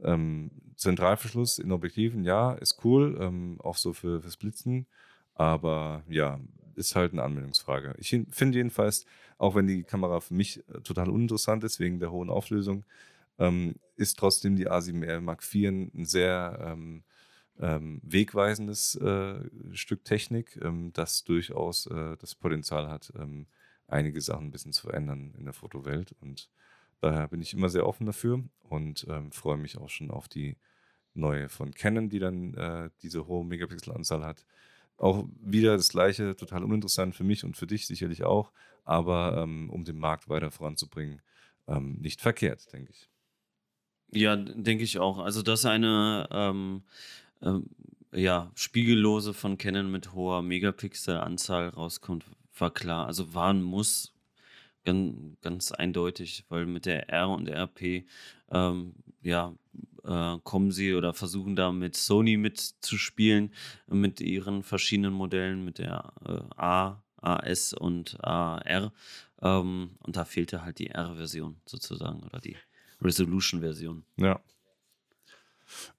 Ähm, 0.00 0.50
Zentralverschluss 0.76 1.58
in 1.58 1.72
Objektiven, 1.72 2.24
ja, 2.24 2.52
ist 2.52 2.84
cool, 2.84 3.18
ähm, 3.20 3.60
auch 3.60 3.76
so 3.76 3.92
für, 3.92 4.22
fürs 4.22 4.36
Blitzen. 4.36 4.86
Aber 5.34 6.04
ja, 6.08 6.38
ist 6.76 6.94
halt 6.94 7.12
eine 7.12 7.22
Anwendungsfrage. 7.22 7.94
Ich 7.98 8.10
finde 8.30 8.58
jedenfalls, 8.58 9.06
auch 9.38 9.56
wenn 9.56 9.66
die 9.66 9.82
Kamera 9.82 10.20
für 10.20 10.34
mich 10.34 10.58
äh, 10.68 10.80
total 10.82 11.10
uninteressant 11.10 11.64
ist, 11.64 11.80
wegen 11.80 11.98
der 11.98 12.12
hohen 12.12 12.30
Auflösung, 12.30 12.84
ähm, 13.38 13.74
ist 13.96 14.18
trotzdem 14.18 14.54
die 14.56 14.68
A7R 14.68 15.20
Mark 15.20 15.42
IV 15.42 15.68
ein 15.68 16.04
sehr 16.04 16.58
ähm, 16.60 17.02
ähm, 17.60 18.00
wegweisendes 18.02 18.96
äh, 18.96 19.40
Stück 19.72 20.04
Technik, 20.04 20.58
ähm, 20.62 20.92
das 20.92 21.24
durchaus 21.24 21.86
äh, 21.86 22.16
das 22.18 22.34
Potenzial 22.34 22.88
hat, 22.88 23.12
ähm, 23.18 23.46
einige 23.86 24.20
Sachen 24.20 24.46
ein 24.46 24.50
bisschen 24.50 24.72
zu 24.72 24.86
verändern 24.86 25.34
in 25.38 25.44
der 25.44 25.52
Fotowelt. 25.52 26.14
Und 26.20 26.50
daher 27.00 27.28
bin 27.28 27.40
ich 27.40 27.54
immer 27.54 27.68
sehr 27.68 27.86
offen 27.86 28.06
dafür 28.06 28.42
und 28.62 29.06
ähm, 29.08 29.30
freue 29.30 29.56
mich 29.56 29.78
auch 29.78 29.88
schon 29.88 30.10
auf 30.10 30.28
die 30.28 30.56
neue 31.14 31.48
von 31.48 31.72
Canon, 31.72 32.08
die 32.08 32.18
dann 32.18 32.54
äh, 32.54 32.90
diese 33.02 33.26
hohe 33.26 33.44
Megapixel-Anzahl 33.44 34.24
hat. 34.24 34.44
Auch 34.96 35.26
wieder 35.40 35.76
das 35.76 35.90
Gleiche, 35.90 36.36
total 36.36 36.64
uninteressant 36.64 37.14
für 37.14 37.24
mich 37.24 37.44
und 37.44 37.56
für 37.56 37.66
dich 37.66 37.86
sicherlich 37.86 38.24
auch, 38.24 38.52
aber 38.84 39.38
ähm, 39.42 39.70
um 39.70 39.84
den 39.84 39.98
Markt 39.98 40.28
weiter 40.28 40.50
voranzubringen, 40.50 41.20
ähm, 41.66 41.98
nicht 42.00 42.20
verkehrt, 42.20 42.72
denke 42.72 42.90
ich. 42.92 43.08
Ja, 44.12 44.36
denke 44.36 44.84
ich 44.84 44.98
auch. 44.98 45.18
Also, 45.18 45.42
dass 45.42 45.64
eine 45.64 46.28
ähm, 46.30 46.84
ähm, 47.42 47.66
ja, 48.12 48.50
Spiegellose 48.54 49.34
von 49.34 49.58
Canon 49.58 49.90
mit 49.90 50.12
hoher 50.12 50.42
Megapixel-Anzahl 50.42 51.68
rauskommt, 51.70 52.24
war 52.56 52.72
klar. 52.72 53.06
Also 53.06 53.34
war 53.34 53.52
ein 53.52 53.62
Muss, 53.62 54.14
ganz, 54.84 55.16
ganz 55.40 55.72
eindeutig, 55.72 56.44
weil 56.48 56.66
mit 56.66 56.86
der 56.86 57.08
R 57.08 57.28
und 57.30 57.46
der 57.46 57.56
RP 57.56 58.04
ähm, 58.50 58.94
ja, 59.22 59.54
äh, 60.04 60.38
kommen 60.44 60.70
sie 60.70 60.94
oder 60.94 61.14
versuchen 61.14 61.56
da 61.56 61.72
mit 61.72 61.96
Sony 61.96 62.36
mitzuspielen, 62.36 63.52
mit 63.88 64.20
ihren 64.20 64.62
verschiedenen 64.62 65.14
Modellen, 65.14 65.64
mit 65.64 65.78
der 65.78 66.12
äh, 66.26 66.60
A, 66.60 67.02
AS 67.16 67.72
und 67.72 68.22
AR. 68.22 68.92
Ähm, 69.40 69.90
und 70.00 70.16
da 70.16 70.24
fehlte 70.24 70.62
halt 70.62 70.78
die 70.78 70.90
R-Version 70.90 71.56
sozusagen 71.66 72.22
oder 72.22 72.40
die 72.40 72.56
Resolution-Version. 73.02 74.04
Ja. 74.16 74.40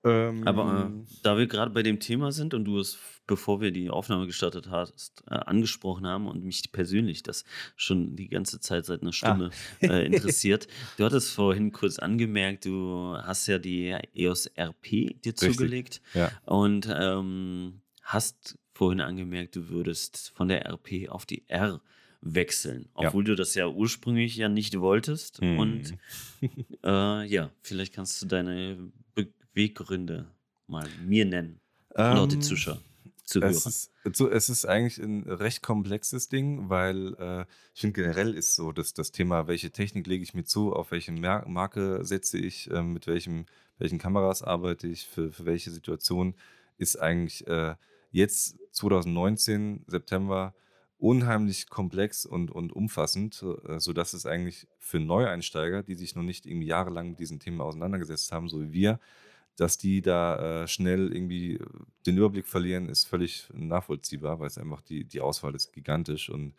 Ähm, 0.04 0.48
Aber 0.48 0.92
äh, 0.92 1.06
da 1.24 1.38
wir 1.38 1.48
gerade 1.48 1.72
bei 1.72 1.84
dem 1.84 2.00
Thema 2.00 2.32
sind 2.32 2.54
und 2.54 2.66
du 2.66 2.80
es, 2.80 2.98
bevor 3.28 3.62
wir 3.62 3.72
die 3.72 3.90
Aufnahme 3.90 4.26
gestartet 4.28 4.70
hast, 4.70 5.24
äh, 5.30 5.36
angesprochen 5.36 6.06
haben 6.06 6.28
und 6.28 6.44
mich 6.44 6.72
persönlich 6.72 7.24
das 7.24 7.44
schon 7.76 8.16
die 8.16 8.28
ganze 8.28 8.60
Zeit 8.60 8.86
seit 8.86 9.02
einer 9.02 9.10
ah. 9.10 9.14
Stunde 9.14 9.50
ah. 9.82 9.86
äh, 9.86 10.06
interessiert. 10.06 10.68
du 10.98 11.06
hattest 11.06 11.32
vorhin 11.32 11.72
kurz 11.72 12.00
angemerkt, 12.00 12.66
du 12.66 13.16
hast 13.18 13.48
ja 13.48 13.58
die 13.58 13.96
EOS 14.14 14.52
RP 14.58 14.90
dir 14.90 15.18
Richtig. 15.26 15.52
zugelegt 15.52 16.02
ja. 16.14 16.32
und 16.46 16.88
ähm, 16.92 17.82
hast 18.02 18.58
vorhin 18.74 19.02
angemerkt, 19.02 19.56
du 19.56 19.70
würdest 19.70 20.32
von 20.36 20.48
der 20.48 20.66
RP 20.70 21.10
auf 21.10 21.26
die 21.26 21.44
R 21.48 21.82
wechseln, 22.26 22.90
obwohl 22.96 23.24
ja. 23.24 23.28
du 23.28 23.36
das 23.36 23.56
ja 23.56 23.68
ursprünglich 23.68 24.36
ja 24.36 24.50
nicht 24.50 24.80
wolltest. 24.80 25.42
Mhm. 25.42 25.60
Und 25.60 25.94
äh, 26.84 27.26
ja, 27.26 27.52
vielleicht 27.62 27.94
kannst 27.94 28.22
du 28.22 28.26
deine 28.26 28.92
Weggründe 29.56 30.28
mal 30.68 30.88
mir 31.04 31.26
nennen? 31.26 31.60
Ähm, 31.96 32.18
oder 32.18 32.28
die 32.28 32.40
Zuschauer? 32.40 32.82
Zuhörer. 33.26 33.50
Es 33.50 33.66
ist, 33.66 33.92
es 34.04 34.50
ist 34.50 34.66
eigentlich 34.66 35.00
ein 35.00 35.24
recht 35.24 35.64
komplexes 35.64 36.30
Ding, 36.30 36.70
weil 36.70 37.16
äh, 37.16 37.46
ich 37.74 37.82
finde 37.82 38.02
generell 38.02 38.36
ist 38.36 38.56
so, 38.56 38.72
dass 38.72 38.94
das 38.94 39.12
Thema, 39.12 39.48
welche 39.48 39.72
Technik 39.72 40.06
lege 40.06 40.24
ich 40.24 40.36
mir 40.36 40.44
zu, 40.44 40.74
auf 40.74 40.92
welche 40.92 41.12
Mer 41.12 41.44
Marke 41.48 42.06
setze 42.06 42.38
ich, 42.38 42.70
äh, 42.70 42.84
mit 42.84 43.08
welchem, 43.08 43.48
welchen 43.80 43.98
Kameras 43.98 44.44
arbeite 44.44 44.88
ich, 44.88 45.08
für, 45.08 45.32
für 45.32 45.46
welche 45.46 45.72
Situation, 45.72 46.36
ist 46.78 46.98
eigentlich 46.98 47.48
äh, 47.48 47.76
jetzt 48.12 48.60
2019, 48.74 49.86
September, 49.88 50.54
unheimlich 50.98 51.70
komplex 51.70 52.26
und, 52.26 52.52
und 52.52 52.74
umfassend, 52.74 53.44
äh, 53.68 53.80
sodass 53.80 54.14
es 54.14 54.28
eigentlich 54.28 54.68
für 54.78 55.00
Neueinsteiger, 55.00 55.82
die 55.82 55.96
sich 55.96 56.16
noch 56.16 56.24
nicht 56.24 56.46
irgendwie 56.46 56.68
jahrelang 56.68 57.10
mit 57.10 57.20
diesen 57.20 57.40
Themen 57.40 57.60
auseinandergesetzt 57.60 58.32
haben, 58.32 58.50
so 58.50 58.62
wie 58.62 58.72
wir, 58.72 59.00
dass 59.58 59.78
die 59.78 60.02
da 60.02 60.64
äh, 60.64 60.68
schnell 60.68 61.14
irgendwie 61.14 61.56
äh, 61.56 61.66
den 62.06 62.18
Überblick 62.18 62.48
verlieren, 62.48 62.90
ist 62.90 63.06
völlig 63.06 63.48
nachvollziehbar, 63.54 64.40
weil 64.40 64.48
es 64.48 64.58
einfach 64.58 64.82
die, 64.82 65.06
die 65.06 65.22
Auswahl 65.22 65.56
ist 65.56 65.74
gigantisch 65.74 66.30
und 66.30 66.54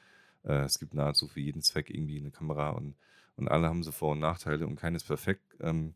äh, 0.45 0.65
es 0.65 0.79
gibt 0.79 0.95
nahezu 0.95 1.29
für 1.29 1.41
jeden 1.41 1.63
Zweck 1.63 1.91
irgendwie 1.91 2.19
eine 2.19 2.31
Kamera 2.31 2.71
und, 2.71 2.95
und 3.37 3.49
alle 3.49 3.69
haben 3.69 3.83
so 3.83 3.93
Vor- 3.93 4.13
und 4.13 4.21
Nachteile 4.21 4.67
und 4.67 4.77
keines 4.77 5.05
perfekt. 5.05 5.43
Ähm, 5.61 5.95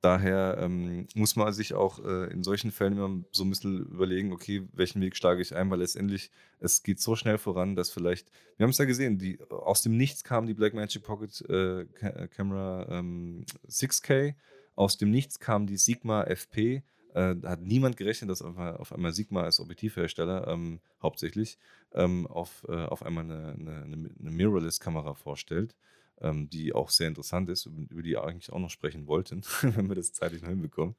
daher 0.00 0.58
ähm, 0.60 1.06
muss 1.14 1.36
man 1.36 1.52
sich 1.52 1.72
auch 1.72 2.04
äh, 2.04 2.30
in 2.30 2.42
solchen 2.42 2.72
Fällen 2.72 2.94
immer 2.94 3.24
so 3.30 3.44
ein 3.44 3.50
bisschen 3.50 3.86
überlegen, 3.86 4.32
okay, 4.32 4.66
welchen 4.72 5.00
Weg 5.00 5.16
schlage 5.16 5.40
ich 5.40 5.54
ein, 5.54 5.70
weil 5.70 5.78
letztendlich 5.78 6.30
es 6.58 6.82
geht 6.82 7.00
so 7.00 7.16
schnell 7.16 7.38
voran, 7.38 7.74
dass 7.76 7.90
vielleicht, 7.90 8.30
wir 8.56 8.64
haben 8.64 8.70
es 8.70 8.78
ja 8.78 8.84
gesehen, 8.84 9.18
die, 9.18 9.38
aus 9.50 9.82
dem 9.82 9.96
Nichts 9.96 10.24
kam 10.24 10.46
die 10.46 10.54
Blackmagic 10.54 11.02
Pocket 11.02 11.40
äh, 11.48 11.86
Camera 12.28 12.86
ähm, 12.90 13.46
6K 13.66 14.34
aus 14.74 14.96
dem 14.96 15.10
Nichts 15.10 15.38
kam 15.38 15.66
die 15.66 15.76
Sigma 15.76 16.24
FP. 16.24 16.82
Äh, 17.14 17.36
hat 17.44 17.62
niemand 17.62 17.96
gerechnet, 17.96 18.30
dass 18.30 18.42
auf 18.42 18.56
einmal, 18.56 18.76
auf 18.76 18.92
einmal 18.92 19.12
Sigma 19.12 19.42
als 19.42 19.60
Objektivhersteller 19.60 20.48
ähm, 20.48 20.80
hauptsächlich 21.00 21.58
ähm, 21.92 22.26
auf, 22.26 22.64
äh, 22.68 22.72
auf 22.72 23.04
einmal 23.04 23.24
eine, 23.24 23.52
eine, 23.52 23.82
eine 23.84 24.30
Mirrorless-Kamera 24.30 25.14
vorstellt, 25.14 25.76
ähm, 26.20 26.50
die 26.50 26.72
auch 26.72 26.90
sehr 26.90 27.06
interessant 27.06 27.48
ist, 27.50 27.66
über 27.66 28.02
die 28.02 28.16
eigentlich 28.16 28.52
auch 28.52 28.58
noch 28.58 28.70
sprechen 28.70 29.06
wollten, 29.06 29.42
wenn 29.62 29.88
wir 29.88 29.94
das 29.94 30.12
zeitlich 30.12 30.42
noch 30.42 30.48
hinbekommen. 30.48 30.96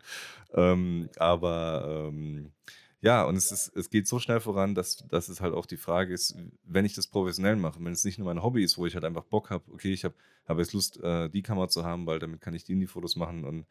Ähm, 0.54 1.10
aber 1.18 2.10
ähm, 2.14 2.54
ja, 3.06 3.24
und 3.24 3.36
es, 3.36 3.52
ist, 3.52 3.68
es 3.76 3.92
geht 3.92 4.08
so 4.08 4.18
schnell 4.18 4.40
voran, 4.40 4.74
dass, 4.74 4.98
dass 5.08 5.30
es 5.30 5.40
halt 5.40 5.54
auch 5.54 5.68
die 5.68 5.78
Frage 5.78 6.12
ist, 6.12 6.36
wenn 6.64 6.86
ich 6.86 6.96
das 6.96 7.06
professionell 7.06 7.56
mache, 7.56 7.78
wenn 7.80 7.94
es 7.94 8.04
nicht 8.04 8.18
nur 8.18 8.26
mein 8.26 8.42
Hobby 8.42 8.64
ist, 8.64 8.80
wo 8.80 8.88
ich 8.88 8.96
halt 8.96 9.06
einfach 9.06 9.26
Bock 9.26 9.52
habe, 9.52 9.64
okay, 9.72 9.94
ich 9.94 10.04
habe 10.04 10.16
hab 10.48 10.58
jetzt 10.58 10.74
Lust, 10.74 11.00
äh, 11.04 11.30
die 11.30 11.44
Kamera 11.44 11.68
zu 11.68 11.86
haben, 11.86 12.08
weil 12.08 12.18
damit 12.18 12.42
kann 12.42 12.56
ich 12.56 12.64
die 12.64 12.74
in 12.74 12.80
die 12.80 12.88
Fotos 12.88 13.16
machen 13.16 13.46
und, 13.46 13.68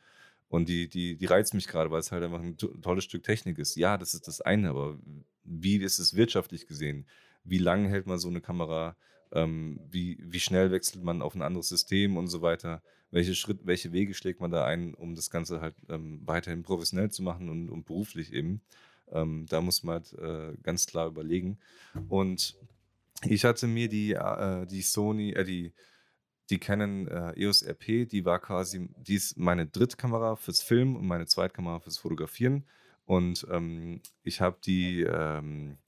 und 0.48 0.68
die, 0.68 0.88
die, 0.88 1.16
die 1.16 1.26
reizt 1.26 1.52
mich 1.52 1.66
gerade, 1.66 1.90
weil 1.90 1.98
es 1.98 2.12
halt 2.12 2.22
einfach 2.22 2.40
ein 2.40 2.56
tolles 2.56 3.02
Stück 3.02 3.24
Technik 3.24 3.58
ist. 3.58 3.74
Ja, 3.74 3.98
das 3.98 4.14
ist 4.14 4.28
das 4.28 4.40
eine, 4.40 4.70
aber 4.70 5.00
wie 5.42 5.78
ist 5.78 5.98
es 5.98 6.14
wirtschaftlich 6.14 6.68
gesehen? 6.68 7.04
Wie 7.42 7.58
lange 7.58 7.88
hält 7.88 8.06
man 8.06 8.20
so 8.20 8.28
eine 8.28 8.40
Kamera? 8.40 8.96
Ähm, 9.32 9.80
wie, 9.90 10.16
wie 10.22 10.38
schnell 10.38 10.70
wechselt 10.70 11.02
man 11.02 11.22
auf 11.22 11.34
ein 11.34 11.42
anderes 11.42 11.68
System 11.68 12.16
und 12.16 12.28
so 12.28 12.40
weiter? 12.40 12.84
Welche 13.10 13.34
Schritt, 13.34 13.66
welche 13.66 13.90
Wege 13.92 14.14
schlägt 14.14 14.40
man 14.40 14.52
da 14.52 14.64
ein, 14.64 14.94
um 14.94 15.16
das 15.16 15.28
Ganze 15.28 15.60
halt 15.60 15.74
ähm, 15.88 16.20
weiterhin 16.24 16.62
professionell 16.62 17.10
zu 17.10 17.24
machen 17.24 17.48
und, 17.48 17.68
und 17.68 17.84
beruflich 17.84 18.32
eben? 18.32 18.60
Ähm, 19.10 19.46
da 19.48 19.60
muss 19.60 19.82
man 19.82 19.94
halt 19.94 20.12
äh, 20.14 20.56
ganz 20.62 20.86
klar 20.86 21.06
überlegen. 21.06 21.58
Und 22.08 22.56
ich 23.22 23.44
hatte 23.44 23.66
mir 23.66 23.88
die, 23.88 24.12
äh, 24.12 24.66
die 24.66 24.82
Sony, 24.82 25.32
äh, 25.32 25.44
die, 25.44 25.72
die 26.50 26.58
Canon 26.58 27.08
äh, 27.08 27.32
EOS 27.40 27.62
RP, 27.62 28.08
die 28.08 28.24
war 28.24 28.38
quasi, 28.38 28.88
die 28.96 29.14
ist 29.14 29.38
meine 29.38 29.66
Drittkamera 29.66 30.36
fürs 30.36 30.62
Film 30.62 30.96
und 30.96 31.06
meine 31.06 31.26
Zweitkamera 31.26 31.80
fürs 31.80 31.98
Fotografieren. 31.98 32.64
Und 33.06 33.46
ähm, 33.50 34.00
ich 34.22 34.40
habe 34.40 34.58
die, 34.64 35.02
ähm, 35.02 35.78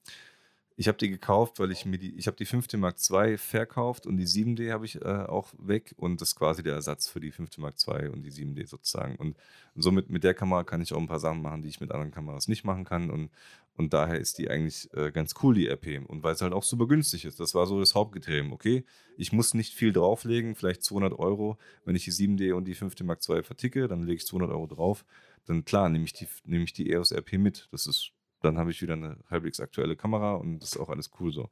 ich 0.78 0.88
habe 0.88 0.98
die 0.98 1.08
gekauft, 1.08 1.58
weil 1.58 1.72
ich 1.72 1.86
mir 1.86 1.96
die, 1.98 2.14
ich 2.16 2.26
habe 2.26 2.36
die 2.36 2.44
5 2.44 2.70
Mark 2.74 2.96
II 3.10 3.38
verkauft 3.38 4.06
und 4.06 4.18
die 4.18 4.26
7D 4.26 4.70
habe 4.72 4.84
ich 4.84 5.00
äh, 5.00 5.24
auch 5.24 5.48
weg 5.58 5.94
und 5.96 6.20
das 6.20 6.28
ist 6.30 6.36
quasi 6.36 6.62
der 6.62 6.74
Ersatz 6.74 7.08
für 7.08 7.18
die 7.18 7.32
5 7.32 7.56
Mark 7.58 7.76
II 7.86 8.08
und 8.08 8.22
die 8.22 8.30
7D 8.30 8.66
sozusagen. 8.66 9.16
Und 9.16 9.36
somit 9.74 10.10
mit 10.10 10.22
der 10.22 10.34
Kamera 10.34 10.64
kann 10.64 10.82
ich 10.82 10.92
auch 10.92 10.98
ein 10.98 11.06
paar 11.06 11.18
Sachen 11.18 11.40
machen, 11.40 11.62
die 11.62 11.68
ich 11.68 11.80
mit 11.80 11.92
anderen 11.92 12.10
Kameras 12.10 12.46
nicht 12.46 12.64
machen 12.64 12.84
kann 12.84 13.10
und, 13.10 13.30
und 13.78 13.94
daher 13.94 14.18
ist 14.18 14.36
die 14.36 14.50
eigentlich 14.50 14.92
äh, 14.92 15.10
ganz 15.12 15.34
cool, 15.42 15.54
die 15.54 15.66
RP. 15.66 16.06
Und 16.06 16.22
weil 16.22 16.34
es 16.34 16.42
halt 16.42 16.52
auch 16.52 16.62
super 16.62 16.86
günstig 16.86 17.24
ist. 17.24 17.40
Das 17.40 17.54
war 17.54 17.66
so 17.66 17.80
das 17.80 17.94
Hauptkriterium. 17.94 18.52
Okay, 18.52 18.84
ich 19.16 19.32
muss 19.32 19.54
nicht 19.54 19.74
viel 19.74 19.92
drauflegen, 19.94 20.54
vielleicht 20.54 20.82
200 20.82 21.18
Euro. 21.18 21.56
Wenn 21.86 21.96
ich 21.96 22.04
die 22.04 22.12
7D 22.12 22.52
und 22.52 22.66
die 22.66 22.74
5 22.74 23.00
Mark 23.04 23.20
II 23.26 23.42
verticke, 23.42 23.88
dann 23.88 24.02
lege 24.02 24.16
ich 24.16 24.26
200 24.26 24.50
Euro 24.50 24.66
drauf. 24.66 25.06
Dann 25.46 25.64
klar, 25.64 25.88
nehme 25.88 26.04
ich 26.04 26.12
die, 26.12 26.26
nehme 26.44 26.64
ich 26.64 26.72
die 26.74 26.90
EOS 26.90 27.12
RP 27.12 27.34
mit. 27.38 27.68
Das 27.70 27.86
ist 27.86 28.12
dann 28.46 28.58
habe 28.58 28.70
ich 28.70 28.82
wieder 28.82 28.94
eine 28.94 29.16
halbwegs 29.30 29.60
aktuelle 29.60 29.96
Kamera 29.96 30.34
und 30.34 30.60
das 30.60 30.72
ist 30.72 30.80
auch 30.80 30.88
alles 30.88 31.10
cool 31.20 31.32
so. 31.32 31.50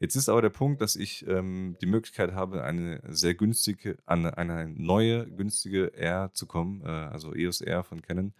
Jetzt 0.00 0.16
ist 0.16 0.28
aber 0.28 0.42
der 0.42 0.50
Punkt, 0.50 0.80
dass 0.80 0.96
ich 0.96 1.26
ähm, 1.28 1.76
die 1.80 1.86
Möglichkeit 1.86 2.32
habe, 2.32 2.64
eine 2.64 3.00
sehr 3.08 3.34
günstige, 3.34 3.96
an 4.06 4.26
eine 4.26 4.68
neue 4.68 5.26
günstige 5.26 5.94
R 5.94 6.30
zu 6.34 6.46
kommen, 6.46 6.82
äh, 6.82 6.88
also 6.88 7.34
EOS 7.34 7.60
R 7.60 7.84
von 7.84 8.02
Canon 8.02 8.34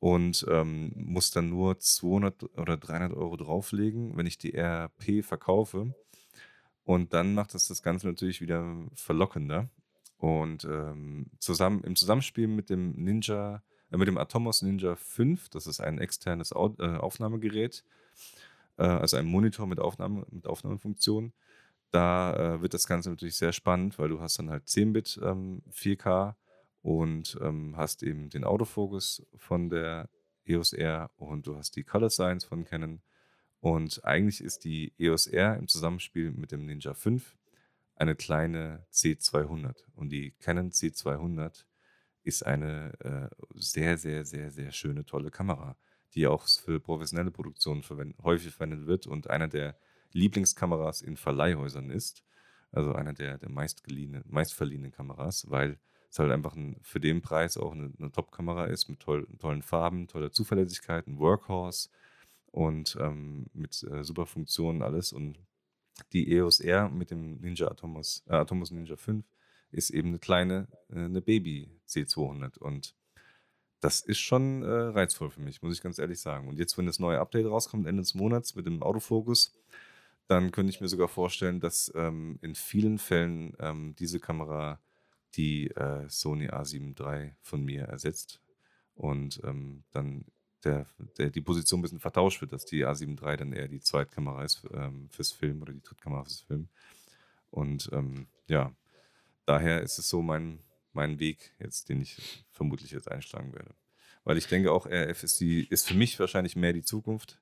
und 0.00 0.46
ähm, 0.48 0.92
muss 0.94 1.30
dann 1.30 1.50
nur 1.50 1.78
200 1.78 2.58
oder 2.58 2.76
300 2.76 3.12
Euro 3.12 3.36
drauflegen, 3.36 4.16
wenn 4.16 4.26
ich 4.26 4.38
die 4.38 4.54
RP 4.54 5.24
verkaufe. 5.24 5.94
Und 6.84 7.12
dann 7.12 7.34
macht 7.34 7.54
das 7.54 7.66
das 7.68 7.82
Ganze 7.82 8.06
natürlich 8.06 8.40
wieder 8.40 8.64
verlockender. 8.94 9.68
Und 10.18 10.64
ähm, 10.64 11.26
zusammen, 11.38 11.82
im 11.84 11.96
Zusammenspiel 11.96 12.46
mit 12.46 12.70
dem 12.70 12.92
Ninja 12.92 13.62
mit 13.96 14.08
dem 14.08 14.18
Atomos 14.18 14.62
Ninja 14.62 14.96
5. 14.96 15.48
Das 15.50 15.66
ist 15.66 15.80
ein 15.80 15.98
externes 15.98 16.52
äh, 16.52 16.54
Aufnahmegerät, 16.54 17.84
äh, 18.78 18.84
also 18.84 19.16
ein 19.16 19.26
Monitor 19.26 19.66
mit, 19.66 19.80
Aufnahme, 19.80 20.26
mit 20.30 20.46
Aufnahmefunktion. 20.46 21.32
Da 21.90 22.56
äh, 22.56 22.62
wird 22.62 22.74
das 22.74 22.86
Ganze 22.86 23.10
natürlich 23.10 23.36
sehr 23.36 23.52
spannend, 23.52 23.98
weil 23.98 24.08
du 24.08 24.20
hast 24.20 24.38
dann 24.38 24.50
halt 24.50 24.64
10-Bit 24.64 25.20
ähm, 25.22 25.62
4K 25.70 26.34
und 26.82 27.38
ähm, 27.40 27.76
hast 27.76 28.02
eben 28.02 28.30
den 28.30 28.44
Autofokus 28.44 29.26
von 29.36 29.70
der 29.70 30.08
EOS 30.44 30.72
R 30.72 31.10
und 31.16 31.46
du 31.46 31.56
hast 31.56 31.76
die 31.76 31.84
Color 31.84 32.10
Science 32.10 32.44
von 32.44 32.64
Canon. 32.64 33.00
Und 33.60 34.04
eigentlich 34.04 34.40
ist 34.40 34.64
die 34.64 34.92
EOS 34.98 35.26
R 35.26 35.56
im 35.56 35.68
Zusammenspiel 35.68 36.30
mit 36.30 36.52
dem 36.52 36.66
Ninja 36.66 36.94
5 36.94 37.36
eine 37.96 38.14
kleine 38.14 38.86
C200. 38.92 39.84
Und 39.94 40.10
die 40.10 40.32
Canon 40.38 40.70
C200 40.70 41.64
ist 42.26 42.44
eine 42.44 42.92
äh, 43.00 43.28
sehr, 43.54 43.96
sehr, 43.96 44.24
sehr, 44.24 44.50
sehr 44.50 44.72
schöne, 44.72 45.04
tolle 45.04 45.30
Kamera, 45.30 45.76
die 46.14 46.26
auch 46.26 46.46
für 46.48 46.80
professionelle 46.80 47.30
Produktionen 47.30 47.82
verwendet, 47.82 48.18
häufig 48.22 48.52
verwendet 48.52 48.86
wird 48.86 49.06
und 49.06 49.30
einer 49.30 49.46
der 49.46 49.76
Lieblingskameras 50.12 51.02
in 51.02 51.16
Verleihhäusern 51.16 51.90
ist. 51.90 52.24
Also 52.72 52.94
einer 52.94 53.12
der, 53.12 53.38
der 53.38 53.48
meistverliehenen 53.48 54.92
Kameras, 54.92 55.48
weil 55.48 55.78
es 56.10 56.18
halt 56.18 56.32
einfach 56.32 56.56
ein, 56.56 56.76
für 56.82 56.98
den 56.98 57.22
Preis 57.22 57.56
auch 57.56 57.72
eine, 57.72 57.92
eine 57.98 58.10
Top-Kamera 58.10 58.66
ist 58.66 58.88
mit 58.88 59.00
toll, 59.00 59.26
tollen 59.38 59.62
Farben, 59.62 60.08
toller 60.08 60.32
Zuverlässigkeit, 60.32 61.06
ein 61.06 61.18
Workhorse 61.18 61.90
und 62.50 62.98
ähm, 63.00 63.46
mit 63.52 63.82
äh, 63.84 64.02
super 64.02 64.26
Funktionen 64.26 64.82
alles. 64.82 65.12
Und 65.12 65.38
die 66.12 66.32
EOS 66.32 66.58
R 66.58 66.88
mit 66.88 67.12
dem 67.12 67.40
Ninja 67.40 67.68
Atomos, 67.68 68.24
äh, 68.26 68.34
Atomos 68.34 68.72
Ninja 68.72 68.96
5 68.96 69.24
ist 69.76 69.90
eben 69.90 70.08
eine 70.08 70.18
kleine, 70.18 70.68
äh, 70.90 71.04
eine 71.04 71.20
Baby 71.20 71.70
C200 71.88 72.58
und 72.58 72.94
das 73.80 74.00
ist 74.00 74.18
schon 74.18 74.62
äh, 74.62 74.66
reizvoll 74.68 75.30
für 75.30 75.40
mich, 75.40 75.62
muss 75.62 75.74
ich 75.74 75.82
ganz 75.82 75.98
ehrlich 75.98 76.20
sagen. 76.20 76.48
Und 76.48 76.58
jetzt, 76.58 76.76
wenn 76.78 76.86
das 76.86 76.98
neue 76.98 77.20
Update 77.20 77.46
rauskommt, 77.46 77.86
Ende 77.86 78.02
des 78.02 78.14
Monats 78.14 78.54
mit 78.54 78.66
dem 78.66 78.82
Autofokus, 78.82 79.52
dann 80.28 80.50
könnte 80.50 80.70
ich 80.70 80.80
mir 80.80 80.88
sogar 80.88 81.08
vorstellen, 81.08 81.60
dass 81.60 81.92
ähm, 81.94 82.38
in 82.42 82.54
vielen 82.54 82.98
Fällen 82.98 83.54
ähm, 83.60 83.94
diese 83.96 84.18
Kamera 84.18 84.80
die 85.34 85.68
äh, 85.72 86.08
Sony 86.08 86.48
A7 86.48 86.98
III 86.98 87.34
von 87.42 87.64
mir 87.64 87.84
ersetzt 87.84 88.40
und 88.94 89.40
ähm, 89.44 89.84
dann 89.92 90.24
der, 90.64 90.86
der, 91.18 91.30
die 91.30 91.42
Position 91.42 91.80
ein 91.80 91.82
bisschen 91.82 92.00
vertauscht 92.00 92.40
wird, 92.40 92.52
dass 92.52 92.64
die 92.64 92.84
A7 92.84 93.22
III 93.22 93.36
dann 93.36 93.52
eher 93.52 93.68
die 93.68 93.80
Zweitkamera 93.80 94.42
ist 94.42 94.64
ähm, 94.72 95.08
fürs 95.10 95.30
Film 95.30 95.62
oder 95.62 95.72
die 95.72 95.82
Drittkamera 95.82 96.24
fürs 96.24 96.40
Film. 96.40 96.68
Und 97.50 97.88
ähm, 97.92 98.26
ja, 98.48 98.72
daher 99.46 99.82
ist 99.82 99.98
es 99.98 100.08
so 100.08 100.22
mein, 100.22 100.60
mein 100.92 101.18
Weg 101.18 101.54
jetzt, 101.58 101.88
den 101.88 102.02
ich 102.02 102.44
vermutlich 102.50 102.90
jetzt 102.90 103.10
einschlagen 103.10 103.54
werde. 103.54 103.74
Weil 104.24 104.36
ich 104.36 104.48
denke 104.48 104.72
auch, 104.72 104.86
RF 104.86 105.22
ist, 105.22 105.40
die, 105.40 105.66
ist 105.68 105.86
für 105.86 105.94
mich 105.94 106.18
wahrscheinlich 106.18 106.56
mehr 106.56 106.72
die 106.72 106.82
Zukunft 106.82 107.40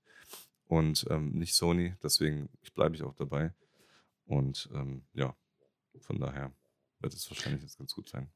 und 0.67 1.07
ähm, 1.11 1.31
nicht 1.33 1.55
Sony. 1.55 1.95
Deswegen 2.03 2.51
bleibe 2.75 2.95
ich 2.95 3.03
auch 3.03 3.15
dabei. 3.15 3.53
Und 4.27 4.69
ähm, 4.75 5.03
ja, 5.15 5.35
von 5.99 6.21
daher 6.21 6.53
wird 7.01 7.15
es 7.15 7.31
wahrscheinlich 7.31 7.63
jetzt 7.63 7.79
ganz 7.79 7.95
gut 7.95 8.09
sein. 8.09 8.31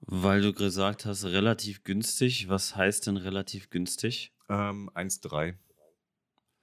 Weil 0.00 0.42
du 0.42 0.52
gesagt 0.52 1.06
hast, 1.06 1.24
relativ 1.24 1.84
günstig. 1.84 2.48
Was 2.48 2.74
heißt 2.74 3.06
denn 3.06 3.16
relativ 3.16 3.70
günstig? 3.70 4.32
Ähm, 4.48 4.90
1,3. 4.94 5.54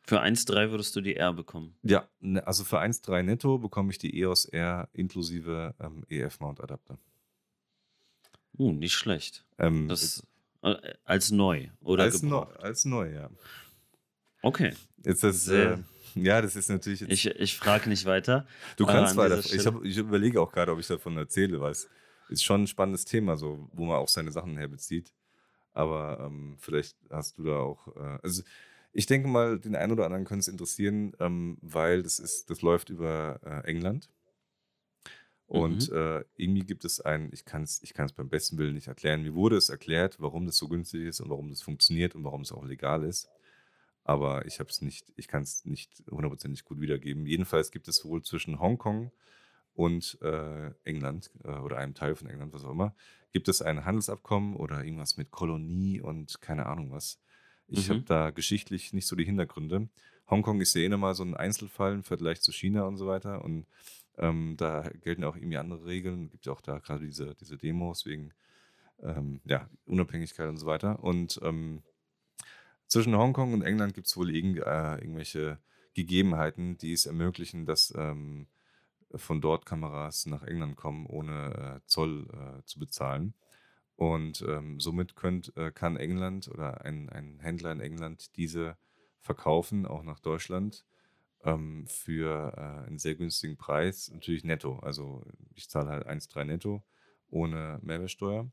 Für 0.09 0.23
1,3 0.23 0.71
würdest 0.71 0.95
du 0.95 1.01
die 1.01 1.15
R 1.15 1.33
bekommen. 1.33 1.75
Ja, 1.83 2.09
ne, 2.19 2.45
also 2.47 2.63
für 2.63 2.79
1,3 2.79 3.21
netto 3.21 3.59
bekomme 3.59 3.91
ich 3.91 3.99
die 3.99 4.19
EOS 4.19 4.45
R 4.45 4.89
inklusive 4.91 5.75
ähm, 5.79 6.03
EF-Mount-Adapter. 6.09 6.97
Uh, 8.57 8.71
nicht 8.71 8.95
schlecht. 8.95 9.45
Ähm, 9.59 9.87
das, 9.87 10.25
äh, 10.63 10.73
als 11.05 11.29
neu 11.29 11.67
oder 11.81 12.05
als, 12.05 12.23
neu, 12.23 12.41
als 12.59 12.85
neu, 12.85 13.13
ja. 13.13 13.29
Okay. 14.41 14.73
Jetzt 15.05 15.23
das, 15.23 15.47
äh, 15.47 15.77
ja, 16.15 16.41
das 16.41 16.55
ist 16.55 16.69
natürlich. 16.69 17.03
Ich, 17.03 17.27
ich 17.27 17.55
frage 17.55 17.87
nicht 17.87 18.05
weiter. 18.05 18.47
du 18.77 18.87
kannst 18.87 19.11
an 19.11 19.17
weiter. 19.17 19.37
Ich, 19.37 19.63
hab, 19.63 19.85
ich 19.85 19.95
überlege 19.95 20.41
auch 20.41 20.51
gerade, 20.51 20.71
ob 20.71 20.79
ich 20.79 20.87
davon 20.87 21.17
erzähle, 21.17 21.61
weil 21.61 21.73
es 21.73 21.87
ist 22.29 22.43
schon 22.43 22.63
ein 22.63 22.67
spannendes 22.67 23.05
Thema, 23.05 23.37
so, 23.37 23.69
wo 23.73 23.85
man 23.85 23.97
auch 23.97 24.09
seine 24.09 24.31
Sachen 24.31 24.57
herbezieht. 24.57 25.13
Aber 25.71 26.19
ähm, 26.19 26.57
vielleicht 26.57 26.97
hast 27.11 27.37
du 27.37 27.43
da 27.43 27.59
auch. 27.59 27.95
Äh, 27.95 28.17
also 28.23 28.41
ich 28.91 29.05
denke 29.05 29.27
mal, 29.27 29.59
den 29.59 29.75
einen 29.75 29.91
oder 29.93 30.05
anderen 30.05 30.25
könnte 30.25 30.41
es 30.41 30.47
interessieren, 30.47 31.13
ähm, 31.19 31.57
weil 31.61 32.03
das 32.03 32.19
ist, 32.19 32.49
das 32.49 32.61
läuft 32.61 32.89
über 32.89 33.39
äh, 33.43 33.67
England. 33.69 34.09
Und 35.45 35.89
Mhm. 35.89 35.95
äh, 35.95 36.23
irgendwie 36.35 36.65
gibt 36.65 36.85
es 36.85 37.01
ein, 37.01 37.29
ich 37.33 37.43
kann 37.43 37.63
es 37.63 37.81
ich 37.81 37.93
kann's 37.93 38.13
beim 38.13 38.29
besten 38.29 38.57
Willen 38.59 38.75
nicht 38.75 38.87
erklären. 38.87 39.23
Mir 39.23 39.33
wurde 39.33 39.57
es 39.57 39.69
erklärt, 39.69 40.19
warum 40.19 40.45
das 40.45 40.57
so 40.57 40.67
günstig 40.67 41.01
ist 41.05 41.21
und 41.21 41.29
warum 41.29 41.49
das 41.49 41.61
funktioniert 41.63 42.13
und 42.15 42.23
warum 42.23 42.41
es 42.41 42.51
auch 42.51 42.63
legal 42.63 43.03
ist. 43.03 43.29
Aber 44.03 44.45
ich 44.45 44.59
habe 44.59 44.69
es 44.69 44.81
nicht, 44.81 45.13
ich 45.17 45.27
kann 45.27 45.43
es 45.43 45.65
nicht 45.65 46.03
hundertprozentig 46.11 46.65
gut 46.65 46.81
wiedergeben. 46.81 47.25
Jedenfalls 47.25 47.71
gibt 47.71 47.87
es 47.87 48.05
wohl 48.05 48.23
zwischen 48.23 48.59
Hongkong 48.59 49.11
und 49.73 50.19
äh, 50.21 50.71
England 50.83 51.31
äh, 51.43 51.49
oder 51.51 51.77
einem 51.77 51.95
Teil 51.95 52.15
von 52.15 52.29
England, 52.29 52.53
was 52.53 52.65
auch 52.65 52.71
immer, 52.71 52.95
gibt 53.31 53.47
es 53.49 53.61
ein 53.61 53.85
Handelsabkommen 53.85 54.55
oder 54.55 54.83
irgendwas 54.83 55.17
mit 55.17 55.31
Kolonie 55.31 56.01
und 56.01 56.41
keine 56.41 56.67
Ahnung 56.67 56.91
was. 56.91 57.19
Ich 57.71 57.87
Mhm. 57.87 57.93
habe 57.93 58.01
da 58.05 58.29
geschichtlich 58.31 58.93
nicht 58.93 59.07
so 59.07 59.15
die 59.15 59.25
Hintergründe. 59.25 59.89
Hongkong 60.29 60.61
ist 60.61 60.75
ja 60.75 60.81
eh 60.81 60.89
nochmal 60.89 61.15
so 61.15 61.23
ein 61.23 61.35
Einzelfall 61.35 61.93
im 61.93 62.03
Vergleich 62.03 62.41
zu 62.41 62.51
China 62.51 62.83
und 62.83 62.97
so 62.97 63.07
weiter. 63.07 63.43
Und 63.43 63.65
ähm, 64.17 64.55
da 64.57 64.89
gelten 65.01 65.23
auch 65.23 65.35
irgendwie 65.35 65.57
andere 65.57 65.85
Regeln. 65.85 66.25
Es 66.25 66.31
gibt 66.31 66.45
ja 66.45 66.51
auch 66.53 66.61
da 66.61 66.79
gerade 66.79 67.05
diese, 67.05 67.35
diese 67.35 67.57
Demos 67.57 68.05
wegen 68.05 68.33
ähm, 69.01 69.41
ja, 69.45 69.69
Unabhängigkeit 69.85 70.49
und 70.49 70.57
so 70.57 70.65
weiter. 70.65 71.03
Und 71.03 71.39
ähm, 71.43 71.81
zwischen 72.87 73.15
Hongkong 73.15 73.53
und 73.53 73.61
England 73.61 73.93
gibt 73.93 74.07
es 74.07 74.17
wohl 74.17 74.35
irgend, 74.35 74.59
äh, 74.59 74.95
irgendwelche 74.95 75.59
Gegebenheiten, 75.93 76.77
die 76.77 76.93
es 76.93 77.05
ermöglichen, 77.05 77.65
dass 77.65 77.93
ähm, 77.95 78.47
von 79.15 79.41
dort 79.41 79.65
Kameras 79.65 80.25
nach 80.25 80.43
England 80.43 80.75
kommen, 80.75 81.05
ohne 81.07 81.79
äh, 81.83 81.87
Zoll 81.87 82.27
äh, 82.31 82.63
zu 82.65 82.79
bezahlen. 82.79 83.33
Und 83.99 84.41
ähm, 84.47 84.79
somit 84.79 85.15
könnt, 85.15 85.55
äh, 85.57 85.71
kann 85.71 85.97
England 85.97 86.47
oder 86.47 86.85
ein, 86.85 87.09
ein 87.09 87.39
Händler 87.41 87.73
in 87.73 87.81
England 87.81 88.37
diese 88.37 88.77
verkaufen, 89.19 89.85
auch 89.85 90.03
nach 90.03 90.21
Deutschland, 90.21 90.85
ähm, 91.43 91.85
für 91.87 92.53
äh, 92.57 92.87
einen 92.87 92.99
sehr 92.99 93.15
günstigen 93.15 93.57
Preis, 93.57 94.09
natürlich 94.13 94.43
netto. 94.45 94.79
Also 94.79 95.23
ich 95.55 95.69
zahle 95.69 95.89
halt 95.89 96.07
1,3 96.07 96.45
netto 96.45 96.85
ohne 97.29 97.79
Mehrwertsteuer. 97.83 98.51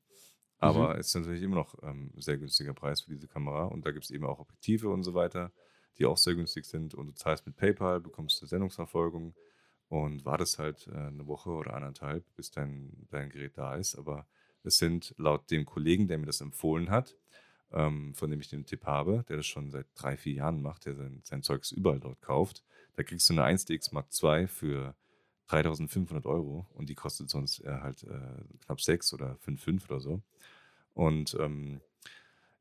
Aber 0.58 0.96
Mhm. 0.96 0.98
es 0.98 1.08
ist 1.08 1.14
natürlich 1.16 1.42
immer 1.42 1.56
noch 1.56 1.74
ähm, 1.82 2.12
ein 2.16 2.20
sehr 2.20 2.38
günstiger 2.38 2.74
Preis 2.74 3.02
für 3.02 3.10
diese 3.10 3.28
Kamera. 3.28 3.64
Und 3.66 3.86
da 3.86 3.92
gibt 3.92 4.04
es 4.04 4.10
eben 4.10 4.24
auch 4.26 4.38
Objektive 4.38 4.88
und 4.90 5.02
so 5.02 5.14
weiter, 5.14 5.52
die 5.98 6.06
auch 6.06 6.16
sehr 6.16 6.34
günstig 6.34 6.64
sind. 6.66 6.94
Und 6.94 7.06
du 7.08 7.12
zahlst 7.14 7.46
mit 7.46 7.56
PayPal, 7.56 8.00
bekommst 8.00 8.42
eine 8.42 8.48
Sendungsverfolgung 8.48 9.34
und 9.88 10.24
wartest 10.24 10.58
halt 10.58 10.86
äh, 10.88 10.92
eine 10.92 11.26
Woche 11.26 11.50
oder 11.50 11.74
anderthalb, 11.74 12.24
bis 12.34 12.50
dein, 12.50 13.06
dein 13.10 13.30
Gerät 13.30 13.58
da 13.58 13.74
ist. 13.76 13.96
Aber 13.96 14.26
es 14.66 14.78
sind 14.78 15.14
laut 15.18 15.50
dem 15.50 15.64
Kollegen, 15.64 16.08
der 16.08 16.18
mir 16.18 16.26
das 16.26 16.40
empfohlen 16.40 16.90
hat, 16.90 17.16
ähm, 17.72 18.14
von 18.14 18.30
dem 18.30 18.40
ich 18.40 18.48
den 18.48 18.66
Tipp 18.66 18.84
habe, 18.84 19.24
der 19.28 19.36
das 19.36 19.46
schon 19.46 19.70
seit 19.70 19.86
drei, 19.94 20.16
vier 20.16 20.34
Jahren 20.34 20.62
macht, 20.62 20.86
der 20.86 20.94
sein, 20.94 21.20
sein 21.22 21.42
Zeugs 21.42 21.72
überall 21.72 22.00
dort 22.00 22.20
kauft. 22.20 22.64
Da 22.96 23.02
kriegst 23.02 23.28
du 23.28 23.34
eine 23.34 23.44
1DX 23.44 23.92
Mark 23.92 24.06
II 24.22 24.46
für 24.46 24.94
3500 25.48 26.26
Euro 26.26 26.66
und 26.74 26.88
die 26.88 26.94
kostet 26.94 27.30
sonst 27.30 27.64
halt 27.64 28.02
äh, 28.04 28.64
knapp 28.64 28.80
6 28.80 29.12
oder 29.12 29.36
5,5 29.46 29.84
oder 29.84 30.00
so. 30.00 30.22
Und 30.94 31.36
ähm, 31.38 31.80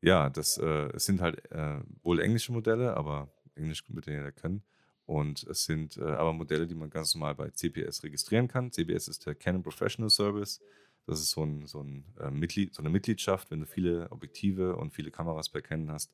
ja, 0.02 0.30
das 0.30 0.57
äh, 0.57 0.90
es 0.94 1.06
sind 1.06 1.22
halt 1.22 1.49
äh, 1.52 1.80
wohl 2.03 2.19
englische 2.19 2.52
Modelle, 2.52 2.95
aber 2.95 3.30
Englisch 3.56 3.84
wird 3.88 4.06
ja 4.07 4.30
können. 4.32 4.61
Und 5.06 5.44
es 5.44 5.65
sind 5.65 5.98
äh, 5.98 6.03
aber 6.03 6.34
Modelle, 6.34 6.68
die 6.68 6.76
man 6.76 6.90
ganz 6.90 7.15
normal 7.15 7.36
bei 7.36 7.49
CPS 7.49 8.03
registrieren 8.03 8.48
kann. 8.48 8.72
CPS 8.72 9.07
ist 9.07 9.26
der 9.26 9.36
Canon 9.36 9.64
Professional 9.64 10.10
Service. 10.10 10.61
Das 11.06 11.19
ist 11.19 11.32
so, 11.32 11.44
ein, 11.44 11.68
so, 11.68 11.82
ein, 11.82 12.06
äh, 12.19 12.32
Mitglied, 12.32 12.73
so 12.73 12.82
eine 12.82 12.90
Mitgliedschaft, 12.90 13.52
wenn 13.52 13.60
du 13.60 13.65
viele 13.65 14.11
Objektive 14.11 14.76
und 14.76 14.94
viele 14.94 15.11
Kameras 15.11 15.49
bei 15.49 15.61
Canon 15.61 15.91
hast, 15.91 16.11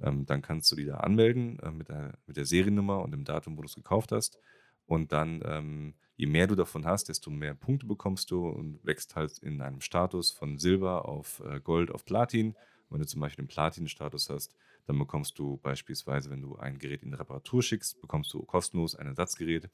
ähm, 0.00 0.26
dann 0.26 0.42
kannst 0.42 0.70
du 0.70 0.76
die 0.76 0.84
da 0.84 0.98
anmelden 0.98 1.58
äh, 1.60 1.70
mit, 1.70 1.88
der, 1.88 2.18
mit 2.26 2.36
der 2.36 2.44
Seriennummer 2.44 3.02
und 3.02 3.10
dem 3.10 3.24
Datum, 3.24 3.56
wo 3.56 3.62
du 3.62 3.66
es 3.66 3.74
gekauft 3.74 4.12
hast. 4.12 4.38
Und 4.86 5.12
dann, 5.12 5.42
ähm, 5.44 5.94
je 6.16 6.26
mehr 6.26 6.46
du 6.46 6.54
davon 6.54 6.86
hast, 6.86 7.08
desto 7.08 7.30
mehr 7.30 7.54
Punkte 7.54 7.86
bekommst 7.86 8.30
du 8.30 8.48
und 8.48 8.84
wächst 8.84 9.16
halt 9.16 9.38
in 9.38 9.60
einem 9.60 9.80
Status 9.80 10.30
von 10.30 10.58
Silber 10.58 11.06
auf 11.06 11.42
äh, 11.44 11.60
Gold 11.60 11.90
auf 11.90 12.04
Platin. 12.04 12.54
wenn 12.90 13.00
du 13.00 13.06
zum 13.06 13.20
Beispiel 13.20 13.44
den 13.44 13.48
Platin-Status 13.48 14.30
hast, 14.30 14.54
dann 14.86 14.98
bekommst 14.98 15.38
du 15.38 15.58
beispielsweise, 15.58 16.30
wenn 16.30 16.40
du 16.40 16.56
ein 16.56 16.78
Gerät 16.78 17.02
in 17.02 17.12
Reparatur 17.12 17.62
schickst, 17.62 18.00
bekommst 18.00 18.32
du 18.32 18.42
kostenlos 18.42 18.94
ein 18.94 19.06
Ersatzgerät. 19.06 19.68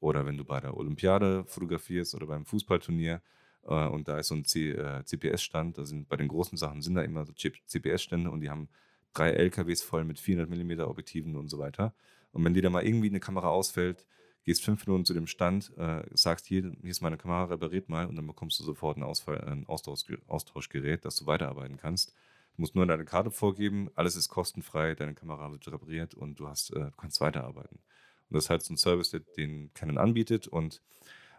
Oder 0.00 0.26
wenn 0.26 0.36
du 0.36 0.44
bei 0.44 0.60
der 0.60 0.76
Olympiade 0.76 1.44
fotografierst 1.46 2.14
oder 2.14 2.26
beim 2.26 2.44
Fußballturnier 2.44 3.22
und 3.74 4.08
da 4.08 4.18
ist 4.18 4.28
so 4.28 4.34
ein 4.34 4.44
äh, 4.44 5.04
CPS-Stand, 5.04 5.78
da 5.78 5.84
sind 5.84 6.08
bei 6.08 6.16
den 6.16 6.28
großen 6.28 6.56
Sachen 6.56 6.82
sind 6.82 6.94
da 6.94 7.02
immer 7.02 7.24
so 7.24 7.32
CPS-Stände 7.32 8.30
und 8.30 8.40
die 8.40 8.50
haben 8.50 8.68
drei 9.12 9.30
LKWs 9.30 9.82
voll 9.82 10.04
mit 10.04 10.20
400 10.20 10.50
mm 10.50 10.80
Objektiven 10.82 11.36
und 11.36 11.48
so 11.48 11.58
weiter. 11.58 11.94
Und 12.32 12.44
wenn 12.44 12.54
dir 12.54 12.62
da 12.62 12.70
mal 12.70 12.86
irgendwie 12.86 13.08
eine 13.08 13.20
Kamera 13.20 13.48
ausfällt, 13.48 14.06
gehst 14.44 14.62
fünf 14.62 14.86
Minuten 14.86 15.04
zu 15.04 15.14
dem 15.14 15.26
Stand, 15.26 15.72
äh, 15.76 16.04
sagst 16.12 16.46
hier, 16.46 16.72
hier 16.80 16.90
ist 16.90 17.00
meine 17.00 17.16
Kamera, 17.16 17.44
repariert 17.44 17.88
mal 17.88 18.06
und 18.06 18.14
dann 18.14 18.26
bekommst 18.26 18.60
du 18.60 18.64
sofort 18.64 18.96
ein, 18.96 19.02
Ausfall, 19.02 19.40
ein 19.40 19.66
Austauschgerät, 19.66 21.04
dass 21.04 21.16
du 21.16 21.26
weiterarbeiten 21.26 21.76
kannst. 21.76 22.10
Du 22.54 22.62
musst 22.62 22.76
nur 22.76 22.86
deine 22.86 23.04
Karte 23.04 23.30
vorgeben, 23.30 23.90
alles 23.96 24.14
ist 24.14 24.28
kostenfrei, 24.28 24.94
deine 24.94 25.14
Kamera 25.14 25.50
wird 25.50 25.66
repariert 25.66 26.14
und 26.14 26.38
du, 26.38 26.46
hast, 26.46 26.70
äh, 26.70 26.84
du 26.84 26.92
kannst 26.96 27.20
weiterarbeiten. 27.20 27.80
Und 28.28 28.34
das 28.36 28.44
ist 28.44 28.50
halt 28.50 28.62
so 28.62 28.74
ein 28.74 28.76
Service, 28.76 29.16
den 29.36 29.72
Canon 29.74 29.98
anbietet 29.98 30.46
und 30.46 30.82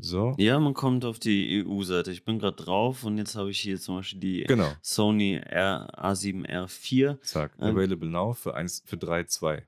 So. 0.00 0.36
Ja, 0.38 0.60
man 0.60 0.74
kommt 0.74 1.04
auf 1.04 1.18
die 1.18 1.64
EU-Seite. 1.66 2.12
Ich 2.12 2.24
bin 2.24 2.38
gerade 2.38 2.56
drauf 2.56 3.02
und 3.02 3.18
jetzt 3.18 3.34
habe 3.34 3.50
ich 3.50 3.58
hier 3.58 3.80
zum 3.80 3.96
Beispiel 3.96 4.20
die 4.20 4.44
genau. 4.44 4.72
Sony 4.80 5.40
R 5.44 5.88
A7R4. 5.98 7.20
Zack, 7.22 7.52
ähm, 7.58 7.76
available 7.76 8.08
now 8.08 8.32
für, 8.32 8.52
für 8.84 8.96
3,2. 8.96 9.62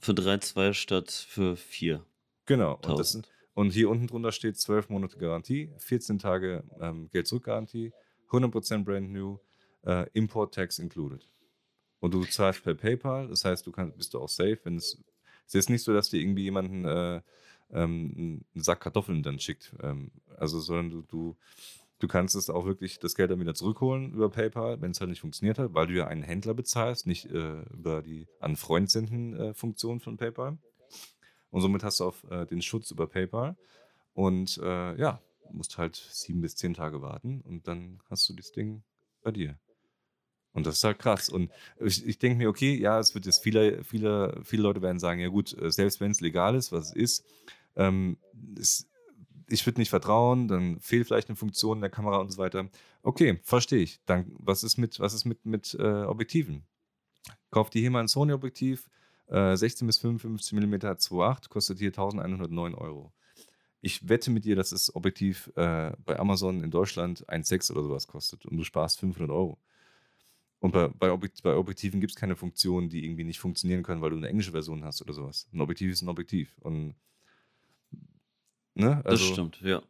Für 0.00 0.12
3,2 0.12 0.72
statt 0.74 1.12
für 1.12 1.56
4. 1.56 2.04
Genau. 2.48 2.80
Und, 2.86 2.98
das, 2.98 3.20
und, 3.54 3.70
hier 3.72 3.90
unten 3.90 4.06
drunter 4.06 4.32
steht 4.32 4.56
12 4.56 4.88
Monate 4.88 5.18
Garantie, 5.18 5.70
14 5.78 6.18
Tage 6.18 6.64
ähm, 6.80 7.10
Geld-Zurück-Garantie, 7.10 7.92
100% 8.30 8.84
brand 8.84 9.12
new, 9.12 9.38
äh, 9.84 10.06
Import 10.14 10.54
Tax 10.54 10.78
included. 10.78 11.28
Und 12.00 12.14
du 12.14 12.24
zahlst 12.24 12.64
per 12.64 12.74
PayPal, 12.74 13.28
das 13.28 13.44
heißt, 13.44 13.66
du 13.66 13.70
kannst, 13.70 13.98
bist 13.98 14.14
du 14.14 14.20
auch 14.20 14.30
safe. 14.30 14.58
Wenn 14.64 14.76
es, 14.76 14.98
es 15.46 15.54
ist 15.54 15.68
nicht 15.68 15.82
so, 15.84 15.92
dass 15.92 16.08
dir 16.08 16.20
irgendwie 16.20 16.44
jemanden 16.44 16.86
äh, 16.86 17.20
ähm, 17.70 18.42
einen 18.54 18.62
Sack 18.62 18.80
Kartoffeln 18.80 19.22
dann 19.22 19.38
schickt. 19.38 19.74
Ähm, 19.82 20.10
also, 20.38 20.58
sondern 20.58 20.88
du, 20.88 21.02
du, 21.02 21.36
du 21.98 22.08
kannst 22.08 22.34
es 22.34 22.48
auch 22.48 22.64
wirklich 22.64 22.98
das 22.98 23.14
Geld 23.14 23.30
dann 23.30 23.40
wieder 23.40 23.54
zurückholen 23.54 24.14
über 24.14 24.30
PayPal, 24.30 24.80
wenn 24.80 24.92
es 24.92 25.00
halt 25.00 25.10
nicht 25.10 25.20
funktioniert 25.20 25.58
hat, 25.58 25.74
weil 25.74 25.88
du 25.88 25.92
ja 25.92 26.06
einen 26.06 26.22
Händler 26.22 26.54
bezahlst, 26.54 27.06
nicht 27.06 27.26
äh, 27.26 27.60
über 27.74 28.00
die 28.00 28.26
an 28.40 28.56
Freund 28.56 28.90
senden 28.90 29.34
äh, 29.34 29.52
Funktion 29.52 30.00
von 30.00 30.16
PayPal. 30.16 30.56
Und 31.50 31.60
somit 31.60 31.82
hast 31.82 32.00
du 32.00 32.04
auch 32.04 32.24
äh, 32.30 32.46
den 32.46 32.62
Schutz 32.62 32.90
über 32.90 33.06
PayPal. 33.06 33.56
Und 34.12 34.58
äh, 34.58 34.98
ja, 34.98 35.20
musst 35.52 35.78
halt 35.78 35.96
sieben 35.96 36.40
bis 36.40 36.56
zehn 36.56 36.74
Tage 36.74 37.02
warten 37.02 37.40
und 37.42 37.66
dann 37.68 38.00
hast 38.10 38.28
du 38.28 38.34
das 38.34 38.52
Ding 38.52 38.82
bei 39.22 39.30
dir. 39.30 39.58
Und 40.52 40.66
das 40.66 40.78
ist 40.78 40.84
halt 40.84 40.98
krass. 40.98 41.28
Und 41.28 41.50
ich, 41.78 42.04
ich 42.06 42.18
denke 42.18 42.38
mir, 42.38 42.48
okay, 42.48 42.74
ja, 42.74 42.98
es 42.98 43.14
wird 43.14 43.26
jetzt 43.26 43.42
viele, 43.42 43.84
viele, 43.84 44.40
viele 44.44 44.62
Leute 44.62 44.82
werden 44.82 44.98
sagen, 44.98 45.20
ja 45.20 45.28
gut, 45.28 45.56
äh, 45.56 45.70
selbst 45.70 46.00
wenn 46.00 46.10
es 46.10 46.20
legal 46.20 46.54
ist, 46.54 46.72
was 46.72 46.88
es 46.88 46.96
ist, 46.96 47.24
ähm, 47.76 48.18
es, 48.58 48.88
ich 49.48 49.64
würde 49.66 49.80
nicht 49.80 49.90
vertrauen, 49.90 50.48
dann 50.48 50.80
fehlt 50.80 51.06
vielleicht 51.06 51.28
eine 51.28 51.36
Funktion 51.36 51.78
in 51.78 51.82
der 51.82 51.90
Kamera 51.90 52.18
und 52.18 52.30
so 52.30 52.38
weiter. 52.38 52.68
Okay, 53.02 53.38
verstehe 53.42 53.82
ich. 53.82 54.00
Dann, 54.04 54.32
was 54.38 54.64
ist 54.64 54.78
mit, 54.78 55.00
was 55.00 55.14
ist 55.14 55.24
mit, 55.24 55.46
mit 55.46 55.74
äh, 55.78 56.02
Objektiven? 56.02 56.64
Kauf 57.50 57.70
dir 57.70 57.80
hier 57.80 57.90
mal 57.90 58.00
ein 58.00 58.08
Sony-Objektiv, 58.08 58.90
16 59.28 59.84
äh, 59.84 59.86
bis 59.86 59.98
55 59.98 60.52
mm 60.58 60.74
2.8 60.74 61.48
kostet 61.48 61.78
hier 61.78 61.88
1109 61.88 62.74
Euro. 62.74 63.12
Ich 63.80 64.08
wette 64.08 64.30
mit 64.30 64.44
dir, 64.44 64.56
dass 64.56 64.70
das 64.70 64.94
Objektiv 64.94 65.52
äh, 65.54 65.92
bei 66.04 66.18
Amazon 66.18 66.62
in 66.64 66.70
Deutschland 66.70 67.28
1,6 67.28 67.72
oder 67.72 67.82
sowas 67.82 68.06
kostet 68.06 68.46
und 68.46 68.56
du 68.56 68.64
sparst 68.64 68.98
500 68.98 69.30
Euro. 69.30 69.58
Und 70.60 70.72
bei, 70.72 70.88
bei, 70.88 71.12
Objekt, 71.12 71.42
bei 71.42 71.54
Objektiven 71.54 72.00
gibt 72.00 72.12
es 72.12 72.16
keine 72.16 72.34
Funktionen, 72.34 72.88
die 72.88 73.04
irgendwie 73.04 73.24
nicht 73.24 73.38
funktionieren 73.38 73.84
können, 73.84 74.02
weil 74.02 74.10
du 74.10 74.16
eine 74.16 74.28
englische 74.28 74.50
Version 74.50 74.84
hast 74.84 75.00
oder 75.00 75.12
sowas. 75.12 75.46
Ein 75.52 75.60
Objektiv 75.60 75.92
ist 75.92 76.02
ein 76.02 76.08
Objektiv. 76.08 76.56
Und, 76.58 76.96
ne? 78.74 79.00
Also, 79.04 79.24
das 79.24 79.32
stimmt, 79.32 79.60
ja. 79.60 79.82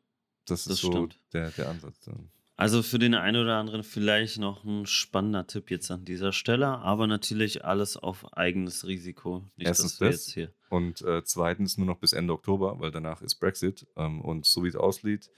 Das 0.44 0.60
ist 0.60 0.70
das 0.70 0.80
so 0.80 1.08
der, 1.32 1.50
der 1.52 1.70
Ansatz. 1.70 2.00
Dann. 2.00 2.30
Also 2.58 2.82
für 2.82 2.98
den 2.98 3.14
einen 3.14 3.40
oder 3.40 3.54
anderen 3.56 3.84
vielleicht 3.84 4.38
noch 4.38 4.64
ein 4.64 4.84
spannender 4.84 5.46
Tipp 5.46 5.70
jetzt 5.70 5.92
an 5.92 6.04
dieser 6.04 6.32
Stelle, 6.32 6.66
aber 6.66 7.06
natürlich 7.06 7.64
alles 7.64 7.96
auf 7.96 8.36
eigenes 8.36 8.84
Risiko. 8.84 9.44
Nicht, 9.56 9.68
Erstens 9.68 9.98
das 9.98 10.36
und 10.68 11.00
äh, 11.02 11.22
zweitens 11.22 11.78
nur 11.78 11.86
noch 11.86 11.98
bis 11.98 12.12
Ende 12.12 12.32
Oktober, 12.32 12.80
weil 12.80 12.90
danach 12.90 13.22
ist 13.22 13.36
Brexit 13.36 13.86
ähm, 13.94 14.20
und 14.20 14.44
so 14.44 14.64
wie 14.64 14.68
es 14.68 14.74
aussieht, 14.74 15.30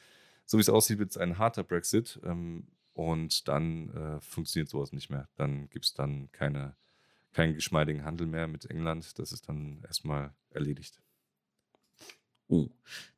so 0.47 0.57
wie 0.57 0.63
es 0.63 0.71
aussieht, 0.71 0.99
wird 0.99 1.11
es 1.11 1.19
ein 1.19 1.37
harter 1.37 1.63
Brexit 1.63 2.19
ähm, 2.25 2.69
und 2.95 3.49
dann 3.49 3.91
äh, 3.91 4.21
funktioniert 4.23 4.71
sowas 4.71 4.93
nicht 4.93 5.11
mehr. 5.11 5.29
Dann 5.37 5.69
gibt 5.69 5.85
es 5.85 5.93
dann 5.93 6.33
keine, 6.33 6.75
keinen 7.35 7.53
geschmeidigen 7.53 8.03
Handel 8.07 8.29
mehr 8.29 8.49
mit 8.49 8.65
England. 8.71 9.19
Das 9.19 9.33
ist 9.33 9.47
dann 9.47 9.83
erstmal 9.85 10.33
erledigt. 10.49 11.03
Oh, 12.49 12.71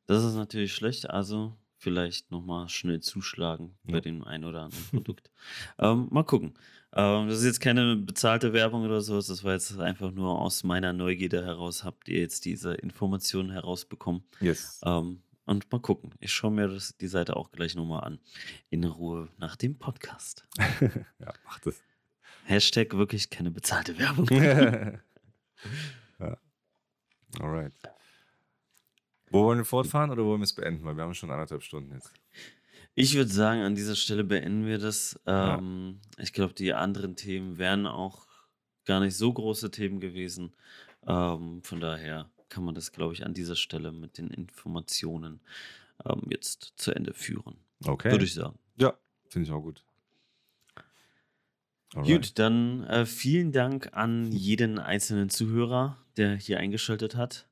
das 0.06 0.24
ist 0.24 0.34
natürlich 0.34 0.74
schlecht. 0.74 1.08
Also 1.08 1.56
vielleicht 1.82 2.30
nochmal 2.30 2.68
schnell 2.68 3.00
zuschlagen 3.00 3.76
Ja. 3.84 3.92
bei 3.94 4.00
dem 4.00 4.22
einen 4.24 4.44
oder 4.44 4.62
anderen 4.62 4.84
Produkt. 4.90 5.30
ähm, 5.78 6.08
mal 6.10 6.22
gucken. 6.24 6.54
Ähm, 6.94 7.28
das 7.28 7.38
ist 7.38 7.44
jetzt 7.46 7.60
keine 7.60 7.96
bezahlte 7.96 8.52
Werbung 8.52 8.82
oder 8.84 9.00
sowas, 9.00 9.26
das 9.26 9.42
war 9.44 9.52
jetzt 9.54 9.78
einfach 9.78 10.10
nur 10.12 10.38
aus 10.38 10.62
meiner 10.62 10.92
Neugierde 10.92 11.44
heraus, 11.44 11.84
habt 11.84 12.08
ihr 12.08 12.20
jetzt 12.20 12.44
diese 12.44 12.74
Informationen 12.74 13.50
herausbekommen. 13.50 14.22
Yes. 14.40 14.80
Ähm, 14.84 15.22
und 15.44 15.70
mal 15.72 15.80
gucken. 15.80 16.14
Ich 16.20 16.32
schaue 16.32 16.52
mir 16.52 16.68
das, 16.68 16.96
die 16.98 17.08
Seite 17.08 17.34
auch 17.36 17.50
gleich 17.50 17.74
nochmal 17.74 18.04
an. 18.04 18.20
In 18.70 18.84
Ruhe 18.84 19.28
nach 19.38 19.56
dem 19.56 19.76
Podcast. 19.78 20.46
ja, 21.18 21.32
mach 21.44 21.58
das. 21.60 21.82
Hashtag 22.44 22.96
wirklich 22.96 23.28
keine 23.30 23.50
bezahlte 23.50 23.98
Werbung. 23.98 24.28
ja. 26.20 26.38
Alright. 27.40 27.72
Wo 29.32 29.44
wollen 29.44 29.58
wir 29.58 29.64
fortfahren 29.64 30.10
oder 30.10 30.24
wollen 30.24 30.40
wir 30.40 30.44
es 30.44 30.54
beenden? 30.54 30.84
Weil 30.84 30.96
wir 30.96 31.02
haben 31.04 31.14
schon 31.14 31.30
anderthalb 31.30 31.62
Stunden 31.62 31.92
jetzt. 31.92 32.12
Ich 32.94 33.14
würde 33.14 33.30
sagen, 33.30 33.62
an 33.62 33.74
dieser 33.74 33.96
Stelle 33.96 34.22
beenden 34.24 34.66
wir 34.66 34.78
das. 34.78 35.18
Ja. 35.26 35.58
Ähm, 35.58 36.00
Ich 36.18 36.32
glaube, 36.32 36.54
die 36.54 36.74
anderen 36.74 37.16
Themen 37.16 37.58
wären 37.58 37.86
auch 37.86 38.26
gar 38.84 39.00
nicht 39.00 39.16
so 39.16 39.32
große 39.32 39.70
Themen 39.70 40.00
gewesen. 40.00 40.52
Ähm, 41.06 41.62
von 41.62 41.80
daher 41.80 42.30
kann 42.48 42.64
man 42.64 42.74
das, 42.74 42.92
glaube 42.92 43.14
ich, 43.14 43.24
an 43.24 43.32
dieser 43.34 43.56
Stelle 43.56 43.92
mit 43.92 44.18
den 44.18 44.28
Informationen 44.28 45.40
ähm, 46.04 46.22
jetzt 46.28 46.74
zu 46.76 46.92
Ende 46.94 47.14
führen. 47.14 47.56
Okay. 47.84 48.10
Würde 48.10 48.24
ich 48.24 48.34
sagen. 48.34 48.58
ja, 48.76 48.92
finde 49.28 49.48
ich 49.48 49.52
auch 49.52 49.62
gut. 49.62 49.84
Alright. 51.94 52.10
Gut, 52.10 52.38
dann 52.38 52.84
äh, 52.84 53.04
vielen 53.06 53.52
Dank 53.52 53.90
an 53.92 54.32
jeden 54.32 54.78
einzelnen 54.78 55.28
Zuhörer, 55.28 55.98
der 56.16 56.36
hier 56.36 56.58
eingeschaltet 56.58 57.16
hat. 57.16 57.46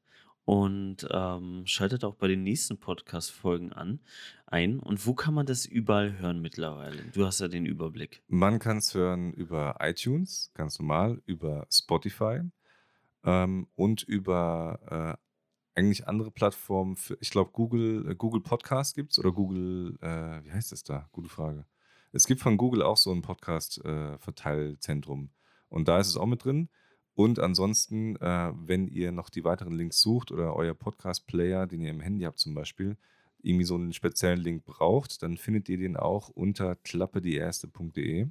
Und 0.50 1.06
ähm, 1.12 1.62
schaltet 1.64 2.02
auch 2.02 2.16
bei 2.16 2.26
den 2.26 2.42
nächsten 2.42 2.76
Podcast-Folgen 2.76 3.72
an 3.72 4.00
ein. 4.46 4.80
Und 4.80 5.06
wo 5.06 5.14
kann 5.14 5.32
man 5.32 5.46
das 5.46 5.64
überall 5.64 6.18
hören 6.18 6.42
mittlerweile? 6.42 7.04
Du 7.12 7.24
hast 7.24 7.38
ja 7.38 7.46
den 7.46 7.66
Überblick. 7.66 8.24
Man 8.26 8.58
kann 8.58 8.78
es 8.78 8.92
hören 8.92 9.32
über 9.32 9.76
iTunes, 9.78 10.50
ganz 10.54 10.80
normal, 10.80 11.22
über 11.24 11.68
Spotify 11.70 12.40
ähm, 13.22 13.68
und 13.76 14.02
über 14.02 14.80
äh, 14.90 15.14
eigentlich 15.78 16.08
andere 16.08 16.32
Plattformen. 16.32 16.96
Für, 16.96 17.16
ich 17.20 17.30
glaube, 17.30 17.52
Google, 17.52 18.10
äh, 18.10 18.16
Google 18.16 18.40
Podcast 18.40 18.96
gibt 18.96 19.12
es 19.12 19.20
oder 19.20 19.30
Google, 19.30 19.98
äh, 20.00 20.44
wie 20.44 20.50
heißt 20.50 20.72
es 20.72 20.82
da? 20.82 21.08
Gute 21.12 21.28
Frage. 21.28 21.64
Es 22.10 22.26
gibt 22.26 22.40
von 22.40 22.56
Google 22.56 22.82
auch 22.82 22.96
so 22.96 23.12
ein 23.12 23.22
Podcast-Verteilzentrum. 23.22 25.30
und 25.68 25.86
da 25.86 26.00
ist 26.00 26.08
es 26.08 26.16
auch 26.16 26.26
mit 26.26 26.44
drin. 26.44 26.70
Und 27.20 27.38
ansonsten, 27.38 28.16
äh, 28.16 28.50
wenn 28.54 28.88
ihr 28.88 29.12
noch 29.12 29.28
die 29.28 29.44
weiteren 29.44 29.74
Links 29.74 30.00
sucht 30.00 30.32
oder 30.32 30.56
euer 30.56 30.72
Podcast-Player, 30.72 31.66
den 31.66 31.82
ihr 31.82 31.90
im 31.90 32.00
Handy 32.00 32.24
habt 32.24 32.38
zum 32.38 32.54
Beispiel, 32.54 32.96
irgendwie 33.42 33.66
so 33.66 33.74
einen 33.74 33.92
speziellen 33.92 34.40
Link 34.40 34.64
braucht, 34.64 35.22
dann 35.22 35.36
findet 35.36 35.68
ihr 35.68 35.76
den 35.76 35.98
auch 35.98 36.30
unter 36.30 36.76
klappedieerste.de. 36.76 38.26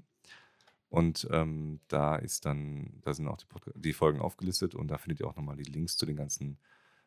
Und 0.89 1.27
ähm, 1.29 1.81
da 1.87 2.15
ist 2.15 2.47
dann, 2.47 2.99
da 3.03 3.13
sind 3.13 3.27
auch 3.27 3.37
die, 3.37 3.45
die 3.75 3.93
Folgen 3.93 4.21
aufgelistet 4.21 4.73
und 4.73 4.87
da 4.87 4.97
findet 4.97 5.19
ihr 5.19 5.27
auch 5.27 5.35
nochmal 5.35 5.57
die 5.57 5.69
Links 5.69 5.95
zu 5.95 6.07
den 6.07 6.15
ganzen 6.15 6.57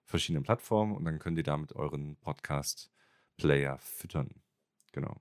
verschiedenen 0.05 0.45
Plattformen 0.45 0.95
und 0.95 1.05
dann 1.05 1.19
könnt 1.19 1.39
ihr 1.39 1.43
damit 1.43 1.75
euren 1.75 2.15
Podcast-Player 2.15 3.79
füttern. 3.81 4.31
Genau. 4.93 5.21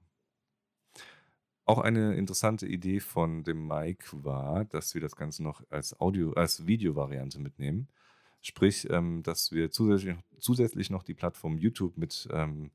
Auch 1.65 1.79
eine 1.79 2.15
interessante 2.15 2.65
Idee 2.67 2.99
von 2.99 3.43
dem 3.43 3.67
Mike 3.67 4.05
war, 4.23 4.65
dass 4.65 4.93
wir 4.93 5.01
das 5.01 5.15
Ganze 5.15 5.43
noch 5.43 5.61
als 5.69 5.99
Audio, 5.99 6.33
als 6.33 6.65
Videovariante 6.67 7.39
mitnehmen. 7.39 7.88
Sprich, 8.41 8.89
ähm, 8.89 9.21
dass 9.23 9.51
wir 9.51 9.71
zusätzlich, 9.71 10.15
zusätzlich 10.39 10.89
noch 10.89 11.03
die 11.03 11.13
Plattform 11.13 11.57
YouTube 11.57 11.97
mit 11.97 12.27
ähm, 12.31 12.71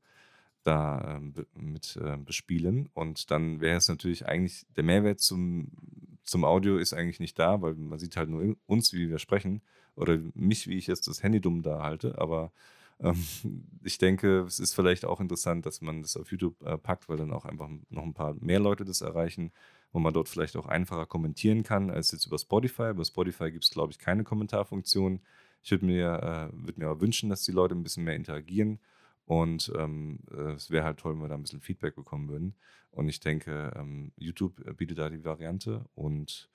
da 0.67 1.17
ähm, 1.17 1.33
mit 1.55 1.97
ähm, 2.03 2.25
bespielen. 2.25 2.89
Und 2.93 3.31
dann 3.31 3.61
wäre 3.61 3.77
es 3.77 3.87
natürlich 3.87 4.25
eigentlich, 4.27 4.65
der 4.75 4.83
Mehrwert 4.83 5.19
zum, 5.19 5.71
zum 6.23 6.43
Audio 6.43 6.77
ist 6.77 6.93
eigentlich 6.93 7.19
nicht 7.19 7.39
da, 7.39 7.61
weil 7.61 7.75
man 7.75 7.99
sieht 7.99 8.17
halt 8.17 8.29
nur 8.29 8.55
uns, 8.65 8.93
wie 8.93 9.09
wir 9.09 9.17
sprechen, 9.19 9.61
oder 9.95 10.19
mich, 10.35 10.67
wie 10.67 10.77
ich 10.77 10.87
jetzt 10.87 11.07
das 11.07 11.23
Handy 11.23 11.41
dumm 11.41 11.63
da 11.63 11.81
halte. 11.81 12.19
Aber 12.19 12.51
ich 13.83 13.97
denke, 13.97 14.41
es 14.41 14.59
ist 14.59 14.73
vielleicht 14.73 15.05
auch 15.05 15.19
interessant, 15.19 15.65
dass 15.65 15.81
man 15.81 16.01
das 16.01 16.17
auf 16.17 16.31
YouTube 16.31 16.61
äh, 16.63 16.77
packt, 16.77 17.09
weil 17.09 17.17
dann 17.17 17.31
auch 17.31 17.45
einfach 17.45 17.69
noch 17.89 18.03
ein 18.03 18.13
paar 18.13 18.35
mehr 18.39 18.59
Leute 18.59 18.85
das 18.85 19.01
erreichen, 19.01 19.51
wo 19.91 19.99
man 19.99 20.13
dort 20.13 20.29
vielleicht 20.29 20.55
auch 20.57 20.65
einfacher 20.65 21.05
kommentieren 21.05 21.63
kann 21.63 21.89
als 21.89 22.11
jetzt 22.11 22.25
über 22.25 22.37
Spotify. 22.37 22.93
Bei 22.93 23.03
Spotify 23.03 23.51
gibt 23.51 23.63
es, 23.63 23.71
glaube 23.71 23.91
ich, 23.91 23.99
keine 23.99 24.23
Kommentarfunktion. 24.23 25.21
Ich 25.63 25.71
würde 25.71 25.85
mir, 25.85 26.51
äh, 26.53 26.65
würd 26.65 26.77
mir 26.77 26.87
aber 26.87 27.01
wünschen, 27.01 27.29
dass 27.29 27.43
die 27.43 27.51
Leute 27.51 27.75
ein 27.75 27.83
bisschen 27.83 28.03
mehr 28.03 28.15
interagieren. 28.15 28.79
Und 29.25 29.71
ähm, 29.77 30.19
äh, 30.31 30.53
es 30.53 30.71
wäre 30.71 30.85
halt 30.85 30.99
toll, 30.99 31.13
wenn 31.13 31.21
wir 31.21 31.27
da 31.27 31.35
ein 31.35 31.41
bisschen 31.41 31.61
Feedback 31.61 31.95
bekommen 31.95 32.29
würden. 32.29 32.55
Und 32.91 33.09
ich 33.09 33.19
denke, 33.19 33.73
ähm, 33.75 34.11
YouTube 34.15 34.75
bietet 34.77 34.97
da 34.97 35.09
die 35.09 35.23
Variante 35.23 35.85
und 35.93 36.49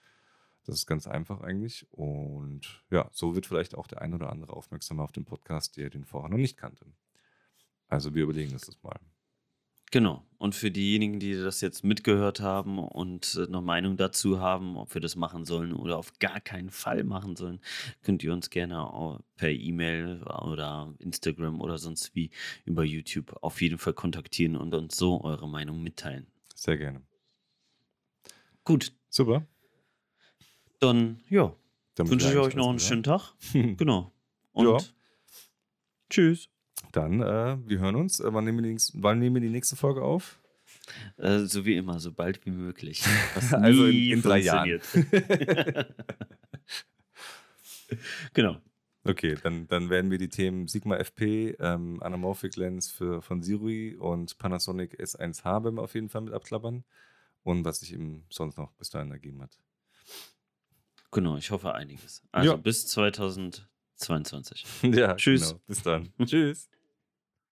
das 0.65 0.77
ist 0.77 0.87
ganz 0.87 1.07
einfach 1.07 1.41
eigentlich. 1.41 1.87
Und 1.91 2.85
ja, 2.91 3.09
so 3.13 3.35
wird 3.35 3.47
vielleicht 3.47 3.75
auch 3.75 3.87
der 3.87 4.03
ein 4.03 4.15
oder 4.15 4.31
andere 4.31 4.53
aufmerksamer 4.53 5.03
auf 5.03 5.13
den 5.13 5.25
Podcast, 5.25 5.77
der 5.77 5.91
den 5.91 6.05
vorher 6.05 6.31
noch 6.31 6.39
nicht 6.39 6.57
kannte. 6.57 6.87
Also 7.89 8.15
wir 8.15 8.25
überlegen 8.25 8.53
uns 8.53 8.67
das 8.67 8.83
mal. 8.83 8.99
Genau. 9.91 10.25
Und 10.39 10.55
für 10.55 10.71
diejenigen, 10.71 11.21
die 11.21 11.35
das 11.35 11.61
jetzt 11.61 11.85
mitgehört 11.85 12.41
haben 12.41 12.79
und 12.79 13.37
äh, 13.39 13.47
eine 13.47 13.61
Meinung 13.61 13.99
dazu 13.99 14.41
haben, 14.41 14.79
ob 14.79 14.95
wir 14.95 15.03
das 15.03 15.17
machen 15.17 15.45
sollen 15.45 15.75
oder 15.75 15.99
auf 15.99 16.19
gar 16.19 16.41
keinen 16.41 16.71
Fall 16.71 17.05
machen 17.05 17.37
sollen, 17.37 17.61
könnt 18.01 18.25
ihr 18.25 18.33
uns 18.33 18.49
gerne 18.49 19.21
per 19.37 19.51
E-Mail 19.51 20.23
oder 20.23 20.95
Instagram 20.99 21.61
oder 21.61 21.77
sonst 21.77 22.15
wie 22.15 22.31
über 22.65 22.85
YouTube 22.85 23.37
auf 23.43 23.61
jeden 23.61 23.77
Fall 23.77 23.93
kontaktieren 23.93 24.57
und 24.57 24.73
uns 24.73 24.97
so 24.97 25.23
eure 25.23 25.47
Meinung 25.47 25.83
mitteilen. 25.83 26.27
Sehr 26.55 26.79
gerne. 26.79 27.03
Gut, 28.65 28.93
Super. 29.13 29.47
Dann 30.83 31.21
ja, 31.29 31.55
Damit 31.95 32.13
wünsche 32.13 32.31
ich 32.31 32.37
euch 32.39 32.55
noch 32.55 32.69
einen 32.69 32.79
schönen 32.81 33.03
Tag. 33.03 33.33
Genau. 33.53 34.13
Und 34.53 34.67
Ja. 34.67 34.79
tschüss. 36.11 36.49
Dann, 36.93 37.21
äh, 37.23 37.57
wir 37.67 37.79
hören 37.79 37.97
uns. 37.97 38.21
Äh, 38.21 38.33
wann, 38.35 38.45
nehmen 38.45 38.59
wir 38.59 38.63
die, 38.65 38.71
nächste- 38.73 39.03
wann 39.03 39.19
nehmen 39.19 39.37
wir 39.37 39.41
die 39.41 39.49
nächste 39.51 39.77
Folge 39.77 40.03
auf? 40.03 40.41
Äh, 41.17 41.41
so 41.41 41.65
wie 41.65 41.77
immer, 41.77 42.01
so 42.01 42.13
bald 42.13 42.45
wie 42.45 42.51
möglich. 42.51 43.03
Was 43.35 43.55
Also 43.55 43.87
in- 43.87 44.13
in 44.13 44.23
drei 44.23 44.39
Jahren. 44.39 44.81
genau. 48.35 48.57
Okay, 49.05 49.37
dann, 49.43 49.67
dann 49.67 49.91
werden 49.91 50.11
wir 50.13 50.19
die 50.19 50.29
Themen 50.29 50.69
Sigma 50.69 50.97
FP, 50.97 51.57
ähm, 51.59 52.01
Anamorphic 52.03 52.55
Lens 52.57 52.89
für, 52.91 53.21
von 53.21 53.43
Sirui 53.43 53.97
und 53.97 54.39
Panasonic 54.39 55.01
S1H 55.01 55.65
werden 55.65 55.75
wir 55.77 55.83
auf 55.83 55.95
jeden 55.95 56.09
Fall 56.09 56.21
mit 56.23 56.33
abklappern. 56.35 56.85
Und 57.43 57.65
was 57.65 57.81
sich 57.81 57.93
ihm 57.93 58.23
sonst 58.31 58.57
noch 58.59 58.73
bis 58.75 58.91
dahin 58.91 59.11
ergeben 59.11 59.43
hat. 59.43 59.59
Genau, 61.13 61.37
ich 61.37 61.51
hoffe 61.51 61.75
einiges. 61.75 62.23
Also 62.33 62.51
Ja. 62.53 62.57
bis 62.57 62.87
2022. 62.89 64.65
ja, 64.83 65.15
Tschüss. 65.15 65.49
Genau. 65.51 65.61
Bis 65.67 65.83
dann. 65.83 66.13
Tschüss. 66.25 66.69